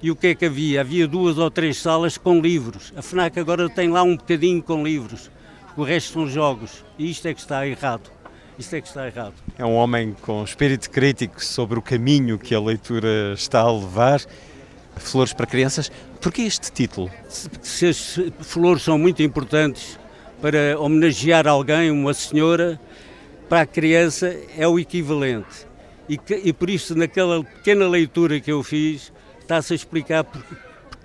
e 0.03 0.11
o 0.11 0.15
que 0.17 0.27
é 0.27 0.35
que 0.35 0.45
havia? 0.45 0.81
Havia 0.81 1.07
duas 1.07 1.38
ou 1.38 1.49
três 1.49 1.77
salas 1.77 2.17
com 2.17 2.41
livros. 2.41 2.91
A 2.93 3.01
FNAC 3.01 3.39
agora 3.39 3.69
tem 3.69 3.89
lá 3.89 4.03
um 4.03 4.17
bocadinho 4.17 4.61
com 4.61 4.84
livros, 4.84 5.31
o 5.77 5.84
resto 5.84 6.11
são 6.11 6.27
jogos, 6.27 6.84
e 6.99 7.09
isto 7.09 7.25
é 7.25 7.34
que 7.34 7.39
está 7.39 7.65
errado. 7.65 8.11
Isto 8.59 8.75
é 8.75 8.81
que 8.81 8.88
está 8.88 9.07
errado. 9.07 9.34
É 9.57 9.65
um 9.65 9.73
homem 9.73 10.13
com 10.21 10.43
espírito 10.43 10.89
crítico 10.89 11.43
sobre 11.43 11.80
o 11.80 11.81
caminho 11.81 12.38
que 12.38 12.53
a 12.53 12.59
leitura 12.59 13.34
está 13.34 13.61
a 13.61 13.71
levar. 13.71 14.21
Flores 14.97 15.34
para 15.34 15.47
Crianças. 15.47 15.91
Porquê 16.21 16.43
este 16.43 16.71
título? 16.71 17.09
Se, 17.30 17.49
se 17.61 17.88
as 17.88 18.19
flores 18.41 18.84
são 18.84 18.97
muito 18.97 19.23
importantes 19.23 19.97
para 20.39 20.77
homenagear 20.77 21.47
alguém, 21.47 21.89
uma 21.89 22.13
senhora, 22.13 22.80
para 23.47 23.61
a 23.61 23.65
criança 23.65 24.35
é 24.57 24.67
o 24.67 24.77
equivalente. 24.77 25.65
E, 26.09 26.17
que, 26.17 26.35
e 26.35 26.51
por 26.51 26.69
isso, 26.69 26.93
naquela 26.93 27.41
pequena 27.43 27.88
leitura 27.88 28.39
que 28.39 28.51
eu 28.51 28.61
fiz, 28.61 29.12
está-se 29.44 29.74
a 29.74 29.76
explicar 29.76 30.26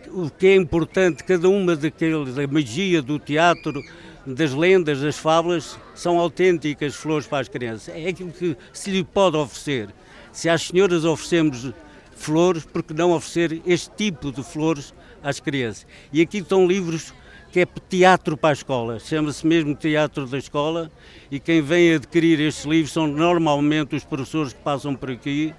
o 0.08 0.30
que 0.30 0.46
é 0.46 0.56
importante, 0.56 1.22
cada 1.22 1.48
uma 1.48 1.76
daqueles, 1.76 2.34
da 2.34 2.46
magia 2.46 3.02
do 3.02 3.18
teatro, 3.18 3.82
das 4.24 4.52
lendas, 4.52 5.00
das 5.00 5.18
fábulas, 5.18 5.78
são 5.94 6.18
autênticas 6.18 6.94
flores 6.94 7.26
para 7.26 7.40
as 7.40 7.48
crianças. 7.48 7.94
É 7.94 8.08
aquilo 8.08 8.30
que 8.30 8.56
se 8.72 8.90
lhe 8.90 9.04
pode 9.04 9.36
oferecer. 9.36 9.88
Se 10.32 10.48
às 10.48 10.62
senhoras 10.62 11.04
oferecemos 11.04 11.72
flores, 12.14 12.64
porque 12.64 12.94
não 12.94 13.12
oferecer 13.12 13.60
este 13.66 13.90
tipo 13.96 14.32
de 14.32 14.42
flores 14.42 14.94
às 15.22 15.40
crianças? 15.40 15.86
E 16.12 16.20
aqui 16.20 16.38
estão 16.38 16.66
livros 16.66 17.12
que 17.50 17.60
é 17.60 17.66
teatro 17.88 18.36
para 18.36 18.50
a 18.50 18.52
escola, 18.52 18.98
chama-se 19.00 19.46
mesmo 19.46 19.74
Teatro 19.74 20.26
da 20.26 20.36
Escola, 20.36 20.90
e 21.30 21.40
quem 21.40 21.62
vem 21.62 21.94
adquirir 21.94 22.38
estes 22.40 22.66
livros 22.66 22.92
são 22.92 23.06
normalmente 23.06 23.96
os 23.96 24.04
professores 24.04 24.52
que 24.52 24.60
passam 24.60 24.94
por 24.94 25.10
aqui, 25.10 25.54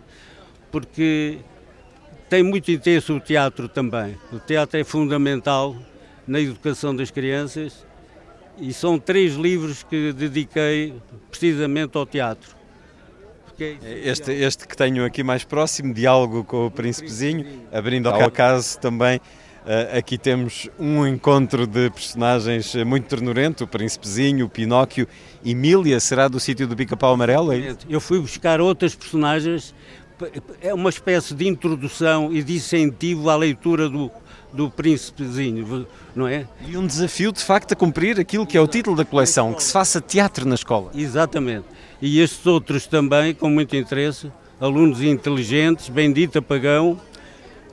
porque 0.71 1.39
tem 2.29 2.43
muito 2.43 2.71
intenso 2.71 3.15
o 3.15 3.19
teatro 3.19 3.67
também. 3.67 4.17
O 4.31 4.39
teatro 4.39 4.79
é 4.79 4.83
fundamental 4.83 5.75
na 6.27 6.39
educação 6.39 6.95
das 6.95 7.09
crianças 7.09 7.85
e 8.59 8.71
são 8.71 8.99
três 8.99 9.35
livros 9.35 9.83
que 9.83 10.13
dediquei 10.13 10.93
precisamente 11.29 11.97
ao 11.97 12.05
teatro. 12.05 12.57
Este, 13.59 14.31
este 14.31 14.65
que 14.67 14.77
tenho 14.77 15.03
aqui 15.03 15.21
mais 15.21 15.43
próximo, 15.43 15.93
Diálogo 15.93 16.45
com 16.45 16.67
o 16.67 16.71
Príncipezinho, 16.71 17.45
abrindo 17.71 18.07
ao 18.07 18.23
acaso 18.23 18.79
também. 18.79 19.19
Uh, 19.59 19.97
aqui 19.97 20.17
temos 20.17 20.69
um 20.79 21.05
encontro 21.05 21.67
de 21.67 21.89
personagens 21.89 22.73
muito 22.75 23.07
ternurento, 23.07 23.65
o 23.65 23.67
Príncipezinho, 23.67 24.45
o 24.45 24.49
Pinóquio, 24.49 25.05
Emília, 25.45 25.99
será 25.99 26.29
do 26.29 26.39
sítio 26.39 26.65
do 26.65 26.75
Bica-Pau 26.75 27.13
Amarelo? 27.13 27.51
É 27.51 27.75
Eu 27.87 27.99
fui 27.99 28.19
buscar 28.19 28.61
outras 28.61 28.95
personagens, 28.95 29.75
é 30.61 30.73
uma 30.73 30.89
espécie 30.89 31.33
de 31.33 31.47
introdução 31.47 32.33
e 32.33 32.43
de 32.43 32.55
incentivo 32.55 33.29
à 33.29 33.35
leitura 33.35 33.87
do, 33.87 34.11
do 34.51 34.69
príncipezinho, 34.69 35.87
não 36.15 36.27
é? 36.27 36.47
E 36.67 36.75
um 36.75 36.85
desafio 36.85 37.31
de 37.31 37.43
facto 37.43 37.73
a 37.73 37.75
cumprir 37.75 38.19
aquilo 38.19 38.45
que 38.45 38.57
é 38.57 38.61
o 38.61 38.67
título 38.67 38.95
da 38.95 39.05
coleção, 39.05 39.53
que 39.53 39.63
se 39.63 39.71
faça 39.71 40.01
teatro 40.01 40.47
na 40.47 40.55
escola. 40.55 40.91
Exatamente. 40.95 41.65
E 42.01 42.19
estes 42.19 42.45
outros 42.45 42.87
também, 42.87 43.33
com 43.33 43.49
muito 43.49 43.75
interesse, 43.75 44.31
alunos 44.59 45.01
inteligentes, 45.01 45.89
bendito 45.89 46.39
apagão, 46.39 46.99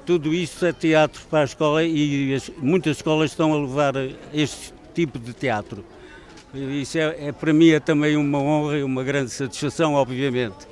tudo 0.05 0.33
isto 0.33 0.65
é 0.65 0.73
teatro 0.73 1.23
para 1.29 1.41
a 1.41 1.45
escola 1.45 1.83
e 1.83 2.35
as, 2.35 2.51
muitas 2.59 2.99
escolas 2.99 3.31
estão 3.31 3.53
a 3.53 3.59
levar 3.59 3.95
este 4.33 4.73
tipo 4.95 5.19
de 5.19 5.33
teatro. 5.33 5.85
Isso 6.55 6.97
é, 6.97 7.29
é 7.29 7.33
para 7.33 7.53
mim 7.53 7.71
é 7.71 7.81
também 7.81 8.17
uma 8.17 8.39
honra 8.39 8.79
e 8.79 8.83
uma 8.83 9.03
grande 9.03 9.31
satisfação, 9.31 9.95
obviamente 9.95 10.67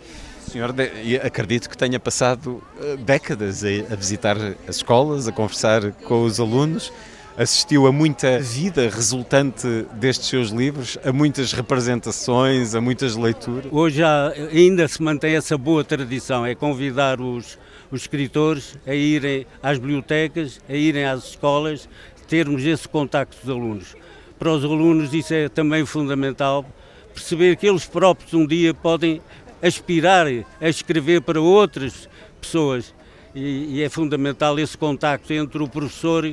senhor, 0.51 0.75
acredito 1.23 1.69
que 1.69 1.77
tenha 1.77 1.99
passado 1.99 2.63
eh, 2.81 2.97
décadas 2.97 3.63
a, 3.65 3.95
visitar 3.97 4.37
as 4.69 4.77
escolas, 4.77 5.27
a 5.27 5.33
conversar 5.33 5.93
com 5.93 6.25
os 6.25 6.39
alunos, 6.39 6.93
assistiu 7.37 7.87
a 7.87 7.93
muita 7.93 8.39
vida 8.39 8.89
resultante 8.89 9.87
destes 9.95 10.29
seus 10.29 10.51
livros, 10.51 10.97
a 11.05 11.13
muitas 11.13 11.53
representações, 11.53 12.75
a 12.75 12.81
muitas 12.81 13.17
leituras. 13.17 13.67
Hoje 13.73 14.03
há, 14.03 14.33
ainda 14.53 14.87
se 14.87 15.03
mantém 15.03 15.35
essa 15.35 15.59
boa 15.59 15.83
tradição, 15.83 16.47
é 16.47 16.55
convidar 16.55 17.21
os, 17.21 17.59
os 17.91 18.03
escritores 18.03 18.79
a 18.87 18.95
irem 18.95 19.47
às 19.63 19.79
bibliotecas, 19.79 20.61
a 20.69 20.75
irem 20.75 21.05
às 21.05 21.31
escolas, 21.31 21.89
termos 22.29 22.65
esse 22.65 22.89
contacto 22.89 23.37
dos 23.41 23.51
alunos. 23.51 23.97
Para 24.39 24.53
os 24.53 24.65
alunos 24.65 25.13
isso 25.13 25.35
é 25.35 25.49
também 25.49 25.85
fundamental, 25.85 26.65
perceber 27.13 27.57
que 27.57 27.67
eles 27.67 27.85
próprios 27.85 28.35
um 28.35 28.47
dia 28.47 28.75
podem 28.75 29.21
aspirar 29.67 30.27
a 30.61 30.69
escrever 30.69 31.23
para 31.23 31.41
outras 31.41 32.09
pessoas. 32.41 32.95
E, 33.35 33.77
e 33.77 33.83
é 33.83 33.89
fundamental 33.89 34.59
esse 34.59 34.77
contacto 34.77 35.33
entre 35.33 35.63
o 35.63 35.69
professor 35.69 36.25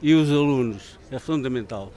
e 0.00 0.14
os 0.14 0.30
alunos. 0.30 0.98
É 1.10 1.18
fundamental. 1.18 1.92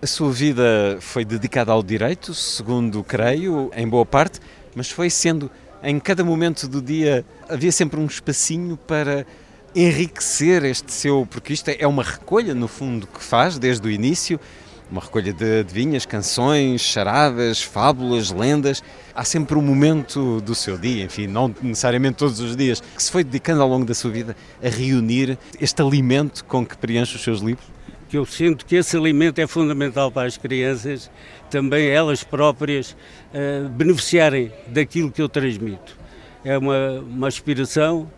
A 0.00 0.06
sua 0.06 0.32
vida 0.32 0.98
foi 1.00 1.24
dedicada 1.24 1.72
ao 1.72 1.82
direito, 1.82 2.32
segundo 2.32 3.02
creio, 3.04 3.70
em 3.76 3.86
boa 3.86 4.06
parte, 4.06 4.40
mas 4.74 4.90
foi 4.90 5.10
sendo 5.10 5.50
em 5.82 5.98
cada 6.00 6.24
momento 6.24 6.66
do 6.66 6.82
dia 6.82 7.24
havia 7.48 7.70
sempre 7.70 8.00
um 8.00 8.06
espacinho 8.06 8.76
para 8.76 9.26
enriquecer 9.74 10.64
este 10.64 10.92
seu, 10.92 11.26
porque 11.30 11.52
isto 11.52 11.68
é 11.68 11.86
uma 11.86 12.02
recolha 12.02 12.54
no 12.54 12.66
fundo 12.66 13.06
que 13.06 13.22
faz 13.22 13.58
desde 13.58 13.86
o 13.86 13.90
início 13.90 14.40
uma 14.90 15.00
recolha 15.00 15.32
de 15.32 15.60
adivinhas, 15.60 16.06
canções, 16.06 16.80
charadas, 16.80 17.62
fábulas, 17.62 18.30
lendas. 18.30 18.82
Há 19.14 19.24
sempre 19.24 19.56
um 19.56 19.62
momento 19.62 20.40
do 20.40 20.54
seu 20.54 20.78
dia, 20.78 21.04
enfim, 21.04 21.26
não 21.26 21.54
necessariamente 21.62 22.16
todos 22.16 22.40
os 22.40 22.56
dias, 22.56 22.80
que 22.80 23.02
se 23.02 23.10
foi 23.10 23.22
dedicando 23.22 23.62
ao 23.62 23.68
longo 23.68 23.84
da 23.84 23.94
sua 23.94 24.10
vida 24.10 24.36
a 24.62 24.68
reunir 24.68 25.38
este 25.60 25.82
alimento 25.82 26.44
com 26.44 26.64
que 26.64 26.76
preenche 26.76 27.16
os 27.16 27.22
seus 27.22 27.40
livros? 27.40 27.66
Que 28.08 28.16
eu 28.16 28.24
sinto 28.24 28.64
que 28.64 28.76
esse 28.76 28.96
alimento 28.96 29.38
é 29.38 29.46
fundamental 29.46 30.10
para 30.10 30.26
as 30.26 30.38
crianças, 30.38 31.10
também 31.50 31.88
elas 31.88 32.24
próprias 32.24 32.96
uh, 33.34 33.68
beneficiarem 33.68 34.50
daquilo 34.68 35.10
que 35.10 35.20
eu 35.20 35.28
transmito. 35.28 35.96
É 36.42 36.56
uma, 36.56 37.00
uma 37.00 37.28
aspiração 37.28 38.10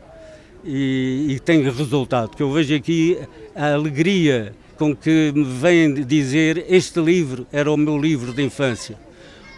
e, 0.64 1.26
e 1.30 1.40
tem 1.40 1.62
resultado, 1.62 2.36
que 2.36 2.42
eu 2.42 2.52
vejo 2.52 2.74
aqui 2.74 3.18
a 3.56 3.72
alegria 3.72 4.55
com 4.81 4.97
que 4.97 5.31
me 5.36 5.44
vêm 5.44 5.93
dizer 5.93 6.65
este 6.66 6.98
livro 6.98 7.47
era 7.52 7.70
o 7.70 7.77
meu 7.77 7.98
livro 7.98 8.32
de 8.32 8.43
infância. 8.43 8.98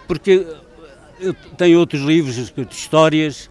Porque 0.09 0.45
eu 1.21 1.33
tenho 1.57 1.79
outros 1.79 2.03
livros 2.03 2.35
de 2.51 2.67
histórias 2.73 3.49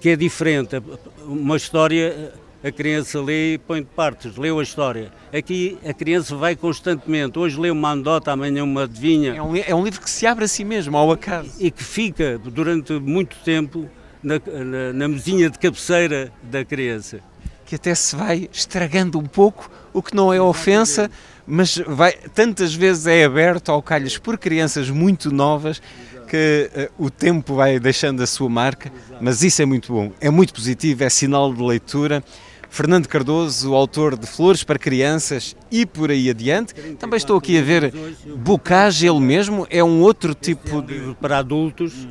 que 0.00 0.10
é 0.10 0.16
diferente. 0.16 0.80
Uma 1.26 1.56
história 1.56 2.32
a 2.62 2.70
criança 2.70 3.20
lê 3.20 3.54
e 3.54 3.58
põe 3.58 3.80
de 3.80 3.88
partes, 3.88 4.36
leu 4.36 4.60
a 4.60 4.62
história. 4.62 5.10
Aqui 5.36 5.76
a 5.84 5.92
criança 5.92 6.36
vai 6.36 6.54
constantemente, 6.54 7.36
hoje 7.36 7.58
lê 7.58 7.68
uma 7.68 7.90
anedota, 7.90 8.30
amanhã 8.30 8.62
uma 8.62 8.84
adivinha. 8.84 9.34
É 9.34 9.42
um, 9.42 9.56
é 9.56 9.74
um 9.74 9.82
livro 9.82 10.00
que 10.00 10.10
se 10.10 10.24
abre 10.24 10.44
a 10.44 10.48
si 10.48 10.62
mesmo, 10.62 10.96
ao 10.96 11.10
acaso. 11.10 11.50
E 11.58 11.68
que 11.68 11.82
fica 11.82 12.38
durante 12.38 12.92
muito 12.92 13.36
tempo 13.44 13.90
na, 14.22 14.34
na, 14.34 14.92
na 14.92 15.08
mesinha 15.08 15.50
de 15.50 15.58
cabeceira 15.58 16.32
da 16.44 16.64
criança 16.64 17.20
que 17.68 17.74
até 17.74 17.94
se 17.94 18.16
vai 18.16 18.48
estragando 18.50 19.18
um 19.18 19.26
pouco, 19.26 19.70
o 19.98 20.02
que 20.02 20.14
não 20.14 20.32
é 20.32 20.40
ofensa, 20.40 21.10
mas 21.46 21.76
vai, 21.86 22.12
tantas 22.34 22.74
vezes 22.74 23.06
é 23.06 23.24
aberto 23.24 23.70
ao 23.70 23.82
calhas 23.82 24.16
por 24.16 24.38
crianças 24.38 24.90
muito 24.90 25.32
novas 25.32 25.80
que 26.28 26.70
uh, 26.98 27.06
o 27.06 27.10
tempo 27.10 27.54
vai 27.54 27.80
deixando 27.80 28.22
a 28.22 28.26
sua 28.26 28.48
marca, 28.48 28.92
mas 29.20 29.42
isso 29.42 29.62
é 29.62 29.64
muito 29.64 29.92
bom, 29.92 30.12
é 30.20 30.30
muito 30.30 30.52
positivo, 30.52 31.02
é 31.02 31.08
sinal 31.08 31.52
de 31.52 31.62
leitura. 31.62 32.22
Fernando 32.70 33.08
Cardoso, 33.08 33.74
autor 33.74 34.14
de 34.14 34.26
Flores 34.26 34.62
para 34.62 34.78
Crianças 34.78 35.56
e 35.70 35.86
por 35.86 36.10
aí 36.10 36.28
adiante. 36.28 36.74
Também 36.98 37.16
estou 37.16 37.38
aqui 37.38 37.56
a 37.56 37.62
ver 37.62 37.94
Bocage, 38.36 39.06
ele 39.06 39.20
mesmo, 39.20 39.66
é 39.70 39.82
um 39.82 40.02
outro 40.02 40.34
tipo 40.34 40.82
de. 40.82 40.92
livro 40.92 41.14
para 41.14 41.38
adultos, 41.38 42.06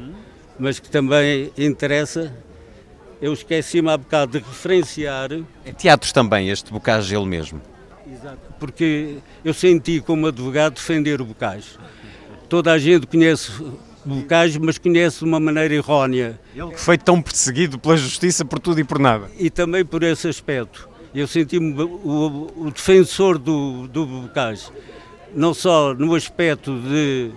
mas 0.57 0.79
que 0.79 0.89
também 0.89 1.51
interessa 1.55 2.33
eu 3.21 3.33
esqueci-me 3.33 3.89
há 3.89 3.97
bocado 3.97 4.39
de 4.39 4.45
referenciar. 4.45 5.29
É 5.65 5.71
teatros 5.71 6.11
também, 6.11 6.49
este 6.49 6.71
Bocage 6.71 7.15
ele 7.15 7.25
mesmo. 7.25 7.61
Exato, 8.13 8.39
porque 8.59 9.17
eu 9.43 9.53
senti 9.53 9.99
como 9.99 10.27
advogado 10.27 10.75
defender 10.75 11.21
o 11.21 11.25
Bocage. 11.25 11.77
Toda 12.47 12.71
a 12.71 12.79
gente 12.79 13.05
conhece 13.05 13.51
o 13.61 13.77
Bocage, 14.05 14.59
mas 14.59 14.77
conhece 14.77 15.19
de 15.19 15.25
uma 15.25 15.39
maneira 15.39 15.73
errónea. 15.73 16.39
Ele 16.55 16.71
que 16.71 16.79
foi 16.79 16.97
tão 16.97 17.21
perseguido 17.21 17.77
pela 17.77 17.97
justiça 17.97 18.45
por 18.45 18.59
tudo 18.59 18.79
e 18.79 18.83
por 18.83 18.99
nada. 18.99 19.29
E 19.37 19.49
também 19.49 19.83
por 19.83 20.03
esse 20.03 20.27
aspecto. 20.27 20.87
Eu 21.13 21.27
senti-me 21.27 21.81
o, 21.81 22.51
o, 22.55 22.71
defensor 22.71 23.37
do, 23.37 23.87
do 23.87 24.05
Bocage, 24.05 24.67
não 25.33 25.53
só 25.53 25.93
no 25.93 26.13
aspecto 26.15 26.79
de 26.79 27.31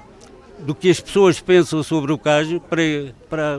do 0.58 0.74
que 0.74 0.90
as 0.90 1.00
pessoas 1.00 1.40
pensam 1.40 1.82
sobre 1.82 2.12
o 2.12 2.16
Bocage, 2.16 2.60
para, 2.68 2.82
para, 3.28 3.58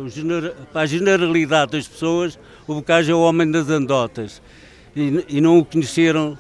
para, 0.72 0.82
a 0.82 0.86
generalidade 0.86 1.72
das 1.72 1.88
pessoas, 1.88 2.38
o 2.68 2.76
Bocage 2.76 3.12
é 3.12 3.16
o 3.16 3.22
homem 3.22 3.50
das 3.50 3.70
andotas. 3.70 4.42
E, 4.96 5.26
e, 5.28 5.42
não 5.42 5.58
o 5.58 5.66
conheceram 5.66 6.38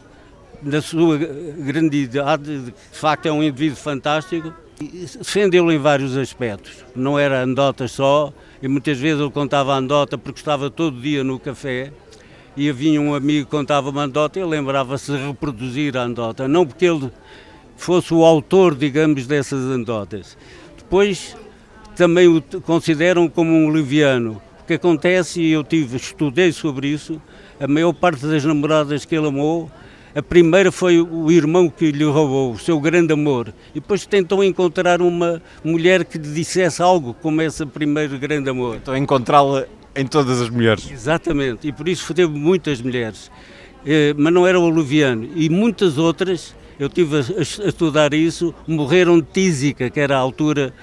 da 0.61 0.81
sua 0.81 1.17
grandidade, 1.17 2.59
de 2.61 2.73
facto 2.91 3.25
é 3.25 3.31
um 3.31 3.41
indivíduo 3.41 3.77
fantástico. 3.77 4.53
Defendeu-lo 4.79 5.71
em 5.71 5.77
vários 5.77 6.17
aspectos. 6.17 6.85
Não 6.95 7.17
era 7.17 7.43
andotas 7.43 7.91
só, 7.91 8.33
e 8.61 8.67
muitas 8.67 8.97
vezes 8.97 9.21
ele 9.21 9.31
contava 9.31 9.73
a 9.73 9.77
andota 9.77 10.17
porque 10.17 10.39
estava 10.39 10.69
todo 10.69 10.99
dia 10.99 11.23
no 11.23 11.39
café 11.39 11.91
e 12.55 12.69
havia 12.69 12.99
um 12.99 13.13
amigo 13.13 13.45
que 13.45 13.51
contava 13.51 13.89
uma 13.89 14.03
andota 14.03 14.39
e 14.39 14.41
ele 14.41 14.51
lembrava-se 14.51 15.11
de 15.11 15.17
reproduzir 15.17 15.95
a 15.97 16.03
andota, 16.03 16.47
não 16.47 16.65
porque 16.65 16.85
ele 16.85 17.11
fosse 17.77 18.13
o 18.13 18.23
autor, 18.23 18.75
digamos, 18.75 19.25
dessas 19.25 19.61
andotas. 19.61 20.37
Depois 20.77 21.35
também 21.95 22.27
o 22.27 22.41
consideram 22.61 23.27
como 23.27 23.51
um 23.51 23.69
leviano. 23.69 24.41
O 24.61 24.65
que 24.65 24.73
acontece, 24.73 25.41
e 25.41 25.51
eu 25.51 25.63
tive, 25.63 25.97
estudei 25.97 26.51
sobre 26.51 26.87
isso, 26.87 27.21
a 27.59 27.67
maior 27.67 27.93
parte 27.93 28.25
das 28.25 28.43
namoradas 28.43 29.05
que 29.05 29.15
ele 29.15 29.27
amou 29.27 29.69
a 30.13 30.21
primeira 30.21 30.71
foi 30.71 30.99
o 30.99 31.31
irmão 31.31 31.69
que 31.69 31.91
lhe 31.91 32.03
roubou, 32.03 32.53
o 32.53 32.59
seu 32.59 32.79
grande 32.79 33.13
amor. 33.13 33.53
E 33.71 33.79
depois 33.79 34.05
tentou 34.05 34.43
encontrar 34.43 35.01
uma 35.01 35.41
mulher 35.63 36.03
que 36.03 36.17
lhe 36.17 36.33
dissesse 36.33 36.81
algo 36.81 37.13
como 37.21 37.41
esse 37.41 37.65
primeiro 37.65 38.17
grande 38.19 38.49
amor. 38.49 38.77
Então 38.77 38.95
encontrá-la 38.95 39.65
em 39.95 40.05
todas 40.05 40.41
as 40.41 40.49
mulheres. 40.49 40.89
Exatamente, 40.89 41.67
e 41.67 41.71
por 41.71 41.87
isso 41.87 42.13
teve 42.13 42.31
muitas 42.31 42.81
mulheres. 42.81 43.31
Eh, 43.85 44.13
mas 44.17 44.33
não 44.33 44.45
era 44.45 44.59
o 44.59 44.69
Luviano. 44.69 45.29
E 45.35 45.49
muitas 45.49 45.97
outras, 45.97 46.55
eu 46.79 46.89
tive 46.89 47.17
a, 47.17 47.41
estudar 47.41 48.13
isso, 48.13 48.53
morreram 48.67 49.19
de 49.19 49.27
tísica, 49.27 49.89
que 49.89 49.99
era 49.99 50.15
a 50.17 50.19
altura 50.19 50.73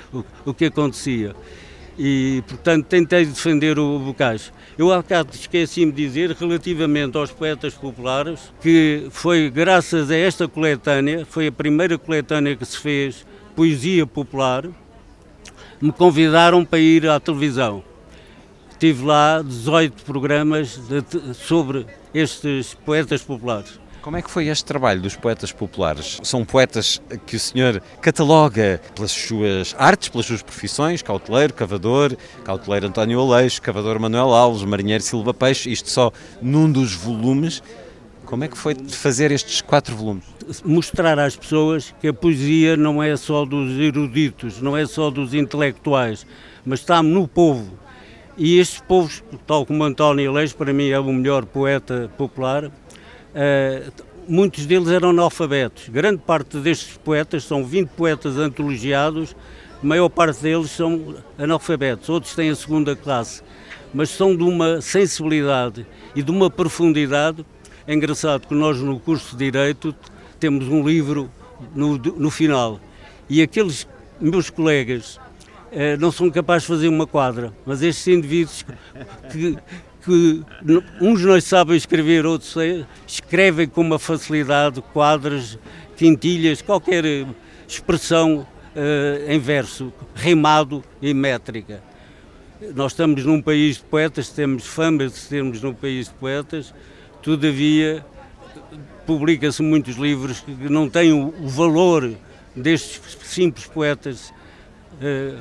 o 0.45 0.55
que 0.55 0.67
acontecia. 0.67 1.35
E, 1.99 2.45
portanto, 2.47 2.87
tentei 2.87 3.25
defender 3.27 3.77
o 3.79 3.99
Bocage. 3.99 4.53
Eu 4.79 4.93
há 4.93 4.99
bocado 4.99 5.31
esqueci-me 5.35 5.91
de 5.91 6.07
dizer, 6.07 6.31
relativamente 6.31 7.17
aos 7.19 7.33
poetas 7.33 7.75
populares, 7.75 8.53
que 8.63 9.09
foi 9.11 9.51
graças 9.51 10.09
a 10.09 10.17
esta 10.17 10.47
coletânea, 10.47 11.27
foi 11.27 11.49
a 11.49 11.53
primeira 11.53 11.99
coletânea 11.99 12.55
que 12.55 12.65
se 12.65 12.79
fez, 12.79 13.27
poesia 13.57 14.07
popular, 14.07 14.65
me 15.81 15.91
convidaram 15.91 16.65
para 16.65 16.79
ir 16.79 17.09
à 17.09 17.19
televisão. 17.19 17.83
Tive 18.79 19.05
lá 19.05 19.43
18 19.43 20.05
programas 20.05 20.77
de, 20.77 21.35
sobre 21.35 21.85
estes 22.15 22.75
poetas 22.75 23.23
populares. 23.23 23.81
Como 24.09 24.17
é 24.17 24.23
que 24.23 24.31
foi 24.31 24.47
este 24.47 24.65
trabalho 24.65 25.03
dos 25.03 25.17
poetas 25.17 25.53
populares? 25.53 26.19
São 26.23 26.43
poetas 26.43 26.99
que 27.27 27.37
o 27.37 27.39
senhor 27.39 27.83
cataloga 28.01 28.81
pelas 28.95 29.11
suas 29.11 29.77
artes, 29.79 30.09
pelas 30.09 30.25
suas 30.25 30.41
profissões, 30.41 31.03
cauteleiro, 31.03 31.53
cavador, 31.53 32.17
cauteleiro 32.43 32.87
António 32.87 33.21
Aleixo, 33.21 33.61
cavador 33.61 34.01
Manuel 34.01 34.33
Alves, 34.33 34.65
marinheiro 34.65 35.05
Silva 35.05 35.35
Peixe, 35.35 35.71
isto 35.71 35.91
só 35.91 36.11
num 36.41 36.73
dos 36.73 36.95
volumes. 36.95 37.63
Como 38.25 38.45
é 38.45 38.49
que 38.49 38.57
foi 38.57 38.75
fazer 38.89 39.31
estes 39.31 39.61
quatro 39.61 39.95
volumes? 39.95 40.25
Mostrar 40.65 41.19
às 41.19 41.37
pessoas 41.37 41.95
que 42.01 42.09
a 42.09 42.15
poesia 42.15 42.79
não 42.79 43.03
é 43.03 43.15
só 43.15 43.45
dos 43.45 43.79
eruditos, 43.79 44.63
não 44.63 44.75
é 44.75 44.87
só 44.87 45.11
dos 45.11 45.35
intelectuais, 45.35 46.27
mas 46.65 46.81
está 46.81 47.03
no 47.03 47.29
povo. 47.29 47.79
E 48.39 48.59
estes 48.59 48.81
povos, 48.81 49.23
tal 49.47 49.67
como 49.67 49.85
António 49.85 50.31
Aleixo, 50.31 50.57
para 50.57 50.73
mim 50.73 50.89
é 50.89 50.99
o 50.99 51.13
melhor 51.13 51.45
poeta 51.45 52.11
popular, 52.17 52.71
muitos 54.29 54.67
deles 54.67 54.89
eram 54.89 55.11
analfabetos. 55.11 55.89
Grande 55.89 56.19
parte 56.19 56.59
destes 56.59 56.97
poetas, 56.97 57.45
são 57.45 57.65
20 57.65 57.89
poetas 57.91 58.37
antologiados, 58.37 59.35
maior 59.83 60.09
parte 60.09 60.43
deles 60.43 60.71
são 60.71 61.17
analfabetos, 61.39 62.09
outros 62.09 62.35
têm 62.35 62.51
a 62.51 62.55
segunda 62.55 62.97
classe, 62.97 63.43
mas 63.95 64.11
são 64.11 64.37
de 64.37 64.43
uma 64.43 64.81
sensibilidade 64.81 65.87
e 66.15 66.23
de 66.23 66.31
uma 66.31 66.51
profundidade. 66.51 67.45
É 67.87 67.95
engraçado 67.95 68.47
que 68.47 68.55
nós, 68.55 68.79
no 68.79 69.01
curso 69.01 69.37
de 69.37 69.51
Direito, 69.51 69.95
temos 70.39 70.69
um 70.69 70.87
livro 70.87 71.31
no, 71.75 71.97
no 71.97 72.31
final 72.31 72.81
e 73.29 73.43
aqueles 73.43 73.87
meus 74.21 74.51
colegas 74.51 75.19
eh, 75.71 75.97
não 75.97 76.11
são 76.11 76.31
capazes 76.31 76.63
de 76.63 76.69
fazer 76.69 76.89
uma 76.89 77.07
quadra, 77.07 77.53
mas 77.65 77.83
estes 77.83 78.07
indivíduos 78.09 78.65
que, 79.31 79.57
que 80.09 80.43
uns 81.01 81.23
não 81.23 81.39
sabem 81.39 81.77
escrever, 81.77 82.25
outros 82.25 82.57
escrevem 83.07 83.69
com 83.69 83.83
uma 83.83 83.99
facilidade 83.99 84.81
quadros, 84.81 85.59
quintilhas, 85.97 86.63
qualquer 86.63 87.05
expressão 87.67 88.47
uh, 88.75 89.31
em 89.31 89.39
verso, 89.39 89.93
rimado 90.15 90.83
e 91.03 91.13
métrica. 91.13 91.83
Nós 92.75 92.93
estamos 92.93 93.25
num 93.25 93.43
país 93.43 93.77
de 93.77 93.83
poetas, 93.83 94.31
temos 94.31 94.67
fama 94.67 95.07
de 95.07 95.13
sermos 95.13 95.61
num 95.61 95.75
país 95.75 96.07
de 96.07 96.15
poetas, 96.15 96.75
todavia 97.23 98.05
publica-se 99.07 99.63
muitos 99.63 99.97
livros 99.97 100.41
que 100.41 100.53
não 100.71 100.89
têm 100.89 101.13
o 101.13 101.47
valor 101.47 102.15
destes 102.57 103.01
simples 103.23 103.67
poetas 103.67 104.33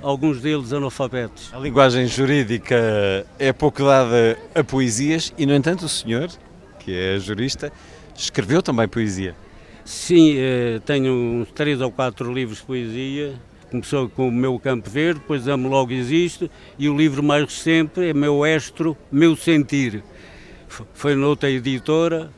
alguns 0.01 0.41
deles 0.41 0.71
analfabetos. 0.71 1.51
A 1.53 1.59
linguagem 1.59 2.07
jurídica 2.07 3.25
é 3.39 3.51
pouco 3.51 3.83
dada 3.83 4.37
a 4.53 4.63
poesias 4.63 5.33
e, 5.37 5.45
no 5.45 5.53
entanto, 5.53 5.85
o 5.85 5.89
senhor, 5.89 6.29
que 6.79 6.95
é 6.95 7.19
jurista, 7.19 7.71
escreveu 8.15 8.61
também 8.61 8.87
poesia. 8.87 9.35
Sim, 9.83 10.35
uh, 10.35 10.79
tenho 10.81 11.13
uns 11.13 11.51
três 11.51 11.79
ou 11.81 11.91
quatro 11.91 12.31
livros 12.33 12.59
de 12.59 12.65
poesia. 12.65 13.33
Começou 13.71 14.07
com 14.09 14.27
o 14.27 14.31
meu 14.31 14.57
Campo 14.59 14.89
Verde, 14.89 15.19
depois 15.19 15.47
Amo 15.47 15.67
Logo 15.67 15.91
Existe, 15.91 16.49
e 16.79 16.87
o 16.87 16.95
livro 16.95 17.21
mais 17.21 17.43
recente 17.43 18.01
é 18.01 18.13
Meu 18.13 18.45
Estro, 18.45 18.97
Meu 19.11 19.35
Sentir. 19.35 20.03
Foi 20.93 21.15
noutra 21.15 21.49
editora, 21.49 22.29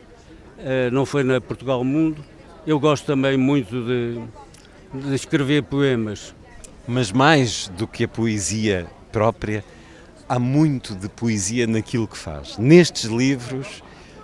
uh, 0.57 0.91
não 0.91 1.05
foi 1.05 1.23
na 1.23 1.39
Portugal 1.41 1.83
Mundo. 1.83 2.23
Eu 2.65 2.79
gosto 2.79 3.05
também 3.05 3.37
muito 3.37 3.83
de, 3.83 4.19
de 5.07 5.15
escrever 5.15 5.63
poemas 5.63 6.33
mas 6.89 7.11
mais 7.11 7.71
do 7.77 7.87
que 7.87 8.05
a 8.05 8.07
poesia 8.07 8.87
própria, 9.11 9.63
há 10.27 10.39
muito 10.39 10.95
de 10.95 11.07
poesia 11.07 11.67
naquilo 11.67 12.07
que 12.07 12.17
faz. 12.17 12.57
Nestes 12.57 13.03
livros, 13.03 13.83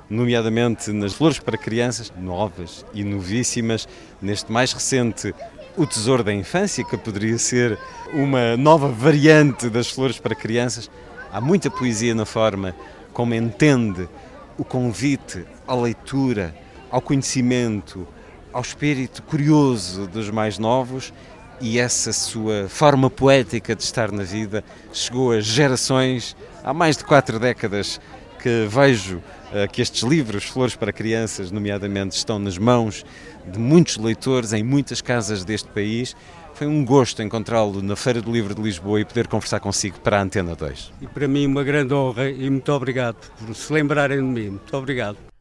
nomeadamente 0.10 0.92
nas 0.92 1.14
Flores 1.14 1.38
para 1.38 1.60
Crianças, 1.60 2.12
novas 2.20 2.84
e 2.92 3.04
novíssimas, 3.04 3.88
neste 4.20 4.52
mais 4.52 4.74
recente 4.74 5.32
O 5.78 5.86
Tesouro 5.86 6.24
da 6.24 6.34
Infância, 6.34 6.84
que 6.84 6.98
poderia 6.98 7.38
ser 7.38 7.78
uma 8.12 8.58
nova 8.58 8.88
variante 8.88 9.70
das 9.70 9.92
Flores 9.92 10.18
para 10.18 10.34
Crianças, 10.34 10.90
há 11.32 11.40
muita 11.40 11.70
poesia 11.70 12.16
na 12.16 12.26
forma 12.26 12.76
como 13.14 13.36
entende 13.36 14.10
o 14.58 14.66
convite 14.66 15.46
à 15.68 15.76
leitura, 15.76 16.56
ao 16.90 17.00
conhecimento, 17.00 18.08
ao 18.52 18.62
espírito 18.62 19.22
curioso 19.22 20.08
dos 20.08 20.32
mais 20.32 20.58
novos 20.58 21.14
e 21.62 21.80
essa 21.80 22.12
sua 22.12 22.68
forma 22.68 23.10
poética 23.10 23.76
de 23.76 23.84
estar 23.84 24.12
na 24.12 24.24
vida 24.24 24.64
chegou 24.92 25.32
a 25.32 25.40
gerações, 25.40 26.36
há 26.64 26.74
mais 26.74 26.98
de 26.98 27.04
quatro 27.04 27.40
décadas 27.40 28.00
que 28.46 28.68
vejo 28.70 29.18
uh, 29.18 29.72
que 29.72 29.82
estes 29.82 30.04
livros, 30.04 30.44
Flores 30.44 30.76
para 30.76 30.94
Crianças, 30.94 31.50
nomeadamente, 31.50 32.16
estão 32.16 32.38
nas 32.38 32.58
mãos 32.58 33.04
de 33.52 33.58
muitos 33.58 33.98
leitores 33.98 34.54
em 34.54 34.64
muitas 34.64 35.02
casas 35.02 35.44
deste 35.44 35.68
país. 35.70 36.16
Foi 36.54 36.68
um 36.68 36.86
gosto 36.86 37.24
encontrá-lo 37.24 37.82
na 37.82 37.96
Feira 37.96 38.22
do 38.22 38.32
Livro 38.32 38.54
de 38.54 38.62
Lisboa 38.62 39.02
e 39.02 39.06
poder 39.06 39.28
conversar 39.28 39.60
consigo 39.60 40.00
para 40.00 40.20
a 40.20 40.22
Antena 40.22 40.56
2. 40.56 40.94
E 41.02 41.08
para 41.08 41.28
mim 41.28 41.48
uma 41.48 41.64
grande 41.64 41.94
honra 41.94 42.30
e 42.30 42.50
muito 42.50 42.72
obrigado 42.72 43.18
por 43.38 43.54
se 43.56 43.74
lembrarem 43.74 44.20
de 44.20 44.24
mim. 44.24 44.50
Muito 44.52 44.78
obrigado. 44.78 45.35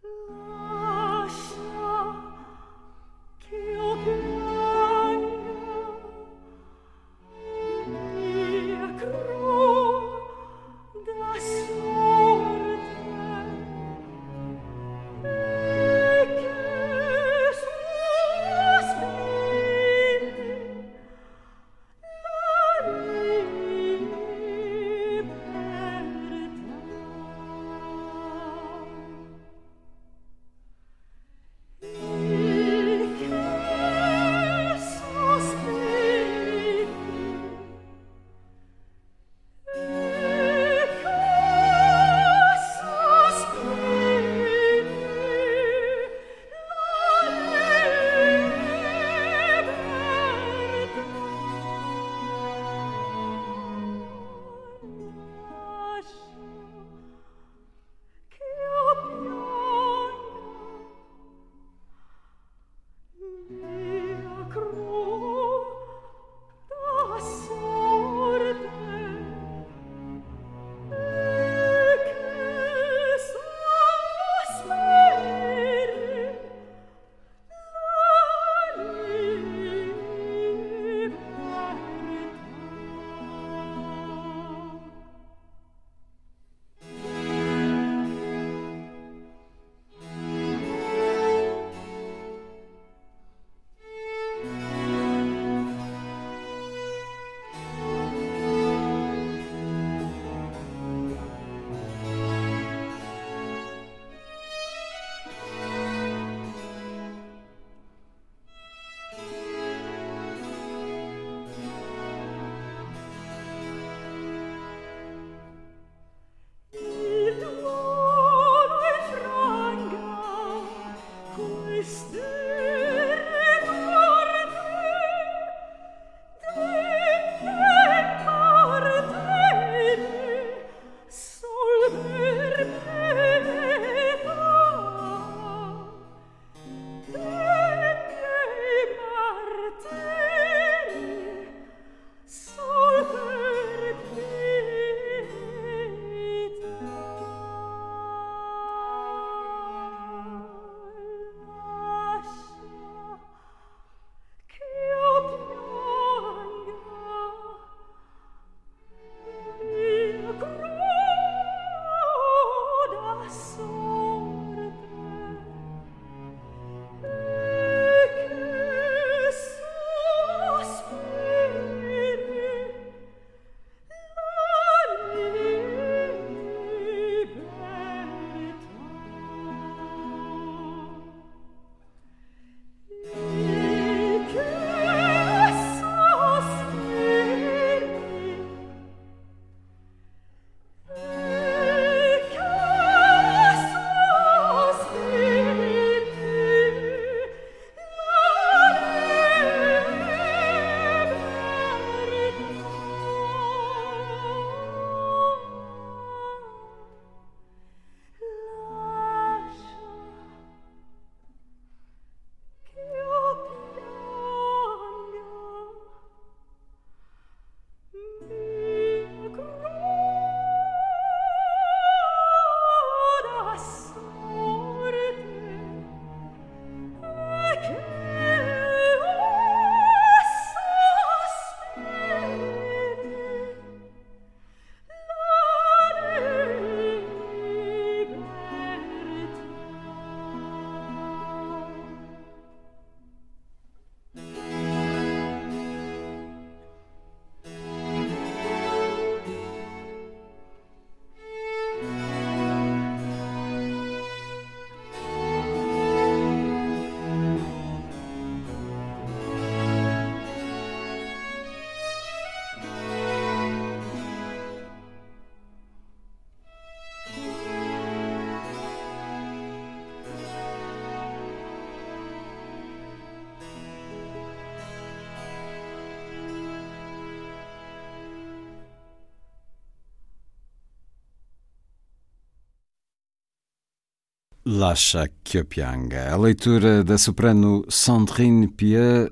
Lacha 284.55 285.11
Kyopianga, 285.25 286.13
a 286.13 286.17
leitura 286.17 286.85
da 286.85 286.97
soprano 286.97 287.65
Sandrine 287.69 288.47
Pieux 288.47 289.11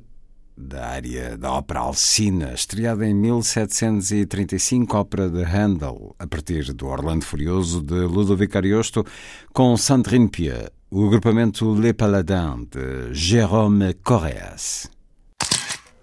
da 0.56 0.86
área 0.86 1.36
da 1.36 1.51
ópera 1.51 1.81
Alcina, 1.81 2.52
estreada 2.55 3.05
em 3.05 3.12
1735, 3.12 4.97
ópera 4.97 5.28
de 5.28 5.43
Handel, 5.43 6.14
a 6.16 6.28
partir 6.28 6.73
do 6.73 6.86
Orlando 6.86 7.24
Furioso 7.24 7.82
de 7.82 8.02
Ludovico 8.02 8.56
Ariosto, 8.56 9.05
com 9.52 9.77
Sandrine 9.77 10.28
Pieux, 10.28 10.70
o 10.89 11.06
agrupamento 11.06 11.74
Les 11.74 11.93
Paladins 11.93 12.69
de 12.70 13.12
Jérôme 13.12 13.94
Correas. 13.94 14.89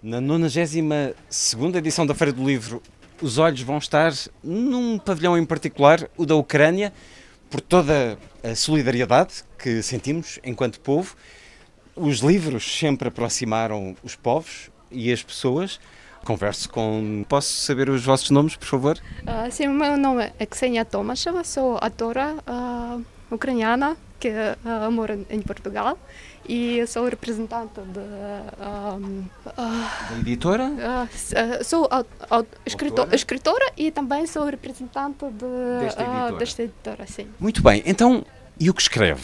Na 0.02 0.20
92 0.20 1.74
edição 1.76 2.06
da 2.06 2.14
Feira 2.14 2.34
do 2.34 2.44
Livro, 2.46 2.82
os 3.22 3.38
olhos 3.38 3.62
vão 3.62 3.78
estar 3.78 4.12
num 4.44 4.98
pavilhão 4.98 5.38
em 5.38 5.46
particular, 5.46 6.06
o 6.14 6.26
da 6.26 6.34
Ucrânia, 6.34 6.92
por 7.50 7.60
toda 7.60 8.16
a 8.42 8.54
solidariedade 8.54 9.44
que 9.58 9.82
sentimos 9.82 10.38
enquanto 10.44 10.80
povo. 10.80 11.16
Os 11.96 12.20
livros 12.20 12.78
sempre 12.78 13.08
aproximaram 13.08 13.96
os 14.02 14.14
povos 14.14 14.70
e 14.90 15.12
as 15.12 15.22
pessoas. 15.22 15.80
Converso 16.24 16.68
com. 16.70 17.24
Posso 17.28 17.52
saber 17.52 17.88
os 17.88 18.04
vossos 18.04 18.30
nomes, 18.30 18.54
por 18.54 18.66
favor? 18.66 18.98
Uh, 19.22 19.50
sim, 19.50 19.66
o 19.66 19.72
meu 19.72 19.96
nome 19.96 20.30
é 20.38 20.46
Ksenia 20.46 20.84
Tomasheva, 20.84 21.42
sou 21.42 21.78
atora 21.80 22.36
uh, 22.46 23.04
ucraniana 23.30 23.96
que 24.18 24.28
uh, 24.28 24.90
mora 24.92 25.18
em 25.30 25.40
Portugal 25.40 25.98
e 26.48 26.86
sou 26.86 27.04
representante 27.08 27.80
de. 27.80 28.00
Um, 28.98 29.24
da 29.56 30.18
editora? 30.18 30.70
Uh, 30.70 31.64
sou 31.64 31.88
escritor, 32.66 33.12
escritora 33.12 33.72
e 33.76 33.90
também 33.90 34.26
sou 34.26 34.44
representante 34.44 35.24
de, 35.26 35.80
desta, 35.80 36.02
editora. 36.02 36.36
desta 36.36 36.62
editora. 36.62 37.06
Sim. 37.06 37.28
Muito 37.38 37.62
bem, 37.62 37.82
então, 37.86 38.24
e 38.58 38.68
o 38.70 38.74
que 38.74 38.82
escreve? 38.82 39.22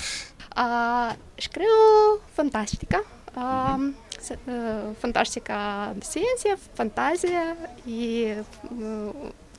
escrevo 1.36 2.20
fantástica. 2.34 3.04
Uhum. 3.36 3.92
fantástica 4.98 5.92
de 5.94 6.06
ciência, 6.06 6.56
fantasia 6.74 7.54
e 7.86 8.34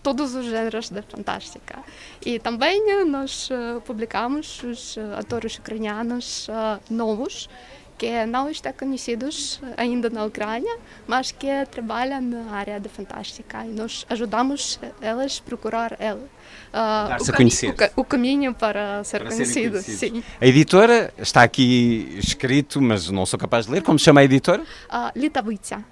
todos 0.08 0.36
os 0.36 0.46
gêneros 0.46 0.90
da 0.90 1.02
fantástica. 1.02 1.80
E 2.26 2.40
também 2.40 3.04
nós 3.06 3.50
uh, 3.50 3.82
publicamos 3.82 4.64
os 4.64 4.96
uh, 4.96 5.20
atores 5.20 5.58
ucranianos 5.58 6.48
novos 6.90 7.50
que 7.98 8.26
não 8.26 8.50
estão 8.50 8.72
conhecidos 8.72 9.60
ainda 9.76 10.10
na 10.10 10.24
Ucrânia, 10.24 10.78
mas 11.08 11.32
que 11.32 11.48
trabalham 11.72 12.22
na 12.22 12.52
área 12.52 12.80
da 12.80 12.88
fantástica 12.88 13.66
e 13.66 13.70
nós 13.70 14.06
ajudamos 14.10 14.80
elas 15.02 15.42
a 15.44 15.50
procurar 15.50 15.96
ela. 16.00 16.24
Uh, 16.72 17.22
o, 17.22 17.34
cami 17.34 17.52
o, 17.96 18.02
o, 18.02 18.04
caminho 18.04 18.54
para 18.54 19.04
ser 19.04 19.22
para 19.22 19.30
conhecido. 19.30 19.82
Sim. 19.82 20.24
A 20.40 20.46
editora 20.46 21.12
está 21.18 21.42
aqui 21.42 22.16
escrito, 22.18 22.80
mas 22.82 23.10
não 23.10 23.26
sou 23.26 23.40
capaz 23.40 23.66
de 23.66 23.72
ler. 23.72 23.82
Como 23.82 23.98
se 23.98 24.06
chama 24.06 24.22
a 24.22 24.24
editora? 24.24 24.62
Uh, 24.62 25.20
Litabuitsa. 25.20 25.84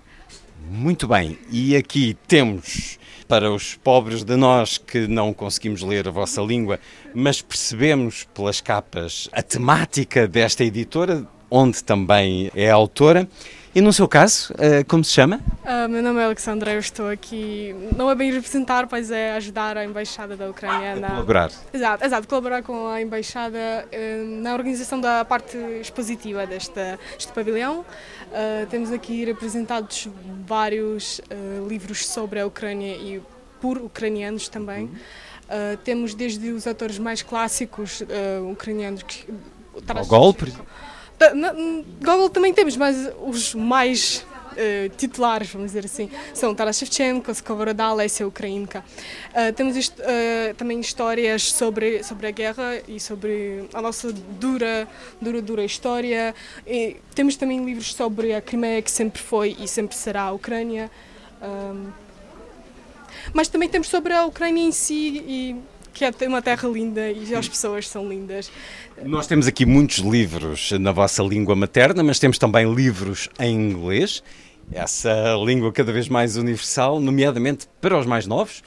Muito 0.69 1.07
bem, 1.07 1.37
e 1.51 1.75
aqui 1.75 2.17
temos 2.27 2.97
para 3.27 3.51
os 3.51 3.75
pobres 3.75 4.23
de 4.23 4.35
nós 4.35 4.77
que 4.77 5.07
não 5.07 5.33
conseguimos 5.33 5.81
ler 5.81 6.07
a 6.07 6.11
vossa 6.11 6.41
língua, 6.41 6.79
mas 7.13 7.41
percebemos 7.41 8.27
pelas 8.33 8.61
capas 8.61 9.27
a 9.31 9.41
temática 9.41 10.27
desta 10.27 10.63
editora, 10.63 11.25
onde 11.49 11.83
também 11.83 12.51
é 12.55 12.69
autora. 12.69 13.27
E 13.75 13.81
no 13.81 13.91
seu 13.91 14.07
caso, 14.07 14.53
eh, 14.57 14.85
como 14.85 15.03
se 15.03 15.11
chama? 15.11 15.41
Uh, 15.65 15.89
meu 15.89 16.01
nome 16.01 16.21
é 16.21 16.23
Alexandra, 16.23 16.71
eu 16.71 16.79
estou 16.79 17.09
aqui, 17.09 17.75
não 17.97 18.09
é 18.09 18.15
bem 18.15 18.31
representar, 18.31 18.87
pois 18.87 19.11
é 19.11 19.33
ajudar 19.33 19.75
a 19.75 19.83
Embaixada 19.83 20.37
da 20.37 20.49
Ucrânia. 20.49 20.95
Na... 20.95 21.09
colaborar. 21.09 21.51
Exato, 21.73 22.05
exato, 22.05 22.25
colaborar 22.25 22.63
com 22.63 22.87
a 22.87 23.01
Embaixada 23.01 23.57
uh, 23.59 24.41
na 24.41 24.53
organização 24.53 25.01
da 25.01 25.25
parte 25.25 25.57
expositiva 25.81 26.47
deste, 26.47 26.79
deste 27.17 27.33
pavilhão. 27.33 27.81
Uh, 27.81 28.65
temos 28.69 28.93
aqui 28.93 29.25
representados 29.25 30.07
vários 30.47 31.19
livros 31.67 32.07
sobre 32.07 32.39
a 32.39 32.47
Ucrânia 32.47 32.95
e 32.95 33.21
por 33.59 33.77
ucranianos 33.77 34.47
também. 34.47 34.85
Uhum. 34.85 35.77
temos 35.83 36.13
desde 36.13 36.49
os 36.51 36.65
atores 36.65 36.97
mais 36.97 37.21
clássicos 37.21 38.01
ucranianos 38.51 39.03
que... 39.03 39.25
Gogol, 40.07 40.33
por 40.33 40.49
exemplo? 41.19 41.85
Gogol 42.01 42.29
também 42.29 42.53
temos, 42.53 42.75
mas 42.75 43.09
os 43.25 43.53
mais 43.53 44.25
Uh, 44.55 44.87
titulares, 44.95 45.49
vamos 45.49 45.71
dizer 45.71 45.83
assim, 45.83 46.09
são 46.33 46.55
Taras 46.55 46.77
Shevchenko, 46.77 47.29
Skovoroda, 47.29 47.83
Alessia 47.83 48.25
Ukrainka. 48.25 48.85
Uh, 49.31 49.51
temos 49.51 49.75
uh, 49.75 49.91
também 50.55 50.79
histórias 50.79 51.51
sobre, 51.51 52.01
sobre 52.03 52.27
a 52.27 52.31
guerra 52.31 52.81
e 52.87 52.97
sobre 52.97 53.67
a 53.73 53.81
nossa 53.81 54.13
dura, 54.13 54.87
dura, 55.21 55.41
dura 55.41 55.65
história. 55.65 56.33
E 56.65 56.95
temos 57.13 57.35
também 57.35 57.65
livros 57.65 57.93
sobre 57.93 58.33
a 58.33 58.41
Crimeia, 58.41 58.81
que 58.81 58.89
sempre 58.89 59.21
foi 59.21 59.57
e 59.59 59.67
sempre 59.67 59.93
será 59.93 60.21
a 60.21 60.31
Ucrânia. 60.31 60.89
Um, 61.41 61.91
mas 63.33 63.49
também 63.49 63.67
temos 63.67 63.89
sobre 63.89 64.13
a 64.13 64.25
Ucrânia 64.25 64.63
em 64.63 64.71
si 64.71 65.23
e 65.27 65.55
que 65.95 66.03
é 66.03 66.27
uma 66.27 66.41
terra 66.41 66.67
linda 66.67 67.09
e 67.09 67.33
as 67.33 67.47
pessoas 67.47 67.87
são 67.87 68.07
lindas. 68.07 68.51
Nós 69.01 69.27
temos 69.27 69.47
aqui 69.47 69.65
muitos 69.65 69.99
livros 69.99 70.71
na 70.73 70.91
vossa 70.91 71.23
língua 71.23 71.55
materna, 71.55 72.03
mas 72.03 72.19
temos 72.19 72.37
também 72.37 72.71
livros 72.71 73.29
em 73.39 73.55
inglês, 73.55 74.21
essa 74.73 75.33
língua 75.45 75.71
cada 75.71 75.93
vez 75.93 76.09
mais 76.09 76.35
universal, 76.35 76.99
nomeadamente 76.99 77.67
para 77.79 77.97
os 77.97 78.05
mais 78.05 78.27
novos. 78.27 78.61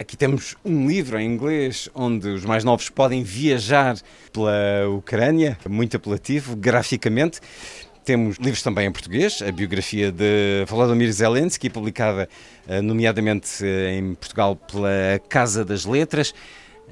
Aqui 0.00 0.16
temos 0.16 0.56
um 0.64 0.88
livro 0.88 1.18
em 1.18 1.32
inglês 1.32 1.88
onde 1.94 2.28
os 2.28 2.44
mais 2.44 2.64
novos 2.64 2.90
podem 2.90 3.22
viajar 3.22 3.96
pela 4.32 4.88
Ucrânia, 4.96 5.56
muito 5.68 5.96
apelativo, 5.96 6.56
graficamente. 6.56 7.40
Temos 8.08 8.38
livros 8.38 8.62
também 8.62 8.86
em 8.86 8.90
português, 8.90 9.42
a 9.46 9.52
biografia 9.52 10.10
de 10.10 10.64
Volodymyr 10.66 11.12
Zelensky, 11.12 11.68
publicada 11.68 12.26
eh, 12.66 12.80
nomeadamente 12.80 13.62
eh, 13.62 13.98
em 13.98 14.14
Portugal 14.14 14.56
pela 14.56 15.20
Casa 15.28 15.62
das 15.62 15.84
Letras. 15.84 16.32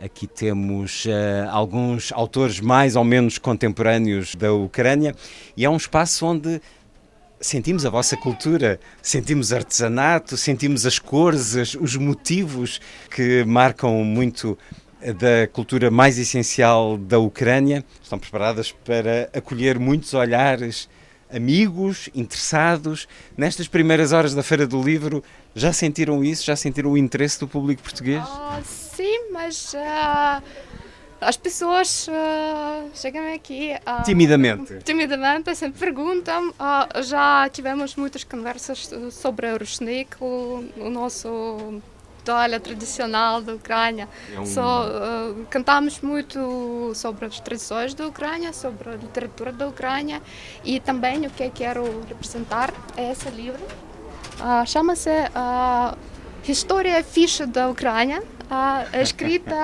Aqui 0.05 0.26
temos 0.26 1.06
uh, 1.06 1.48
alguns 1.51 2.12
autores 2.12 2.60
mais 2.60 2.97
ou 2.97 3.02
menos 3.02 3.38
contemporâneos 3.38 4.34
da 4.34 4.52
Ucrânia 4.52 5.14
e 5.56 5.64
é 5.64 5.70
um 5.70 5.78
espaço 5.78 6.26
onde 6.26 6.60
sentimos 7.40 7.86
a 7.86 7.88
vossa 7.88 8.14
cultura, 8.14 8.78
sentimos 9.01 9.55
artesanato, 9.55 10.36
sentimos 10.36 10.84
as 10.84 10.98
cores, 10.98 11.55
os 11.80 11.97
motivos 11.97 12.78
que 13.10 13.43
marcam 13.43 14.05
muito 14.05 14.59
da 15.01 15.47
cultura 15.51 15.90
mais 15.90 16.18
essencial 16.18 16.98
da 16.98 17.18
Ucrânia. 17.18 17.82
Estão 18.02 18.18
preparadas 18.18 18.70
para 18.70 19.30
acolher 19.32 19.78
muitos 19.78 20.12
olhares 20.12 20.86
amigos, 21.32 22.09
interessados. 22.15 23.09
Nestas 23.36 23.69
primeiras 23.69 24.12
horas 24.12 24.35
da 24.35 24.43
Feira 24.43 24.66
do 24.66 24.82
Livro, 24.82 25.23
já 25.55 25.73
sentiram 25.73 26.23
isso? 26.24 26.44
Já 26.44 26.57
sentiram 26.57 26.93
o 26.93 26.98
interesse 26.98 27.40
do 27.40 27.48
público 27.48 27.82
português? 27.82 28.23
Uh, 28.23 28.62
sim, 28.65 29.31
mas 29.32 29.74
uh, 29.74 30.43
as 31.20 31.36
pessoas 31.36 32.09
uh, 32.09 32.90
chegam 32.94 33.35
aqui. 33.35 33.70
timidamente. 34.05 34.78
Timidamente, 34.85 35.55
sempre 35.55 35.78
perguntam. 35.78 36.55
já 37.03 37.48
tivemos 37.48 37.97
muitas 37.97 38.24
conversas 38.24 38.90
sobre 39.11 39.53
o 39.53 39.59
Rushnik, 39.59 40.16
o, 40.20 40.65
o 40.77 40.90
nosso 40.90 41.81
história 42.27 42.59
tradicional 42.59 43.40
da 43.40 43.55
Ucrânia. 43.55 44.09
É 44.35 44.40
um... 44.40 44.47
Só, 44.47 44.89
uh, 44.89 45.47
cantamos 45.48 46.01
muito 46.01 46.90
sobre 46.93 47.24
as 47.27 47.39
tradições 47.39 47.94
da 47.94 48.05
Ucrânia, 48.05 48.53
sobre 48.53 48.90
a 48.90 48.97
literatura 48.97 49.53
da 49.53 49.69
Ucrânia 49.69 50.20
e 50.65 50.81
também 50.81 51.24
o 51.24 51.31
que 51.31 51.44
eu 51.44 51.51
quero 51.53 51.85
representar 52.09 52.74
é 52.97 53.12
esse 53.12 53.31
livro. 53.31 53.62
Uh, 54.40 54.66
Chama-se 54.66 55.09
uh, 55.09 55.97
História 56.48 57.03
Ficha 57.05 57.47
da 57.47 57.69
Ucrânia. 57.69 58.20
Uh, 58.20 59.01
escrita 59.01 59.55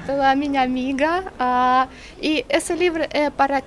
pela 0.04 0.34
minha 0.34 0.62
amiga 0.62 1.24
e 2.20 2.44
esse 2.50 2.74
livro 2.74 3.02
é 3.10 3.30
para 3.30 3.62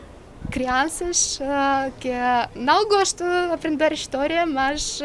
crianças 0.52 1.40
que 2.00 2.10
não 2.56 2.88
gostam 2.88 3.48
de 3.48 3.54
aprender 3.54 3.92
história, 3.94 4.46
mas 4.46 5.00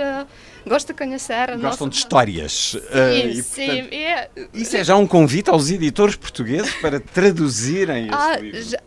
uh, 0.68 0.70
gostam 0.70 0.94
de 0.94 0.98
conhecer. 0.98 1.46
Gostam 1.52 1.62
nossa... 1.62 1.88
de 1.88 1.96
histórias. 1.96 2.52
Sim, 2.52 3.28
e, 3.28 3.42
sim. 3.42 3.66
Portanto, 3.66 3.92
é... 3.92 4.30
Isso 4.54 4.76
é 4.76 4.84
já 4.84 4.96
um 4.96 5.06
convite 5.06 5.50
aos 5.50 5.70
editores 5.70 6.16
portugueses 6.16 6.74
para 6.76 7.00
traduzirem 7.00 8.06
esse 8.08 8.14
ah, 8.14 8.38
livro? 8.38 8.62
Já... 8.62 8.78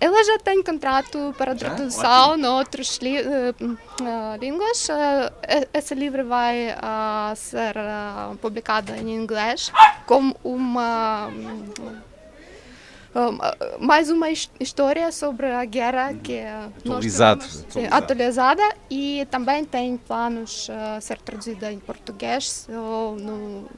Ela 0.00 0.24
já 0.24 0.38
tem 0.38 0.62
contrato 0.62 1.34
para 1.36 1.54
tradução 1.54 2.38
em 2.38 2.44
outras 2.46 2.96
uh, 2.96 4.40
línguas. 4.40 4.88
Uh, 4.88 5.66
esse 5.72 5.94
livro 5.94 6.24
vai 6.26 6.68
uh, 6.70 7.34
ser 7.34 7.74
publicado 8.40 8.94
em 8.94 9.14
inglês 9.14 9.72
como 10.06 10.36
uma 10.44 11.28
mais 13.78 14.10
uma 14.10 14.28
história 14.30 15.10
sobre 15.12 15.46
a 15.46 15.64
guerra 15.64 16.14
que 16.14 16.34
é 16.34 16.52
atualizado, 16.52 17.44
sim, 17.44 17.86
atualizada 17.90 18.62
e 18.90 19.26
também 19.30 19.64
tem 19.64 19.96
planos 19.96 20.68
uh, 20.68 21.00
ser 21.00 21.18
traduzida 21.18 21.70
em 21.70 21.78
português 21.78 22.66
so, 22.66 23.16
no 23.20 23.68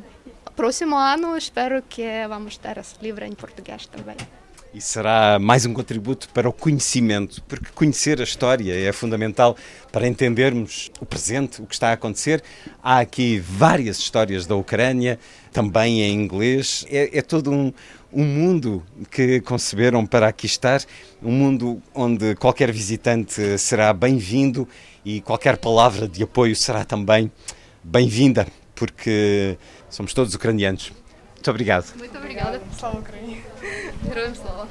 próximo 0.54 0.96
ano. 0.96 1.36
Espero 1.36 1.82
que 1.82 2.26
vamos 2.28 2.56
ter 2.56 2.78
esse 2.78 2.94
livro 3.02 3.24
em 3.24 3.32
português 3.32 3.86
também 3.86 4.16
e 4.76 4.80
será 4.82 5.38
mais 5.38 5.64
um 5.64 5.72
contributo 5.72 6.28
para 6.34 6.46
o 6.46 6.52
conhecimento, 6.52 7.42
porque 7.44 7.68
conhecer 7.74 8.20
a 8.20 8.24
história 8.24 8.74
é 8.74 8.92
fundamental 8.92 9.56
para 9.90 10.06
entendermos 10.06 10.90
o 11.00 11.06
presente, 11.06 11.62
o 11.62 11.66
que 11.66 11.72
está 11.72 11.88
a 11.88 11.92
acontecer. 11.92 12.42
Há 12.82 12.98
aqui 12.98 13.38
várias 13.38 13.96
histórias 13.96 14.44
da 14.44 14.54
Ucrânia, 14.54 15.18
também 15.50 16.02
em 16.02 16.12
inglês. 16.12 16.84
É, 16.90 17.16
é 17.16 17.22
todo 17.22 17.50
um, 17.50 17.72
um 18.12 18.22
mundo 18.22 18.84
que 19.10 19.40
conceberam 19.40 20.04
para 20.04 20.28
aqui 20.28 20.44
estar, 20.44 20.82
um 21.22 21.32
mundo 21.32 21.80
onde 21.94 22.34
qualquer 22.34 22.70
visitante 22.70 23.56
será 23.56 23.94
bem-vindo 23.94 24.68
e 25.02 25.22
qualquer 25.22 25.56
palavra 25.56 26.06
de 26.06 26.22
apoio 26.22 26.54
será 26.54 26.84
também 26.84 27.32
bem-vinda, 27.82 28.46
porque 28.74 29.56
somos 29.88 30.12
todos 30.12 30.34
ucranianos. 30.34 30.92
Muito 31.45 31.51
obrigado. 31.51 31.85
Muito 31.97 32.17
obrigada. 32.17 32.59
Слава 32.79 32.99
Україні! 32.99 33.41
Героям 34.07 34.35
слава! 34.35 34.67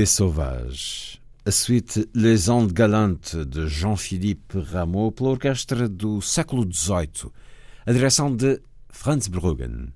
Les 0.00 0.06
Sauvages, 0.06 1.20
a 1.44 1.50
suite 1.50 2.08
Les 2.14 2.48
Andes 2.48 2.72
Galantes 2.72 3.36
de 3.36 3.66
Jean-Philippe 3.66 4.56
Rameau 4.56 5.12
pela 5.12 5.28
orquestra 5.28 5.90
do 5.90 6.22
século 6.22 6.64
XVIII, 6.64 7.30
a 7.84 7.92
direção 7.92 8.34
de 8.34 8.62
Franz 8.88 9.28
Bruggen. 9.28 9.92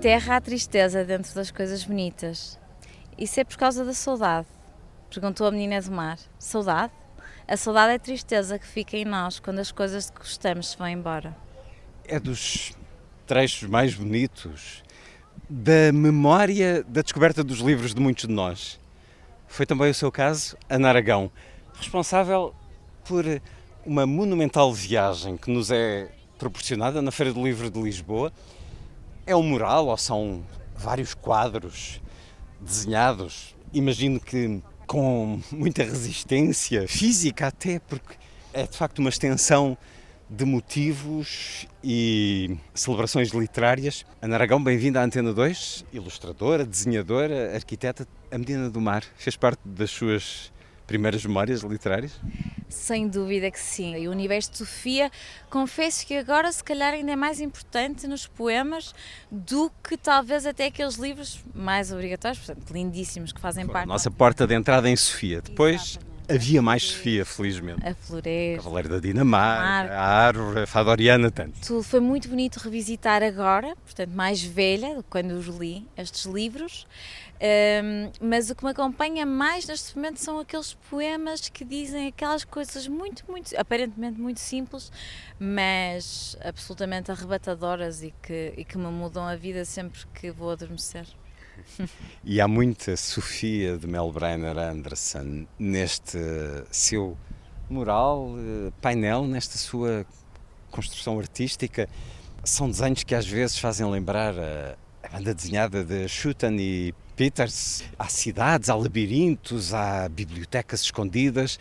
Terra 0.00 0.36
há 0.36 0.40
tristeza 0.40 1.04
dentro 1.04 1.34
das 1.34 1.50
coisas 1.50 1.84
bonitas. 1.84 2.56
Isso 3.18 3.40
é 3.40 3.44
por 3.44 3.56
causa 3.56 3.84
da 3.84 3.92
saudade. 3.92 4.46
Perguntou 5.10 5.48
a 5.48 5.50
menina 5.50 5.82
do 5.82 5.90
mar. 5.90 6.16
Saudade? 6.38 6.92
A 7.48 7.56
saudade 7.56 7.92
é 7.92 7.96
a 7.96 7.98
tristeza 7.98 8.60
que 8.60 8.66
fica 8.66 8.96
em 8.96 9.04
nós 9.04 9.40
quando 9.40 9.58
as 9.58 9.72
coisas 9.72 10.08
que 10.08 10.20
gostamos 10.20 10.68
se 10.68 10.78
vão 10.78 10.88
embora. 10.88 11.36
É 12.04 12.20
dos 12.20 12.76
trechos 13.26 13.68
mais 13.68 13.92
bonitos 13.92 14.84
da 15.50 15.92
memória 15.92 16.84
da 16.84 17.02
descoberta 17.02 17.42
dos 17.42 17.58
livros 17.58 17.92
de 17.92 18.00
muitos 18.00 18.26
de 18.26 18.32
nós. 18.32 18.78
Foi 19.48 19.66
também 19.66 19.90
o 19.90 19.94
seu 19.94 20.12
caso, 20.12 20.56
Ana 20.68 20.90
Aragão, 20.90 21.28
responsável 21.74 22.54
por 23.04 23.24
uma 23.84 24.06
monumental 24.06 24.72
viagem 24.72 25.36
que 25.36 25.50
nos 25.50 25.72
é 25.72 26.08
proporcionada 26.38 27.02
na 27.02 27.10
Feira 27.10 27.32
do 27.32 27.42
Livro 27.42 27.68
de 27.68 27.82
Lisboa. 27.82 28.32
É 29.28 29.36
um 29.36 29.42
mural 29.42 29.88
ou 29.88 29.96
são 29.98 30.42
vários 30.74 31.12
quadros 31.12 32.00
desenhados? 32.58 33.54
Imagino 33.74 34.18
que 34.18 34.62
com 34.86 35.38
muita 35.52 35.84
resistência 35.84 36.88
física, 36.88 37.48
até 37.48 37.78
porque 37.78 38.16
é 38.54 38.66
de 38.66 38.74
facto 38.74 39.00
uma 39.00 39.10
extensão 39.10 39.76
de 40.30 40.46
motivos 40.46 41.66
e 41.84 42.56
celebrações 42.72 43.28
literárias. 43.28 44.06
Ana 44.22 44.36
Aragão, 44.36 44.64
bem-vinda 44.64 44.98
à 44.98 45.04
Antena 45.04 45.34
2, 45.34 45.84
ilustradora, 45.92 46.64
desenhadora, 46.64 47.54
arquiteta. 47.54 48.08
A 48.30 48.38
Medina 48.38 48.70
do 48.70 48.80
Mar 48.80 49.04
fez 49.18 49.36
parte 49.36 49.60
das 49.62 49.90
suas 49.90 50.50
primeiras 50.86 51.22
memórias 51.26 51.60
literárias? 51.60 52.18
Sem 52.68 53.08
dúvida 53.08 53.50
que 53.50 53.58
sim. 53.60 53.96
E 53.96 54.08
o 54.08 54.10
universo 54.10 54.52
de 54.52 54.58
Sofia, 54.58 55.10
confesso 55.48 56.06
que 56.06 56.14
agora 56.14 56.50
se 56.52 56.62
calhar 56.62 56.92
ainda 56.92 57.12
é 57.12 57.16
mais 57.16 57.40
importante 57.40 58.06
nos 58.06 58.26
poemas 58.26 58.94
do 59.30 59.70
que 59.82 59.96
talvez 59.96 60.44
até 60.44 60.66
aqueles 60.66 60.96
livros 60.96 61.42
mais 61.54 61.90
obrigatórios, 61.90 62.38
portanto, 62.38 62.70
lindíssimos, 62.70 63.32
que 63.32 63.40
fazem 63.40 63.64
Foi 63.64 63.72
parte. 63.72 63.84
A 63.84 63.88
nossa 63.88 64.10
porta 64.10 64.46
de 64.46 64.54
entrada 64.54 64.88
em 64.88 64.96
Sofia. 64.96 65.40
Depois, 65.40 65.98
Havia 66.30 66.60
mais 66.60 66.82
Sofia, 66.82 67.24
felizmente. 67.24 67.86
A 67.86 67.94
floresta. 67.94 68.62
Cavaleiro 68.62 68.88
da 68.90 68.98
Dinamarca, 69.00 69.94
a 69.94 70.26
árvore, 70.26 70.60
a 70.60 70.66
fadoriana, 70.66 71.30
tanto. 71.30 71.58
Tudo 71.66 71.82
foi 71.82 72.00
muito 72.00 72.28
bonito 72.28 72.58
revisitar 72.58 73.22
agora, 73.22 73.74
portanto, 73.76 74.10
mais 74.10 74.42
velha 74.42 74.94
do 74.94 75.02
que 75.02 75.08
quando 75.08 75.30
os 75.30 75.46
li, 75.46 75.88
estes 75.96 76.26
livros. 76.26 76.86
Um, 77.40 78.10
mas 78.20 78.50
o 78.50 78.54
que 78.54 78.64
me 78.64 78.70
acompanha 78.70 79.24
mais 79.24 79.64
neste 79.66 79.94
momento 79.94 80.18
são 80.18 80.40
aqueles 80.40 80.74
poemas 80.90 81.48
que 81.48 81.64
dizem 81.64 82.08
aquelas 82.08 82.44
coisas 82.44 82.88
muito, 82.88 83.24
muito, 83.28 83.56
aparentemente 83.56 84.20
muito 84.20 84.40
simples, 84.40 84.90
mas 85.38 86.36
absolutamente 86.40 87.12
arrebatadoras 87.12 88.02
e 88.02 88.12
que, 88.22 88.54
e 88.56 88.64
que 88.64 88.76
me 88.76 88.88
mudam 88.88 89.24
a 89.24 89.36
vida 89.36 89.64
sempre 89.64 90.00
que 90.14 90.32
vou 90.32 90.50
adormecer. 90.50 91.06
E 92.24 92.40
há 92.40 92.48
muita 92.48 92.96
Sofia 92.96 93.76
de 93.76 93.86
Melbrenner 93.86 94.56
Anderson 94.58 95.46
neste 95.58 96.18
seu 96.70 97.16
mural, 97.68 98.34
eh, 98.36 98.72
painel, 98.80 99.26
nesta 99.26 99.58
sua 99.58 100.06
construção 100.70 101.18
artística. 101.18 101.88
São 102.44 102.70
desenhos 102.70 103.02
que 103.02 103.14
às 103.14 103.26
vezes 103.26 103.58
fazem 103.58 103.88
lembrar 103.90 104.34
a, 104.38 104.76
a 105.02 105.08
banda 105.08 105.34
desenhada 105.34 105.84
de 105.84 106.08
Schutten 106.08 106.56
e 106.60 106.94
Peters. 107.18 107.82
Há 107.98 108.08
cidades, 108.08 108.70
há 108.70 108.76
labirintos, 108.76 109.74
há 109.74 110.08
bibliotecas 110.08 110.82
escondidas. 110.82 111.58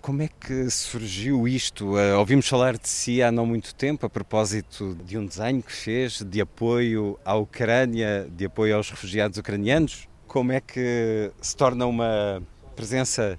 Como 0.00 0.22
é 0.22 0.28
que 0.28 0.68
surgiu 0.70 1.46
isto? 1.46 1.96
Uh, 1.96 2.18
ouvimos 2.18 2.48
falar 2.48 2.76
de 2.76 2.88
si 2.88 3.22
há 3.22 3.30
não 3.30 3.46
muito 3.46 3.72
tempo, 3.76 4.04
a 4.04 4.10
propósito 4.10 4.98
de 5.04 5.16
um 5.16 5.24
desenho 5.24 5.62
que 5.62 5.70
fez 5.70 6.20
de 6.24 6.40
apoio 6.40 7.16
à 7.24 7.36
Ucrânia, 7.36 8.28
de 8.28 8.46
apoio 8.46 8.74
aos 8.74 8.90
refugiados 8.90 9.38
ucranianos. 9.38 10.08
Como 10.26 10.50
é 10.50 10.60
que 10.60 11.30
se 11.40 11.56
torna 11.56 11.86
uma 11.86 12.42
presença 12.74 13.38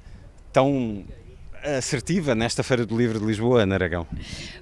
tão 0.53 1.03
assertiva 1.63 2.33
nesta 2.35 2.63
Feira 2.63 2.85
do 2.85 2.97
Livro 2.97 3.19
de 3.19 3.25
Lisboa, 3.25 3.63
Ana 3.63 3.75
Aragão? 3.75 4.07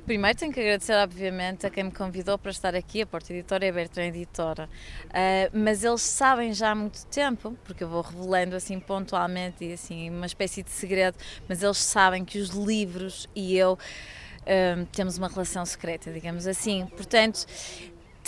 Primeiro 0.06 0.38
tenho 0.38 0.54
que 0.54 0.60
agradecer, 0.60 0.94
obviamente, 0.94 1.66
a 1.66 1.70
quem 1.70 1.86
me 1.86 1.92
convidou 1.92 2.38
para 2.38 2.52
estar 2.52 2.76
aqui, 2.76 3.02
a 3.02 3.06
Porta 3.06 3.34
Editora 3.34 3.66
e 3.66 3.70
a 3.70 3.74
Bertrand 3.74 4.08
Editora. 4.08 4.70
Uh, 5.06 5.58
mas 5.58 5.84
eles 5.84 6.02
sabem 6.02 6.54
já 6.54 6.72
há 6.72 6.76
muito 6.76 7.06
tempo, 7.08 7.58
porque 7.64 7.84
eu 7.84 7.90
vou 7.90 8.02
revelando 8.02 8.56
assim 8.56 8.80
pontualmente 8.80 9.64
e 9.64 9.74
assim 9.74 10.10
uma 10.10 10.26
espécie 10.26 10.64
de 10.64 10.72
segredo, 10.72 11.18
mas 11.48 11.64
eles 11.64 11.78
sabem 11.78 12.24
que 12.26 12.40
os 12.40 12.50
livros 12.50 13.28
e 13.36 13.58
eu 13.58 13.74
uh, 13.74 14.86
temos 14.92 15.18
uma 15.18 15.28
relação 15.28 15.66
secreta, 15.66 16.12
digamos 16.12 16.48
assim. 16.48 16.86
Portanto, 16.96 17.46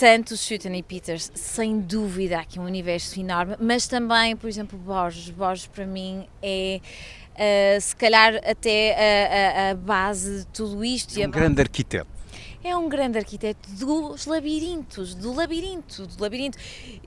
tanto 0.00 0.34
Schutten 0.34 0.74
e 0.78 0.82
Peters, 0.82 1.30
sem 1.34 1.78
dúvida, 1.78 2.38
aqui 2.38 2.58
um 2.58 2.64
universo 2.64 3.20
enorme, 3.20 3.54
mas 3.60 3.86
também, 3.86 4.34
por 4.34 4.48
exemplo, 4.48 4.78
Borges. 4.78 5.28
Borges 5.28 5.66
para 5.66 5.86
mim 5.86 6.26
é 6.42 6.80
uh, 7.40 7.80
se 7.80 7.96
calhar 7.96 8.36
até 8.44 8.92
a, 8.94 9.68
a, 9.68 9.70
a, 9.70 9.74
base 9.74 10.40
de 10.40 10.46
tudo 10.48 10.84
isto. 10.84 11.18
É 11.18 11.26
um 11.26 11.30
grande 11.30 11.60
arquiteto 11.60 12.20
é 12.62 12.76
um 12.76 12.88
grande 12.88 13.16
arquiteto 13.16 13.70
dos 13.70 14.26
labirintos, 14.26 15.14
do 15.14 15.32
labirinto, 15.32 16.06
do 16.06 16.22
labirinto. 16.22 16.58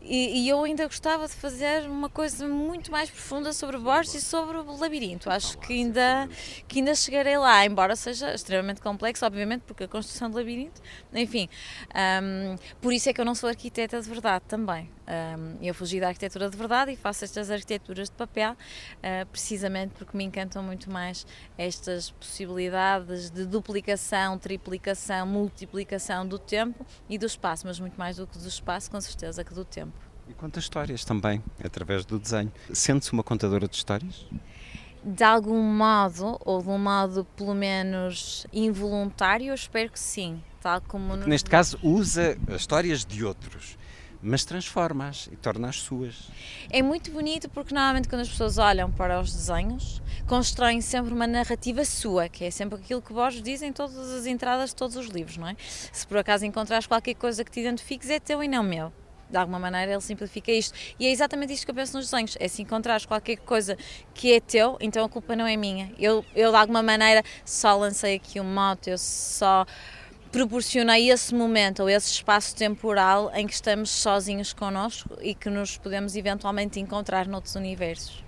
E, 0.02 0.42
e, 0.42 0.50
eu 0.50 0.64
ainda 0.64 0.86
gostava 0.86 1.28
de 1.28 1.34
fazer 1.34 1.88
uma 1.88 2.10
coisa 2.10 2.48
muito 2.48 2.92
mais 2.92 3.10
profunda 3.10 3.54
sobre 3.54 3.78
Borges 3.78 4.16
e 4.16 4.22
sobre 4.22 4.58
o 4.58 4.78
labirinto. 4.78 5.30
Acho 5.30 5.58
que 5.60 5.74
ainda, 5.74 6.28
que 6.68 6.80
ainda 6.80 6.96
chegarei 6.96 7.38
lá, 7.38 7.66
embora 7.66 7.96
seja 7.96 8.34
extremamente 8.34 8.82
complexo, 8.82 9.26
obviamente, 9.26 9.62
porque 9.62 9.84
a 9.84 9.88
construção 9.88 10.30
do 10.30 10.38
labirinto, 10.38 10.82
enfim. 11.14 11.48
Um, 11.94 12.56
por 12.82 12.92
isso 12.92 13.10
é 13.10 13.14
que 13.14 13.22
eu 13.22 13.26
não 13.26 13.36
sou 13.36 13.48
arquiteta 13.48 14.02
de 14.02 14.10
verdade 14.10 14.44
também. 14.48 14.90
Um, 15.06 15.58
eu 15.62 15.74
fugi 15.74 16.00
da 16.00 16.08
arquitetura 16.08 16.50
de 16.50 16.58
verdade 16.58 16.92
e 16.92 16.96
faço 16.96 17.26
estas 17.26 17.52
arquiteturas 17.52 18.10
de 18.10 18.16
papel, 18.16 18.54
uh, 18.54 19.26
precisamente 19.28 19.94
porque 19.98 20.16
me 20.16 20.24
encantam 20.24 20.64
muito 20.64 20.90
mais 20.90 21.28
estas 21.58 22.12
possibilidades 22.12 23.30
de 23.30 23.46
duplicação, 23.46 24.38
triplicação, 24.38 25.26
multiplicação 25.28 26.26
do 26.26 26.40
tempo 26.40 26.86
e 27.10 27.18
do 27.18 27.26
espaço, 27.26 27.68
mas 27.68 27.80
muito 27.80 27.98
mais 27.98 28.16
do 28.18 28.26
que 28.26 28.38
do 28.38 28.48
espaço, 28.48 28.90
com 28.90 29.00
certeza, 29.02 29.44
que 29.44 29.54
do 29.54 29.66
tempo. 29.66 29.94
E 30.28 30.34
conta 30.34 30.60
histórias 30.60 31.04
também, 31.04 31.44
através 31.64 32.06
do 32.06 32.18
desenho. 32.18 32.52
Sente-se 32.72 33.12
uma 33.12 33.24
contadora 33.24 33.68
de 33.68 33.76
histórias? 33.76 34.26
De 35.04 35.24
algum 35.24 35.62
modo, 35.62 36.40
ou 36.46 36.62
de 36.62 36.70
um 36.70 36.78
modo 36.78 37.26
pelo 37.36 37.54
menos 37.54 38.48
involuntário, 38.54 39.48
eu 39.48 39.54
espero 39.54 39.92
que 39.92 40.00
sim. 40.00 40.42
Tal 40.62 40.80
como 40.80 41.18
Neste 41.18 41.50
caso, 41.50 41.78
usa 41.84 42.38
histórias 42.56 43.04
de 43.04 43.26
outros 43.26 43.78
mas 44.24 44.46
transforma-as 44.46 45.28
e 45.28 45.36
torna-as 45.36 45.82
suas. 45.82 46.30
É 46.70 46.82
muito 46.82 47.12
bonito 47.12 47.50
porque 47.50 47.74
normalmente 47.74 48.08
quando 48.08 48.22
as 48.22 48.30
pessoas 48.30 48.58
olham 48.58 48.90
para 48.90 49.20
os 49.20 49.34
desenhos, 49.34 50.02
constroem 50.26 50.80
sempre 50.80 51.14
uma 51.14 51.28
narrativa 51.28 51.84
sua, 51.84 52.30
que 52.30 52.46
é 52.46 52.50
sempre 52.50 52.80
aquilo 52.80 53.02
que 53.02 53.12
Borges 53.12 53.42
diz 53.42 53.62
em 53.62 53.74
todas 53.74 53.98
as 54.12 54.26
entradas 54.26 54.70
de 54.70 54.76
todos 54.78 54.96
os 54.96 55.08
livros, 55.08 55.38
não 55.38 55.48
é? 55.48 55.56
Se 55.60 56.08
por 56.08 56.18
acaso 56.18 56.46
encontrares 56.46 56.88
qualquer 56.88 57.16
coisa 57.16 57.44
que 57.44 57.52
te 57.52 57.60
identifiques, 57.60 58.10
é 58.10 58.20
teu 58.20 58.42
e 58.42 58.48
não 58.48 58.64
meu. 58.64 58.94
De 59.30 59.38
alguma 59.38 59.58
maneira 59.58 59.92
ele 59.92 60.02
simplifica 60.02 60.52
isto. 60.52 60.78
E 61.00 61.08
é 61.08 61.12
exatamente 61.12 61.54
isto 61.54 61.66
que 61.66 61.72
eu 61.72 61.76
penso 61.76 61.98
nos 61.98 62.10
desenhos: 62.10 62.38
é 62.40 62.48
se 62.48 62.62
encontrares 62.62 63.06
qualquer 63.06 63.38
coisa 63.38 63.76
que 64.14 64.32
é 64.32 64.40
teu, 64.40 64.78
então 64.80 65.04
a 65.04 65.10
culpa 65.10 65.36
não 65.36 65.48
é 65.48 65.58
minha. 65.58 65.92
Eu, 65.98 66.24
eu 66.36 66.52
de 66.52 66.58
alguma 66.58 66.84
maneira 66.84 67.24
só 67.44 67.76
lancei 67.76 68.16
aqui 68.16 68.40
um 68.40 68.44
mote, 68.44 68.92
eu 68.92 68.98
só 68.98 69.66
proporcionei 70.34 71.12
esse 71.12 71.34
momento 71.34 71.84
ou 71.84 71.90
esse 71.90 72.12
espaço 72.12 72.56
temporal 72.56 73.32
em 73.36 73.46
que 73.46 73.54
estamos 73.54 73.92
sozinhos 73.92 74.52
connosco 74.52 75.16
e 75.22 75.36
que 75.36 75.48
nos 75.48 75.78
podemos 75.78 76.16
eventualmente 76.16 76.80
encontrar 76.80 77.28
noutros 77.28 77.54
universos. 77.54 78.24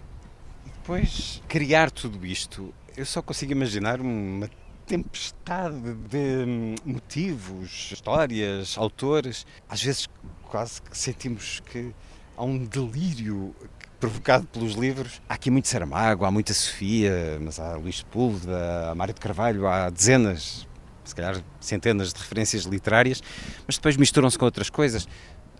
Depois, 0.63 1.41
criar 1.47 1.89
tudo 1.89 2.23
isto, 2.23 2.71
eu 2.95 3.07
só 3.07 3.23
consigo 3.23 3.53
imaginar 3.53 3.99
uma 3.99 4.47
tempestade 4.85 5.95
de 6.07 6.75
motivos, 6.85 7.89
histórias, 7.91 8.77
autores. 8.77 9.43
Às 9.67 9.81
vezes, 9.81 10.07
quase 10.43 10.83
que 10.83 10.95
sentimos 10.95 11.59
que 11.59 11.91
há 12.37 12.43
um 12.43 12.63
delírio 12.65 13.55
provocado 13.99 14.45
pelos 14.45 14.73
livros. 14.73 15.19
Há 15.27 15.33
aqui 15.33 15.49
muito 15.49 15.67
Saramago, 15.67 16.23
há 16.23 16.29
muita 16.29 16.53
Sofia, 16.53 17.39
mas 17.41 17.59
há 17.59 17.75
Luís 17.77 17.97
Sepúlveda, 17.97 18.91
há 18.91 18.93
Mário 18.93 19.15
de 19.15 19.19
Carvalho, 19.19 19.65
há 19.65 19.89
dezenas, 19.89 20.67
se 21.05 21.15
calhar 21.15 21.41
centenas 21.59 22.13
de 22.13 22.19
referências 22.19 22.63
literárias, 22.63 23.21
mas 23.65 23.77
depois 23.77 23.97
misturam-se 23.97 24.37
com 24.37 24.45
outras 24.45 24.69
coisas. 24.69 25.07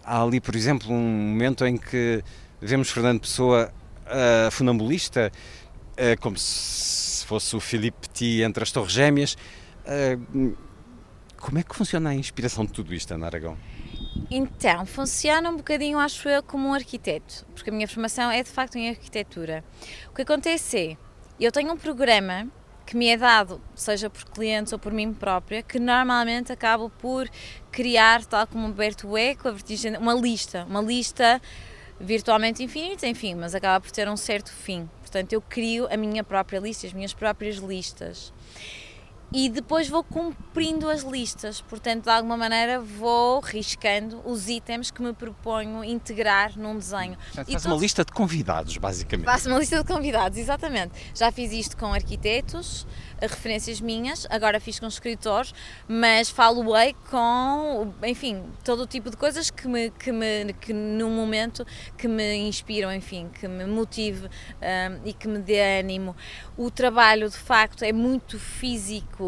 Há 0.04 0.22
ali, 0.22 0.40
por 0.40 0.56
exemplo, 0.56 0.92
um 0.92 1.02
momento 1.02 1.66
em 1.66 1.78
que 1.78 2.24
vemos 2.62 2.90
Fernando 2.90 3.22
Pessoa 3.22 3.74
uh, 4.06 4.52
funambulista, 4.52 5.32
uh, 5.94 6.20
como 6.22 6.38
se 6.38 7.26
fosse 7.26 7.56
o 7.56 7.60
Philippe 7.60 8.08
Petit 8.08 8.42
entre 8.42 8.64
as 8.64 8.72
Torres 8.72 8.92
Gêmeas. 8.92 9.36
Uh, 9.86 10.56
como 11.38 11.60
é 11.60 11.64
que 11.64 11.76
funciona 11.76 12.10
a 12.10 12.16
inspiração 12.16 12.66
de 12.66 12.72
tudo 12.72 12.94
isto, 12.94 13.14
Ana 13.14 13.28
Aragão? 13.28 13.58
Então, 14.32 14.86
funciona 14.86 15.50
um 15.50 15.58
bocadinho, 15.58 16.00
acho 16.00 16.28
eu, 16.28 16.42
como 16.42 16.70
um 16.70 16.74
arquiteto, 16.74 17.46
porque 17.54 17.70
a 17.70 17.74
minha 17.74 17.88
formação 17.88 18.32
é 18.32 18.42
de 18.42 18.50
facto 18.50 18.78
em 18.78 18.90
arquitetura. 18.90 19.64
O 20.10 20.16
que 20.16 20.24
acontece 20.24 20.78
é, 20.78 20.98
eu 21.40 21.52
tenho 21.52 21.72
um 21.72 21.78
programa 21.78 22.48
que 22.86 22.96
me 22.96 23.08
é 23.08 23.18
dado, 23.18 23.60
seja 23.74 24.10
por 24.10 24.26
clientes 24.26 24.72
ou 24.72 24.80
por 24.80 24.92
mim 24.92 25.14
própria, 25.14 25.64
que 25.64 25.80
normalmente 25.80 26.52
acabo 26.52 26.90
por 26.90 27.30
criar, 27.72 28.24
tal 28.26 28.46
como 28.46 28.68
o 28.68 28.72
Berto 28.72 29.18
Eco, 29.18 29.48
a 29.48 29.52
vertigem, 29.52 29.98
uma 29.98 30.14
lista, 30.14 30.66
uma 30.70 30.82
lista 30.82 31.42
virtualmente 32.00 32.62
infinita, 32.62 33.08
enfim, 33.08 33.36
mas 33.36 33.56
acaba 33.56 33.80
por 33.80 33.92
ter 33.92 34.08
um 34.08 34.18
certo 34.18 34.52
fim. 34.52 34.90
Portanto, 35.02 35.34
eu 35.34 35.42
crio 35.42 35.88
a 35.92 35.98
minha 35.98 36.24
própria 36.24 36.60
lista, 36.60 36.86
as 36.86 36.94
minhas 36.94 37.14
próprias 37.14 37.58
listas 37.58 38.34
e 39.36 39.50
depois 39.50 39.90
vou 39.90 40.02
cumprindo 40.02 40.90
as 40.90 41.02
listas, 41.02 41.60
portanto, 41.60 42.06
de 42.06 42.10
alguma 42.10 42.38
maneira 42.38 42.80
vou 42.80 43.42
riscando 43.42 44.22
os 44.24 44.48
itens 44.48 44.90
que 44.90 45.02
me 45.02 45.12
proponho 45.12 45.84
integrar 45.84 46.58
num 46.58 46.78
desenho. 46.78 47.18
Portanto, 47.18 47.52
faz 47.52 47.66
uma 47.66 47.76
lista 47.76 48.06
de 48.06 48.14
convidados, 48.14 48.78
basicamente. 48.78 49.26
Faço 49.26 49.50
uma 49.50 49.60
lista 49.60 49.84
de 49.84 49.84
convidados, 49.84 50.38
exatamente. 50.38 50.94
Já 51.14 51.34
fiz 51.34 51.52
isto 51.52 51.76
com 51.76 51.88
arquitetos, 51.94 52.88
referências 53.22 53.82
minhas, 53.82 54.26
agora 54.30 54.58
fiz 54.58 54.80
com 54.80 54.88
escritores, 54.88 55.54
mas 55.86 56.30
falo-ei 56.30 56.96
com, 57.10 57.94
enfim, 58.04 58.42
todo 58.64 58.84
o 58.84 58.88
tipo 58.88 59.10
de 59.10 59.18
coisas 59.18 59.50
que 59.50 59.68
me, 59.68 59.90
que 59.92 60.14
me, 60.14 60.54
que 60.54 60.72
no 60.72 61.10
momento 61.10 61.66
que 61.98 62.08
me 62.08 62.36
inspiram, 62.36 62.94
enfim, 62.94 63.30
que 63.38 63.50
me 63.50 63.66
motive 63.66 64.28
um, 64.28 65.02
e 65.04 65.12
que 65.12 65.28
me 65.28 65.40
dê 65.40 65.80
ânimo. 65.80 66.16
O 66.56 66.72
trabalho, 66.72 67.30
de 67.30 67.38
facto, 67.38 67.84
é 67.84 67.92
muito 67.92 68.40
físico, 68.40 69.25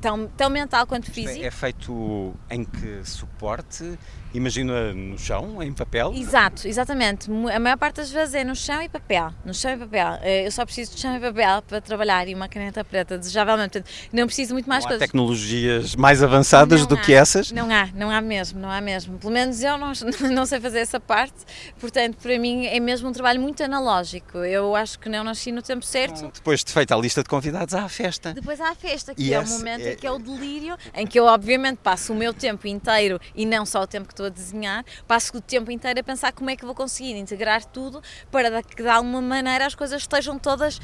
tão, 0.00 0.26
tão 0.28 0.50
mental 0.50 0.86
quanto 0.86 1.10
é, 1.10 1.14
físico. 1.14 1.44
É, 1.44 1.46
é 1.46 1.50
feito 1.50 2.34
em 2.50 2.64
que 2.64 3.04
suporte? 3.04 3.98
Imagina 4.34 4.92
no 4.94 5.18
chão, 5.18 5.62
em 5.62 5.72
papel? 5.72 6.12
Exato, 6.14 6.66
exatamente. 6.66 7.30
A 7.54 7.58
maior 7.60 7.76
parte 7.76 7.96
das 7.96 8.10
vezes 8.10 8.34
é 8.34 8.44
no 8.44 8.54
chão 8.56 8.80
e 8.82 8.88
papel. 8.88 9.30
No 9.44 9.52
chão 9.52 9.72
e 9.72 9.76
papel. 9.76 10.18
Eh, 10.22 10.46
eu 10.46 10.50
só 10.50 10.64
preciso 10.64 10.94
de 10.94 11.00
chão 11.00 11.14
e 11.16 11.20
papel 11.20 11.62
para 11.62 11.80
trabalhar 11.80 12.26
e 12.26 12.34
uma 12.34 12.48
caneta 12.48 12.82
preta, 12.84 13.18
desejavelmente. 13.18 13.80
Portanto, 13.80 13.90
não 14.12 14.26
preciso 14.26 14.54
muito 14.54 14.68
mais 14.68 14.84
não 14.84 14.88
coisas. 14.88 15.02
Há 15.02 15.06
tecnologias 15.06 15.94
mais 15.96 16.22
avançadas 16.22 16.80
não 16.80 16.86
do 16.88 16.94
há, 16.94 16.98
que 16.98 17.12
essas? 17.12 17.52
Não 17.52 17.70
há, 17.70 17.88
não 17.94 18.10
há 18.10 18.20
mesmo, 18.20 18.58
não 18.58 18.70
há 18.70 18.80
mesmo. 18.80 19.18
Pelo 19.18 19.32
menos 19.32 19.62
eu 19.62 19.76
não, 19.78 19.92
não 20.32 20.46
sei 20.46 20.60
fazer 20.60 20.78
essa 20.80 20.98
parte, 20.98 21.34
portanto, 21.78 22.16
para 22.22 22.38
mim 22.38 22.66
é 22.66 22.80
mesmo 22.80 23.08
um 23.08 23.12
trabalho 23.12 23.40
muito 23.40 23.62
analógico. 23.62 24.38
Eu 24.38 24.74
acho 24.74 24.98
que 24.98 25.08
não 25.08 25.22
nasci 25.24 25.52
no 25.52 25.60
tempo 25.62 25.84
certo. 25.84 26.30
Depois 26.32 26.64
de 26.64 26.72
feita 26.72 26.94
a 26.94 26.98
lista 26.98 27.22
de 27.22 27.28
convidados, 27.28 27.74
há 27.74 27.82
a 27.84 27.88
festa. 27.88 28.32
Depois 28.32 28.60
há 28.60 28.70
a 28.70 28.74
festa, 28.74 29.14
que 29.14 29.22
E 29.22 29.34
é 29.34 29.40
o 29.40 29.46
momento 29.46 29.82
é- 29.82 29.92
em 29.92 29.96
que 29.96 30.06
é 30.06 30.10
o 30.10 30.18
delírio, 30.18 30.76
em 30.94 31.06
que 31.06 31.18
eu 31.20 31.26
obviamente 31.26 31.78
passo 31.82 32.12
o 32.12 32.16
meu 32.16 32.32
tempo 32.32 32.66
inteiro 32.66 33.20
e 33.34 33.44
não 33.44 33.66
só 33.66 33.82
o 33.82 33.86
tempo 33.86 34.06
que 34.06 34.12
estou 34.12 34.21
a 34.24 34.28
desenhar, 34.28 34.84
passo 35.06 35.36
o 35.36 35.40
tempo 35.40 35.70
inteiro 35.70 36.00
a 36.00 36.02
pensar 36.02 36.32
como 36.32 36.50
é 36.50 36.56
que 36.56 36.64
vou 36.64 36.74
conseguir 36.74 37.16
integrar 37.16 37.64
tudo 37.64 38.02
para 38.30 38.62
que 38.62 38.82
de 38.82 38.88
alguma 38.88 39.20
maneira 39.20 39.66
as 39.66 39.74
coisas 39.74 40.02
estejam 40.02 40.38
todas 40.38 40.80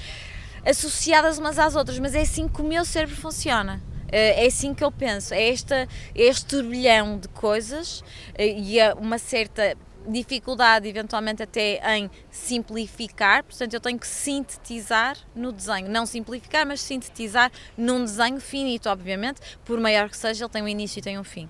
associadas 0.64 1.38
umas 1.38 1.58
às 1.58 1.74
outras, 1.76 1.98
mas 1.98 2.14
é 2.14 2.20
assim 2.22 2.48
que 2.48 2.60
o 2.60 2.64
meu 2.64 2.84
cérebro 2.84 3.16
funciona. 3.16 3.80
Eh, 4.10 4.44
É 4.44 4.46
assim 4.46 4.74
que 4.74 4.82
eu 4.82 4.90
penso, 4.90 5.34
é 5.34 5.48
esta, 5.50 5.76
é 5.76 5.88
este 6.14 6.46
turbilhão 6.46 7.18
de 7.18 7.28
coisas 7.28 8.02
eh, 8.34 8.58
e 8.58 8.78
é 8.78 8.94
uma 8.94 9.18
certa 9.18 9.76
dificuldade, 10.06 10.88
eventualmente 10.88 11.42
até 11.42 11.80
em 11.96 12.10
simplificar, 12.30 13.44
portanto 13.44 13.74
eu 13.74 13.80
tenho 13.80 13.98
que 13.98 14.06
sintetizar 14.06 15.18
no 15.34 15.52
desenho, 15.52 15.88
não 15.90 16.06
simplificar, 16.06 16.66
mas 16.66 16.80
sintetizar 16.80 17.52
num 17.76 18.02
desenho 18.04 18.40
finito, 18.40 18.88
obviamente, 18.88 19.40
por 19.64 19.78
maior 19.78 20.08
que 20.08 20.16
seja, 20.16 20.44
ele 20.44 20.50
tem 20.50 20.62
um 20.62 20.68
início 20.68 20.98
e 21.00 21.02
tem 21.02 21.18
um 21.18 21.24
fim. 21.24 21.48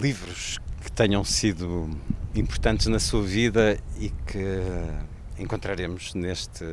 Livros 0.00 0.58
que 0.82 0.92
tenham 0.92 1.24
sido 1.24 1.88
importantes 2.34 2.86
na 2.86 2.98
sua 2.98 3.22
vida 3.22 3.78
e 3.98 4.10
que 4.10 5.42
encontraremos 5.42 6.12
neste 6.12 6.64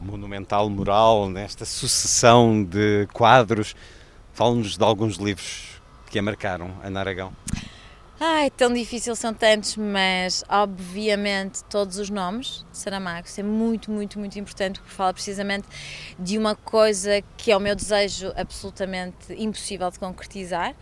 monumental 0.00 0.70
mural, 0.70 1.28
nesta 1.28 1.64
sucessão 1.64 2.62
de 2.62 3.08
quadros. 3.12 3.74
Fale-nos 4.32 4.78
de 4.78 4.84
alguns 4.84 5.16
livros 5.16 5.82
que 6.08 6.20
a 6.20 6.22
marcaram, 6.22 6.72
Ana 6.84 7.00
Aragão. 7.00 7.32
Ai, 8.22 8.50
tão 8.50 8.70
difícil 8.70 9.16
são 9.16 9.32
tantos, 9.32 9.78
mas 9.78 10.44
obviamente 10.46 11.64
todos 11.64 11.96
os 11.96 12.10
nomes 12.10 12.66
de 12.70 12.76
Saramago. 12.76 13.26
Isso 13.26 13.40
é 13.40 13.42
muito, 13.42 13.90
muito, 13.90 14.18
muito 14.18 14.38
importante 14.38 14.78
porque 14.78 14.94
fala 14.94 15.14
precisamente 15.14 15.66
de 16.18 16.36
uma 16.36 16.54
coisa 16.54 17.22
que 17.38 17.50
é 17.50 17.56
o 17.56 17.60
meu 17.60 17.74
desejo 17.74 18.30
absolutamente 18.36 19.32
impossível 19.32 19.90
de 19.90 19.98
concretizar, 19.98 20.76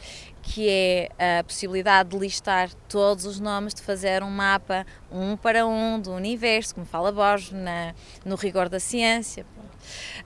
que 0.48 0.66
é 0.66 1.38
a 1.40 1.44
possibilidade 1.44 2.08
de 2.08 2.18
listar 2.18 2.70
todos 2.88 3.26
os 3.26 3.38
nomes, 3.38 3.74
de 3.74 3.82
fazer 3.82 4.22
um 4.22 4.30
mapa 4.30 4.86
um 5.12 5.36
para 5.36 5.66
um 5.66 6.00
do 6.00 6.10
universo, 6.12 6.74
como 6.74 6.86
fala 6.86 7.12
Borges 7.12 7.52
na, 7.52 7.94
no 8.24 8.34
rigor 8.34 8.68
da 8.68 8.80
ciência. 8.80 9.44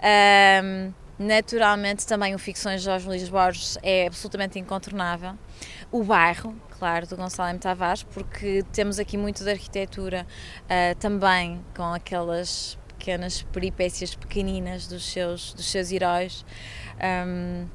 Ahm, 0.00 0.92
naturalmente 1.18 2.06
também 2.06 2.34
o 2.36 2.38
Ficções 2.38 2.80
de 2.80 2.86
Jorge 2.86 3.06
Luís 3.06 3.28
Borges 3.28 3.76
é 3.82 4.06
absolutamente 4.06 4.58
incontornável. 4.60 5.34
O 5.90 6.04
bairro, 6.04 6.54
claro, 6.78 7.04
do 7.06 7.16
Gonçalo 7.16 7.50
M. 7.50 7.58
Tavares, 7.58 8.04
porque 8.04 8.64
temos 8.72 9.00
aqui 9.00 9.16
muito 9.16 9.42
de 9.42 9.50
arquitetura 9.50 10.24
ah, 10.68 10.94
também 11.00 11.60
com 11.74 11.92
aquelas 11.92 12.78
pequenas 12.96 13.42
peripécias 13.42 14.14
pequeninas 14.14 14.86
dos 14.86 15.04
seus, 15.04 15.52
dos 15.52 15.66
seus 15.66 15.90
heróis. 15.90 16.44
Ahm, 17.00 17.66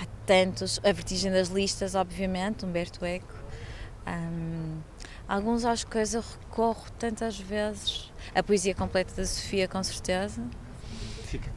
há 0.00 0.06
tantos, 0.26 0.80
a 0.84 0.92
vertigem 0.92 1.30
das 1.32 1.48
listas, 1.48 1.94
obviamente, 1.94 2.64
Humberto 2.64 3.04
Eco. 3.04 3.34
Ahm, 4.06 4.78
alguns 5.28 5.64
aos 5.64 5.84
quais 5.84 6.14
eu 6.14 6.22
recorro 6.22 6.84
tantas 6.98 7.38
vezes. 7.38 8.10
A 8.34 8.42
poesia 8.42 8.74
completa 8.74 9.12
da 9.16 9.24
Sofia, 9.26 9.66
com 9.68 9.82
certeza. 9.82 10.42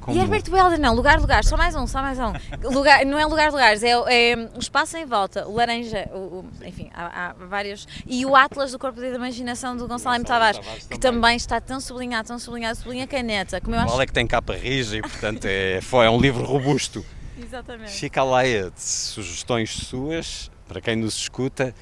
como- 0.01 0.17
E 0.17 0.19
Herbert 0.19 0.43
Welder, 0.49 0.79
não, 0.79 0.93
lugar, 0.95 1.19
lugar, 1.21 1.43
só 1.43 1.55
mais 1.55 1.75
um, 1.75 1.85
só 1.85 2.01
mais 2.01 2.17
um. 2.19 2.33
Lugar, 2.73 3.05
não 3.05 3.17
é 3.19 3.25
lugar, 3.25 3.51
lugares, 3.51 3.81
é, 3.83 3.91
é 3.91 4.35
o 4.55 4.59
espaço 4.59 4.97
em 4.97 5.05
volta, 5.05 5.47
o 5.47 5.55
laranja, 5.55 6.09
o, 6.11 6.17
o- 6.39 6.45
enfim, 6.65 6.89
há, 6.93 7.29
há 7.29 7.33
vários. 7.33 7.87
E 8.05 8.25
o 8.25 8.35
Atlas 8.35 8.71
do 8.71 8.79
Corpo 8.79 8.99
da 8.99 9.07
Imaginação 9.07 9.77
do 9.77 9.87
Gonçalo 9.87 10.15
M. 10.15 10.25
Tavares, 10.25 10.59
que 10.87 10.97
também 10.99 11.37
está 11.37 11.61
tão 11.61 11.79
sublinhado, 11.79 12.27
tão 12.27 12.39
sublinhado, 12.39 12.77
sublinha 12.79 13.05
caneta, 13.07 13.61
como 13.61 13.75
eu 13.75 13.79
acho. 13.81 14.01
É 14.01 14.05
que 14.07 14.11
tem 14.13 14.25
capa 14.27 14.53
rija 14.55 14.97
e, 14.97 15.01
portanto, 15.01 15.45
é, 15.45 15.79
foi, 15.81 16.05
é 16.07 16.09
um 16.09 16.19
livro 16.19 16.43
robusto. 16.43 17.05
Exatamente. 17.41 17.91
Fica 17.91 18.21
a 18.21 18.37
leia 18.37 18.69
de 18.69 18.81
sugestões 18.81 19.71
suas, 19.71 20.51
para 20.67 20.81
quem 20.81 20.95
nos 20.95 21.15
escuta, 21.15 21.73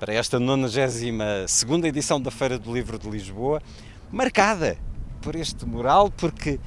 para 0.00 0.14
esta 0.14 0.40
92 0.40 1.84
edição 1.84 2.20
da 2.20 2.30
Feira 2.30 2.58
do 2.58 2.72
Livro 2.74 2.98
de 2.98 3.08
Lisboa, 3.08 3.62
marcada 4.10 4.76
por 5.20 5.36
este 5.36 5.64
mural, 5.64 6.10
porque 6.10 6.58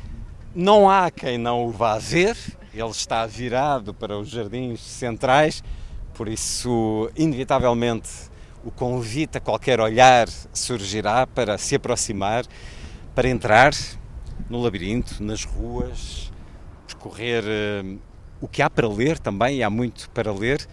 não 0.53 0.89
há 0.89 1.11
quem 1.11 1.37
não 1.37 1.65
o 1.65 1.71
vá 1.71 1.97
ver, 1.97 2.37
ele 2.73 2.89
está 2.89 3.25
virado 3.25 3.93
para 3.93 4.17
os 4.17 4.29
jardins 4.29 4.79
centrais, 4.79 5.63
por 6.13 6.29
isso, 6.29 7.11
inevitavelmente, 7.15 8.09
o 8.63 8.71
convite 8.71 9.37
a 9.37 9.41
qualquer 9.41 9.81
olhar 9.81 10.27
surgirá 10.53 11.27
para 11.27 11.57
se 11.57 11.75
aproximar, 11.75 12.45
para 13.13 13.27
entrar 13.27 13.73
no 14.49 14.61
labirinto, 14.61 15.21
nas 15.21 15.43
ruas, 15.43 16.31
percorrer 16.87 17.43
eh, 17.45 17.97
o 18.41 18.47
que 18.47 18.61
há 18.61 18.69
para 18.69 18.87
ler 18.87 19.19
também, 19.19 19.57
e 19.57 19.63
há 19.63 19.69
muito 19.69 20.09
para 20.11 20.31
ler. 20.31 20.67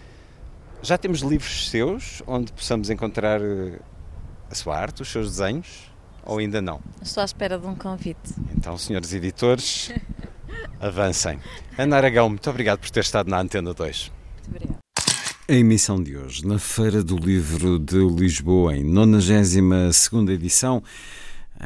Já 0.81 0.97
temos 0.97 1.21
livros 1.21 1.69
seus 1.69 2.21
onde 2.27 2.51
possamos 2.51 2.89
encontrar 2.89 3.41
eh, 3.41 3.79
a 4.49 4.55
sua 4.55 4.77
arte, 4.77 5.01
os 5.01 5.07
seus 5.09 5.37
desenhos, 5.37 5.91
ou 6.25 6.39
ainda 6.39 6.61
não? 6.61 6.81
Estou 7.01 7.21
à 7.21 7.25
espera 7.25 7.57
de 7.57 7.65
um 7.65 7.75
convite. 7.75 8.33
Então, 8.55 8.77
senhores 8.77 9.13
editores, 9.13 9.91
avancem. 10.79 11.39
Ana 11.77 11.97
Aragão, 11.97 12.29
muito 12.29 12.49
obrigado 12.49 12.79
por 12.79 12.89
ter 12.89 13.01
estado 13.01 13.29
na 13.29 13.39
Antena 13.39 13.73
2. 13.73 14.11
Muito 14.11 14.49
obrigada. 14.49 14.83
A 15.45 15.53
emissão 15.53 16.01
de 16.01 16.15
hoje, 16.15 16.47
na 16.47 16.57
Feira 16.57 17.03
do 17.03 17.17
Livro 17.17 17.77
de 17.77 17.97
Lisboa, 17.97 18.77
em 18.77 18.83
92 18.83 20.09
edição, 20.29 20.81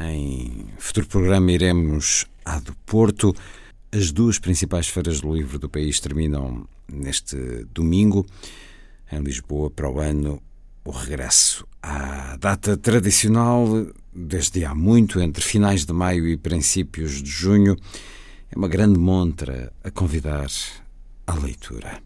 em 0.00 0.66
futuro 0.78 1.06
programa 1.06 1.52
iremos 1.52 2.26
à 2.44 2.58
do 2.58 2.74
Porto. 2.84 3.34
As 3.90 4.12
duas 4.12 4.38
principais 4.38 4.86
feiras 4.86 5.20
do 5.20 5.32
livro 5.32 5.58
do 5.58 5.66
país 5.66 5.98
terminam 5.98 6.68
neste 6.86 7.36
domingo. 7.72 8.26
Em 9.10 9.20
Lisboa, 9.20 9.70
para 9.70 9.90
o 9.90 9.98
ano, 9.98 10.42
o 10.84 10.90
regresso 10.90 11.66
à 11.82 12.36
data 12.36 12.76
tradicional, 12.76 13.66
desde 14.14 14.66
há 14.66 14.74
muito, 14.74 15.18
entre 15.20 15.42
finais 15.42 15.86
de 15.86 15.92
maio 15.94 16.28
e 16.28 16.36
princípios 16.36 17.22
de 17.22 17.30
junho, 17.30 17.76
é 18.50 18.58
uma 18.58 18.68
grande 18.68 18.98
montra 18.98 19.72
a 19.82 19.90
convidar 19.90 20.48
à 21.26 21.34
leitura. 21.34 22.02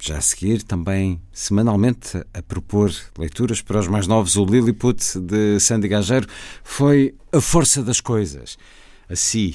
Já 0.00 0.18
a 0.18 0.20
seguir, 0.20 0.64
também 0.64 1.20
semanalmente 1.32 2.24
a 2.34 2.42
propor 2.42 2.92
leituras 3.16 3.62
para 3.62 3.78
os 3.78 3.86
mais 3.86 4.08
novos, 4.08 4.34
o 4.34 4.44
Lilliput 4.44 5.18
de 5.20 5.60
Sandy 5.60 5.86
Gageiro 5.86 6.26
foi 6.64 7.14
A 7.32 7.40
Força 7.40 7.84
das 7.84 8.00
Coisas. 8.00 8.58
Assim, 9.08 9.54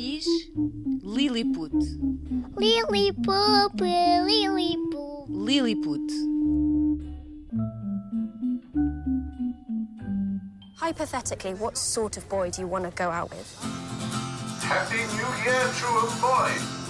diz 0.00 0.26
Lilliput. 1.02 1.74
Lilliput, 2.56 3.80
Lilliput. 4.26 5.28
Lilliput. 5.28 6.10
Hypothetically, 10.76 11.54
what 11.54 11.76
sort 11.76 12.16
of 12.16 12.26
boy 12.30 12.50
do 12.50 12.62
you 12.62 12.66
want 12.66 12.84
to 12.84 12.90
go 12.90 13.10
out 13.10 13.30
with? 13.30 13.48
Happy 14.62 15.04
New 15.16 15.30
Year 15.44 15.68
to 15.80 15.86
a 15.86 16.08
boy. 16.20 16.80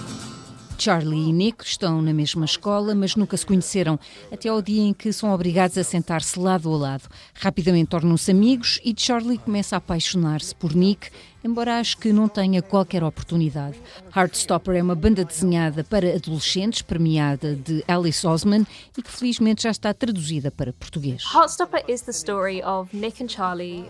Charlie 0.81 1.29
e 1.29 1.31
Nick 1.31 1.63
estão 1.63 2.01
na 2.01 2.11
mesma 2.11 2.43
escola, 2.43 2.95
mas 2.95 3.15
nunca 3.15 3.37
se 3.37 3.45
conheceram, 3.45 3.99
até 4.31 4.49
ao 4.49 4.63
dia 4.63 4.81
em 4.81 4.93
que 4.93 5.13
são 5.13 5.31
obrigados 5.31 5.77
a 5.77 5.83
sentar-se 5.83 6.39
lado 6.39 6.73
a 6.73 6.75
lado. 6.75 7.03
Rapidamente 7.35 7.91
tornam-se 7.91 8.31
amigos 8.31 8.79
e 8.83 8.91
Charlie 8.97 9.37
começa 9.37 9.75
a 9.75 9.77
apaixonar-se 9.77 10.55
por 10.55 10.73
Nick 10.73 11.11
embora 11.43 11.79
acho 11.79 11.97
que 11.97 12.13
não 12.13 12.27
tenha 12.27 12.61
qualquer 12.61 13.03
oportunidade. 13.03 13.79
Heartstopper 14.15 14.75
é 14.75 14.83
uma 14.83 14.95
banda 14.95 15.25
desenhada 15.25 15.83
para 15.83 16.15
adolescentes, 16.15 16.81
premiada 16.81 17.55
de 17.55 17.83
Alice 17.87 18.25
Osman 18.25 18.65
e 18.97 19.01
que 19.01 19.11
felizmente 19.11 19.63
já 19.63 19.71
está 19.71 19.93
traduzida 19.93 20.51
para 20.51 20.73
português. 20.73 21.23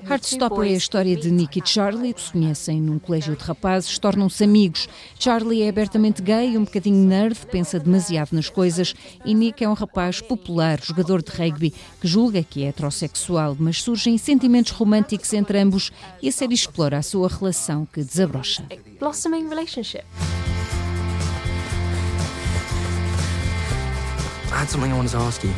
Heartstopper 0.09 0.65
é 0.67 0.73
a 0.73 0.77
história 0.77 1.15
de 1.15 1.29
Nick 1.29 1.59
e 1.59 1.67
Charlie, 1.67 2.13
que 2.13 2.21
se 2.21 2.31
conhecem 2.31 2.81
num 2.81 2.99
colégio 2.99 3.35
de 3.35 3.43
rapazes, 3.43 3.97
tornam-se 3.99 4.43
amigos. 4.43 4.87
Charlie 5.19 5.63
é 5.63 5.69
abertamente 5.69 6.21
gay, 6.21 6.57
um 6.57 6.63
bocadinho 6.63 7.05
nerd, 7.05 7.37
pensa 7.51 7.79
demasiado 7.79 8.29
nas 8.31 8.49
coisas, 8.49 8.93
e 9.25 9.33
Nick 9.33 9.63
é 9.63 9.69
um 9.69 9.73
rapaz 9.73 10.21
popular, 10.21 10.79
jogador 10.81 11.21
de 11.21 11.31
rugby, 11.31 11.73
que 11.99 12.07
julga 12.07 12.43
que 12.43 12.63
é 12.63 12.67
heterossexual, 12.67 13.55
mas 13.59 13.81
surgem 13.81 14.17
sentimentos 14.17 14.71
românticos 14.71 15.33
entre 15.33 15.59
ambos 15.59 15.91
e 16.21 16.29
a 16.29 16.31
série 16.31 16.53
explora 16.53 16.97
a 16.97 17.01
sua 17.01 17.27
relação 17.27 17.40
que 17.91 18.03
desabrocha. 18.03 18.63
Blossoming 18.99 19.49
relationship. 19.49 20.05
I 24.51 24.59
had 24.59 24.69
something 24.69 24.91
I 24.91 24.95
wanted 24.95 25.11
to 25.11 25.17
ask 25.17 25.43
you. 25.43 25.53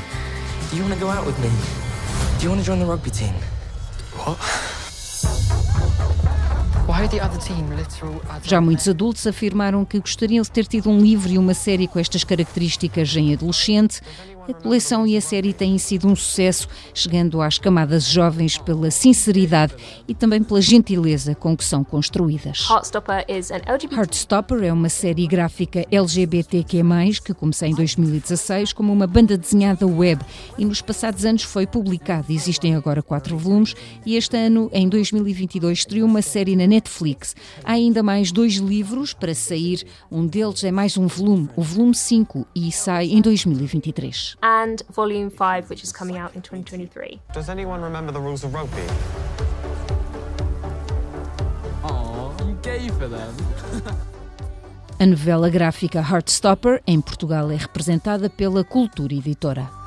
Do 0.69 0.77
you 0.77 0.83
want 0.83 0.93
to 0.93 0.99
go 0.99 1.09
out 1.09 1.25
with 1.25 1.37
me? 1.39 1.49
Do 2.37 2.43
you 2.43 2.49
want 2.49 2.61
to 2.61 2.65
join 2.65 2.79
the 2.79 2.85
rugby 2.85 3.11
team? 3.11 3.33
What? 4.15 4.37
Why 6.85 7.07
the 7.07 7.19
other 7.21 7.39
team 7.39 7.69
literal 7.75 8.21
Já 8.43 8.61
muitos 8.61 8.87
adultos 8.87 9.25
afirmaram 9.25 9.83
que 9.83 9.99
gostariam 9.99 10.43
de 10.43 10.51
ter 10.51 10.67
tido 10.67 10.89
um 10.89 10.99
livro 10.99 11.31
e 11.31 11.37
uma 11.37 11.53
série 11.53 11.87
com 11.87 11.97
estas 11.97 12.23
características 12.23 13.15
em 13.15 13.33
adolescente. 13.33 14.01
A 14.45 14.53
coleção 14.53 15.07
e 15.07 15.15
a 15.15 15.21
série 15.21 15.53
têm 15.53 15.77
sido 15.77 16.05
um 16.05 16.15
sucesso, 16.15 16.67
chegando 16.93 17.41
às 17.41 17.57
camadas 17.57 18.03
jovens 18.03 18.57
pela 18.57 18.91
sinceridade 18.91 19.73
e 20.05 20.13
também 20.13 20.43
pela 20.43 20.61
gentileza 20.61 21.33
com 21.33 21.55
que 21.55 21.63
são 21.63 21.81
construídas. 21.81 22.67
Heartstopper 23.95 24.63
é 24.63 24.73
uma 24.73 24.89
série 24.89 25.25
gráfica 25.27 25.85
LGBTQ+, 25.89 26.83
que 27.23 27.33
começou 27.33 27.69
em 27.69 27.73
2016 27.73 28.73
como 28.73 28.91
uma 28.91 29.07
banda 29.07 29.37
desenhada 29.37 29.87
web 29.87 30.21
e 30.57 30.65
nos 30.65 30.81
passados 30.81 31.23
anos 31.23 31.43
foi 31.43 31.65
publicada. 31.65 32.25
Existem 32.29 32.75
agora 32.75 33.01
quatro 33.01 33.37
volumes 33.37 33.73
e 34.05 34.17
este 34.17 34.35
ano, 34.35 34.69
em 34.73 34.89
2022, 34.89 35.79
estreou 35.79 36.07
uma 36.07 36.21
série 36.21 36.57
na 36.57 36.67
Netflix. 36.67 37.33
Há 37.63 37.73
ainda 37.73 38.03
mais 38.03 38.29
dois 38.29 38.55
livros 38.55 39.13
para 39.13 39.33
sair, 39.33 39.85
um 40.11 40.27
deles 40.27 40.65
é 40.65 40.71
mais 40.71 40.97
um 40.97 41.07
volume, 41.07 41.49
o 41.55 41.61
volume 41.61 41.95
5, 41.95 42.45
e 42.53 42.71
sai 42.73 43.07
em 43.07 43.21
2023. 43.21 44.32
And 44.41 44.83
Volume 44.89 45.29
5, 45.29 45.69
which 45.69 45.83
is 45.83 45.91
coming 45.91 46.17
out 46.17 46.35
in 46.35 46.41
2023. 46.41 47.19
Does 47.33 47.49
anyone 47.49 47.81
remember 47.81 48.11
the 48.11 48.19
rules 48.19 48.43
of 48.43 48.53
rugby? 48.53 48.87
Oh, 51.83 52.35
you 52.45 52.57
gay 52.61 52.87
for 52.89 53.07
them. 53.07 53.33
A 54.99 55.05
novela 55.05 55.49
gráfica 55.49 55.99
Heartstopper, 55.99 56.81
em 56.87 57.01
Portugal, 57.01 57.51
é 57.51 57.55
representada 57.55 58.29
pela 58.29 58.63
Cultura 58.63 59.13
Editora. 59.13 59.82